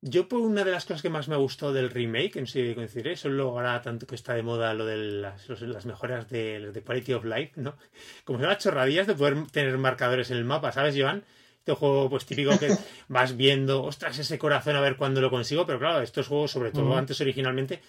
Yo, 0.00 0.28
por 0.28 0.40
una 0.40 0.62
de 0.64 0.70
las 0.70 0.84
cosas 0.84 1.02
que 1.02 1.10
más 1.10 1.28
me 1.28 1.36
gustó 1.36 1.72
del 1.72 1.90
remake, 1.90 2.36
en 2.36 2.46
sí 2.46 2.72
coincidiré, 2.74 3.12
eso 3.12 3.28
luego 3.28 3.50
ahora 3.58 3.82
tanto 3.82 4.06
que 4.06 4.14
está 4.14 4.34
de 4.34 4.44
moda 4.44 4.72
lo 4.74 4.86
de 4.86 4.96
las, 4.96 5.48
las 5.60 5.86
mejoras 5.86 6.28
de, 6.28 6.70
de 6.72 6.82
Quality 6.84 7.14
of 7.14 7.24
Life, 7.24 7.52
¿no? 7.56 7.76
Como 8.24 8.38
son 8.38 8.48
las 8.48 8.58
chorradillas 8.62 9.08
de 9.08 9.14
poder 9.16 9.46
tener 9.50 9.76
marcadores 9.78 10.30
en 10.30 10.36
el 10.36 10.44
mapa, 10.44 10.70
¿sabes, 10.70 10.94
Joan? 10.96 11.24
Este 11.58 11.72
juego, 11.74 12.08
pues 12.10 12.26
típico 12.26 12.58
que 12.58 12.76
vas 13.08 13.36
viendo, 13.36 13.82
ostras, 13.82 14.16
ese 14.18 14.38
corazón 14.38 14.76
a 14.76 14.80
ver 14.80 14.96
cuándo 14.96 15.20
lo 15.20 15.30
consigo, 15.30 15.66
pero 15.66 15.80
claro, 15.80 16.00
estos 16.00 16.28
juegos, 16.28 16.52
sobre 16.52 16.70
todo 16.72 16.96
antes 16.96 17.20
originalmente, 17.20 17.82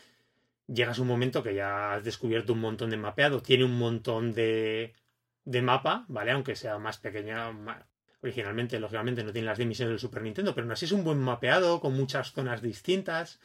llegas 0.67 0.99
a 0.99 1.03
un 1.03 1.09
momento 1.09 1.43
que 1.43 1.55
ya 1.55 1.95
has 1.95 2.03
descubierto 2.05 2.53
un 2.53 2.61
montón 2.61 2.91
de 2.91 2.97
mapeado, 2.97 3.41
tiene 3.41 3.65
un 3.65 3.77
montón 3.77 4.33
de, 4.33 4.93
de 5.45 5.61
mapa, 5.63 6.05
¿vale? 6.09 6.31
Aunque 6.31 6.55
sea 6.55 6.79
más 6.79 6.99
pequeña, 6.99 7.51
ma- 7.51 7.87
originalmente, 8.21 8.79
lógicamente, 8.79 9.23
no 9.23 9.31
tiene 9.31 9.47
las 9.47 9.57
dimensiones 9.57 9.91
del 9.91 9.99
Super 9.99 10.21
Nintendo, 10.21 10.53
pero 10.53 10.65
aún 10.65 10.71
así 10.71 10.85
es 10.85 10.91
un 10.91 11.03
buen 11.03 11.19
mapeado, 11.19 11.79
con 11.79 11.93
muchas 11.93 12.31
zonas 12.31 12.61
distintas. 12.61 13.39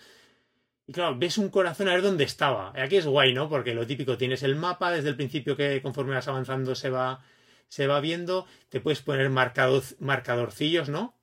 Y 0.86 0.92
claro, 0.92 1.16
ves 1.18 1.38
un 1.38 1.48
corazón 1.48 1.88
a 1.88 1.92
ver 1.92 2.02
dónde 2.02 2.24
estaba. 2.24 2.72
Aquí 2.76 2.96
es 2.96 3.06
guay, 3.06 3.32
¿no? 3.32 3.48
Porque 3.48 3.74
lo 3.74 3.86
típico, 3.86 4.18
tienes 4.18 4.42
el 4.42 4.56
mapa 4.56 4.90
desde 4.90 5.08
el 5.08 5.16
principio 5.16 5.56
que 5.56 5.80
conforme 5.80 6.14
vas 6.14 6.28
avanzando 6.28 6.74
se 6.74 6.90
va, 6.90 7.24
se 7.68 7.86
va 7.86 8.00
viendo, 8.00 8.46
te 8.68 8.80
puedes 8.80 9.00
poner 9.00 9.30
marcado, 9.30 9.82
marcadorcillos, 9.98 10.88
¿no? 10.88 11.14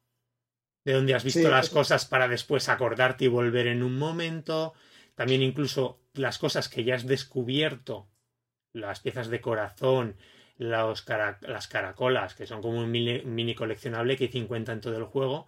de 0.84 0.94
dónde 0.94 1.14
has 1.14 1.24
visto 1.24 1.50
las 1.50 1.70
cosas 1.70 2.06
para 2.06 2.28
después 2.28 2.70
acordarte 2.70 3.26
y 3.26 3.28
volver 3.28 3.68
en 3.68 3.84
un 3.84 3.98
momento. 3.98 4.74
También 5.16 5.42
incluso 5.42 6.00
las 6.14 6.38
cosas 6.40 6.70
que 6.70 6.84
ya 6.84 6.96
has 6.96 7.06
descubierto, 7.06 8.10
las 8.74 9.00
piezas 9.00 9.28
de 9.28 9.42
corazón, 9.42 10.16
los 10.62 11.04
las 11.42 11.68
caracolas, 11.68 12.36
que 12.36 12.46
son 12.46 12.62
como 12.62 12.78
un 12.78 12.92
mini, 12.92 13.56
coleccionable 13.56 14.16
que 14.16 14.26
hay 14.26 14.30
50 14.30 14.72
en 14.74 14.82
todo 14.82 14.96
el 14.96 15.06
juego, 15.06 15.48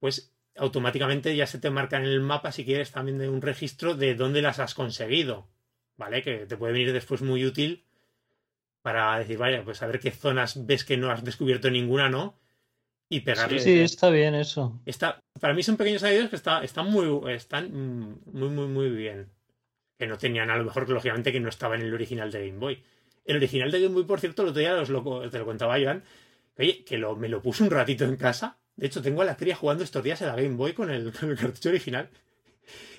pues 0.00 0.34
automáticamente 0.56 1.36
ya 1.36 1.46
se 1.46 1.60
te 1.60 1.70
marca 1.70 1.98
en 1.98 2.04
el 2.04 2.20
mapa 2.20 2.50
si 2.50 2.64
quieres 2.64 2.90
también 2.90 3.18
de 3.18 3.28
un 3.28 3.42
registro 3.42 3.94
de 3.94 4.16
dónde 4.16 4.42
las 4.42 4.58
has 4.58 4.74
conseguido, 4.74 5.46
¿vale? 5.96 6.22
Que 6.22 6.46
te 6.46 6.56
puede 6.56 6.72
venir 6.72 6.92
después 6.92 7.22
muy 7.22 7.44
útil 7.44 7.84
para 8.82 9.16
decir, 9.20 9.38
vaya, 9.38 9.62
pues 9.62 9.82
a 9.82 9.86
ver 9.86 10.00
qué 10.00 10.10
zonas 10.10 10.66
ves 10.66 10.84
que 10.84 10.96
no 10.96 11.12
has 11.12 11.22
descubierto 11.22 11.70
ninguna, 11.70 12.08
¿no? 12.08 12.34
Y 13.08 13.20
pegarle. 13.20 13.60
Sí, 13.60 13.72
sí 13.72 13.80
está 13.80 14.10
bien 14.10 14.34
eso. 14.34 14.80
Está, 14.84 15.20
para 15.40 15.54
mí 15.54 15.62
son 15.62 15.76
pequeños 15.76 16.02
añadidos 16.02 16.30
que 16.30 16.36
está, 16.36 16.64
están, 16.64 16.90
muy, 16.90 17.32
están 17.32 17.72
muy, 18.26 18.48
muy, 18.48 18.66
muy 18.66 18.90
bien. 18.90 19.28
Que 19.96 20.08
no 20.08 20.18
tenían, 20.18 20.50
a 20.50 20.56
lo 20.56 20.64
mejor, 20.64 20.88
lógicamente, 20.88 21.30
que 21.30 21.40
no 21.40 21.48
estaba 21.48 21.76
en 21.76 21.82
el 21.82 21.94
original 21.94 22.32
de 22.32 22.48
Game 22.48 22.58
Boy. 22.58 22.82
El 23.30 23.36
original 23.36 23.70
de 23.70 23.80
Game 23.80 23.94
Boy, 23.94 24.02
por 24.02 24.18
cierto, 24.18 24.42
el 24.42 24.48
otro 24.48 24.58
día 24.58 24.74
os 24.74 24.88
lo, 24.88 25.30
te 25.30 25.38
lo 25.38 25.44
contaba 25.44 25.78
Joan, 25.80 26.02
que, 26.56 26.62
oye, 26.64 26.84
que 26.84 26.98
lo, 26.98 27.14
me 27.14 27.28
lo 27.28 27.40
puse 27.40 27.62
un 27.62 27.70
ratito 27.70 28.04
en 28.04 28.16
casa. 28.16 28.58
De 28.74 28.88
hecho, 28.88 29.02
tengo 29.02 29.22
a 29.22 29.24
la 29.24 29.36
cría 29.36 29.54
jugando 29.54 29.84
estos 29.84 30.02
días 30.02 30.20
en 30.20 30.26
la 30.26 30.34
Game 30.34 30.56
Boy 30.56 30.72
con 30.72 30.90
el, 30.90 31.12
con 31.18 31.30
el 31.30 31.38
cartucho 31.38 31.68
original. 31.68 32.10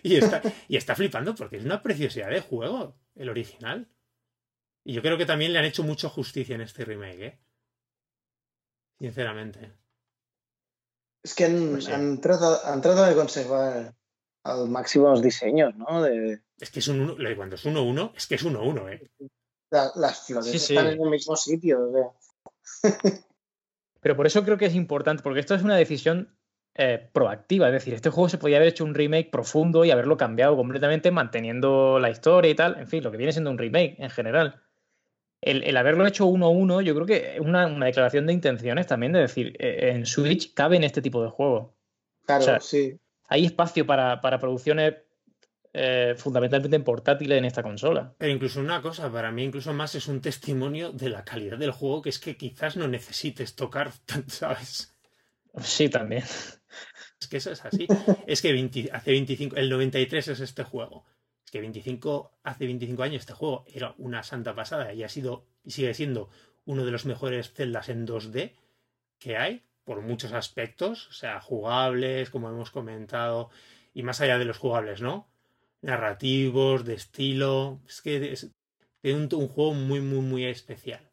Y 0.03 0.15
está, 0.15 0.41
y 0.69 0.77
está 0.77 0.95
flipando 0.95 1.35
porque 1.35 1.57
es 1.57 1.65
una 1.65 1.81
preciosidad 1.81 2.29
de 2.29 2.39
juego, 2.39 2.95
el 3.15 3.27
original. 3.27 3.89
Y 4.85 4.93
yo 4.93 5.01
creo 5.01 5.17
que 5.17 5.25
también 5.25 5.51
le 5.51 5.59
han 5.59 5.65
hecho 5.65 5.83
mucho 5.83 6.09
justicia 6.09 6.55
en 6.55 6.61
este 6.61 6.85
remake, 6.85 7.21
¿eh? 7.21 7.39
Sinceramente. 8.99 9.73
Es 11.23 11.35
que 11.35 11.43
han, 11.43 11.71
pues 11.73 11.87
tratado, 12.21 13.05
de 13.05 13.15
conservar 13.15 13.95
al 14.45 14.69
máximo 14.69 15.09
los 15.09 15.21
diseños, 15.21 15.75
¿no? 15.75 16.01
De... 16.01 16.41
Es 16.57 16.71
que 16.71 16.79
es 16.79 16.87
un 16.87 17.17
cuando 17.35 17.55
es 17.57 17.65
1-1, 17.65 18.13
es 18.15 18.27
que 18.27 18.35
es 18.35 18.45
1-1, 18.45 18.93
¿eh? 18.93 19.11
Las 19.71 20.25
flores 20.25 20.53
están 20.53 20.87
en 20.87 21.01
el 21.01 21.09
mismo 21.09 21.35
sitio, 21.35 21.87
o 21.87 21.91
sea. 21.91 22.91
Pero 24.01 24.15
por 24.15 24.25
eso 24.25 24.43
creo 24.43 24.57
que 24.57 24.65
es 24.65 24.75
importante, 24.75 25.23
porque 25.23 25.39
esto 25.39 25.53
es 25.53 25.63
una 25.63 25.75
decisión 25.75 26.35
eh, 26.75 27.09
proactiva. 27.13 27.67
Es 27.67 27.73
decir, 27.73 27.93
este 27.93 28.09
juego 28.09 28.29
se 28.29 28.37
podía 28.37 28.57
haber 28.57 28.69
hecho 28.69 28.83
un 28.83 28.95
remake 28.95 29.29
profundo 29.31 29.85
y 29.85 29.91
haberlo 29.91 30.17
cambiado 30.17 30.55
completamente, 30.55 31.11
manteniendo 31.11 31.99
la 31.99 32.09
historia 32.09 32.51
y 32.51 32.55
tal. 32.55 32.79
En 32.79 32.87
fin, 32.87 33.03
lo 33.03 33.11
que 33.11 33.17
viene 33.17 33.31
siendo 33.31 33.51
un 33.51 33.57
remake 33.57 33.95
en 33.99 34.09
general 34.09 34.61
el, 35.41 35.75
haberlo 35.75 36.05
hecho 36.05 36.27
uno 36.27 36.47
a 36.47 36.49
uno, 36.49 36.81
yo 36.81 36.93
creo 36.93 37.05
que 37.07 37.35
es 37.35 37.39
una, 37.39 37.67
declaración 37.67 38.27
de 38.27 38.33
intenciones 38.33 38.87
también 38.87 39.11
de 39.11 39.19
decir, 39.19 39.55
eh, 39.59 39.91
en 39.93 40.05
Switch 40.05 40.53
caben 40.53 40.83
este 40.83 41.01
tipo 41.01 41.23
de 41.23 41.29
juegos. 41.29 41.71
Claro, 42.25 42.61
sí. 42.61 42.99
Hay 43.27 43.45
espacio 43.45 43.85
para, 43.85 44.21
producciones 44.21 44.95
eh, 45.73 46.15
fundamentalmente 46.17 46.79
portátiles 46.79 47.37
en 47.37 47.45
esta 47.45 47.63
consola. 47.63 48.13
Pero 48.17 48.31
incluso 48.31 48.59
una 48.59 48.81
cosa, 48.81 49.11
para 49.11 49.31
mí 49.31 49.43
incluso 49.43 49.73
más 49.73 49.95
es 49.95 50.07
un 50.07 50.21
testimonio 50.21 50.91
de 50.91 51.09
la 51.09 51.23
calidad 51.23 51.57
del 51.57 51.71
juego, 51.71 52.01
que 52.01 52.09
es 52.09 52.19
que 52.19 52.37
quizás 52.37 52.77
no 52.77 52.87
necesites 52.87 53.55
tocar, 53.55 53.91
¿sabes? 54.27 54.95
Sí, 55.61 55.89
también. 55.89 56.23
Es 57.19 57.27
que 57.29 57.37
eso 57.37 57.51
es 57.51 57.63
así. 57.65 57.87
es 58.27 58.41
que 58.41 58.89
hace 58.91 59.11
25, 59.11 59.55
el 59.55 59.69
93 59.69 60.27
es 60.29 60.39
este 60.39 60.63
juego 60.63 61.05
que 61.51 61.59
25, 61.59 62.39
hace 62.43 62.65
25 62.65 63.03
años 63.03 63.19
este 63.19 63.33
juego 63.33 63.65
era 63.67 63.93
una 63.97 64.23
santa 64.23 64.55
pasada 64.55 64.93
y 64.93 65.03
ha 65.03 65.09
sido 65.09 65.45
y 65.63 65.71
sigue 65.71 65.93
siendo 65.93 66.29
uno 66.65 66.85
de 66.85 66.91
los 66.91 67.05
mejores 67.05 67.53
celdas 67.53 67.89
en 67.89 68.07
2D 68.07 68.53
que 69.19 69.37
hay, 69.37 69.65
por 69.83 70.01
muchos 70.01 70.31
aspectos, 70.31 71.07
o 71.09 71.13
sea, 71.13 71.41
jugables, 71.41 72.29
como 72.29 72.49
hemos 72.49 72.71
comentado, 72.71 73.49
y 73.93 74.01
más 74.01 74.21
allá 74.21 74.39
de 74.39 74.45
los 74.45 74.57
jugables, 74.57 75.01
¿no? 75.01 75.30
Narrativos, 75.81 76.85
de 76.85 76.93
estilo, 76.93 77.81
es 77.87 78.01
que 78.01 78.31
es, 78.31 78.51
un, 79.03 79.29
juego 79.29 79.73
muy, 79.73 79.99
muy, 79.99 80.19
muy 80.19 80.45
especial. 80.45 81.11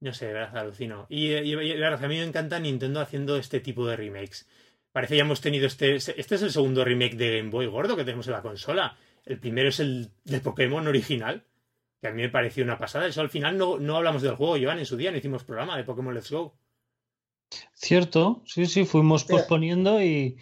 No 0.00 0.12
sé, 0.12 0.26
de 0.26 0.34
verdad, 0.34 0.58
alucino. 0.58 1.06
Y, 1.08 1.32
y, 1.32 1.54
y, 1.54 1.82
a 1.82 1.96
mí 1.96 2.16
me 2.16 2.22
encanta 2.22 2.58
Nintendo 2.58 3.00
haciendo 3.00 3.36
este 3.36 3.60
tipo 3.60 3.86
de 3.86 3.96
remakes. 3.96 4.46
Parece 4.92 5.14
que 5.14 5.18
ya 5.18 5.24
hemos 5.24 5.40
tenido 5.40 5.66
este. 5.66 5.96
Este 5.96 6.34
es 6.34 6.42
el 6.42 6.50
segundo 6.50 6.84
remake 6.84 7.16
de 7.16 7.38
Game 7.38 7.50
Boy 7.50 7.66
gordo 7.66 7.96
que 7.96 8.04
tenemos 8.04 8.26
en 8.26 8.34
la 8.34 8.42
consola. 8.42 8.96
El 9.24 9.38
primero 9.38 9.68
es 9.68 9.80
el 9.80 10.10
de 10.24 10.40
Pokémon 10.40 10.86
original, 10.86 11.44
que 12.00 12.08
a 12.08 12.12
mí 12.12 12.22
me 12.22 12.28
pareció 12.28 12.62
una 12.62 12.78
pasada. 12.78 13.06
Eso 13.06 13.20
al 13.20 13.30
final 13.30 13.58
no, 13.58 13.78
no 13.78 13.96
hablamos 13.96 14.22
del 14.22 14.36
juego, 14.36 14.56
Joan, 14.58 14.78
en 14.78 14.86
su 14.86 14.96
día 14.96 15.10
no 15.10 15.16
hicimos 15.16 15.44
programa 15.44 15.76
de 15.76 15.84
Pokémon 15.84 16.14
Let's 16.14 16.30
Go. 16.30 16.56
Cierto, 17.74 18.42
sí, 18.46 18.66
sí, 18.66 18.84
fuimos 18.84 19.24
posponiendo 19.24 20.02
y, 20.02 20.38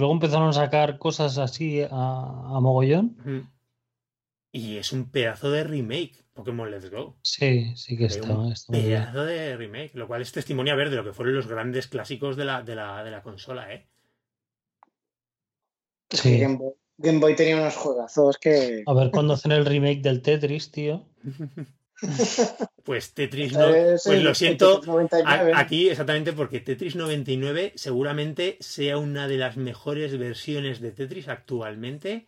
luego 0.00 0.12
empezaron 0.12 0.48
a 0.48 0.52
sacar 0.52 0.98
cosas 0.98 1.38
así 1.38 1.82
a, 1.90 2.58
mogollón. 2.60 3.50
Y 4.52 4.76
es 4.76 4.92
un 4.92 5.10
pedazo 5.10 5.50
de 5.50 5.64
remake, 5.64 6.24
Pokémon 6.34 6.70
Let's 6.70 6.90
Go. 6.90 7.16
Sí, 7.22 7.74
sí 7.76 7.96
que 7.96 8.06
está. 8.06 8.36
Un 8.36 8.54
pedazo 8.70 9.24
de 9.24 9.56
remake, 9.56 9.94
lo 9.94 10.06
cual 10.06 10.22
es 10.22 10.32
testimonio 10.32 10.74
a 10.74 10.76
ver 10.76 10.90
de 10.90 10.96
lo 10.96 11.04
que 11.04 11.12
fueron 11.12 11.34
los 11.34 11.46
grandes 11.46 11.88
clásicos 11.88 12.36
de 12.36 12.44
la, 12.44 12.62
de 12.62 12.74
la, 12.74 13.02
de 13.02 13.10
la 13.10 13.22
consola, 13.22 13.72
¿eh? 13.72 13.88
Sí. 16.10 16.44
Game 16.98 17.18
Boy 17.18 17.34
tenía 17.34 17.56
unos 17.56 17.76
juegazos 17.76 18.38
que. 18.38 18.84
A 18.86 18.94
ver 18.94 19.10
cuándo 19.10 19.34
hacen 19.34 19.52
el 19.52 19.66
remake 19.66 20.02
del 20.02 20.22
Tetris, 20.22 20.70
tío. 20.70 21.06
Pues 22.84 23.14
Tetris 23.14 23.52
no. 23.52 23.68
Pues 24.04 24.22
lo 24.22 24.34
siento. 24.34 24.80
aquí 25.54 25.88
exactamente 25.88 26.32
porque 26.32 26.60
Tetris 26.60 26.96
99 26.96 27.72
seguramente 27.76 28.56
sea 28.60 28.98
una 28.98 29.28
de 29.28 29.36
las 29.36 29.56
mejores 29.56 30.18
versiones 30.18 30.80
de 30.80 30.90
Tetris 30.90 31.28
actualmente 31.28 32.26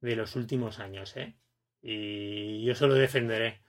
de 0.00 0.16
los 0.16 0.34
últimos 0.34 0.80
años, 0.80 1.16
¿eh? 1.16 1.36
Y 1.80 2.64
yo 2.64 2.74
solo 2.74 2.94
defenderé. 2.94 3.60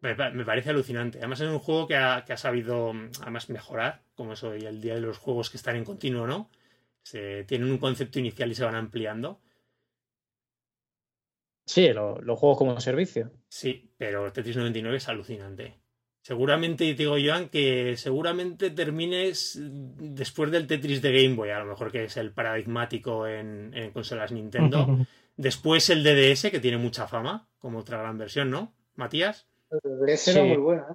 Me, 0.00 0.14
parece 0.16 0.70
alucinante. 0.70 1.18
Además 1.18 1.40
es 1.40 1.48
un 1.48 1.60
juego 1.60 1.86
que 1.86 1.96
ha, 1.96 2.24
que 2.24 2.32
ha 2.32 2.36
sabido 2.36 2.92
además 3.20 3.50
mejorar, 3.50 4.02
como 4.14 4.32
es 4.32 4.42
hoy 4.42 4.64
el 4.64 4.80
día 4.80 4.94
de 4.94 5.00
los 5.00 5.18
juegos 5.18 5.48
que 5.48 5.58
están 5.58 5.76
en 5.76 5.84
continuo, 5.84 6.26
¿no? 6.26 6.50
Se, 7.02 7.44
tienen 7.44 7.70
un 7.70 7.78
concepto 7.78 8.18
inicial 8.18 8.50
y 8.50 8.54
se 8.54 8.64
van 8.64 8.74
ampliando. 8.74 9.40
Sí, 11.66 11.92
los 11.92 12.38
juegos 12.38 12.58
como 12.58 12.80
servicio. 12.80 13.30
Sí, 13.52 13.92
pero 13.98 14.32
Tetris 14.32 14.56
99 14.56 14.96
es 14.96 15.08
alucinante. 15.10 15.78
Seguramente, 16.22 16.86
te 16.94 17.02
digo 17.02 17.16
Joan, 17.22 17.50
que 17.50 17.98
seguramente 17.98 18.70
termines 18.70 19.58
después 19.60 20.50
del 20.50 20.66
Tetris 20.66 21.02
de 21.02 21.12
Game 21.12 21.36
Boy, 21.36 21.50
a 21.50 21.58
lo 21.58 21.66
mejor 21.66 21.92
que 21.92 22.04
es 22.04 22.16
el 22.16 22.32
paradigmático 22.32 23.26
en, 23.26 23.90
consolas 23.92 24.32
Nintendo. 24.32 24.86
después 25.36 25.90
el 25.90 26.02
DDS, 26.02 26.50
que 26.50 26.60
tiene 26.60 26.78
mucha 26.78 27.06
fama, 27.06 27.46
como 27.58 27.80
otra 27.80 27.98
gran 27.98 28.16
versión, 28.16 28.50
¿no? 28.50 28.74
Matías. 28.94 29.46
El 29.70 29.98
DDS 29.98 30.28
era 30.28 30.44
muy 30.44 30.56
bueno. 30.56 30.86
¿eh? 30.90 30.94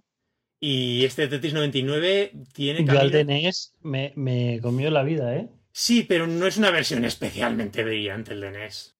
Y 0.59 1.05
este 1.05 1.27
Tetris 1.27 1.53
99 1.53 2.31
tiene... 2.53 2.83
Yo 2.83 2.99
al 2.99 3.11
DNS 3.11 3.75
me, 3.81 4.13
me 4.15 4.59
comió 4.63 4.89
la 4.89 5.03
vida, 5.03 5.35
¿eh? 5.35 5.47
Sí, 5.71 6.07
pero 6.09 6.25
no 6.25 6.47
es 6.47 6.57
una 6.57 6.71
versión 6.71 7.05
especialmente 7.05 7.83
brillante 7.83 8.33
el 8.33 8.41
DNS. 8.41 8.96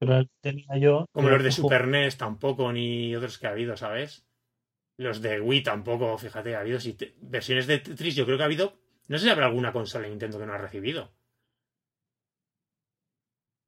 Pero 0.00 0.24
tenía 0.40 0.78
yo. 0.78 1.06
Como 1.12 1.28
los 1.28 1.44
de 1.44 1.52
Super 1.52 1.86
NES 1.86 2.16
tampoco, 2.16 2.72
ni 2.72 3.14
otros 3.14 3.38
que 3.38 3.46
ha 3.46 3.50
habido, 3.50 3.76
¿sabes? 3.76 4.24
Los 4.96 5.20
de 5.20 5.40
Wii 5.40 5.62
tampoco, 5.62 6.16
fíjate, 6.16 6.56
ha 6.56 6.60
habido 6.60 6.78
versiones 7.20 7.66
de 7.66 7.78
Tetris, 7.78 8.14
yo 8.16 8.24
creo 8.24 8.38
que 8.38 8.42
ha 8.42 8.46
habido. 8.46 8.78
No 9.08 9.18
sé 9.18 9.24
si 9.24 9.30
habrá 9.30 9.46
alguna 9.46 9.72
consola 9.72 10.04
de 10.04 10.10
Nintendo 10.10 10.38
que 10.38 10.46
no 10.46 10.54
ha 10.54 10.58
recibido. 10.58 11.12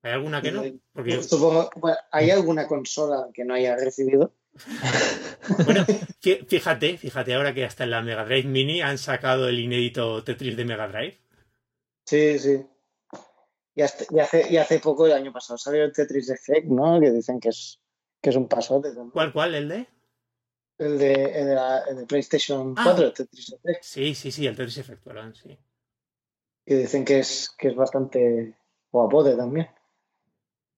¿Hay 0.03 0.13
alguna 0.13 0.41
que 0.41 0.53
no? 0.53 0.65
Porque 0.93 1.21
¿hay 2.11 2.31
alguna 2.31 2.67
consola 2.67 3.29
que 3.33 3.45
no 3.45 3.55
haya 3.55 3.77
recibido? 3.77 4.35
bueno, 5.67 5.85
fíjate, 6.49 6.97
fíjate 6.97 7.35
ahora 7.35 7.53
que 7.53 7.65
hasta 7.65 7.85
en 7.85 7.91
la 7.91 8.03
Mega 8.03 8.25
Drive 8.25 8.49
Mini 8.49 8.81
han 8.81 8.97
sacado 8.97 9.49
el 9.49 9.59
inédito 9.59 10.25
Tetris 10.25 10.57
de 10.57 10.65
Mega 10.65 10.89
Drive. 10.89 11.19
Sí, 12.07 12.39
sí. 12.39 12.67
Y, 13.75 13.83
hace, 13.83 14.59
hace 14.59 14.79
poco, 14.81 15.07
el 15.07 15.13
año 15.13 15.33
pasado, 15.33 15.57
salió 15.57 15.85
el 15.85 15.93
Tetris 15.93 16.29
Effect, 16.31 16.67
¿no? 16.67 17.01
Que 17.01 17.11
dicen 17.11 17.41
que 17.41 17.49
es, 17.49 17.81
que 18.21 18.31
es 18.31 18.37
un 18.37 18.49
pasote. 18.49 18.91
¿Cuál, 19.13 19.33
cuál? 19.33 19.55
¿El 19.55 19.69
de? 19.69 19.87
El 20.79 20.99
de, 20.99 21.13
el 21.13 21.47
de, 21.47 21.55
la, 21.55 21.81
el 21.89 21.97
de 21.97 22.07
PlayStation 22.07 22.75
4, 22.75 22.93
ah. 22.93 23.07
el 23.07 23.13
Tetris 23.13 23.53
Effect. 23.53 23.83
Sí, 23.83 24.15
sí, 24.15 24.31
sí, 24.31 24.47
el 24.47 24.57
Tetris 24.57 24.79
Effect, 24.79 25.07
sí. 25.35 25.59
Que 26.65 26.77
dicen 26.77 27.05
que 27.05 27.21
es, 27.21 27.55
que 27.59 27.69
es 27.69 27.75
bastante 27.75 28.57
guapote 28.91 29.35
también. 29.37 29.69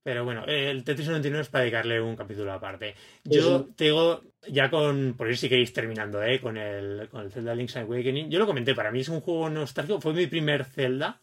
Pero 0.05 0.23
bueno, 0.23 0.45
el 0.47 0.85
Tetris 0.85 1.09
99 1.09 1.43
es 1.43 1.49
para 1.49 1.63
dedicarle 1.63 2.01
un 2.01 2.15
capítulo 2.15 2.53
aparte. 2.53 2.95
Yo 3.25 3.65
tengo, 3.75 4.23
ya 4.47 4.71
con, 4.71 5.15
por 5.17 5.31
ir 5.31 5.39
si 5.39 5.49
queréis 5.49 5.73
terminando, 5.73 6.23
¿eh? 6.23 6.43
con, 6.43 6.59
el, 6.59 7.09
con 7.09 7.23
el 7.23 7.33
Zelda 7.33 7.55
Link's 7.55 7.77
Awakening, 7.79 8.29
yo 8.29 8.39
lo 8.39 8.47
comenté, 8.47 8.75
para 8.75 8.93
mí 8.93 9.01
es 9.01 9.09
un 9.09 9.23
juego 9.23 9.49
nostálgico, 9.49 10.03
fue 10.03 10.13
mi 10.13 10.27
primer 10.27 10.67
Zelda, 10.67 11.23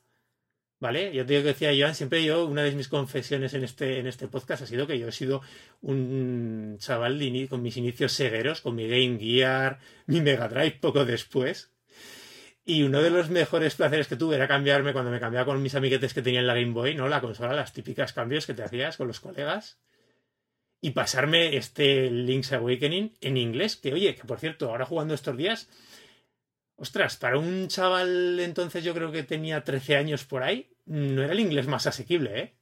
¿Vale? 0.81 1.13
Yo 1.13 1.23
te 1.27 1.33
digo 1.33 1.43
que 1.43 1.49
decía 1.49 1.71
Joan, 1.77 1.93
siempre 1.93 2.23
yo, 2.23 2.47
una 2.47 2.63
de 2.63 2.71
mis 2.71 2.87
confesiones 2.87 3.53
en 3.53 3.63
este, 3.63 3.99
en 3.99 4.07
este 4.07 4.27
podcast 4.27 4.63
ha 4.63 4.65
sido 4.65 4.87
que 4.87 4.97
yo 4.97 5.09
he 5.09 5.11
sido 5.11 5.43
un 5.81 6.77
chaval 6.79 7.21
con 7.47 7.61
mis 7.61 7.77
inicios 7.77 8.13
segueros, 8.13 8.61
con 8.61 8.73
mi 8.73 8.87
Game 8.87 9.19
Gear, 9.19 9.77
mi 10.07 10.21
Mega 10.21 10.47
Drive 10.47 10.79
poco 10.81 11.05
después. 11.05 11.71
Y 12.65 12.81
uno 12.81 13.03
de 13.03 13.11
los 13.11 13.29
mejores 13.29 13.75
placeres 13.75 14.07
que 14.07 14.15
tuve 14.15 14.37
era 14.37 14.47
cambiarme 14.47 14.91
cuando 14.91 15.11
me 15.11 15.19
cambiaba 15.19 15.45
con 15.45 15.61
mis 15.61 15.75
amiguetes 15.75 16.15
que 16.15 16.23
tenían 16.23 16.47
la 16.47 16.55
Game 16.55 16.73
Boy, 16.73 16.95
¿no? 16.95 17.07
La 17.07 17.21
consola, 17.21 17.53
las 17.53 17.73
típicas 17.73 18.11
cambios 18.11 18.47
que 18.47 18.55
te 18.55 18.63
hacías 18.63 18.97
con 18.97 19.07
los 19.07 19.19
colegas. 19.19 19.79
Y 20.81 20.91
pasarme 20.91 21.57
este 21.57 22.09
Link's 22.09 22.53
Awakening 22.53 23.13
en 23.21 23.37
inglés, 23.37 23.75
que 23.75 23.93
oye, 23.93 24.15
que 24.15 24.23
por 24.23 24.39
cierto, 24.39 24.71
ahora 24.71 24.87
jugando 24.87 25.13
estos 25.13 25.37
días, 25.37 25.69
ostras, 26.75 27.17
para 27.17 27.37
un 27.37 27.67
chaval 27.67 28.39
entonces 28.39 28.83
yo 28.83 28.95
creo 28.95 29.11
que 29.11 29.21
tenía 29.21 29.63
13 29.63 29.97
años 29.97 30.25
por 30.25 30.41
ahí, 30.41 30.70
no 30.85 31.23
era 31.23 31.33
el 31.33 31.39
inglés 31.39 31.67
más 31.67 31.87
asequible, 31.87 32.39
¿eh? 32.39 32.55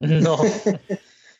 No. 0.00 0.38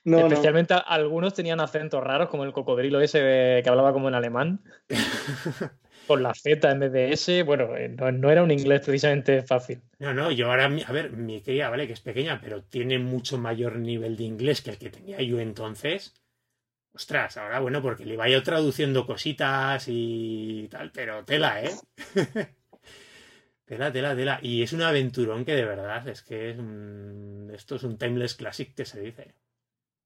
no 0.05 0.27
Especialmente 0.29 0.75
algunos 0.87 1.35
tenían 1.35 1.61
acentos 1.61 2.03
raros, 2.03 2.29
como 2.29 2.45
el 2.45 2.53
cocodrilo 2.53 3.01
ese 3.01 3.61
que 3.63 3.69
hablaba 3.69 3.93
como 3.93 4.09
en 4.09 4.15
alemán. 4.15 4.61
con 6.07 6.23
la 6.23 6.33
Z 6.35 6.71
en 6.71 6.81
vez 6.81 6.93
de 6.93 7.13
S, 7.13 7.43
bueno, 7.43 7.77
eh, 7.77 7.89
no, 7.89 8.31
era 8.31 8.43
un 8.43 8.51
inglés 8.51 8.83
precisamente 8.85 9.43
fácil. 9.43 9.83
No, 9.99 10.15
no, 10.15 10.31
yo 10.31 10.51
ahora, 10.51 10.67
a 10.87 10.93
ver, 10.93 11.13
mi 11.13 11.43
cría, 11.43 11.69
vale, 11.69 11.87
que 11.87 11.93
es 11.93 12.01
pequeña, 12.01 12.41
pero 12.41 12.63
tiene 12.63 12.99
mucho 12.99 13.39
mayor 13.39 13.77
nivel 13.77 14.17
de 14.17 14.25
inglés 14.25 14.63
que 14.63 14.71
el 14.71 14.79
que 14.79 14.91
tenía 14.91 15.21
yo 15.23 15.41
entonces. 15.41 16.15
Ostras, 16.93 17.37
ahora 17.37 17.61
bueno, 17.61 17.83
porque 17.83 18.07
le 18.07 18.17
vaya 18.17 18.43
traduciendo 18.43 19.05
cositas 19.05 19.85
y 19.89 20.69
tal, 20.71 20.93
pero 20.93 21.25
tela, 21.25 21.63
¿eh? 21.63 21.73
Tela, 23.67 23.93
tela, 23.93 24.17
tela. 24.17 24.39
Y 24.43 24.63
es 24.63 24.73
un 24.73 24.83
aventurón 24.83 25.45
que 25.45 25.55
de 25.55 25.65
verdad 25.67 26.09
es 26.09 26.23
que 26.23 26.51
es 26.51 26.59
un... 26.59 27.51
Esto 27.55 27.77
es 27.77 27.85
un 27.85 27.99
timeless 27.99 28.35
classic 28.35 28.75
que 28.75 28.87
se 28.87 29.01
dice. 29.01 29.35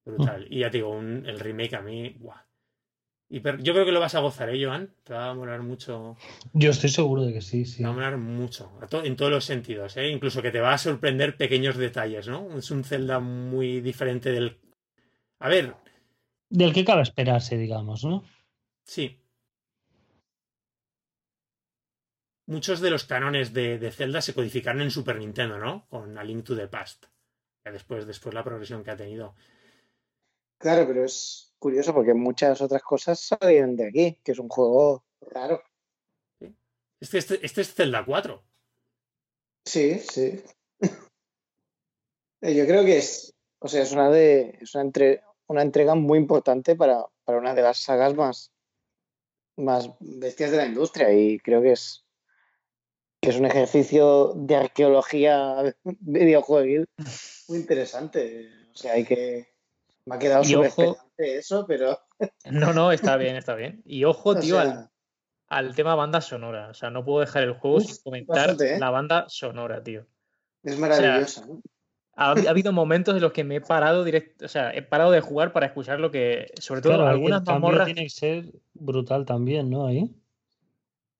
Brutal. 0.03 0.47
Y 0.49 0.59
ya 0.59 0.69
te 0.69 0.77
digo, 0.77 0.99
el 0.99 1.39
remake 1.39 1.75
a 1.75 1.81
mí, 1.81 2.15
¡buah! 2.19 2.41
Y 3.33 3.41
yo 3.41 3.73
creo 3.73 3.85
que 3.85 3.93
lo 3.93 4.01
vas 4.01 4.13
a 4.15 4.19
gozar, 4.19 4.49
¿eh, 4.49 4.61
Joan? 4.61 4.93
Te 5.05 5.13
va 5.13 5.29
a 5.29 5.33
molar 5.33 5.61
mucho. 5.61 6.17
Yo 6.51 6.71
estoy 6.71 6.89
seguro 6.89 7.21
de 7.21 7.31
que 7.31 7.39
sí, 7.39 7.63
sí. 7.63 7.77
Te 7.77 7.83
va 7.85 7.91
a 7.91 7.93
molar 7.93 8.17
mucho, 8.17 8.69
en 9.05 9.15
todos 9.15 9.31
los 9.31 9.45
sentidos, 9.45 9.95
¿eh? 9.95 10.09
Incluso 10.09 10.41
que 10.41 10.51
te 10.51 10.59
va 10.59 10.73
a 10.73 10.77
sorprender 10.77 11.37
pequeños 11.37 11.77
detalles, 11.77 12.27
¿no? 12.27 12.57
Es 12.57 12.71
un 12.71 12.83
Zelda 12.83 13.21
muy 13.21 13.79
diferente 13.79 14.33
del... 14.33 14.57
A 15.39 15.47
ver. 15.47 15.75
Del 16.49 16.73
que 16.73 16.83
cabe 16.83 17.03
esperarse, 17.03 17.57
digamos, 17.57 18.03
¿no? 18.03 18.25
Sí. 18.83 19.20
Muchos 22.51 22.81
de 22.81 22.89
los 22.89 23.05
canones 23.05 23.53
de, 23.53 23.79
de 23.79 23.91
Zelda 23.93 24.21
se 24.21 24.33
codificaron 24.33 24.81
en 24.81 24.91
Super 24.91 25.15
Nintendo, 25.15 25.57
¿no? 25.57 25.87
Con 25.89 26.17
A 26.17 26.23
Link 26.25 26.43
to 26.43 26.53
the 26.53 26.67
Past. 26.67 27.05
después, 27.63 28.05
después 28.05 28.35
la 28.35 28.43
progresión 28.43 28.83
que 28.83 28.91
ha 28.91 28.97
tenido. 28.97 29.35
Claro, 30.57 30.85
pero 30.85 31.05
es, 31.05 31.53
curioso 31.59 31.93
porque 31.93 32.13
muchas 32.13 32.59
otras 32.59 32.81
cosas 32.83 33.21
salen 33.21 33.77
de 33.77 33.87
aquí, 33.87 34.19
que 34.21 34.33
es 34.33 34.39
un 34.39 34.49
juego 34.49 35.05
raro. 35.21 35.63
Este, 36.99 37.19
este, 37.19 37.45
este 37.45 37.61
es 37.61 37.73
Zelda 37.73 38.03
4. 38.03 38.43
Sí, 39.65 39.99
sí. 39.99 40.43
Yo 42.41 42.65
creo 42.65 42.83
que 42.83 42.97
es, 42.97 43.33
o 43.59 43.69
sea, 43.69 43.83
es 43.83 43.93
una 43.93 44.09
de, 44.09 44.57
es 44.59 44.75
una, 44.75 44.83
entre, 44.83 45.23
una 45.47 45.61
entrega 45.61 45.95
muy 45.95 46.17
importante 46.17 46.75
para, 46.75 47.05
para, 47.23 47.37
una 47.37 47.53
de 47.53 47.61
las 47.61 47.77
sagas 47.77 48.13
más, 48.13 48.51
más 49.55 49.89
bestias 50.01 50.51
de 50.51 50.57
la 50.57 50.65
industria 50.65 51.13
y 51.13 51.39
creo 51.39 51.61
que 51.61 51.71
es, 51.71 52.03
que 53.21 53.29
es 53.29 53.37
un 53.37 53.45
ejercicio 53.45 54.33
de 54.35 54.55
arqueología 54.55 55.75
videojuego 55.99 56.85
muy 57.47 57.59
interesante. 57.59 58.49
O 58.73 58.77
sea, 58.77 58.93
hay 58.93 59.03
que, 59.03 59.47
me 60.05 60.15
ha 60.15 60.19
quedado 60.19 60.43
súper 60.43 60.95
eso, 61.17 61.65
pero. 61.67 61.99
No, 62.51 62.71
no, 62.71 62.91
está 62.91 63.17
bien, 63.17 63.35
está 63.35 63.55
bien. 63.55 63.81
Y 63.83 64.03
ojo, 64.03 64.35
tío, 64.39 64.59
al, 65.47 65.75
tema 65.75 65.95
banda 65.95 66.21
sonora. 66.21 66.69
O 66.69 66.73
sea, 66.73 66.91
no 66.91 67.03
puedo 67.03 67.19
dejar 67.19 67.43
el 67.43 67.53
juego 67.53 67.79
sin 67.79 67.97
comentar 68.03 68.55
¿eh? 68.61 68.79
la 68.79 68.89
banda 68.89 69.25
sonora, 69.27 69.83
tío. 69.83 70.05
Es 70.63 70.77
maravillosa. 70.77 71.45
ha, 72.15 72.31
habido 72.31 72.71
momentos 72.71 73.15
en 73.15 73.21
los 73.21 73.31
que 73.31 73.43
me 73.43 73.55
he 73.55 73.61
parado 73.61 74.03
directo, 74.03 74.45
o 74.45 74.47
sea, 74.47 74.71
he 74.71 74.83
parado 74.83 75.09
de 75.09 75.21
jugar 75.21 75.51
para 75.51 75.65
escuchar 75.65 75.99
lo 75.99 76.11
que, 76.11 76.51
sobre 76.59 76.81
todo 76.81 77.07
algunas 77.07 77.43
mazmorras. 77.43 77.85
tiene 77.85 78.03
que 78.03 78.09
ser 78.09 78.45
brutal 78.73 79.25
también, 79.25 79.69
¿no? 79.71 79.87
Ahí. 79.87 80.15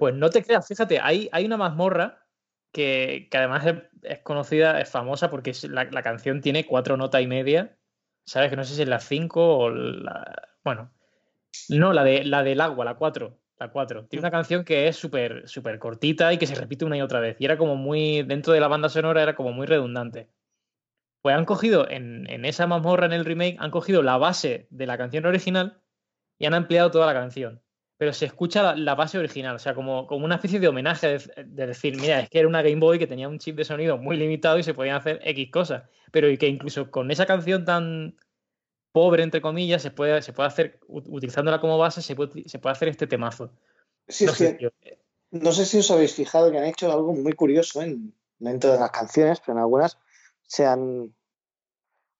Pues 0.02 0.16
no 0.16 0.32
te 0.32 0.42
creas, 0.42 0.68
fíjate, 0.68 1.00
hay, 1.00 1.30
hay 1.32 1.46
una 1.46 1.58
mazmorra 1.58 2.26
que, 2.72 3.30
además 3.32 3.68
es, 4.02 4.18
conocida, 4.24 4.82
es 4.82 4.90
famosa 4.90 5.30
porque 5.30 5.54
la, 5.70 5.84
la, 5.84 6.02
canción 6.02 6.42
tiene 6.42 6.66
cuatro 6.66 6.98
notas 6.98 7.22
y 7.22 7.28
media 7.28 7.78
¿Sabes? 8.26 8.50
Que 8.50 8.56
no 8.56 8.64
sé 8.64 8.74
si 8.74 8.82
es 8.82 8.88
la 8.88 9.00
5 9.00 9.58
o 9.58 9.70
la. 9.70 10.50
Bueno. 10.64 10.92
No, 11.70 11.94
la, 11.94 12.04
de, 12.04 12.24
la 12.24 12.42
del 12.42 12.62
agua, 12.62 12.84
la 12.84 12.96
4. 12.96 13.38
La 13.60 13.70
4. 13.70 14.08
Tiene 14.08 14.22
una 14.22 14.32
canción 14.32 14.66
que 14.66 14.88
es 14.88 14.96
súper 14.96 15.48
súper 15.48 15.78
cortita 15.78 16.34
y 16.34 16.40
que 16.40 16.48
se 16.48 16.56
repite 16.56 16.84
una 16.84 16.98
y 16.98 17.02
otra 17.04 17.20
vez. 17.20 17.38
Y 17.40 17.46
era 17.46 17.60
como 17.60 17.76
muy. 17.76 18.24
Dentro 18.24 18.54
de 18.54 18.60
la 18.60 18.70
banda 18.70 18.90
sonora 18.90 19.22
era 19.22 19.36
como 19.36 19.52
muy 19.52 19.68
redundante. 19.68 20.32
Pues 21.22 21.36
han 21.36 21.46
cogido 21.46 21.88
en, 21.88 22.28
en 22.28 22.44
esa 22.46 22.66
mazmorra 22.66 23.06
en 23.06 23.14
el 23.14 23.24
remake, 23.24 23.58
han 23.60 23.70
cogido 23.70 24.02
la 24.02 24.18
base 24.18 24.66
de 24.72 24.88
la 24.88 24.98
canción 24.98 25.28
original 25.28 25.80
y 26.40 26.48
han 26.48 26.56
ampliado 26.56 26.90
toda 26.90 27.06
la 27.06 27.14
canción 27.14 27.62
pero 28.02 28.14
se 28.14 28.26
escucha 28.26 28.74
la, 28.76 28.96
base 28.96 29.20
original, 29.20 29.58
o 29.58 29.60
sea, 29.60 29.76
como, 29.76 30.08
como 30.08 30.26
una 30.26 30.34
especie 30.34 30.60
de 30.60 30.68
homenaje 30.68 31.20
de, 31.46 31.68
decir, 31.68 32.02
mira, 32.02 32.20
es 32.20 32.32
que 32.32 32.40
era 32.40 32.48
una 32.48 32.64
Game 32.64 32.80
Boy 32.80 32.98
que 32.98 33.06
tenía 33.06 33.30
un 33.30 33.38
chip 33.38 33.56
de 33.56 33.64
sonido 33.64 33.96
muy 34.00 34.18
limitado 34.18 34.58
y 34.58 34.64
se 34.64 34.74
podían 34.74 34.96
hacer 34.96 35.20
X 35.24 35.52
cosas, 35.52 35.84
pero 36.12 36.28
y 36.28 36.40
que 36.40 36.48
incluso 36.48 36.90
con 36.90 37.12
esa 37.12 37.28
canción 37.28 37.64
tan 37.64 38.18
pobre, 38.92 39.22
entre 39.22 39.40
comillas, 39.40 39.84
se 39.84 39.92
puede, 39.92 40.20
se 40.24 40.34
puede 40.34 40.48
hacer, 40.48 40.80
utilizándola 40.88 41.62
como 41.62 41.78
base, 41.78 42.02
se 42.02 42.16
puede, 42.16 42.50
se 42.50 42.58
puede 42.58 42.74
hacer 42.74 42.88
este 42.88 43.06
temazo. 43.06 43.52
Sí, 44.08 44.26
no, 44.26 44.34
sé, 44.34 44.58
no 45.30 45.52
sé 45.52 45.68
si 45.68 45.78
os 45.78 45.92
habéis 45.92 46.16
fijado 46.16 46.50
que 46.50 46.58
han 46.58 46.66
hecho 46.66 46.92
algo 46.92 47.14
muy 47.14 47.34
curioso 47.34 47.84
en, 47.84 48.16
dentro 48.40 48.72
de 48.72 48.80
las 48.80 48.90
canciones, 48.90 49.42
pero 49.42 49.60
en 49.60 49.60
algunas 49.60 50.00
se 50.42 50.66
han, 50.66 51.14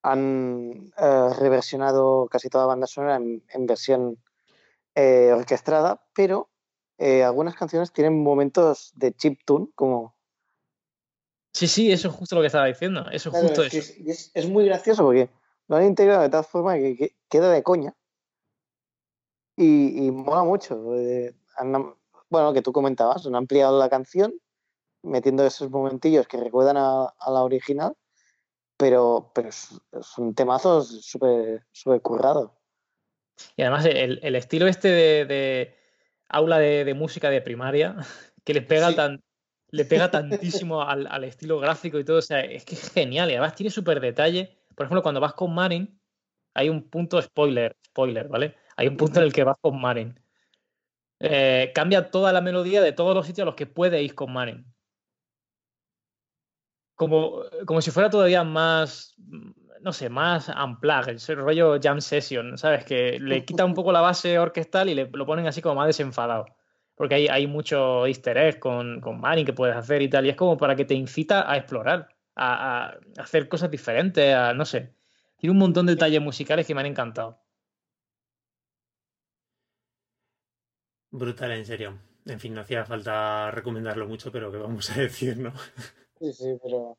han 0.04 0.94
eh, 0.96 1.30
reversionado 1.40 2.28
casi 2.28 2.50
toda 2.50 2.66
la 2.66 2.68
banda 2.68 2.86
sonora 2.86 3.16
en 3.16 3.66
versión 3.66 4.20
eh, 4.96 5.32
orquestada, 5.34 6.06
pero 6.14 6.50
eh, 6.98 7.24
algunas 7.24 7.56
canciones 7.56 7.92
tienen 7.92 8.22
momentos 8.22 8.92
de 8.96 9.14
chip 9.14 9.40
tune, 9.46 9.70
como. 9.76 10.16
Sí, 11.54 11.68
sí, 11.68 11.92
eso 11.92 12.10
es 12.10 12.14
justo 12.14 12.36
lo 12.36 12.42
que 12.42 12.48
estaba 12.48 12.68
diciendo. 12.68 13.06
Eso 13.12 13.30
es 13.30 13.42
justo 13.42 13.64
eso. 13.64 13.94
Es, 14.34 14.50
muy 14.50 14.66
gracioso 14.66 15.04
porque 15.04 15.30
lo 15.68 15.78
han 15.78 15.86
integrado 15.86 16.22
de 16.22 16.30
tal 16.30 16.44
forma 16.44 16.76
que, 16.76 17.16
queda 17.30 17.52
de 17.52 17.64
coña. 17.64 17.96
Y, 19.58 20.12
mola 20.12 20.44
mucho. 20.44 20.96
Eh, 20.96 21.36
bueno, 22.30 22.54
que 22.54 22.62
tú 22.62 22.72
comentabas, 22.72 23.26
han 23.26 23.36
ampliado 23.36 23.78
la 23.78 23.90
canción 23.90 24.34
metiendo 25.04 25.46
esos 25.46 25.70
momentillos 25.70 26.28
que 26.28 26.38
recuerdan 26.38 26.78
a, 26.78 27.14
la 27.28 27.44
original, 27.44 27.96
pero, 28.78 29.32
pero 29.34 29.50
son 29.52 30.34
temazos 30.36 31.06
súper 31.06 31.66
super 31.72 32.02
currados. 32.02 32.52
Y 33.56 33.62
además 33.62 33.86
el, 33.86 34.36
estilo 34.36 34.68
este 34.68 34.90
de, 34.90 35.76
aula 36.30 36.60
de, 36.60 36.94
música 36.94 37.30
de 37.30 37.42
primaria, 37.42 37.96
que 38.44 38.54
le 38.54 38.62
pega 38.62 38.94
tan 38.94 39.22
le 39.72 39.86
pega 39.86 40.12
tantísimo 40.12 40.82
al, 40.84 41.24
estilo 41.24 41.60
gráfico 41.60 41.98
y 42.00 42.04
todo, 42.04 42.18
o 42.18 42.22
sea, 42.22 42.42
es 42.42 42.66
que 42.66 42.76
es 42.76 42.92
genial 42.92 43.30
y 43.30 43.34
además 43.34 43.56
tiene 43.56 43.70
súper 43.70 44.00
detalle. 44.00 44.58
Por 44.76 44.86
ejemplo, 44.86 45.02
cuando 45.02 45.22
vas 45.22 45.34
con 45.34 45.54
Marin, 45.54 46.00
hay 46.54 46.70
un 46.70 46.90
punto 46.90 47.22
spoiler, 47.22 47.78
spoiler, 47.86 48.28
¿vale? 48.28 48.56
Hay 48.76 48.88
un 48.88 48.98
punto 48.98 49.20
en 49.20 49.26
el 49.26 49.34
que 49.34 49.44
vas 49.44 49.58
con 49.62 49.80
Marin. 49.80 50.20
Eh, 51.20 51.72
cambia 51.76 52.10
toda 52.10 52.34
la 52.34 52.42
melodía 52.42 52.82
de 52.82 52.94
todos 52.94 53.16
los 53.16 53.26
sitios 53.28 53.44
a 53.44 53.46
los 53.46 53.56
que 53.56 53.68
puede 53.68 54.02
ir 54.02 54.16
con 54.16 54.34
Marin. 54.34 54.66
Como, 56.96 57.44
como 57.66 57.82
si 57.82 57.92
fuera 57.92 58.10
todavía 58.10 58.44
más, 58.44 59.16
no 59.82 59.94
sé, 59.94 60.10
más 60.10 60.50
unplugged, 60.50 61.18
el 61.30 61.38
rollo 61.38 61.80
jam 61.82 62.02
session, 62.02 62.58
¿sabes? 62.58 62.86
Que 62.86 63.20
le 63.20 63.46
quita 63.46 63.66
un 63.66 63.74
poco 63.74 63.92
la 63.92 64.02
base 64.02 64.40
orquestal 64.40 64.90
y 64.90 64.96
le, 64.96 65.10
lo 65.12 65.26
ponen 65.26 65.48
así 65.48 65.62
como 65.62 65.76
más 65.76 65.88
desenfadado. 65.88 66.46
Porque 66.96 67.16
hay, 67.16 67.28
hay 67.28 67.48
mucho 67.48 68.06
easter 68.06 68.38
egg 68.38 68.60
con, 68.60 69.02
con 69.02 69.20
Manny 69.20 69.46
que 69.46 69.54
puedes 69.54 69.76
hacer 69.76 70.02
y 70.02 70.10
tal, 70.10 70.26
y 70.26 70.30
es 70.30 70.36
como 70.36 70.58
para 70.58 70.76
que 70.76 70.86
te 70.86 70.94
incita 70.94 71.52
a 71.52 71.58
explorar, 71.58 72.10
a, 72.36 72.90
a 72.90 73.00
hacer 73.18 73.50
cosas 73.50 73.72
diferentes, 73.72 74.34
a 74.36 74.54
no 74.54 74.66
sé. 74.66 74.94
Tiene 75.38 75.52
un 75.52 75.60
montón 75.60 75.88
de 75.88 75.94
detalles 75.94 76.22
musicales 76.22 76.68
que 76.68 76.76
me 76.76 76.82
han 76.82 76.88
encantado. 76.88 77.40
Brutal, 81.12 81.52
en 81.52 81.66
serio. 81.66 82.00
En 82.26 82.40
fin, 82.40 82.54
no 82.54 82.62
hacía 82.62 82.86
falta 82.86 83.50
recomendarlo 83.52 84.08
mucho, 84.08 84.32
pero 84.32 84.52
¿qué 84.52 84.58
vamos 84.58 84.90
a 84.92 85.02
decir, 85.02 85.38
no? 85.38 85.54
Sí, 86.20 86.32
sí, 86.34 86.58
pero 86.62 86.98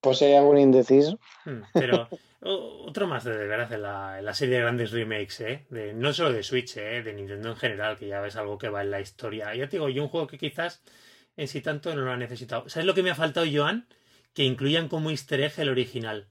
pues 0.00 0.22
hay 0.22 0.34
algún 0.34 0.58
indeciso. 0.58 1.18
Hmm, 1.44 1.62
pero 1.72 2.08
otro 2.42 3.06
más 3.06 3.24
de 3.24 3.36
verdad 3.36 3.72
en 3.72 3.82
la, 3.82 4.18
en 4.18 4.24
la, 4.24 4.34
serie 4.34 4.56
de 4.56 4.62
grandes 4.62 4.90
remakes, 4.92 5.40
¿eh? 5.40 5.66
De, 5.70 5.92
no 5.92 6.12
solo 6.12 6.32
de 6.32 6.42
Switch, 6.42 6.76
¿eh? 6.78 7.02
de 7.02 7.12
Nintendo 7.12 7.50
en 7.50 7.56
general, 7.56 7.98
que 7.98 8.08
ya 8.08 8.20
ves 8.20 8.36
algo 8.36 8.56
que 8.58 8.68
va 8.68 8.82
en 8.82 8.90
la 8.90 9.00
historia. 9.00 9.54
Ya 9.54 9.68
te 9.68 9.76
digo, 9.76 9.88
yo 9.88 10.02
un 10.02 10.08
juego 10.08 10.26
que 10.26 10.38
quizás 10.38 10.82
en 11.36 11.48
sí 11.48 11.60
tanto 11.60 11.94
no 11.94 12.02
lo 12.02 12.12
ha 12.12 12.16
necesitado. 12.16 12.68
¿Sabes 12.68 12.86
lo 12.86 12.94
que 12.94 13.02
me 13.02 13.10
ha 13.10 13.14
faltado, 13.14 13.46
Joan? 13.52 13.86
Que 14.32 14.44
incluyan 14.44 14.88
como 14.88 15.10
easter 15.10 15.40
egg 15.40 15.52
el 15.58 15.68
original. 15.68 16.28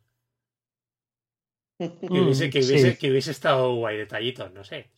Que 1.77 2.07
hubiese, 2.09 2.49
que 2.49 2.59
hubiese, 2.59 2.97
que 2.97 3.09
hubiese 3.09 3.31
estado 3.31 3.73
guay, 3.75 3.97
detallitos, 3.97 4.51
no 4.51 4.65
sé. 4.65 4.89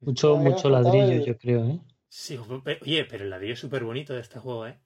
mucho, 0.00 0.36
mucho 0.36 0.68
ladrillo, 0.68 1.24
yo 1.24 1.36
creo, 1.36 1.64
¿eh? 1.66 1.80
Sí, 2.08 2.38
oye, 2.82 3.04
pero 3.04 3.24
el 3.24 3.30
ladrillo 3.30 3.54
es 3.54 3.58
súper 3.58 3.82
bonito 3.82 4.14
de 4.14 4.20
este 4.20 4.38
juego, 4.38 4.68
¿eh? 4.68 4.78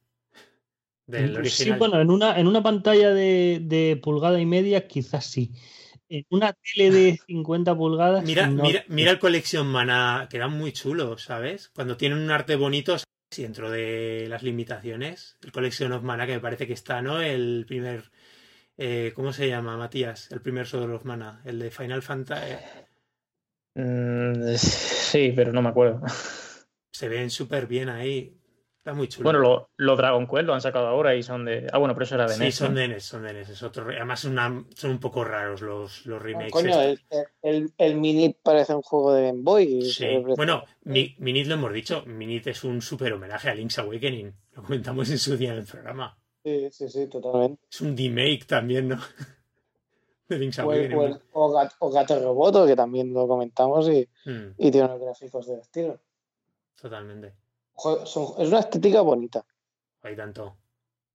Sí, 1.45 1.71
bueno, 1.73 2.01
en 2.01 2.11
una, 2.11 2.39
en 2.39 2.47
una 2.47 2.63
pantalla 2.63 3.13
de, 3.13 4.01
pulgada 4.03 4.41
y 4.41 4.47
media 4.47 4.87
quizás 4.87 5.27
sí. 5.27 5.53
En 6.09 6.25
una 6.31 6.53
tele 6.53 6.91
de 6.91 7.21
50 7.27 7.77
pulgadas. 7.77 8.25
Mira, 8.25 8.49
mira, 8.49 8.85
mira 8.89 9.11
el 9.13 9.19
Collection 9.19 9.67
Mana, 9.67 10.29
que 10.31 10.45
muy 10.47 10.73
chulo, 10.73 11.19
¿sabes? 11.19 11.69
Cuando 11.69 11.97
tienen 11.97 12.19
un 12.19 12.31
arte 12.31 12.57
bonito, 12.57 12.97
si 13.31 13.43
dentro 13.43 13.71
de 13.71 14.27
las 14.29 14.43
limitaciones, 14.43 15.37
el 15.43 15.53
Collection 15.53 15.93
of 15.93 16.03
Mana, 16.03 16.27
que 16.27 16.35
me 16.35 16.41
parece 16.41 16.67
que 16.67 16.73
está, 16.73 17.01
¿no? 17.01 17.21
El 17.21 17.65
primer. 17.67 18.11
Eh, 18.77 19.13
¿Cómo 19.15 19.33
se 19.33 19.49
llama, 19.49 19.77
Matías? 19.77 20.33
El 20.33 20.41
primer 20.41 20.67
Sword 20.67 20.91
of 20.91 21.05
Mana, 21.05 21.43
el 21.45 21.59
de 21.59 21.71
Final 21.71 22.03
Fantasy. 22.03 22.55
Mm, 23.75 24.57
sí, 24.57 25.33
pero 25.35 25.53
no 25.53 25.63
me 25.63 25.69
acuerdo. 25.69 26.03
Se 26.93 27.09
ven 27.09 27.31
súper 27.31 27.67
bien 27.67 27.89
ahí. 27.89 28.40
Está 28.81 28.95
muy 28.95 29.09
chulo. 29.09 29.25
Bueno, 29.25 29.69
los 29.77 29.99
Dragon 29.99 30.27
Quest 30.27 30.47
lo 30.47 30.55
han 30.55 30.63
sacado 30.63 30.87
ahora 30.87 31.15
y 31.15 31.23
son 31.23 31.45
de. 31.45 31.67
Ah, 31.71 31.77
bueno, 31.77 31.93
pero 31.93 32.05
eso 32.05 32.15
era 32.15 32.27
de 32.27 32.39
NES. 32.39 32.55
Sí, 32.55 32.65
son 32.65 32.75
de 32.75 32.89
NES, 32.89 33.05
son 33.05 33.23
de 33.25 33.35
NES. 33.35 33.51
Es 33.51 33.63
otro... 33.63 33.85
Además, 33.85 34.21
son 34.21 34.91
un 34.91 34.99
poco 34.99 35.23
raros 35.23 35.61
los, 35.61 36.07
los 36.07 36.23
remakes. 36.23 36.51
coño, 36.51 36.75
el, 37.43 37.75
el, 37.77 37.97
Minit 37.97 38.39
parece 38.43 38.75
un 38.75 38.81
juego 38.81 39.13
de 39.13 39.27
Game 39.27 39.43
Boy. 39.43 39.83
Sí. 39.83 40.07
Bueno, 40.35 40.65
Minit 40.85 41.47
lo 41.47 41.55
hemos 41.57 41.75
dicho. 41.75 42.05
Minit 42.07 42.47
es 42.47 42.65
un 42.65 42.81
súper 42.81 43.13
homenaje 43.13 43.51
a 43.51 43.55
Link's 43.55 43.79
Awakening. 43.81 44.35
Lo 44.53 44.63
comentamos 44.63 45.11
en 45.11 45.19
su 45.19 45.37
día 45.37 45.53
en 45.53 45.59
el 45.59 45.67
programa. 45.67 46.17
Sí, 46.43 46.71
sí, 46.71 46.89
sí, 46.89 47.07
totalmente. 47.07 47.63
Es 47.71 47.83
un 47.83 47.95
remake 47.95 48.47
también, 48.47 48.89
¿no? 48.89 48.99
de 50.31 50.39
Link's 50.39 50.59
Awakening. 50.59 51.21
O, 51.33 51.91
Gato, 51.93 52.19
Roboto, 52.19 52.67
que 52.67 52.77
también 52.77 53.13
lo 53.13 53.29
comentamos 53.29 53.91
y, 53.91 54.09
hmm. 54.25 54.55
y 54.57 54.71
tiene 54.71 54.87
unos 54.87 55.03
gráficos 55.03 55.49
de 55.49 55.59
estilo. 55.59 56.01
Totalmente 56.81 57.40
es 58.05 58.17
una 58.17 58.61
estética 58.61 59.01
bonita. 59.01 59.45
Hay 60.03 60.17
tanto, 60.17 60.59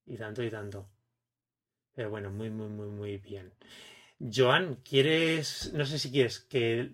y 0.05 0.17
tanto, 0.17 0.43
y 0.43 0.49
tanto. 0.49 0.89
Pero 1.93 2.09
bueno, 2.09 2.29
muy, 2.29 2.49
muy, 2.49 2.67
muy, 2.67 2.87
muy 2.87 3.17
bien. 3.17 3.53
Joan, 4.19 4.75
¿quieres, 4.83 5.71
no 5.73 5.85
sé 5.85 5.99
si 5.99 6.11
quieres 6.11 6.39
que 6.39 6.93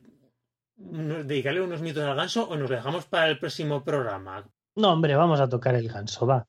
dedicarle 0.75 1.61
unos 1.61 1.81
minutos 1.81 2.03
al 2.03 2.15
ganso 2.15 2.47
o 2.47 2.55
nos 2.55 2.69
dejamos 2.69 3.05
para 3.05 3.27
el 3.27 3.39
próximo 3.39 3.83
programa? 3.83 4.49
No, 4.75 4.93
hombre, 4.93 5.15
vamos 5.15 5.39
a 5.39 5.49
tocar 5.49 5.75
el 5.75 5.89
ganso, 5.89 6.25
va. 6.25 6.47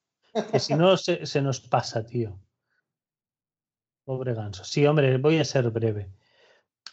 Que 0.50 0.58
si 0.58 0.74
no 0.74 0.96
se, 0.96 1.26
se 1.26 1.42
nos 1.42 1.60
pasa, 1.60 2.04
tío. 2.04 2.38
Pobre 4.04 4.34
ganso. 4.34 4.64
Sí, 4.64 4.86
hombre, 4.86 5.18
voy 5.18 5.38
a 5.38 5.44
ser 5.44 5.70
breve 5.70 6.12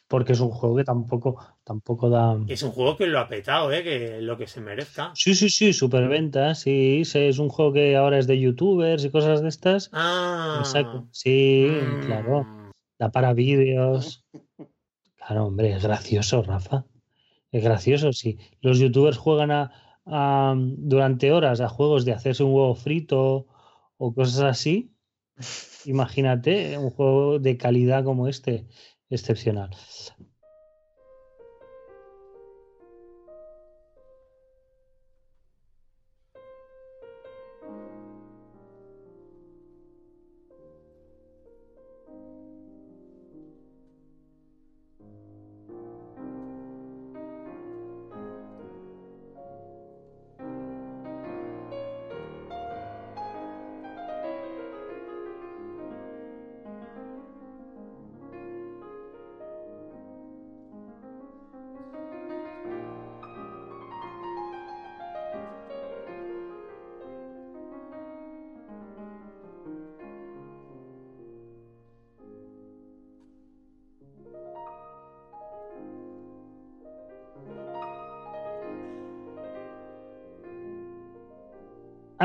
porque 0.09 0.33
es 0.33 0.39
un 0.39 0.49
juego 0.49 0.75
que 0.75 0.83
tampoco, 0.83 1.37
tampoco 1.63 2.09
da. 2.09 2.35
Es 2.47 2.63
un 2.63 2.71
juego 2.71 2.97
que 2.97 3.05
lo 3.05 3.19
ha 3.19 3.29
petado, 3.29 3.71
¿eh? 3.71 3.83
que 3.83 4.19
lo 4.21 4.37
que 4.37 4.47
se 4.47 4.59
merezca. 4.59 5.11
Sí, 5.13 5.35
sí, 5.35 5.49
sí, 5.49 5.71
superventa, 5.71 6.55
sí, 6.55 7.03
es 7.13 7.37
un 7.37 7.49
juego 7.49 7.73
que 7.73 7.95
ahora 7.95 8.17
es 8.17 8.25
de 8.25 8.39
youtubers 8.39 9.05
y 9.05 9.11
cosas 9.11 9.43
de 9.43 9.49
estas. 9.49 9.91
Ah, 9.93 10.57
Exacto. 10.59 11.07
Sí, 11.11 11.69
mm. 11.69 12.05
claro. 12.07 12.71
Da 12.97 13.11
para 13.11 13.33
vídeos. 13.33 14.25
Claro, 15.15 15.45
hombre, 15.45 15.73
es 15.73 15.83
gracioso, 15.83 16.41
Rafa. 16.41 16.85
Es 17.51 17.63
gracioso, 17.63 18.11
sí. 18.11 18.39
Los 18.61 18.79
youtubers 18.79 19.17
juegan 19.17 19.51
a, 19.51 20.55
durante 20.55 21.31
horas 21.31 21.61
a 21.61 21.69
juegos 21.69 22.03
de 22.03 22.13
hacerse 22.13 22.43
un 22.43 22.51
huevo 22.51 22.73
frito 22.73 23.45
o 23.97 24.13
cosas 24.15 24.41
así. 24.41 24.91
Imagínate 25.85 26.79
un 26.79 26.89
juego 26.89 27.37
de 27.37 27.57
calidad 27.57 28.03
como 28.03 28.27
este 28.27 28.65
excepcional. 29.09 29.69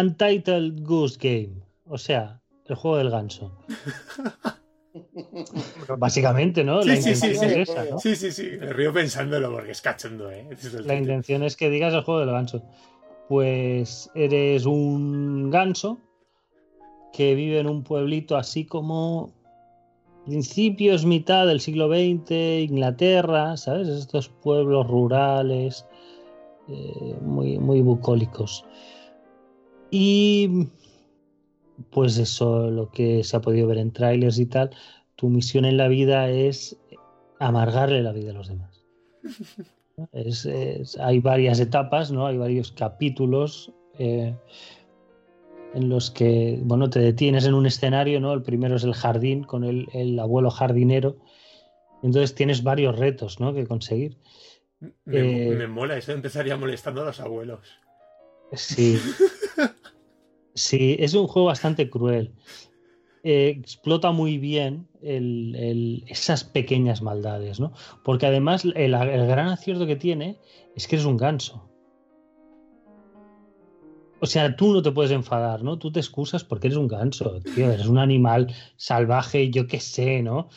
Untitled 0.05 0.83
Goose 0.83 1.19
Game, 1.21 1.63
o 1.87 1.99
sea, 1.99 2.41
el 2.67 2.77
juego 2.77 2.99
del 2.99 3.11
ganso. 3.11 3.53
Básicamente, 5.99 6.63
¿no? 6.63 6.83
Sí, 6.83 6.97
sí, 6.97 7.15
sí, 7.15 7.35
sí. 7.35 7.65
sí, 7.99 8.17
sí, 8.17 8.33
sí, 8.33 8.51
me 8.61 8.73
río 8.73 8.93
pensándolo 8.93 9.51
porque 9.51 9.73
es 9.73 9.81
cachondo, 9.81 10.31
¿eh? 10.31 10.49
La 10.85 10.95
intención 10.95 11.43
es 11.43 11.57
que 11.57 11.71
digas 11.71 11.93
el 11.95 12.03
juego 12.03 12.21
del 12.21 12.31
ganso. 12.31 12.63
Pues 13.29 14.11
eres 14.15 14.67
un 14.67 15.51
ganso 15.51 15.99
que 17.13 17.35
vive 17.35 17.59
en 17.59 17.69
un 17.69 17.83
pueblito 17.83 18.37
así 18.37 18.65
como 18.65 19.33
principios, 20.27 21.05
mitad 21.05 21.47
del 21.47 21.61
siglo 21.61 21.89
XX, 21.89 22.31
Inglaterra, 22.69 23.57
¿sabes? 23.57 23.89
Estos 23.89 24.29
pueblos 24.29 24.87
rurales 24.87 25.87
eh, 26.69 27.17
muy, 27.21 27.59
muy 27.59 27.81
bucólicos. 27.81 28.65
Y 29.97 30.71
pues 31.91 32.19
eso, 32.19 32.69
lo 32.69 32.91
que 32.91 33.23
se 33.23 33.37
ha 33.37 33.41
podido 33.41 33.69
ver 33.69 33.79
en 33.79 33.93
trailers 33.93 34.41
y 34.41 34.47
tal, 34.47 34.71
tu 35.15 35.29
misión 35.29 35.65
en 35.65 35.77
la 35.77 35.87
vida 35.87 36.29
es 36.31 36.77
amargarle 37.39 38.03
la 38.03 38.11
vida 38.11 38.33
a 38.33 38.35
los 38.35 38.49
demás. 38.49 38.85
hay 41.01 41.21
varias 41.21 41.61
etapas, 41.61 42.11
¿no? 42.11 42.27
Hay 42.27 42.37
varios 42.37 42.73
capítulos 42.73 43.73
eh, 44.01 44.35
en 45.75 45.89
los 45.89 46.11
que, 46.11 46.59
bueno, 46.65 46.91
te 46.91 46.99
detienes 46.99 47.47
en 47.47 47.55
un 47.55 47.67
escenario, 47.67 48.19
¿no? 48.19 48.33
El 48.33 48.43
primero 48.43 48.75
es 48.75 48.83
el 48.83 48.95
jardín 48.95 49.45
con 49.45 49.63
el, 49.63 50.19
abuelo 50.19 50.51
jardinero. 50.51 51.19
Entonces 52.03 52.35
tienes 52.35 52.65
varios 52.65 52.99
retos, 52.99 53.39
¿no? 53.39 53.55
Que 53.55 53.65
conseguir. 53.65 54.19
Me, 55.05 55.51
eh, 55.53 55.55
me 55.55 55.69
mola, 55.69 55.97
eso 55.97 56.11
empezaría 56.11 56.57
molestando 56.57 57.03
a 57.03 57.05
los 57.05 57.21
abuelos. 57.21 57.61
Sí. 58.55 58.99
Sí, 60.55 60.97
es 61.01 61.15
un 61.15 61.27
juego 61.27 61.49
bastante 61.49 61.91
cruel. 61.91 62.33
Eh, 63.25 63.57
explota 63.59 64.13
muy 64.13 64.39
bien 64.39 64.87
esas 66.07 66.45
pequeñas 66.45 67.03
maldades, 67.03 67.59
¿no? 67.59 67.73
Porque 68.05 68.27
además 68.27 68.65
el, 68.65 68.93
gran 68.93 69.49
acierto 69.49 69.87
que 69.87 69.97
tiene 69.97 70.39
es 70.77 70.87
que 70.87 70.97
eres 70.97 71.07
un 71.07 71.17
ganso. 71.17 71.69
O 74.21 74.27
sea, 74.27 74.55
tú 74.57 74.73
no 74.73 74.83
te 74.83 74.93
puedes 74.93 75.11
enfadar, 75.11 75.63
¿no? 75.63 75.79
Tú 75.79 75.91
te 75.91 76.01
excusas 76.01 76.45
porque 76.45 76.69
eres 76.69 76.79
un 76.79 76.89
ganso, 76.89 77.41
tío, 77.55 77.71
eres 77.73 77.87
un 77.87 77.99
animal 77.99 78.55
salvaje, 78.77 79.51
yo 79.51 79.67
qué 79.67 79.81
sé, 79.81 80.23
¿no? 80.23 80.49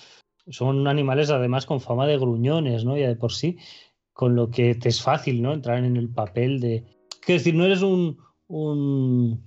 Son 0.49 0.87
animales 0.87 1.29
además 1.29 1.65
con 1.65 1.81
fama 1.81 2.05
de 2.05 2.17
gruñones, 2.17 2.85
¿no? 2.85 2.97
Ya 2.97 3.07
de 3.07 3.15
por 3.15 3.33
sí, 3.33 3.57
con 4.13 4.35
lo 4.35 4.49
que 4.49 4.75
te 4.75 4.89
es 4.89 5.01
fácil, 5.01 5.41
¿no? 5.41 5.53
Entrar 5.53 5.83
en 5.83 5.97
el 5.97 6.09
papel 6.09 6.59
de... 6.59 6.85
Quiero 7.21 7.39
decir, 7.39 7.55
no 7.55 7.65
eres 7.65 7.81
un, 7.81 8.17
un 8.47 9.46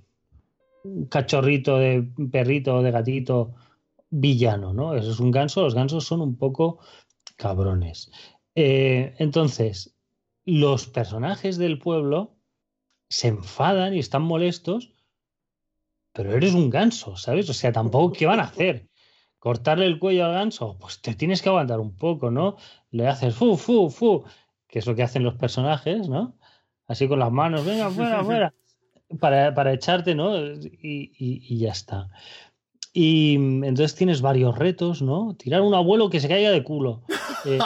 cachorrito 1.09 1.77
de 1.77 2.07
perrito 2.31 2.75
o 2.75 2.81
de 2.81 2.91
gatito 2.91 3.55
villano, 4.09 4.73
¿no? 4.73 4.95
Eso 4.95 5.11
es 5.11 5.19
un 5.19 5.31
ganso, 5.31 5.61
los 5.61 5.75
gansos 5.75 6.05
son 6.05 6.21
un 6.21 6.37
poco 6.37 6.79
cabrones. 7.37 8.11
Eh, 8.55 9.15
entonces, 9.17 9.95
los 10.45 10.87
personajes 10.87 11.57
del 11.57 11.79
pueblo 11.79 12.35
se 13.09 13.29
enfadan 13.29 13.93
y 13.93 13.99
están 13.99 14.23
molestos, 14.23 14.93
pero 16.13 16.33
eres 16.35 16.53
un 16.53 16.69
ganso, 16.69 17.15
¿sabes? 17.15 17.49
O 17.49 17.53
sea, 17.53 17.71
tampoco, 17.71 18.13
¿qué 18.13 18.25
van 18.25 18.39
a 18.39 18.43
hacer? 18.43 18.89
¿Cortarle 19.39 19.85
el 19.85 19.97
cuello 19.97 20.25
al 20.25 20.33
ganso? 20.33 20.77
Pues 20.79 21.01
te 21.01 21.15
tienes 21.15 21.41
que 21.41 21.49
aguantar 21.49 21.79
un 21.79 21.95
poco, 21.95 22.29
¿no? 22.29 22.57
Le 22.91 23.07
haces 23.07 23.33
fu, 23.33 23.55
fu, 23.55 23.89
fu, 23.89 24.23
que 24.67 24.79
es 24.79 24.87
lo 24.87 24.95
que 24.95 25.03
hacen 25.03 25.23
los 25.23 25.35
personajes, 25.35 26.09
¿no? 26.09 26.37
Así 26.85 27.07
con 27.07 27.19
las 27.19 27.31
manos, 27.31 27.65
venga, 27.65 27.89
fuera, 27.89 28.23
fuera 28.23 28.53
para, 29.19 29.73
echarte, 29.73 30.15
¿no? 30.15 30.35
Y, 30.37 31.57
ya 31.57 31.71
está. 31.71 32.09
Y 32.93 33.35
entonces 33.35 33.95
tienes 33.95 34.21
varios 34.21 34.57
retos, 34.57 35.01
¿no? 35.01 35.35
Tirar 35.35 35.61
un 35.61 35.73
abuelo 35.73 36.09
que 36.09 36.19
se 36.19 36.27
caiga 36.27 36.51
de 36.51 36.63
culo. 36.63 37.03
Eh, 37.45 37.59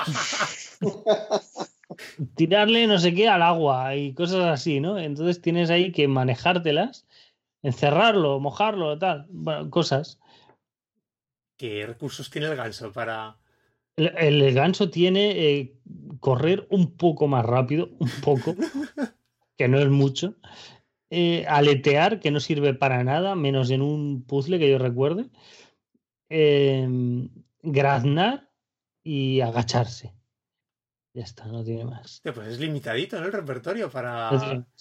tirarle 2.36 2.88
no 2.88 3.00
sé 3.00 3.14
qué 3.14 3.28
al 3.28 3.42
agua 3.42 3.96
y 3.96 4.14
cosas 4.14 4.46
así, 4.46 4.80
¿no? 4.80 5.00
Entonces 5.00 5.42
tienes 5.42 5.70
ahí 5.70 5.92
que 5.92 6.08
manejártelas, 6.08 7.06
encerrarlo, 7.64 8.40
mojarlo, 8.40 8.98
tal, 8.98 9.26
bueno, 9.30 9.70
cosas. 9.70 10.20
¿Qué 11.58 11.86
recursos 11.86 12.30
tiene 12.30 12.48
el 12.48 12.56
ganso 12.56 12.92
para...? 12.92 13.38
El, 13.96 14.42
el 14.42 14.54
ganso 14.54 14.90
tiene 14.90 15.32
eh, 15.32 15.80
correr 16.20 16.68
un 16.70 16.98
poco 16.98 17.28
más 17.28 17.46
rápido, 17.46 17.90
un 18.00 18.12
poco, 18.22 18.56
que 19.58 19.68
no 19.68 19.80
es 19.80 19.90
mucho. 19.90 20.36
Eh, 21.18 21.46
aletear, 21.48 22.20
que 22.20 22.30
no 22.30 22.42
sirve 22.42 22.74
para 22.74 23.02
nada, 23.06 23.36
menos 23.36 23.70
en 23.70 23.82
un 23.82 24.26
puzzle 24.28 24.60
que 24.60 24.70
yo 24.70 24.78
recuerde. 24.78 25.30
Eh, 26.28 26.86
graznar 27.64 28.50
y 29.02 29.40
agacharse. 29.40 30.14
Ya 31.14 31.24
está, 31.24 31.46
no 31.46 31.64
tiene 31.64 31.86
más. 31.86 32.20
Pues 32.22 32.48
es 32.50 32.60
limitadito, 32.60 33.18
¿no? 33.18 33.28
El 33.28 33.32
repertorio 33.32 33.90
para. 33.90 34.30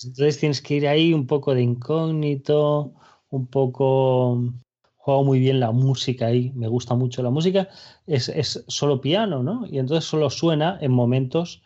Entonces 0.02 0.40
tienes 0.40 0.60
que 0.60 0.74
ir 0.74 0.88
ahí 0.88 1.14
un 1.14 1.28
poco 1.28 1.54
de 1.54 1.62
incógnito, 1.62 2.94
un 3.28 3.46
poco. 3.46 4.42
Juego 4.96 5.22
muy 5.22 5.38
bien 5.38 5.60
la 5.60 5.70
música 5.70 6.26
ahí, 6.26 6.50
me 6.56 6.66
gusta 6.66 6.96
mucho 6.96 7.22
la 7.22 7.30
música. 7.30 7.68
Es, 8.08 8.28
es 8.28 8.64
solo 8.66 9.00
piano, 9.00 9.44
¿no? 9.44 9.68
Y 9.70 9.78
entonces 9.78 10.04
solo 10.04 10.30
suena 10.30 10.78
en 10.80 10.90
momentos 10.90 11.62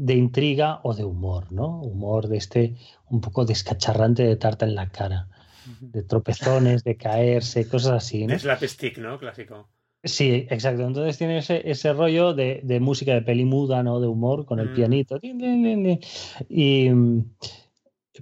de 0.00 0.14
intriga 0.14 0.80
o 0.82 0.94
de 0.94 1.04
humor, 1.04 1.52
¿no? 1.52 1.78
Humor 1.82 2.28
de 2.28 2.38
este 2.38 2.74
un 3.10 3.20
poco 3.20 3.44
descacharrante 3.44 4.22
de 4.22 4.36
tarta 4.36 4.64
en 4.64 4.74
la 4.74 4.88
cara, 4.88 5.28
de 5.80 6.02
tropezones, 6.02 6.84
de 6.84 6.96
caerse, 6.96 7.68
cosas 7.68 7.92
así. 7.92 8.26
¿no? 8.26 8.34
Es 8.34 8.44
la 8.44 8.58
pestic, 8.58 8.96
¿no? 8.96 9.18
Clásico. 9.18 9.68
Sí, 10.02 10.46
exacto. 10.48 10.86
Entonces 10.86 11.18
tiene 11.18 11.36
ese, 11.38 11.70
ese 11.70 11.92
rollo 11.92 12.32
de, 12.32 12.62
de, 12.64 12.80
música 12.80 13.12
de 13.12 13.20
peli 13.20 13.44
muda, 13.44 13.82
¿no? 13.82 14.00
De 14.00 14.06
humor, 14.06 14.46
con 14.46 14.58
el 14.58 14.70
mm. 14.70 14.74
pianito. 14.74 15.20
Y, 16.48 16.90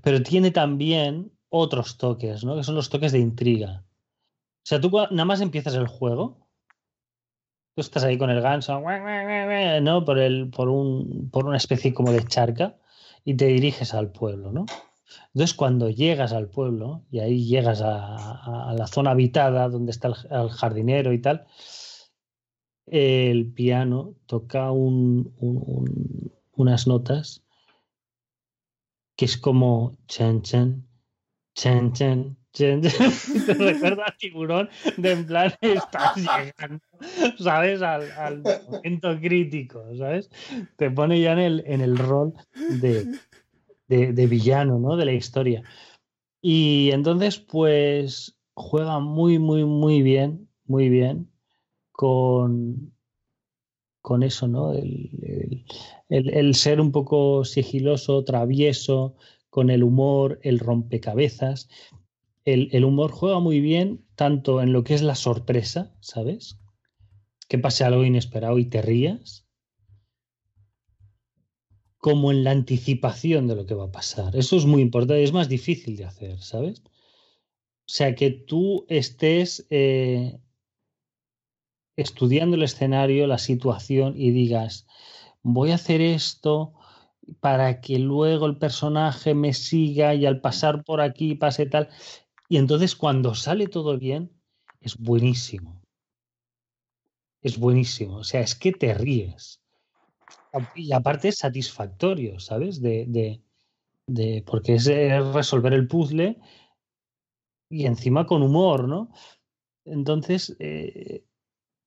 pero 0.03 0.23
tiene 0.25 0.51
también 0.51 1.31
otros 1.49 1.97
toques, 1.97 2.43
¿no? 2.43 2.57
Que 2.57 2.65
son 2.65 2.75
los 2.75 2.91
toques 2.91 3.13
de 3.13 3.21
intriga. 3.21 3.85
O 3.85 4.65
sea, 4.65 4.81
tú 4.81 4.91
nada 4.91 5.25
más 5.25 5.41
empiezas 5.41 5.75
el 5.75 5.87
juego 5.87 6.48
Estás 7.81 8.05
ahí 8.05 8.19
con 8.19 8.31
el 8.31 8.41
ganso, 8.41 8.81
¿no? 8.81 10.05
Por, 10.05 10.19
el, 10.19 10.51
por, 10.51 10.69
un, 10.69 11.31
por 11.31 11.47
una 11.47 11.57
especie 11.57 11.95
como 11.95 12.13
de 12.13 12.25
charca 12.25 12.77
y 13.25 13.35
te 13.35 13.47
diriges 13.47 13.95
al 13.95 14.11
pueblo, 14.11 14.53
¿no? 14.53 14.67
Entonces, 15.33 15.55
cuando 15.55 15.89
llegas 15.91 16.33
al 16.33 16.49
pueblo 16.49 17.05
y 17.11 17.21
ahí 17.21 17.47
llegas 17.47 17.81
a, 17.83 18.75
la 18.77 18.87
zona 18.87 19.13
habitada 19.13 19.69
donde 19.69 19.93
está 19.93 20.09
el, 20.09 20.51
jardinero 20.51 21.13
y 21.13 21.21
tal, 21.21 21.47
el 22.87 23.53
piano 23.53 24.15
toca 24.27 24.71
un, 24.73 25.35
un, 25.39 26.33
unas 26.53 26.87
notas 26.87 27.45
que 29.17 29.27
es 29.27 29.37
como 29.37 29.97
chan, 30.07 30.43
chan, 30.43 30.89
chan, 31.55 31.93
chan, 31.93 32.38
te 33.47 33.55
recuerda 33.55 34.05
a 34.07 34.17
tiburón 34.17 34.69
de 34.97 35.13
en 35.13 35.27
plan 35.27 35.53
estás 35.61 36.17
llegando, 36.17 36.83
¿sabes? 37.39 37.83
Al, 37.83 38.43
momento 38.69 39.19
crítico, 39.21 39.85
¿sabes? 39.97 40.31
Te 40.77 40.91
pone 40.91 41.21
ya 41.21 41.33
en 41.33 41.39
el, 41.39 41.63
en 41.67 41.81
el 41.81 41.97
rol 41.97 42.35
de, 42.81 43.07
de, 43.87 44.27
villano, 44.27 44.79
¿no? 44.79 44.97
De 44.97 45.05
la 45.05 45.13
historia. 45.13 45.63
Y 46.41 46.91
entonces, 46.93 47.39
pues, 47.39 48.37
juega 48.55 48.99
muy, 48.99 49.39
muy, 49.39 49.65
muy 49.65 50.03
bien, 50.03 50.49
muy 50.67 50.89
bien 50.89 51.31
con, 51.93 52.93
con 54.03 54.23
eso, 54.23 54.49
¿no? 54.49 54.73
El, 54.73 55.65
el 56.09 56.55
ser 56.55 56.81
un 56.81 56.91
poco 56.91 57.45
sigiloso, 57.45 58.25
travieso, 58.25 59.15
con 59.51 59.71
el 59.71 59.83
humor, 59.83 60.39
el 60.43 60.59
rompecabezas 60.59 61.69
el, 62.45 62.85
humor 62.85 63.11
juega 63.11 63.41
muy 63.41 63.61
bien 63.61 64.07
tanto 64.15 64.63
en 64.63 64.73
lo 64.73 64.85
que 64.85 64.95
es 64.95 65.03
la 65.03 65.15
sorpresa, 65.15 65.95
¿sabes? 66.01 66.59
Que 67.49 67.59
pase 67.59 67.85
algo 67.85 68.05
inesperado 68.05 68.59
y 68.59 68.65
te 68.65 68.83
rías, 68.83 69.47
como 71.99 72.31
en 72.31 72.45
la 72.45 72.53
anticipación 72.53 73.47
de 73.47 73.57
lo 73.57 73.67
que 73.67 73.75
va 73.75 73.87
a 73.87 73.93
pasar. 73.93 74.37
Eso 74.37 74.57
es 74.57 74.65
muy 74.65 74.83
importante, 74.83 75.23
es 75.23 75.33
más 75.33 75.49
difícil 75.49 75.97
de 75.97 76.05
hacer, 76.05 76.41
¿sabes? 76.41 76.81
O 76.81 77.91
sea, 77.91 78.15
que 78.15 78.31
tú 78.31 78.87
estés 78.89 79.67
eh, 79.71 80.39
estudiando 81.97 82.57
el 82.57 82.63
escenario, 82.63 83.27
la 83.27 83.39
situación 83.39 84.15
y 84.17 84.31
digas, 84.31 84.87
voy 85.43 85.73
a 85.73 85.77
hacer 85.77 86.01
esto 86.01 86.75
para 87.41 87.81
que 87.81 87.99
luego 87.99 88.47
el 88.47 88.57
personaje 88.59 89.35
me 89.35 89.53
siga 89.53 90.15
y 90.15 90.27
al 90.27 90.41
pasar 90.41 90.85
por 90.85 91.01
aquí 91.01 91.35
pase 91.35 91.67
tal. 91.67 91.89
Y 92.49 92.57
entonces 92.57 92.97
cuando 92.97 93.35
sale 93.35 93.69
todo 93.69 93.99
bien, 93.99 94.33
es 94.81 94.97
buenísimo. 94.97 95.83
Es 97.43 97.59
buenísimo. 97.59 98.17
O 98.17 98.25
sea, 98.25 98.41
es 98.41 98.55
que 98.55 98.73
te 98.73 98.95
ríes. 98.95 99.61
Y 100.75 100.93
aparte 100.93 101.29
es 101.29 101.37
satisfactorio, 101.37 102.41
¿sabes? 102.41 102.81
De, 102.81 103.05
de, 103.07 103.43
de 104.07 104.43
porque 104.47 104.75
es 104.77 104.87
resolver 104.87 105.75
el 105.75 105.89
puzzle 105.89 106.39
y 107.71 107.87
encima 107.87 108.27
con 108.27 108.43
humor, 108.43 108.89
¿no? 108.89 109.11
Entonces, 109.85 110.57
eh, 110.61 111.25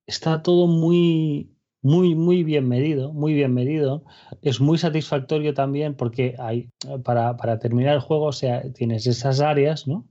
está 0.07 0.43
todo 0.43 0.67
muy, 0.67 1.57
muy, 1.81 2.15
muy 2.15 2.43
bien 2.43 2.67
medido, 2.67 3.13
muy 3.13 3.33
bien 3.33 3.53
medido. 3.53 4.05
Es 4.41 4.61
muy 4.61 4.77
satisfactorio 4.77 5.53
también 5.53 5.95
porque 5.97 6.35
hay, 6.39 6.71
para, 7.03 7.37
para 7.37 7.59
terminar 7.59 7.95
el 7.95 8.01
juego, 8.01 8.27
o 8.27 8.33
sea, 8.33 8.71
tienes 8.73 9.07
esas 9.07 9.41
áreas, 9.41 9.87
¿no? 9.87 10.10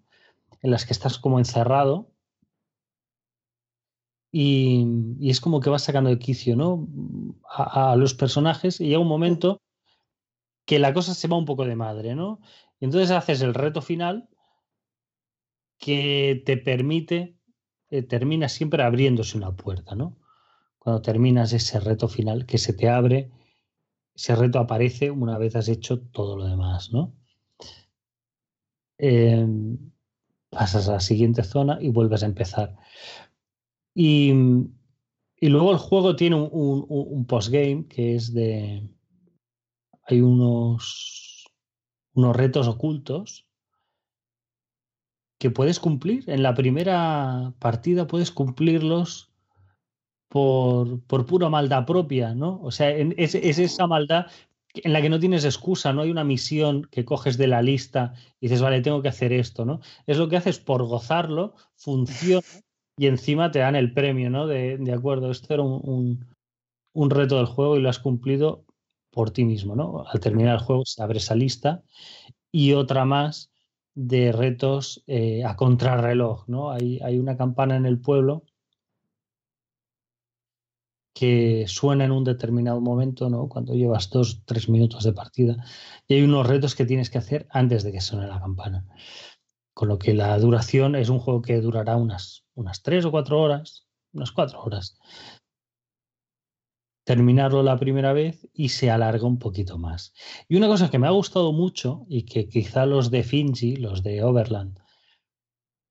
En 0.63 0.71
las 0.71 0.85
que 0.87 0.93
estás 0.93 1.19
como 1.19 1.39
encerrado 1.39 2.13
y, 4.33 4.87
y 5.19 5.31
es 5.31 5.41
como 5.41 5.61
que 5.61 5.71
vas 5.71 5.83
sacando 5.83 6.11
de 6.11 6.19
quicio 6.19 6.57
¿no? 6.57 6.89
A, 7.49 7.97
los 7.97 8.15
personajes 8.15 8.81
y 8.81 8.87
llega 8.87 9.01
un 9.01 9.09
momento 9.09 9.61
que 10.65 10.79
la 10.79 10.95
cosa 10.95 11.15
se 11.15 11.27
va 11.27 11.37
un 11.37 11.47
poco 11.47 11.65
de 11.65 11.75
madre, 11.75 12.15
¿no? 12.15 12.41
Y 12.79 12.85
entonces 12.85 13.11
haces 13.11 13.43
el 13.43 13.55
reto 13.55 13.83
final 13.83 14.29
que 15.79 16.43
te 16.47 16.57
permite, 16.57 17.37
eh, 17.91 18.03
termina 18.03 18.49
siempre 18.49 18.83
abriéndose 18.83 19.37
una 19.37 19.57
puerta, 19.57 19.97
¿no? 19.97 20.17
Cuando 20.79 21.03
terminas 21.03 21.53
ese 21.53 21.81
reto 21.81 22.07
final 22.07 22.47
que 22.47 22.59
se 22.59 22.73
te 22.73 22.89
abre, 22.89 23.33
ese 24.15 24.37
reto 24.37 24.59
aparece 24.61 25.11
una 25.11 25.39
vez 25.39 25.57
has 25.57 25.69
hecho 25.69 26.01
todo 26.01 26.37
lo 26.37 26.45
demás, 26.45 26.93
¿no? 26.93 27.15
Eh, 28.99 29.47
pasas 30.51 30.89
a 30.89 30.95
la 30.95 31.01
siguiente 31.01 31.43
zona 31.45 31.79
y 31.81 31.91
vuelves 31.91 32.23
a 32.23 32.27
empezar. 32.27 32.77
Y, 33.95 34.33
y 35.37 35.49
luego 35.49 35.73
el 35.73 35.79
juego 35.79 36.17
tiene 36.17 36.37
un, 36.37 36.87
un, 36.89 37.25
postgame 37.27 37.87
que 37.89 38.17
es 38.17 38.35
de... 38.35 38.89
Hay 40.03 40.21
unos, 40.21 41.47
unos 42.15 42.37
retos 42.37 42.67
ocultos 42.67 43.47
que 45.39 45.51
puedes 45.51 45.79
cumplir. 45.79 46.29
En 46.29 46.43
la 46.43 46.55
primera 46.55 47.55
partida 47.61 48.07
puedes 48.07 48.33
cumplirlos 48.33 49.33
por, 50.29 51.01
por 51.03 51.27
pura 51.27 51.49
maldad 51.49 51.87
propia, 51.87 52.35
¿no? 52.35 52.61
O 52.63 52.71
sea, 52.71 52.91
es, 52.91 53.35
es 53.35 53.59
esa 53.59 53.87
maldad 53.87 54.27
en 54.75 54.93
la 54.93 55.03
que 55.03 55.09
no 55.09 55.19
tienes 55.19 55.45
excusa, 55.45 55.93
no 55.93 56.03
hay 56.03 56.11
una 56.11 56.25
misión 56.25 56.87
que 56.91 57.05
coges 57.05 57.37
de 57.39 57.47
la 57.47 57.63
lista 57.63 58.15
y 58.41 58.47
dices, 58.47 58.63
vale, 58.63 58.81
tengo 58.81 59.03
que 59.03 59.09
hacer 59.09 59.33
esto, 59.33 59.65
¿no? 59.65 59.81
Es 60.07 60.19
lo 60.19 60.29
que 60.29 60.37
haces 60.37 60.59
por 60.59 60.85
gozarlo, 60.85 61.55
funciona 61.77 62.43
y 62.97 63.07
encima 63.07 63.51
te 63.51 63.61
dan 63.61 63.77
el 63.77 63.95
premio, 63.95 64.29
¿no? 64.29 64.47
De, 64.47 64.77
de 64.77 64.93
acuerdo, 64.93 65.31
esto 65.31 65.55
era 65.55 65.63
un, 65.63 66.27
un, 66.93 67.11
reto 67.11 67.39
del 67.39 67.47
juego 67.47 67.79
y 67.79 67.81
lo 67.81 67.89
has 67.89 67.99
cumplido 67.99 68.67
por 69.11 69.31
ti 69.31 69.45
mismo, 69.45 69.75
¿no? 69.75 70.05
Al 70.07 70.21
terminar 70.21 70.57
el 70.57 70.65
juego 70.65 70.83
se 70.85 71.03
abre 71.03 71.17
esa 71.17 71.35
lista 71.35 71.83
y 72.53 72.75
otra 72.75 73.07
más 73.07 73.51
de 73.95 74.33
retos 74.33 75.03
eh, 75.07 75.45
a 75.45 75.57
contrarreloj, 75.57 76.47
¿no? 76.47 76.73
Hay, 76.73 77.01
hay 77.03 77.19
una 77.19 77.39
campana 77.39 77.77
en 77.77 77.87
el 77.87 77.99
pueblo 78.01 78.45
que 81.13 81.65
suena 81.67 82.05
en 82.05 82.13
un 82.13 82.25
determinado 82.25 82.81
momento, 82.81 83.29
¿no? 83.29 83.49
Cuando 83.49 83.75
llevas 83.75 84.11
dos, 84.11 84.43
tres 84.45 84.69
minutos 84.69 85.05
de 85.05 85.13
partida. 85.13 85.65
Y 86.07 86.15
hay 86.15 86.23
unos 86.23 86.47
retos 86.47 86.75
que 86.75 86.87
tienes 86.87 87.11
que 87.11 87.19
hacer 87.19 87.47
antes 87.51 87.83
de 87.83 87.93
que 87.93 88.01
suene 88.01 88.27
la 88.27 88.41
campana. 88.41 88.87
Con 89.75 89.89
lo 89.89 89.99
que 89.99 90.15
la 90.15 90.39
duración 90.39 90.95
es 90.95 91.09
un 91.09 91.19
juego 91.19 91.43
que 91.43 91.61
durará 91.61 91.97
unas, 91.97 92.45
unas 92.55 92.83
tres 92.83 93.05
o 93.05 93.11
cuatro 93.11 93.41
horas, 93.41 93.87
unas 94.13 94.33
cuatro 94.33 94.63
horas. 94.63 94.99
Terminarlo 97.05 97.63
la 97.63 97.79
primera 97.79 98.13
vez 98.13 98.47
y 98.53 98.69
se 98.69 98.91
alarga 98.91 99.27
un 99.27 99.39
poquito 99.39 99.79
más. 99.79 100.13
Y 100.49 100.57
una 100.57 100.69
cosa 100.69 100.91
que 100.91 100.99
me 100.99 101.09
ha 101.09 101.11
gustado 101.11 101.53
mucho 101.53 102.05
y 102.09 102.25
que 102.25 102.49
quizá 102.49 102.87
los 102.87 103.11
de 103.11 103.25
Finji, 103.25 103.77
los 103.77 104.03
de 104.03 104.23
Overland, 104.23 104.79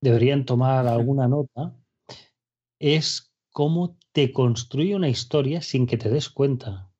deberían 0.01 0.45
tomar 0.45 0.87
alguna 0.87 1.27
nota, 1.27 1.75
es 2.79 3.28
cómo 3.51 3.97
te 4.11 4.33
construye 4.33 4.95
una 4.95 5.09
historia 5.09 5.61
sin 5.61 5.87
que 5.87 5.97
te 5.97 6.09
des 6.09 6.29
cuenta. 6.29 6.91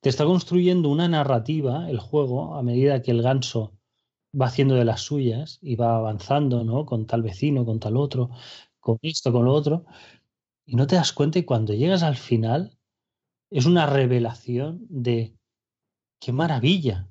te 0.00 0.08
está 0.08 0.24
construyendo 0.24 0.88
una 0.88 1.08
narrativa, 1.08 1.88
el 1.88 1.98
juego, 2.00 2.54
a 2.56 2.62
medida 2.62 3.02
que 3.02 3.10
el 3.12 3.22
ganso 3.22 3.78
va 4.38 4.46
haciendo 4.46 4.74
de 4.74 4.84
las 4.84 5.02
suyas 5.02 5.58
y 5.62 5.76
va 5.76 5.96
avanzando, 5.96 6.64
¿no? 6.64 6.84
Con 6.86 7.06
tal 7.06 7.22
vecino, 7.22 7.64
con 7.64 7.80
tal 7.80 7.96
otro, 7.96 8.30
con 8.80 8.98
esto, 9.02 9.32
con 9.32 9.44
lo 9.44 9.54
otro, 9.54 9.84
y 10.66 10.76
no 10.76 10.86
te 10.86 10.96
das 10.96 11.12
cuenta 11.12 11.38
y 11.38 11.44
cuando 11.44 11.74
llegas 11.74 12.02
al 12.02 12.16
final 12.16 12.78
es 13.50 13.66
una 13.66 13.86
revelación 13.86 14.86
de 14.88 15.36
qué 16.20 16.32
maravilla, 16.32 17.10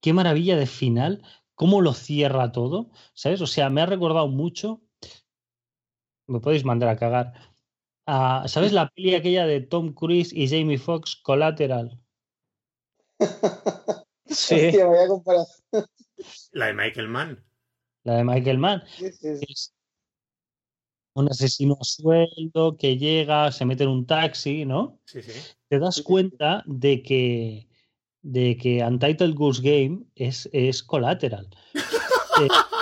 qué 0.00 0.12
maravilla 0.12 0.56
de 0.56 0.66
final, 0.66 1.22
cómo 1.54 1.80
lo 1.82 1.92
cierra 1.92 2.52
todo, 2.52 2.90
¿sabes? 3.14 3.40
O 3.42 3.46
sea, 3.46 3.70
me 3.70 3.82
ha 3.82 3.86
recordado 3.86 4.28
mucho, 4.28 4.82
me 6.30 6.40
podéis 6.40 6.64
mandar 6.64 6.88
a 6.88 6.96
cagar, 6.96 7.32
¿sabes 8.48 8.72
la 8.72 8.88
peli 8.88 9.14
aquella 9.14 9.46
de 9.46 9.60
Tom 9.60 9.92
Cruise 9.92 10.32
y 10.32 10.48
Jamie 10.48 10.78
Foxx, 10.78 11.16
Collateral? 11.16 11.98
sí. 14.26 14.70
La 16.52 16.66
de 16.66 16.74
Michael 16.74 17.08
Mann. 17.08 17.42
La 18.04 18.16
de 18.16 18.24
Michael 18.24 18.58
Mann. 18.58 18.82
Es 19.00 19.72
un 21.14 21.30
asesino 21.30 21.78
a 21.80 21.84
sueldo 21.84 22.76
que 22.76 22.98
llega, 22.98 23.50
se 23.52 23.64
mete 23.64 23.84
en 23.84 23.90
un 23.90 24.06
taxi, 24.06 24.66
¿no? 24.66 25.00
Sí, 25.06 25.22
sí. 25.22 25.32
Te 25.68 25.78
das 25.78 26.02
cuenta 26.02 26.62
de 26.66 27.02
que 27.02 27.70
de 28.22 28.56
que 28.56 28.84
Untitled 28.84 29.34
Goose 29.34 29.62
Game 29.62 30.04
es, 30.14 30.48
es 30.52 30.82
Collateral. 30.82 31.48
Eh, 31.74 32.48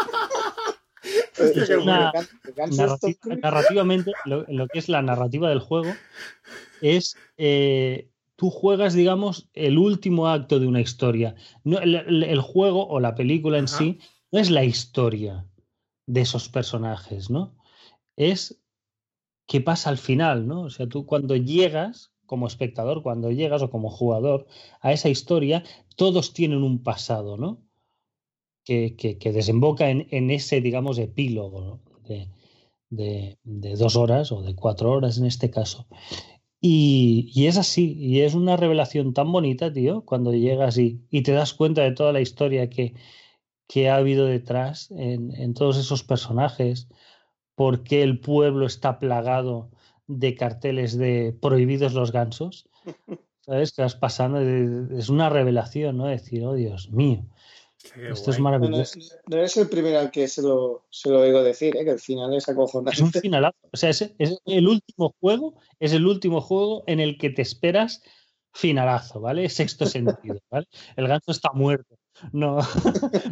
narrativamente, 3.43 4.13
lo, 4.25 4.69
que 4.69 4.79
es 4.79 4.89
la 4.89 5.03
narrativa 5.03 5.49
del 5.49 5.61
juego 5.61 5.91
es 6.81 7.17
eh, 7.37 8.11
tú 8.39 8.51
juegas, 8.51 8.95
digamos, 8.95 9.49
el 9.53 9.79
último 9.79 10.29
acto 10.29 10.61
de 10.61 10.69
una 10.69 10.81
historia. 10.81 11.35
No, 11.65 11.79
el, 11.81 12.41
juego 12.41 12.87
o 12.87 13.01
la 13.01 13.17
película 13.17 13.59
en 13.59 13.67
sí 13.67 13.99
no 14.31 14.39
es 14.39 14.49
la 14.51 14.65
historia 14.65 15.45
de 16.07 16.21
esos 16.21 16.49
personajes, 16.49 17.31
¿no? 17.31 17.57
Es 18.17 18.63
qué 19.47 19.61
pasa 19.61 19.91
al 19.91 19.99
final, 19.99 20.47
¿no? 20.47 20.63
O 20.63 20.71
sea, 20.71 20.87
tú 20.87 21.05
cuando 21.05 21.35
llegas 21.35 22.13
como 22.27 22.47
espectador, 22.47 23.03
cuando 23.03 23.33
llegas 23.33 23.63
o 23.63 23.71
como 23.71 23.91
jugador 23.91 24.47
a 24.81 24.93
esa 24.93 25.09
historia, 25.09 25.65
todos 25.97 26.33
tienen 26.33 26.63
un 26.63 26.85
pasado, 26.85 27.37
¿no? 27.39 27.68
Que, 28.69 29.17
que, 29.19 29.33
desemboca 29.33 29.89
en, 29.89 30.07
en, 30.11 30.31
ese, 30.31 30.61
digamos, 30.61 30.99
epílogo 30.99 31.81
de, 32.07 32.29
de, 32.91 33.39
de, 33.43 33.77
dos 33.77 33.97
horas 33.97 34.31
o 34.31 34.43
de 34.43 34.55
cuatro 34.55 34.93
horas 34.93 35.17
en 35.17 35.25
este 35.25 35.51
caso. 35.51 35.87
Y, 36.61 37.31
y, 37.35 37.47
es 37.47 37.57
así, 37.57 37.95
y 37.99 38.21
es 38.21 38.35
una 38.35 38.59
revelación 38.59 39.15
tan 39.15 39.33
bonita, 39.33 39.73
tío, 39.73 40.03
cuando 40.03 40.35
llegas 40.35 40.77
y, 40.77 41.01
y 41.09 41.23
te 41.23 41.33
das 41.33 41.55
cuenta 41.55 41.81
de 41.81 41.93
toda 41.93 42.13
la 42.13 42.21
historia 42.21 42.69
que, 42.69 42.93
que 43.69 43.89
ha 43.89 43.97
habido 43.97 44.27
detrás 44.27 44.91
en, 44.91 45.35
en 45.35 45.55
todos 45.55 45.79
esos 45.79 46.05
personajes, 46.05 46.89
por 47.55 47.85
qué 47.85 48.03
el 48.03 48.21
pueblo 48.21 48.67
está 48.67 48.99
plagado 48.99 49.71
de 50.07 50.35
carteles 50.35 50.99
de 50.99 51.35
prohibidos 51.41 51.95
los 51.95 52.13
gansos. 52.13 52.69
¿Sabes? 53.41 53.73
Que 53.73 53.81
vas 53.81 53.97
pasando, 53.97 54.41
es 54.41 55.09
una 55.09 55.31
revelación, 55.31 55.97
¿no? 55.97 56.05
Decir, 56.05 56.45
oh 56.45 56.53
Dios 56.53 56.91
mío, 56.91 57.25
esto 58.11 58.31
es 58.31 58.41
maravilloso. 58.41 58.99
No, 59.27 59.37
eres 59.37 59.57
el 59.57 59.69
primero 59.69 59.99
al 59.99 60.11
que 60.11 60.29
se 60.29 60.43
lo, 60.43 60.87
se 60.91 61.11
lo 61.11 61.21
oigo 61.21 61.43
decir, 61.43 61.77
¿eh? 61.77 61.85
que 61.85 61.93
el 61.93 62.01
final 62.01 62.35
es 62.35 62.49
acojonante. 62.49 62.97
Es 62.97 63.01
un 63.01 63.13
finalazo. 63.13 63.59
O 63.73 63.77
sea, 63.77 63.91
es, 63.91 64.03
es, 64.19 64.39
el 64.47 64.69
último 64.69 65.15
juego, 65.21 65.55
es 65.79 65.93
el 65.93 66.07
último 66.07 66.41
juego 66.41 66.85
en 66.87 67.01
el 67.01 67.19
que 67.19 67.31
te 67.31 67.43
esperas 67.43 68.03
finalazo, 68.53 69.21
¿vale? 69.21 69.49
Sexto 69.49 69.87
sentido, 69.87 70.41
¿vale? 70.51 70.67
El 70.97 71.09
ganso 71.09 71.31
está 71.31 71.53
muerto. 71.53 71.97
No, 72.33 72.59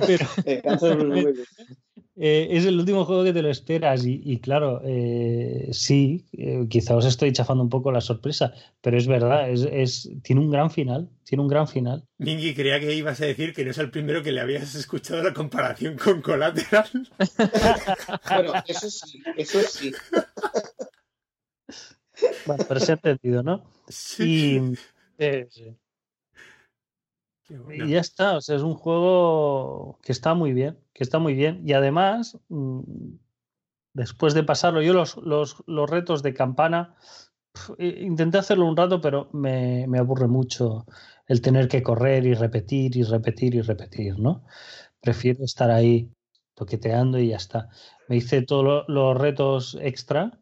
pero... 0.06 0.26
el 0.44 0.60
ganso 0.62 0.92
es 0.92 0.98
eh, 2.18 2.48
es 2.50 2.64
el 2.64 2.78
último 2.78 3.04
juego 3.04 3.24
que 3.24 3.34
te 3.34 3.42
lo 3.42 3.50
esperas 3.50 4.04
y, 4.06 4.40
claro, 4.40 4.80
eh, 4.84 5.68
sí, 5.72 6.24
eh, 6.32 6.66
quizá 6.68 6.96
os 6.96 7.04
estoy 7.04 7.30
chafando 7.32 7.62
un 7.62 7.68
poco 7.68 7.92
la 7.92 8.00
sorpresa, 8.00 8.54
pero 8.80 8.96
es 8.96 9.06
verdad, 9.06 9.50
es, 9.50 10.08
tiene 10.22 10.40
un 10.40 10.50
gran 10.50 10.70
final, 10.70 11.10
tiene 11.24 11.42
un 11.42 11.48
gran 11.48 11.68
final. 11.68 12.06
Mingy, 12.16 12.54
creía 12.54 12.80
que 12.80 12.94
ibas 12.94 13.20
a 13.20 13.26
decir 13.26 13.52
que 13.52 13.66
no 13.66 13.70
es 13.70 13.78
el 13.78 13.90
primero 13.90 14.22
que 14.22 14.32
le 14.32 14.40
habías 14.40 14.74
escuchado 14.74 15.22
la 15.22 15.34
comparación 15.34 15.98
con 15.98 16.22
Collateral. 16.22 16.88
bueno, 18.30 18.52
eso 18.66 18.90
sí, 18.90 19.22
eso 19.36 19.60
sí. 19.60 19.92
bueno, 22.46 22.64
pero 22.66 22.80
se 22.80 22.92
ha 22.92 22.94
entendido, 22.94 23.42
¿no? 23.42 23.62
Sí. 23.88 24.58
sí. 25.18 25.76
Y 27.48 27.90
ya 27.90 28.00
está, 28.00 28.36
o 28.36 28.40
sea, 28.40 28.56
es 28.56 28.62
un 28.62 28.74
juego 28.74 29.98
que 30.02 30.12
está 30.12 30.34
muy 30.34 30.52
bien, 30.52 30.78
que 30.92 31.04
está 31.04 31.18
muy 31.18 31.34
bien. 31.34 31.62
Y 31.64 31.72
además, 31.74 32.38
mm, 32.48 32.80
después 33.94 34.34
de 34.34 34.42
pasarlo, 34.42 34.82
yo 34.82 34.92
los, 34.92 35.16
los, 35.18 35.62
los 35.66 35.88
retos 35.88 36.22
de 36.22 36.34
campana, 36.34 36.96
intenté 37.78 38.38
hacerlo 38.38 38.66
un 38.66 38.76
rato, 38.76 39.00
pero 39.00 39.28
me, 39.32 39.86
me, 39.86 39.98
aburre 39.98 40.28
mucho 40.28 40.86
el 41.26 41.40
tener 41.40 41.68
que 41.68 41.82
correr 41.82 42.26
y 42.26 42.34
repetir 42.34 42.96
y 42.96 43.02
repetir 43.02 43.54
y 43.54 43.62
repetir, 43.62 44.18
¿no? 44.18 44.44
Prefiero 45.00 45.44
estar 45.44 45.70
ahí 45.70 46.10
toqueteando 46.54 47.18
y 47.18 47.28
ya 47.28 47.36
está. 47.36 47.68
Me 48.08 48.16
hice 48.16 48.42
todos 48.42 48.84
los 48.88 49.16
retos 49.16 49.78
extra 49.80 50.40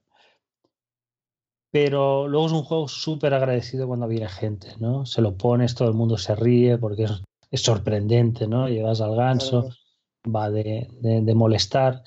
pero 1.74 2.28
luego 2.28 2.46
es 2.46 2.52
un 2.52 2.62
juego 2.62 2.86
súper 2.86 3.34
agradecido 3.34 3.88
cuando 3.88 4.06
viene 4.06 4.28
gente, 4.28 4.68
¿no? 4.78 5.04
Se 5.06 5.20
lo 5.20 5.36
pones, 5.36 5.74
todo 5.74 5.88
el 5.88 5.94
mundo 5.94 6.16
se 6.16 6.36
ríe 6.36 6.78
porque 6.78 7.02
es, 7.02 7.24
es 7.50 7.62
sorprendente, 7.62 8.46
¿no? 8.46 8.68
Llevas 8.68 9.00
al 9.00 9.16
ganso, 9.16 9.70
va 10.24 10.52
de, 10.52 10.86
de, 11.00 11.34
molestar 11.34 12.04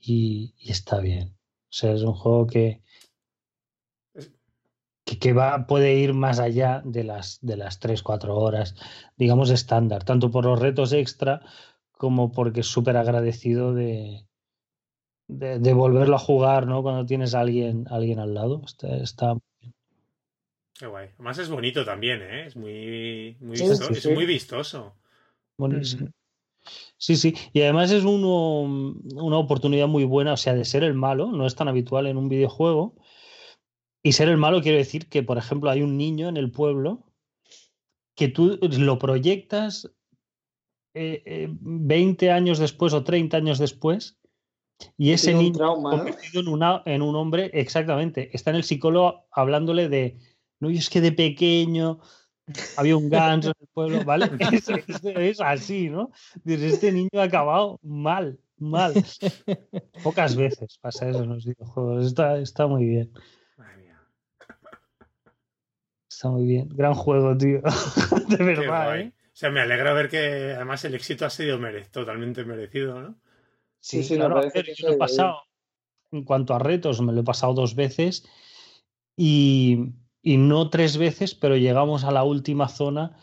y, 0.00 0.54
y, 0.56 0.70
está 0.70 1.00
bien. 1.00 1.36
O 1.64 1.68
sea, 1.68 1.92
es 1.92 2.00
un 2.00 2.14
juego 2.14 2.46
que, 2.46 2.82
que, 5.04 5.18
que, 5.18 5.34
va, 5.34 5.66
puede 5.66 5.96
ir 5.96 6.14
más 6.14 6.38
allá 6.38 6.80
de 6.82 7.04
las, 7.04 7.40
de 7.42 7.58
las 7.58 7.82
3-4 7.82 8.30
horas, 8.30 8.74
digamos, 9.18 9.50
estándar, 9.50 10.04
tanto 10.04 10.30
por 10.30 10.46
los 10.46 10.58
retos 10.58 10.94
extra 10.94 11.42
como 11.92 12.32
porque 12.32 12.60
es 12.60 12.68
súper 12.68 12.96
agradecido 12.96 13.74
de, 13.74 14.26
de, 15.28 15.72
volverlo 15.72 16.16
a 16.16 16.18
jugar, 16.18 16.66
¿no? 16.66 16.82
Cuando 16.82 17.06
tienes 17.06 17.34
a 17.34 17.40
alguien, 17.40 17.86
alguien 17.90 18.18
al 18.18 18.34
lado. 18.34 18.62
Está, 18.64 18.96
está... 18.96 19.36
Qué 20.78 20.86
guay. 20.86 21.10
Además 21.14 21.38
es 21.38 21.48
bonito 21.48 21.84
también, 21.84 22.20
¿eh? 22.22 22.46
Es 22.46 22.56
muy, 22.56 23.36
muy 23.40 23.56
vistoso. 23.56 23.92
Es 23.92 24.06
muy 24.06 24.26
vistoso. 24.26 24.94
Sí, 26.96 27.16
sí. 27.16 27.34
Y 27.52 27.60
además 27.60 27.90
es 27.90 28.04
uno, 28.04 28.62
una 28.62 29.38
oportunidad 29.38 29.86
muy 29.86 30.04
buena, 30.04 30.32
o 30.32 30.36
sea, 30.36 30.54
de 30.54 30.64
ser 30.64 30.82
el 30.82 30.94
malo, 30.94 31.30
no 31.30 31.46
es 31.46 31.54
tan 31.54 31.68
habitual 31.68 32.06
en 32.06 32.16
un 32.16 32.28
videojuego. 32.28 32.96
Y 34.02 34.12
ser 34.12 34.28
el 34.28 34.36
malo 34.36 34.62
quiere 34.62 34.78
decir 34.78 35.08
que, 35.08 35.22
por 35.22 35.38
ejemplo, 35.38 35.70
hay 35.70 35.82
un 35.82 35.96
niño 35.96 36.28
en 36.28 36.36
el 36.36 36.50
pueblo 36.50 37.04
que 38.14 38.28
tú 38.28 38.58
lo 38.60 38.98
proyectas 38.98 39.90
eh, 40.94 41.48
20 41.50 42.26
eh, 42.26 42.30
años 42.30 42.58
después 42.58 42.92
o 42.92 43.02
30 43.02 43.36
años 43.36 43.58
después 43.58 44.18
y 44.96 45.12
ese 45.12 45.34
niño 45.34 45.74
convertido 45.74 46.40
en, 46.40 46.48
una, 46.48 46.82
en 46.84 47.02
un 47.02 47.16
hombre, 47.16 47.50
exactamente, 47.52 48.30
está 48.32 48.50
en 48.50 48.56
el 48.56 48.64
psicólogo 48.64 49.26
hablándole 49.30 49.88
de, 49.88 50.18
no, 50.60 50.70
y 50.70 50.78
es 50.78 50.90
que 50.90 51.00
de 51.00 51.12
pequeño 51.12 52.00
había 52.76 52.96
un 52.96 53.08
ganso 53.08 53.50
en 53.50 53.54
el 53.60 53.68
pueblo, 53.68 54.04
¿vale? 54.04 54.30
Es, 55.16 55.40
así, 55.40 55.88
¿no? 55.88 56.10
este 56.44 56.92
niño 56.92 57.10
ha 57.14 57.24
acabado 57.24 57.78
mal, 57.82 58.38
mal. 58.58 58.94
Pocas 60.02 60.36
veces 60.36 60.78
pasa 60.80 61.08
eso 61.08 61.22
en 61.22 61.30
los 61.30 61.44
videojuegos, 61.44 62.06
está, 62.06 62.38
está 62.38 62.66
muy 62.66 62.84
bien. 62.86 63.12
Está 66.08 66.28
muy 66.28 66.46
bien. 66.46 66.68
Gran 66.68 66.94
juego, 66.94 67.36
tío. 67.36 67.60
De 68.28 68.36
verdad, 68.36 69.00
¿eh? 69.00 69.12
O 69.16 69.36
sea, 69.36 69.50
me 69.50 69.60
alegra 69.60 69.92
ver 69.92 70.08
que 70.08 70.52
además 70.54 70.84
el 70.84 70.94
éxito 70.94 71.26
ha 71.26 71.30
sido 71.30 71.58
totalmente 71.90 72.44
merecido, 72.44 73.00
¿no? 73.00 73.16
Sí, 73.84 74.02
sí, 74.02 74.16
claro, 74.16 74.40
yo 74.42 74.88
lo 74.88 74.94
he 74.94 74.96
pasado. 74.96 75.42
En 76.10 76.24
cuanto 76.24 76.54
a 76.54 76.58
retos, 76.58 77.02
me 77.02 77.12
lo 77.12 77.20
he 77.20 77.24
pasado 77.24 77.52
dos 77.52 77.74
veces 77.74 78.24
y, 79.14 79.90
y, 80.22 80.38
no 80.38 80.70
tres 80.70 80.96
veces, 80.96 81.34
pero 81.34 81.58
llegamos 81.58 82.04
a 82.04 82.10
la 82.10 82.24
última 82.24 82.68
zona 82.68 83.14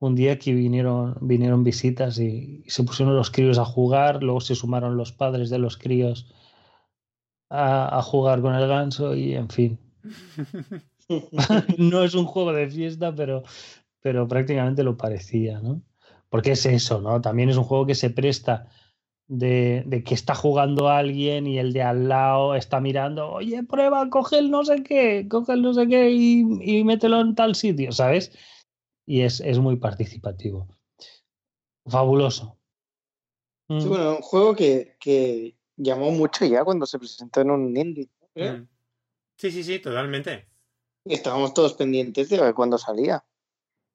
un 0.00 0.16
día 0.16 0.36
que 0.40 0.52
vinieron, 0.54 1.16
vinieron 1.20 1.62
visitas 1.62 2.18
y, 2.18 2.64
se 2.66 2.82
pusieron 2.82 3.14
los 3.14 3.30
críos 3.30 3.58
a 3.58 3.64
jugar, 3.64 4.24
luego 4.24 4.40
se 4.40 4.56
sumaron 4.56 4.96
los 4.96 5.12
padres 5.12 5.50
de 5.50 5.58
los 5.60 5.76
críos 5.76 6.26
a, 7.48 7.98
a 7.98 8.02
jugar 8.02 8.40
con 8.42 8.56
el 8.56 8.66
ganso 8.66 9.14
y 9.14 9.34
en 9.34 9.48
fin. 9.50 9.78
no 11.78 12.02
es 12.02 12.14
un 12.14 12.26
juego 12.26 12.52
de 12.52 12.68
fiesta, 12.68 13.14
pero, 13.14 13.44
pero 14.00 14.26
prácticamente 14.26 14.82
lo 14.82 14.96
parecía, 14.96 15.60
¿no? 15.60 15.80
Porque 16.28 16.52
es 16.52 16.66
eso, 16.66 17.00
¿no? 17.00 17.20
También 17.20 17.50
es 17.50 17.56
un 17.56 17.62
juego 17.62 17.86
que 17.86 17.94
se 17.94 18.10
presta 18.10 18.68
de, 19.28 19.84
de, 19.86 20.02
que 20.02 20.14
está 20.14 20.34
jugando 20.34 20.88
alguien 20.88 21.46
y 21.46 21.58
el 21.58 21.72
de 21.72 21.82
al 21.82 22.08
lado 22.08 22.54
está 22.54 22.80
mirando, 22.80 23.30
oye, 23.30 23.62
prueba, 23.62 24.08
coge 24.10 24.38
el 24.38 24.50
no 24.50 24.64
sé 24.64 24.82
qué, 24.82 25.26
coge 25.28 25.52
el 25.52 25.62
no 25.62 25.74
sé 25.74 25.86
qué 25.86 26.10
y, 26.10 26.44
y 26.62 26.84
mételo 26.84 27.20
en 27.20 27.34
tal 27.34 27.54
sitio, 27.54 27.92
¿sabes? 27.92 28.32
Y 29.06 29.22
es, 29.22 29.40
es 29.40 29.58
muy 29.58 29.76
participativo. 29.76 30.66
Fabuloso. 31.86 32.58
Sí, 33.68 33.74
mm. 33.74 33.88
bueno, 33.88 34.16
un 34.16 34.22
juego 34.22 34.56
que, 34.56 34.96
que, 34.98 35.54
llamó 35.78 36.10
mucho 36.10 36.44
ya 36.44 36.64
cuando 36.64 36.86
se 36.86 36.98
presentó 36.98 37.40
en 37.40 37.50
un 37.50 37.76
indie. 37.76 38.08
Mm. 38.34 38.66
Sí, 39.36 39.50
sí, 39.50 39.62
sí, 39.62 39.78
totalmente. 39.78 40.48
Y 41.04 41.14
estábamos 41.14 41.54
todos 41.54 41.74
pendientes 41.74 42.28
de 42.28 42.52
cuando 42.54 42.76
salía. 42.76 43.24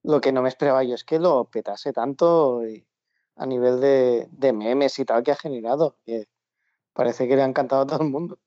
Lo 0.04 0.22
que 0.22 0.32
no 0.32 0.42
me 0.42 0.50
esperaba 0.50 0.84
yo 0.84 0.96
es 0.96 1.04
que 1.04 1.20
lo 1.20 1.46
petase 1.46 1.94
tanto 1.94 2.62
a 3.36 3.46
nivel 3.46 3.80
de, 3.82 4.28
de 4.32 4.54
memes 4.54 4.98
y 5.00 5.06
tal 5.06 5.24
que 5.24 5.32
ha 5.32 5.36
generado. 5.36 5.98
Que 6.06 6.28
parece 6.94 7.28
que 7.28 7.36
le 7.36 7.42
ha 7.42 7.48
encantado 7.48 7.82
a 7.84 7.88
todo 7.88 8.02
el 8.02 8.10
mundo. 8.10 8.38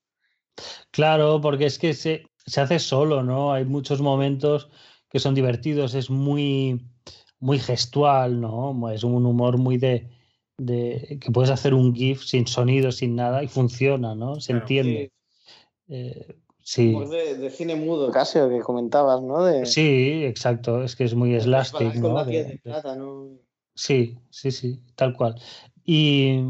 Claro, 0.90 1.40
porque 1.40 1.66
es 1.66 1.78
que 1.78 1.94
se, 1.94 2.26
se 2.46 2.60
hace 2.60 2.78
solo, 2.78 3.22
¿no? 3.22 3.52
Hay 3.52 3.64
muchos 3.64 4.00
momentos 4.00 4.70
que 5.08 5.18
son 5.18 5.34
divertidos, 5.34 5.94
es 5.94 6.10
muy, 6.10 6.86
muy 7.38 7.58
gestual, 7.58 8.40
¿no? 8.40 8.90
Es 8.90 9.04
un 9.04 9.26
humor 9.26 9.58
muy 9.58 9.76
de, 9.76 10.10
de 10.58 11.18
que 11.20 11.30
puedes 11.30 11.50
hacer 11.50 11.74
un 11.74 11.94
GIF 11.94 12.22
sin 12.24 12.46
sonido, 12.46 12.92
sin 12.92 13.14
nada 13.14 13.42
y 13.42 13.48
funciona, 13.48 14.14
¿no? 14.14 14.40
Se 14.40 14.52
entiende. 14.52 15.12
Sí. 15.86 15.94
Eh, 15.94 16.36
sí. 16.60 16.94
De, 17.10 17.36
de, 17.36 17.50
cine 17.50 17.76
mudo, 17.76 18.10
casi, 18.10 18.38
lo 18.38 18.48
que 18.48 18.60
comentabas, 18.60 19.22
¿no? 19.22 19.44
De... 19.44 19.66
Sí, 19.66 20.24
exacto. 20.24 20.82
Es 20.82 20.96
que 20.96 21.04
es 21.04 21.14
muy 21.14 21.38
slastic, 21.38 21.94
¿no? 21.96 22.24
De, 22.24 22.44
de 22.44 22.58
plata, 22.58 22.96
¿no? 22.96 23.45
Sí, 23.76 24.18
sí, 24.30 24.50
sí, 24.50 24.80
tal 24.94 25.14
cual. 25.14 25.40
Y, 25.84 26.40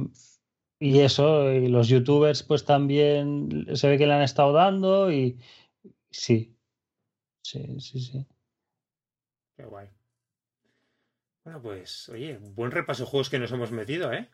y 0.78 1.00
eso, 1.00 1.52
y 1.52 1.66
los 1.68 1.88
youtubers, 1.88 2.44
pues 2.44 2.64
también 2.64 3.66
se 3.74 3.88
ve 3.88 3.98
que 3.98 4.06
le 4.06 4.14
han 4.14 4.22
estado 4.22 4.52
dando 4.52 5.10
y 5.12 5.38
sí, 6.08 6.56
sí, 7.42 7.80
sí, 7.80 8.00
sí. 8.00 8.26
Qué 9.56 9.64
guay. 9.64 9.88
Bueno, 11.44 11.60
pues, 11.60 12.08
oye, 12.10 12.38
buen 12.38 12.70
repaso 12.70 13.04
de 13.04 13.10
juegos 13.10 13.28
que 13.28 13.40
nos 13.40 13.50
hemos 13.50 13.72
metido, 13.72 14.12
¿eh? 14.12 14.30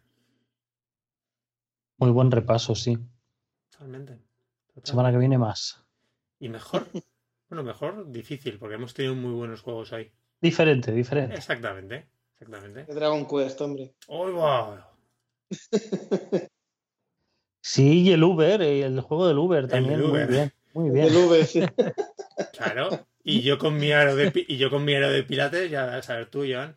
Muy 1.97 2.11
buen 2.11 2.31
repaso, 2.31 2.75
sí. 2.75 2.99
Totalmente. 3.71 4.19
Totalmente. 4.67 4.91
Semana 4.91 5.13
que 5.13 5.19
viene 5.19 5.39
más. 5.39 5.83
Y 6.39 6.51
mejor. 6.51 6.87
bueno, 7.49 7.63
mejor, 7.63 8.11
difícil, 8.11 8.59
porque 8.59 8.75
hemos 8.75 8.93
tenido 8.93 9.15
muy 9.15 9.33
buenos 9.33 9.63
juegos 9.63 9.93
hoy. 9.93 10.13
Diferente, 10.41 10.93
diferente. 10.93 11.37
Exactamente, 11.37 12.09
exactamente. 12.43 12.93
Dragon 12.93 13.27
Quest, 13.27 13.61
hombre. 13.61 13.95
¡Oh, 14.09 14.31
wow! 14.33 14.79
sí, 17.61 18.03
y 18.03 18.13
el 18.13 18.23
Uber, 18.23 18.63
el 18.63 19.01
juego 19.01 19.29
del 19.29 19.39
Uber 19.39 19.69
también. 19.69 20.01
El 20.01 20.05
Uber. 20.05 20.27
Muy 20.27 20.35
bien, 20.35 20.53
muy 20.75 20.91
bien. 20.91 21.07
El 21.07 21.17
Uber, 21.17 21.47
sí. 21.47 21.61
claro. 22.53 23.07
Y 23.25 23.43
yo 23.43 23.59
con 23.59 23.77
mi 23.77 23.93
aro 23.93 24.17
de, 24.17 24.33
y 24.49 24.57
yo 24.57 24.71
con 24.71 24.85
mi 24.85 24.95
aro 24.95 25.11
de 25.11 25.23
pilates, 25.23 25.71
ya 25.71 25.87
vas 25.87 26.11
a 26.11 26.17
ver 26.17 26.27
tú, 26.27 26.45
Joan. 26.49 26.77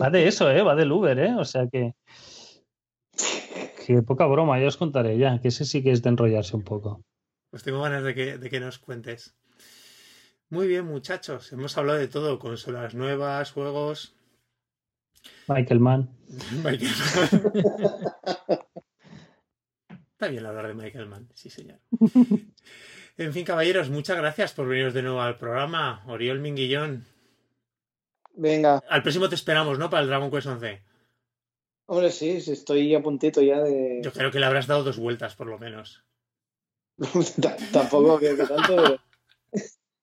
Va 0.00 0.10
de 0.10 0.28
eso, 0.28 0.50
¿eh? 0.50 0.62
Va 0.62 0.74
del 0.74 0.92
Uber, 0.92 1.18
¿eh? 1.18 1.34
O 1.36 1.44
sea 1.44 1.66
que. 1.68 1.94
Que 3.84 4.02
poca 4.02 4.26
broma, 4.26 4.58
ya 4.58 4.68
os 4.68 4.78
contaré 4.78 5.18
ya, 5.18 5.40
que 5.40 5.48
ese 5.48 5.64
sí 5.66 5.82
que 5.82 5.90
es 5.90 6.02
de 6.02 6.08
enrollarse 6.08 6.56
un 6.56 6.62
poco. 6.62 7.02
Pues 7.50 7.62
tengo 7.62 7.82
ganas 7.82 8.02
de 8.02 8.14
que, 8.14 8.38
de 8.38 8.50
que 8.50 8.58
nos 8.58 8.78
cuentes. 8.78 9.34
Muy 10.48 10.68
bien, 10.68 10.86
muchachos. 10.86 11.52
Hemos 11.52 11.76
hablado 11.76 11.98
de 11.98 12.08
todo: 12.08 12.38
consolas 12.38 12.94
nuevas, 12.94 13.52
juegos. 13.52 14.14
Michael 15.48 15.80
Mann. 15.80 16.10
Michael 16.64 16.90
Mann. 17.16 18.58
Está 20.12 20.28
bien 20.28 20.46
hablar 20.46 20.68
de 20.68 20.74
Michael 20.74 21.06
Mann, 21.06 21.28
sí, 21.34 21.50
señor. 21.50 21.80
En 23.16 23.32
fin, 23.32 23.44
caballeros, 23.44 23.90
muchas 23.90 24.16
gracias 24.16 24.54
por 24.54 24.66
veniros 24.66 24.92
de 24.92 25.02
nuevo 25.02 25.20
al 25.20 25.38
programa. 25.38 26.02
Oriol 26.08 26.40
Minguillón. 26.40 27.04
Venga. 28.34 28.82
Al 28.88 29.02
próximo 29.02 29.28
te 29.28 29.36
esperamos, 29.36 29.78
¿no? 29.78 29.88
Para 29.88 30.02
el 30.02 30.08
Dragon 30.08 30.32
Quest 30.32 30.48
11. 30.48 30.82
Hombre, 31.86 32.10
sí, 32.10 32.30
estoy 32.30 32.92
a 32.92 33.02
puntito 33.02 33.40
ya 33.40 33.62
de. 33.62 34.00
Yo 34.02 34.12
creo 34.12 34.32
que 34.32 34.40
le 34.40 34.46
habrás 34.46 34.66
dado 34.66 34.82
dos 34.82 34.98
vueltas, 34.98 35.36
por 35.36 35.46
lo 35.46 35.58
menos. 35.58 36.04
Tampoco 37.72 38.18
creo 38.18 38.36
que 38.36 38.46
tanto, 38.46 38.76
pero. 38.76 38.96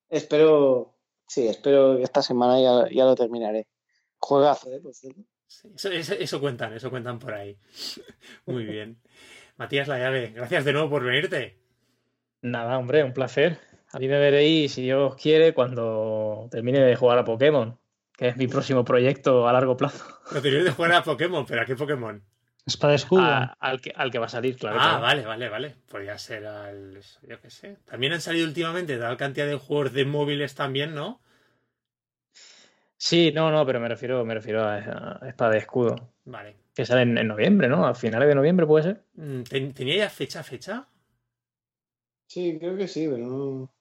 espero. 0.10 0.98
Sí, 1.28 1.48
espero 1.48 1.98
que 1.98 2.04
esta 2.04 2.22
semana 2.22 2.62
ya, 2.62 2.94
ya 2.94 3.04
lo 3.04 3.16
terminaré. 3.16 3.68
Juegazo, 4.22 4.72
¿eh? 4.72 4.80
Por 4.80 4.94
cierto. 4.94 5.22
Sí, 5.48 5.70
eso, 5.76 5.90
eso, 5.90 6.14
eso, 6.14 6.40
cuentan, 6.40 6.74
eso 6.74 6.90
cuentan 6.90 7.20
por 7.20 7.34
ahí. 7.34 7.58
Muy 8.46 8.64
bien. 8.66 9.02
Matías 9.58 9.88
La 9.88 10.00
Llave, 10.00 10.32
gracias 10.34 10.64
de 10.64 10.74
nuevo 10.74 10.90
por 10.90 11.04
venirte. 11.04 11.60
Nada, 12.42 12.78
hombre, 12.78 13.04
un 13.04 13.14
placer. 13.14 13.60
A 13.92 14.00
mí 14.00 14.08
me 14.08 14.18
veréis, 14.18 14.72
si 14.72 14.84
Dios 14.84 15.16
quiere, 15.16 15.54
cuando 15.54 16.48
termine 16.50 16.80
de 16.80 16.96
jugar 16.96 17.18
a 17.18 17.26
Pokémon, 17.26 17.78
que 18.18 18.30
es 18.30 18.38
mi 18.38 18.48
próximo 18.48 18.86
proyecto 18.86 19.48
a 19.48 19.54
largo 19.54 19.76
plazo. 19.76 20.06
Lo 20.32 20.42
termine 20.42 20.64
de 20.64 20.72
jugar 20.72 20.94
a 20.94 21.04
Pokémon, 21.04 21.46
pero 21.46 21.62
¿a 21.62 21.66
qué 21.66 21.76
Pokémon? 21.76 22.24
Espada 22.66 22.94
escudo. 22.94 23.24
Al, 23.60 23.82
que, 23.82 23.92
al 23.96 24.12
que 24.12 24.20
va 24.20 24.28
a 24.28 24.30
salir, 24.30 24.56
claro. 24.56 24.78
Ah, 24.80 24.84
claro. 24.84 25.02
vale, 25.02 25.26
vale, 25.26 25.50
vale. 25.50 25.76
Podría 25.90 26.18
ser 26.18 26.46
al. 26.46 27.02
Yo 27.24 27.42
qué 27.42 27.50
sé. 27.50 27.78
También 27.86 28.14
han 28.14 28.22
salido 28.22 28.48
últimamente 28.48 28.98
tal 28.98 29.18
cantidad 29.18 29.48
de 29.48 29.56
juegos 29.56 29.92
de 29.94 30.06
móviles 30.06 30.56
también, 30.56 30.94
¿no? 30.94 31.22
Sí, 33.04 33.32
no, 33.34 33.50
no, 33.50 33.66
pero 33.66 33.80
me 33.80 33.88
refiero, 33.88 34.24
me 34.24 34.36
refiero 34.36 34.62
a, 34.62 34.76
a 34.76 35.28
Espada 35.28 35.54
de 35.54 35.58
Escudo. 35.58 36.14
Vale. 36.26 36.56
Que 36.72 36.86
sale 36.86 37.02
en, 37.02 37.18
en, 37.18 37.28
noviembre, 37.28 37.68
¿no? 37.68 37.88
A 37.88 37.96
finales 37.96 38.30
de 38.30 38.36
noviembre 38.36 38.68
puede 38.68 38.84
ser. 38.84 39.04
Mm, 39.16 39.42
¿Tenía 39.74 39.98
ya 39.98 40.08
fecha, 40.08 40.44
fecha? 40.44 40.88
Sí, 42.28 42.60
creo 42.60 42.78
que 42.78 42.88
sí, 42.88 43.08
pero 43.08 43.26
no. 43.26 43.74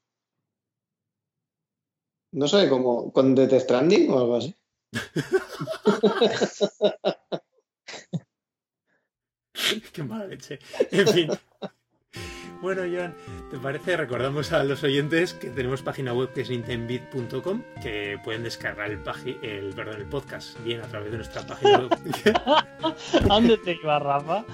No 2.33 2.49
sé, 2.49 2.67
como 2.71 3.13
con 3.13 3.35
Death 3.35 3.61
Stranding 3.61 4.11
o 4.11 4.21
algo 4.21 4.37
así. 4.37 4.55
Qué 9.93 10.03
mala 10.03 10.29
leche. 10.29 10.61
En 10.93 11.09
fin. 11.09 11.29
Bueno, 12.61 12.82
Joan, 12.82 13.15
¿te 13.51 13.57
parece? 13.59 13.97
Recordamos 13.97 14.53
a 14.53 14.62
los 14.65 14.82
oyentes 14.85 15.32
que 15.32 15.49
tenemos 15.49 15.81
página 15.81 16.12
web 16.12 16.31
que 16.35 16.43
es 16.43 16.51
nintendbit.com, 16.51 17.62
que 17.82 18.19
pueden 18.23 18.43
descargar 18.43 18.91
el, 18.91 19.01
el, 19.43 19.73
perdón, 19.74 19.97
el 19.97 20.07
podcast 20.07 20.62
bien 20.62 20.82
a 20.82 20.87
través 20.87 21.11
de 21.11 21.16
nuestra 21.16 21.47
página 21.47 21.78
web. 21.78 21.99
¿Dónde 23.27 23.57
te 23.57 23.78
iba, 23.82 23.99
Rafa? 23.99 24.45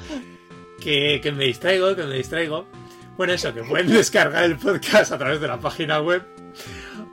Que, 0.81 1.21
que 1.21 1.33
me 1.33 1.47
distraigo, 1.47 1.97
que 1.97 2.05
me 2.05 2.15
distraigo. 2.15 2.67
Bueno, 3.17 3.33
eso, 3.33 3.53
que 3.53 3.63
pueden 3.63 3.89
descargar 3.89 4.45
el 4.45 4.57
podcast 4.57 5.11
a 5.11 5.19
través 5.19 5.41
de 5.41 5.49
la 5.49 5.59
página 5.59 6.01
web 6.01 6.23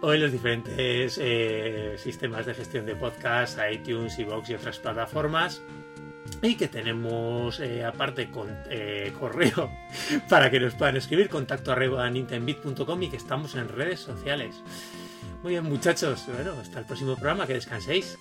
o 0.01 0.13
en 0.13 0.21
los 0.21 0.31
diferentes 0.31 1.17
eh, 1.19 1.95
sistemas 1.97 2.45
de 2.45 2.53
gestión 2.53 2.85
de 2.85 2.95
podcast, 2.95 3.57
iTunes, 3.71 4.19
iVoox 4.19 4.49
y 4.49 4.53
otras 4.53 4.77
plataformas. 4.77 5.63
Y 6.43 6.55
que 6.55 6.67
tenemos 6.67 7.59
eh, 7.61 7.85
aparte 7.85 8.29
con 8.29 8.49
eh, 8.69 9.13
correo 9.17 9.71
para 10.29 10.51
que 10.51 10.59
nos 10.59 10.75
puedan 10.75 10.97
escribir 10.97 11.29
contacto 11.29 11.71
arroba 11.71 12.11
y 12.11 12.23
que 12.23 13.15
estamos 13.15 13.55
en 13.55 13.69
redes 13.69 14.01
sociales. 14.01 14.61
Muy 15.41 15.53
bien, 15.53 15.63
muchachos. 15.63 16.25
Bueno, 16.27 16.51
hasta 16.61 16.79
el 16.79 16.85
próximo 16.85 17.15
programa. 17.15 17.47
Que 17.47 17.53
descanséis. 17.53 18.19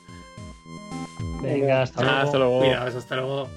Venga, 1.43 1.83
hasta, 1.83 2.23
hasta 2.23 2.39
luego. 2.39 2.61
Cuidaos, 2.61 2.95
hasta 2.95 3.17
luego. 3.17 3.49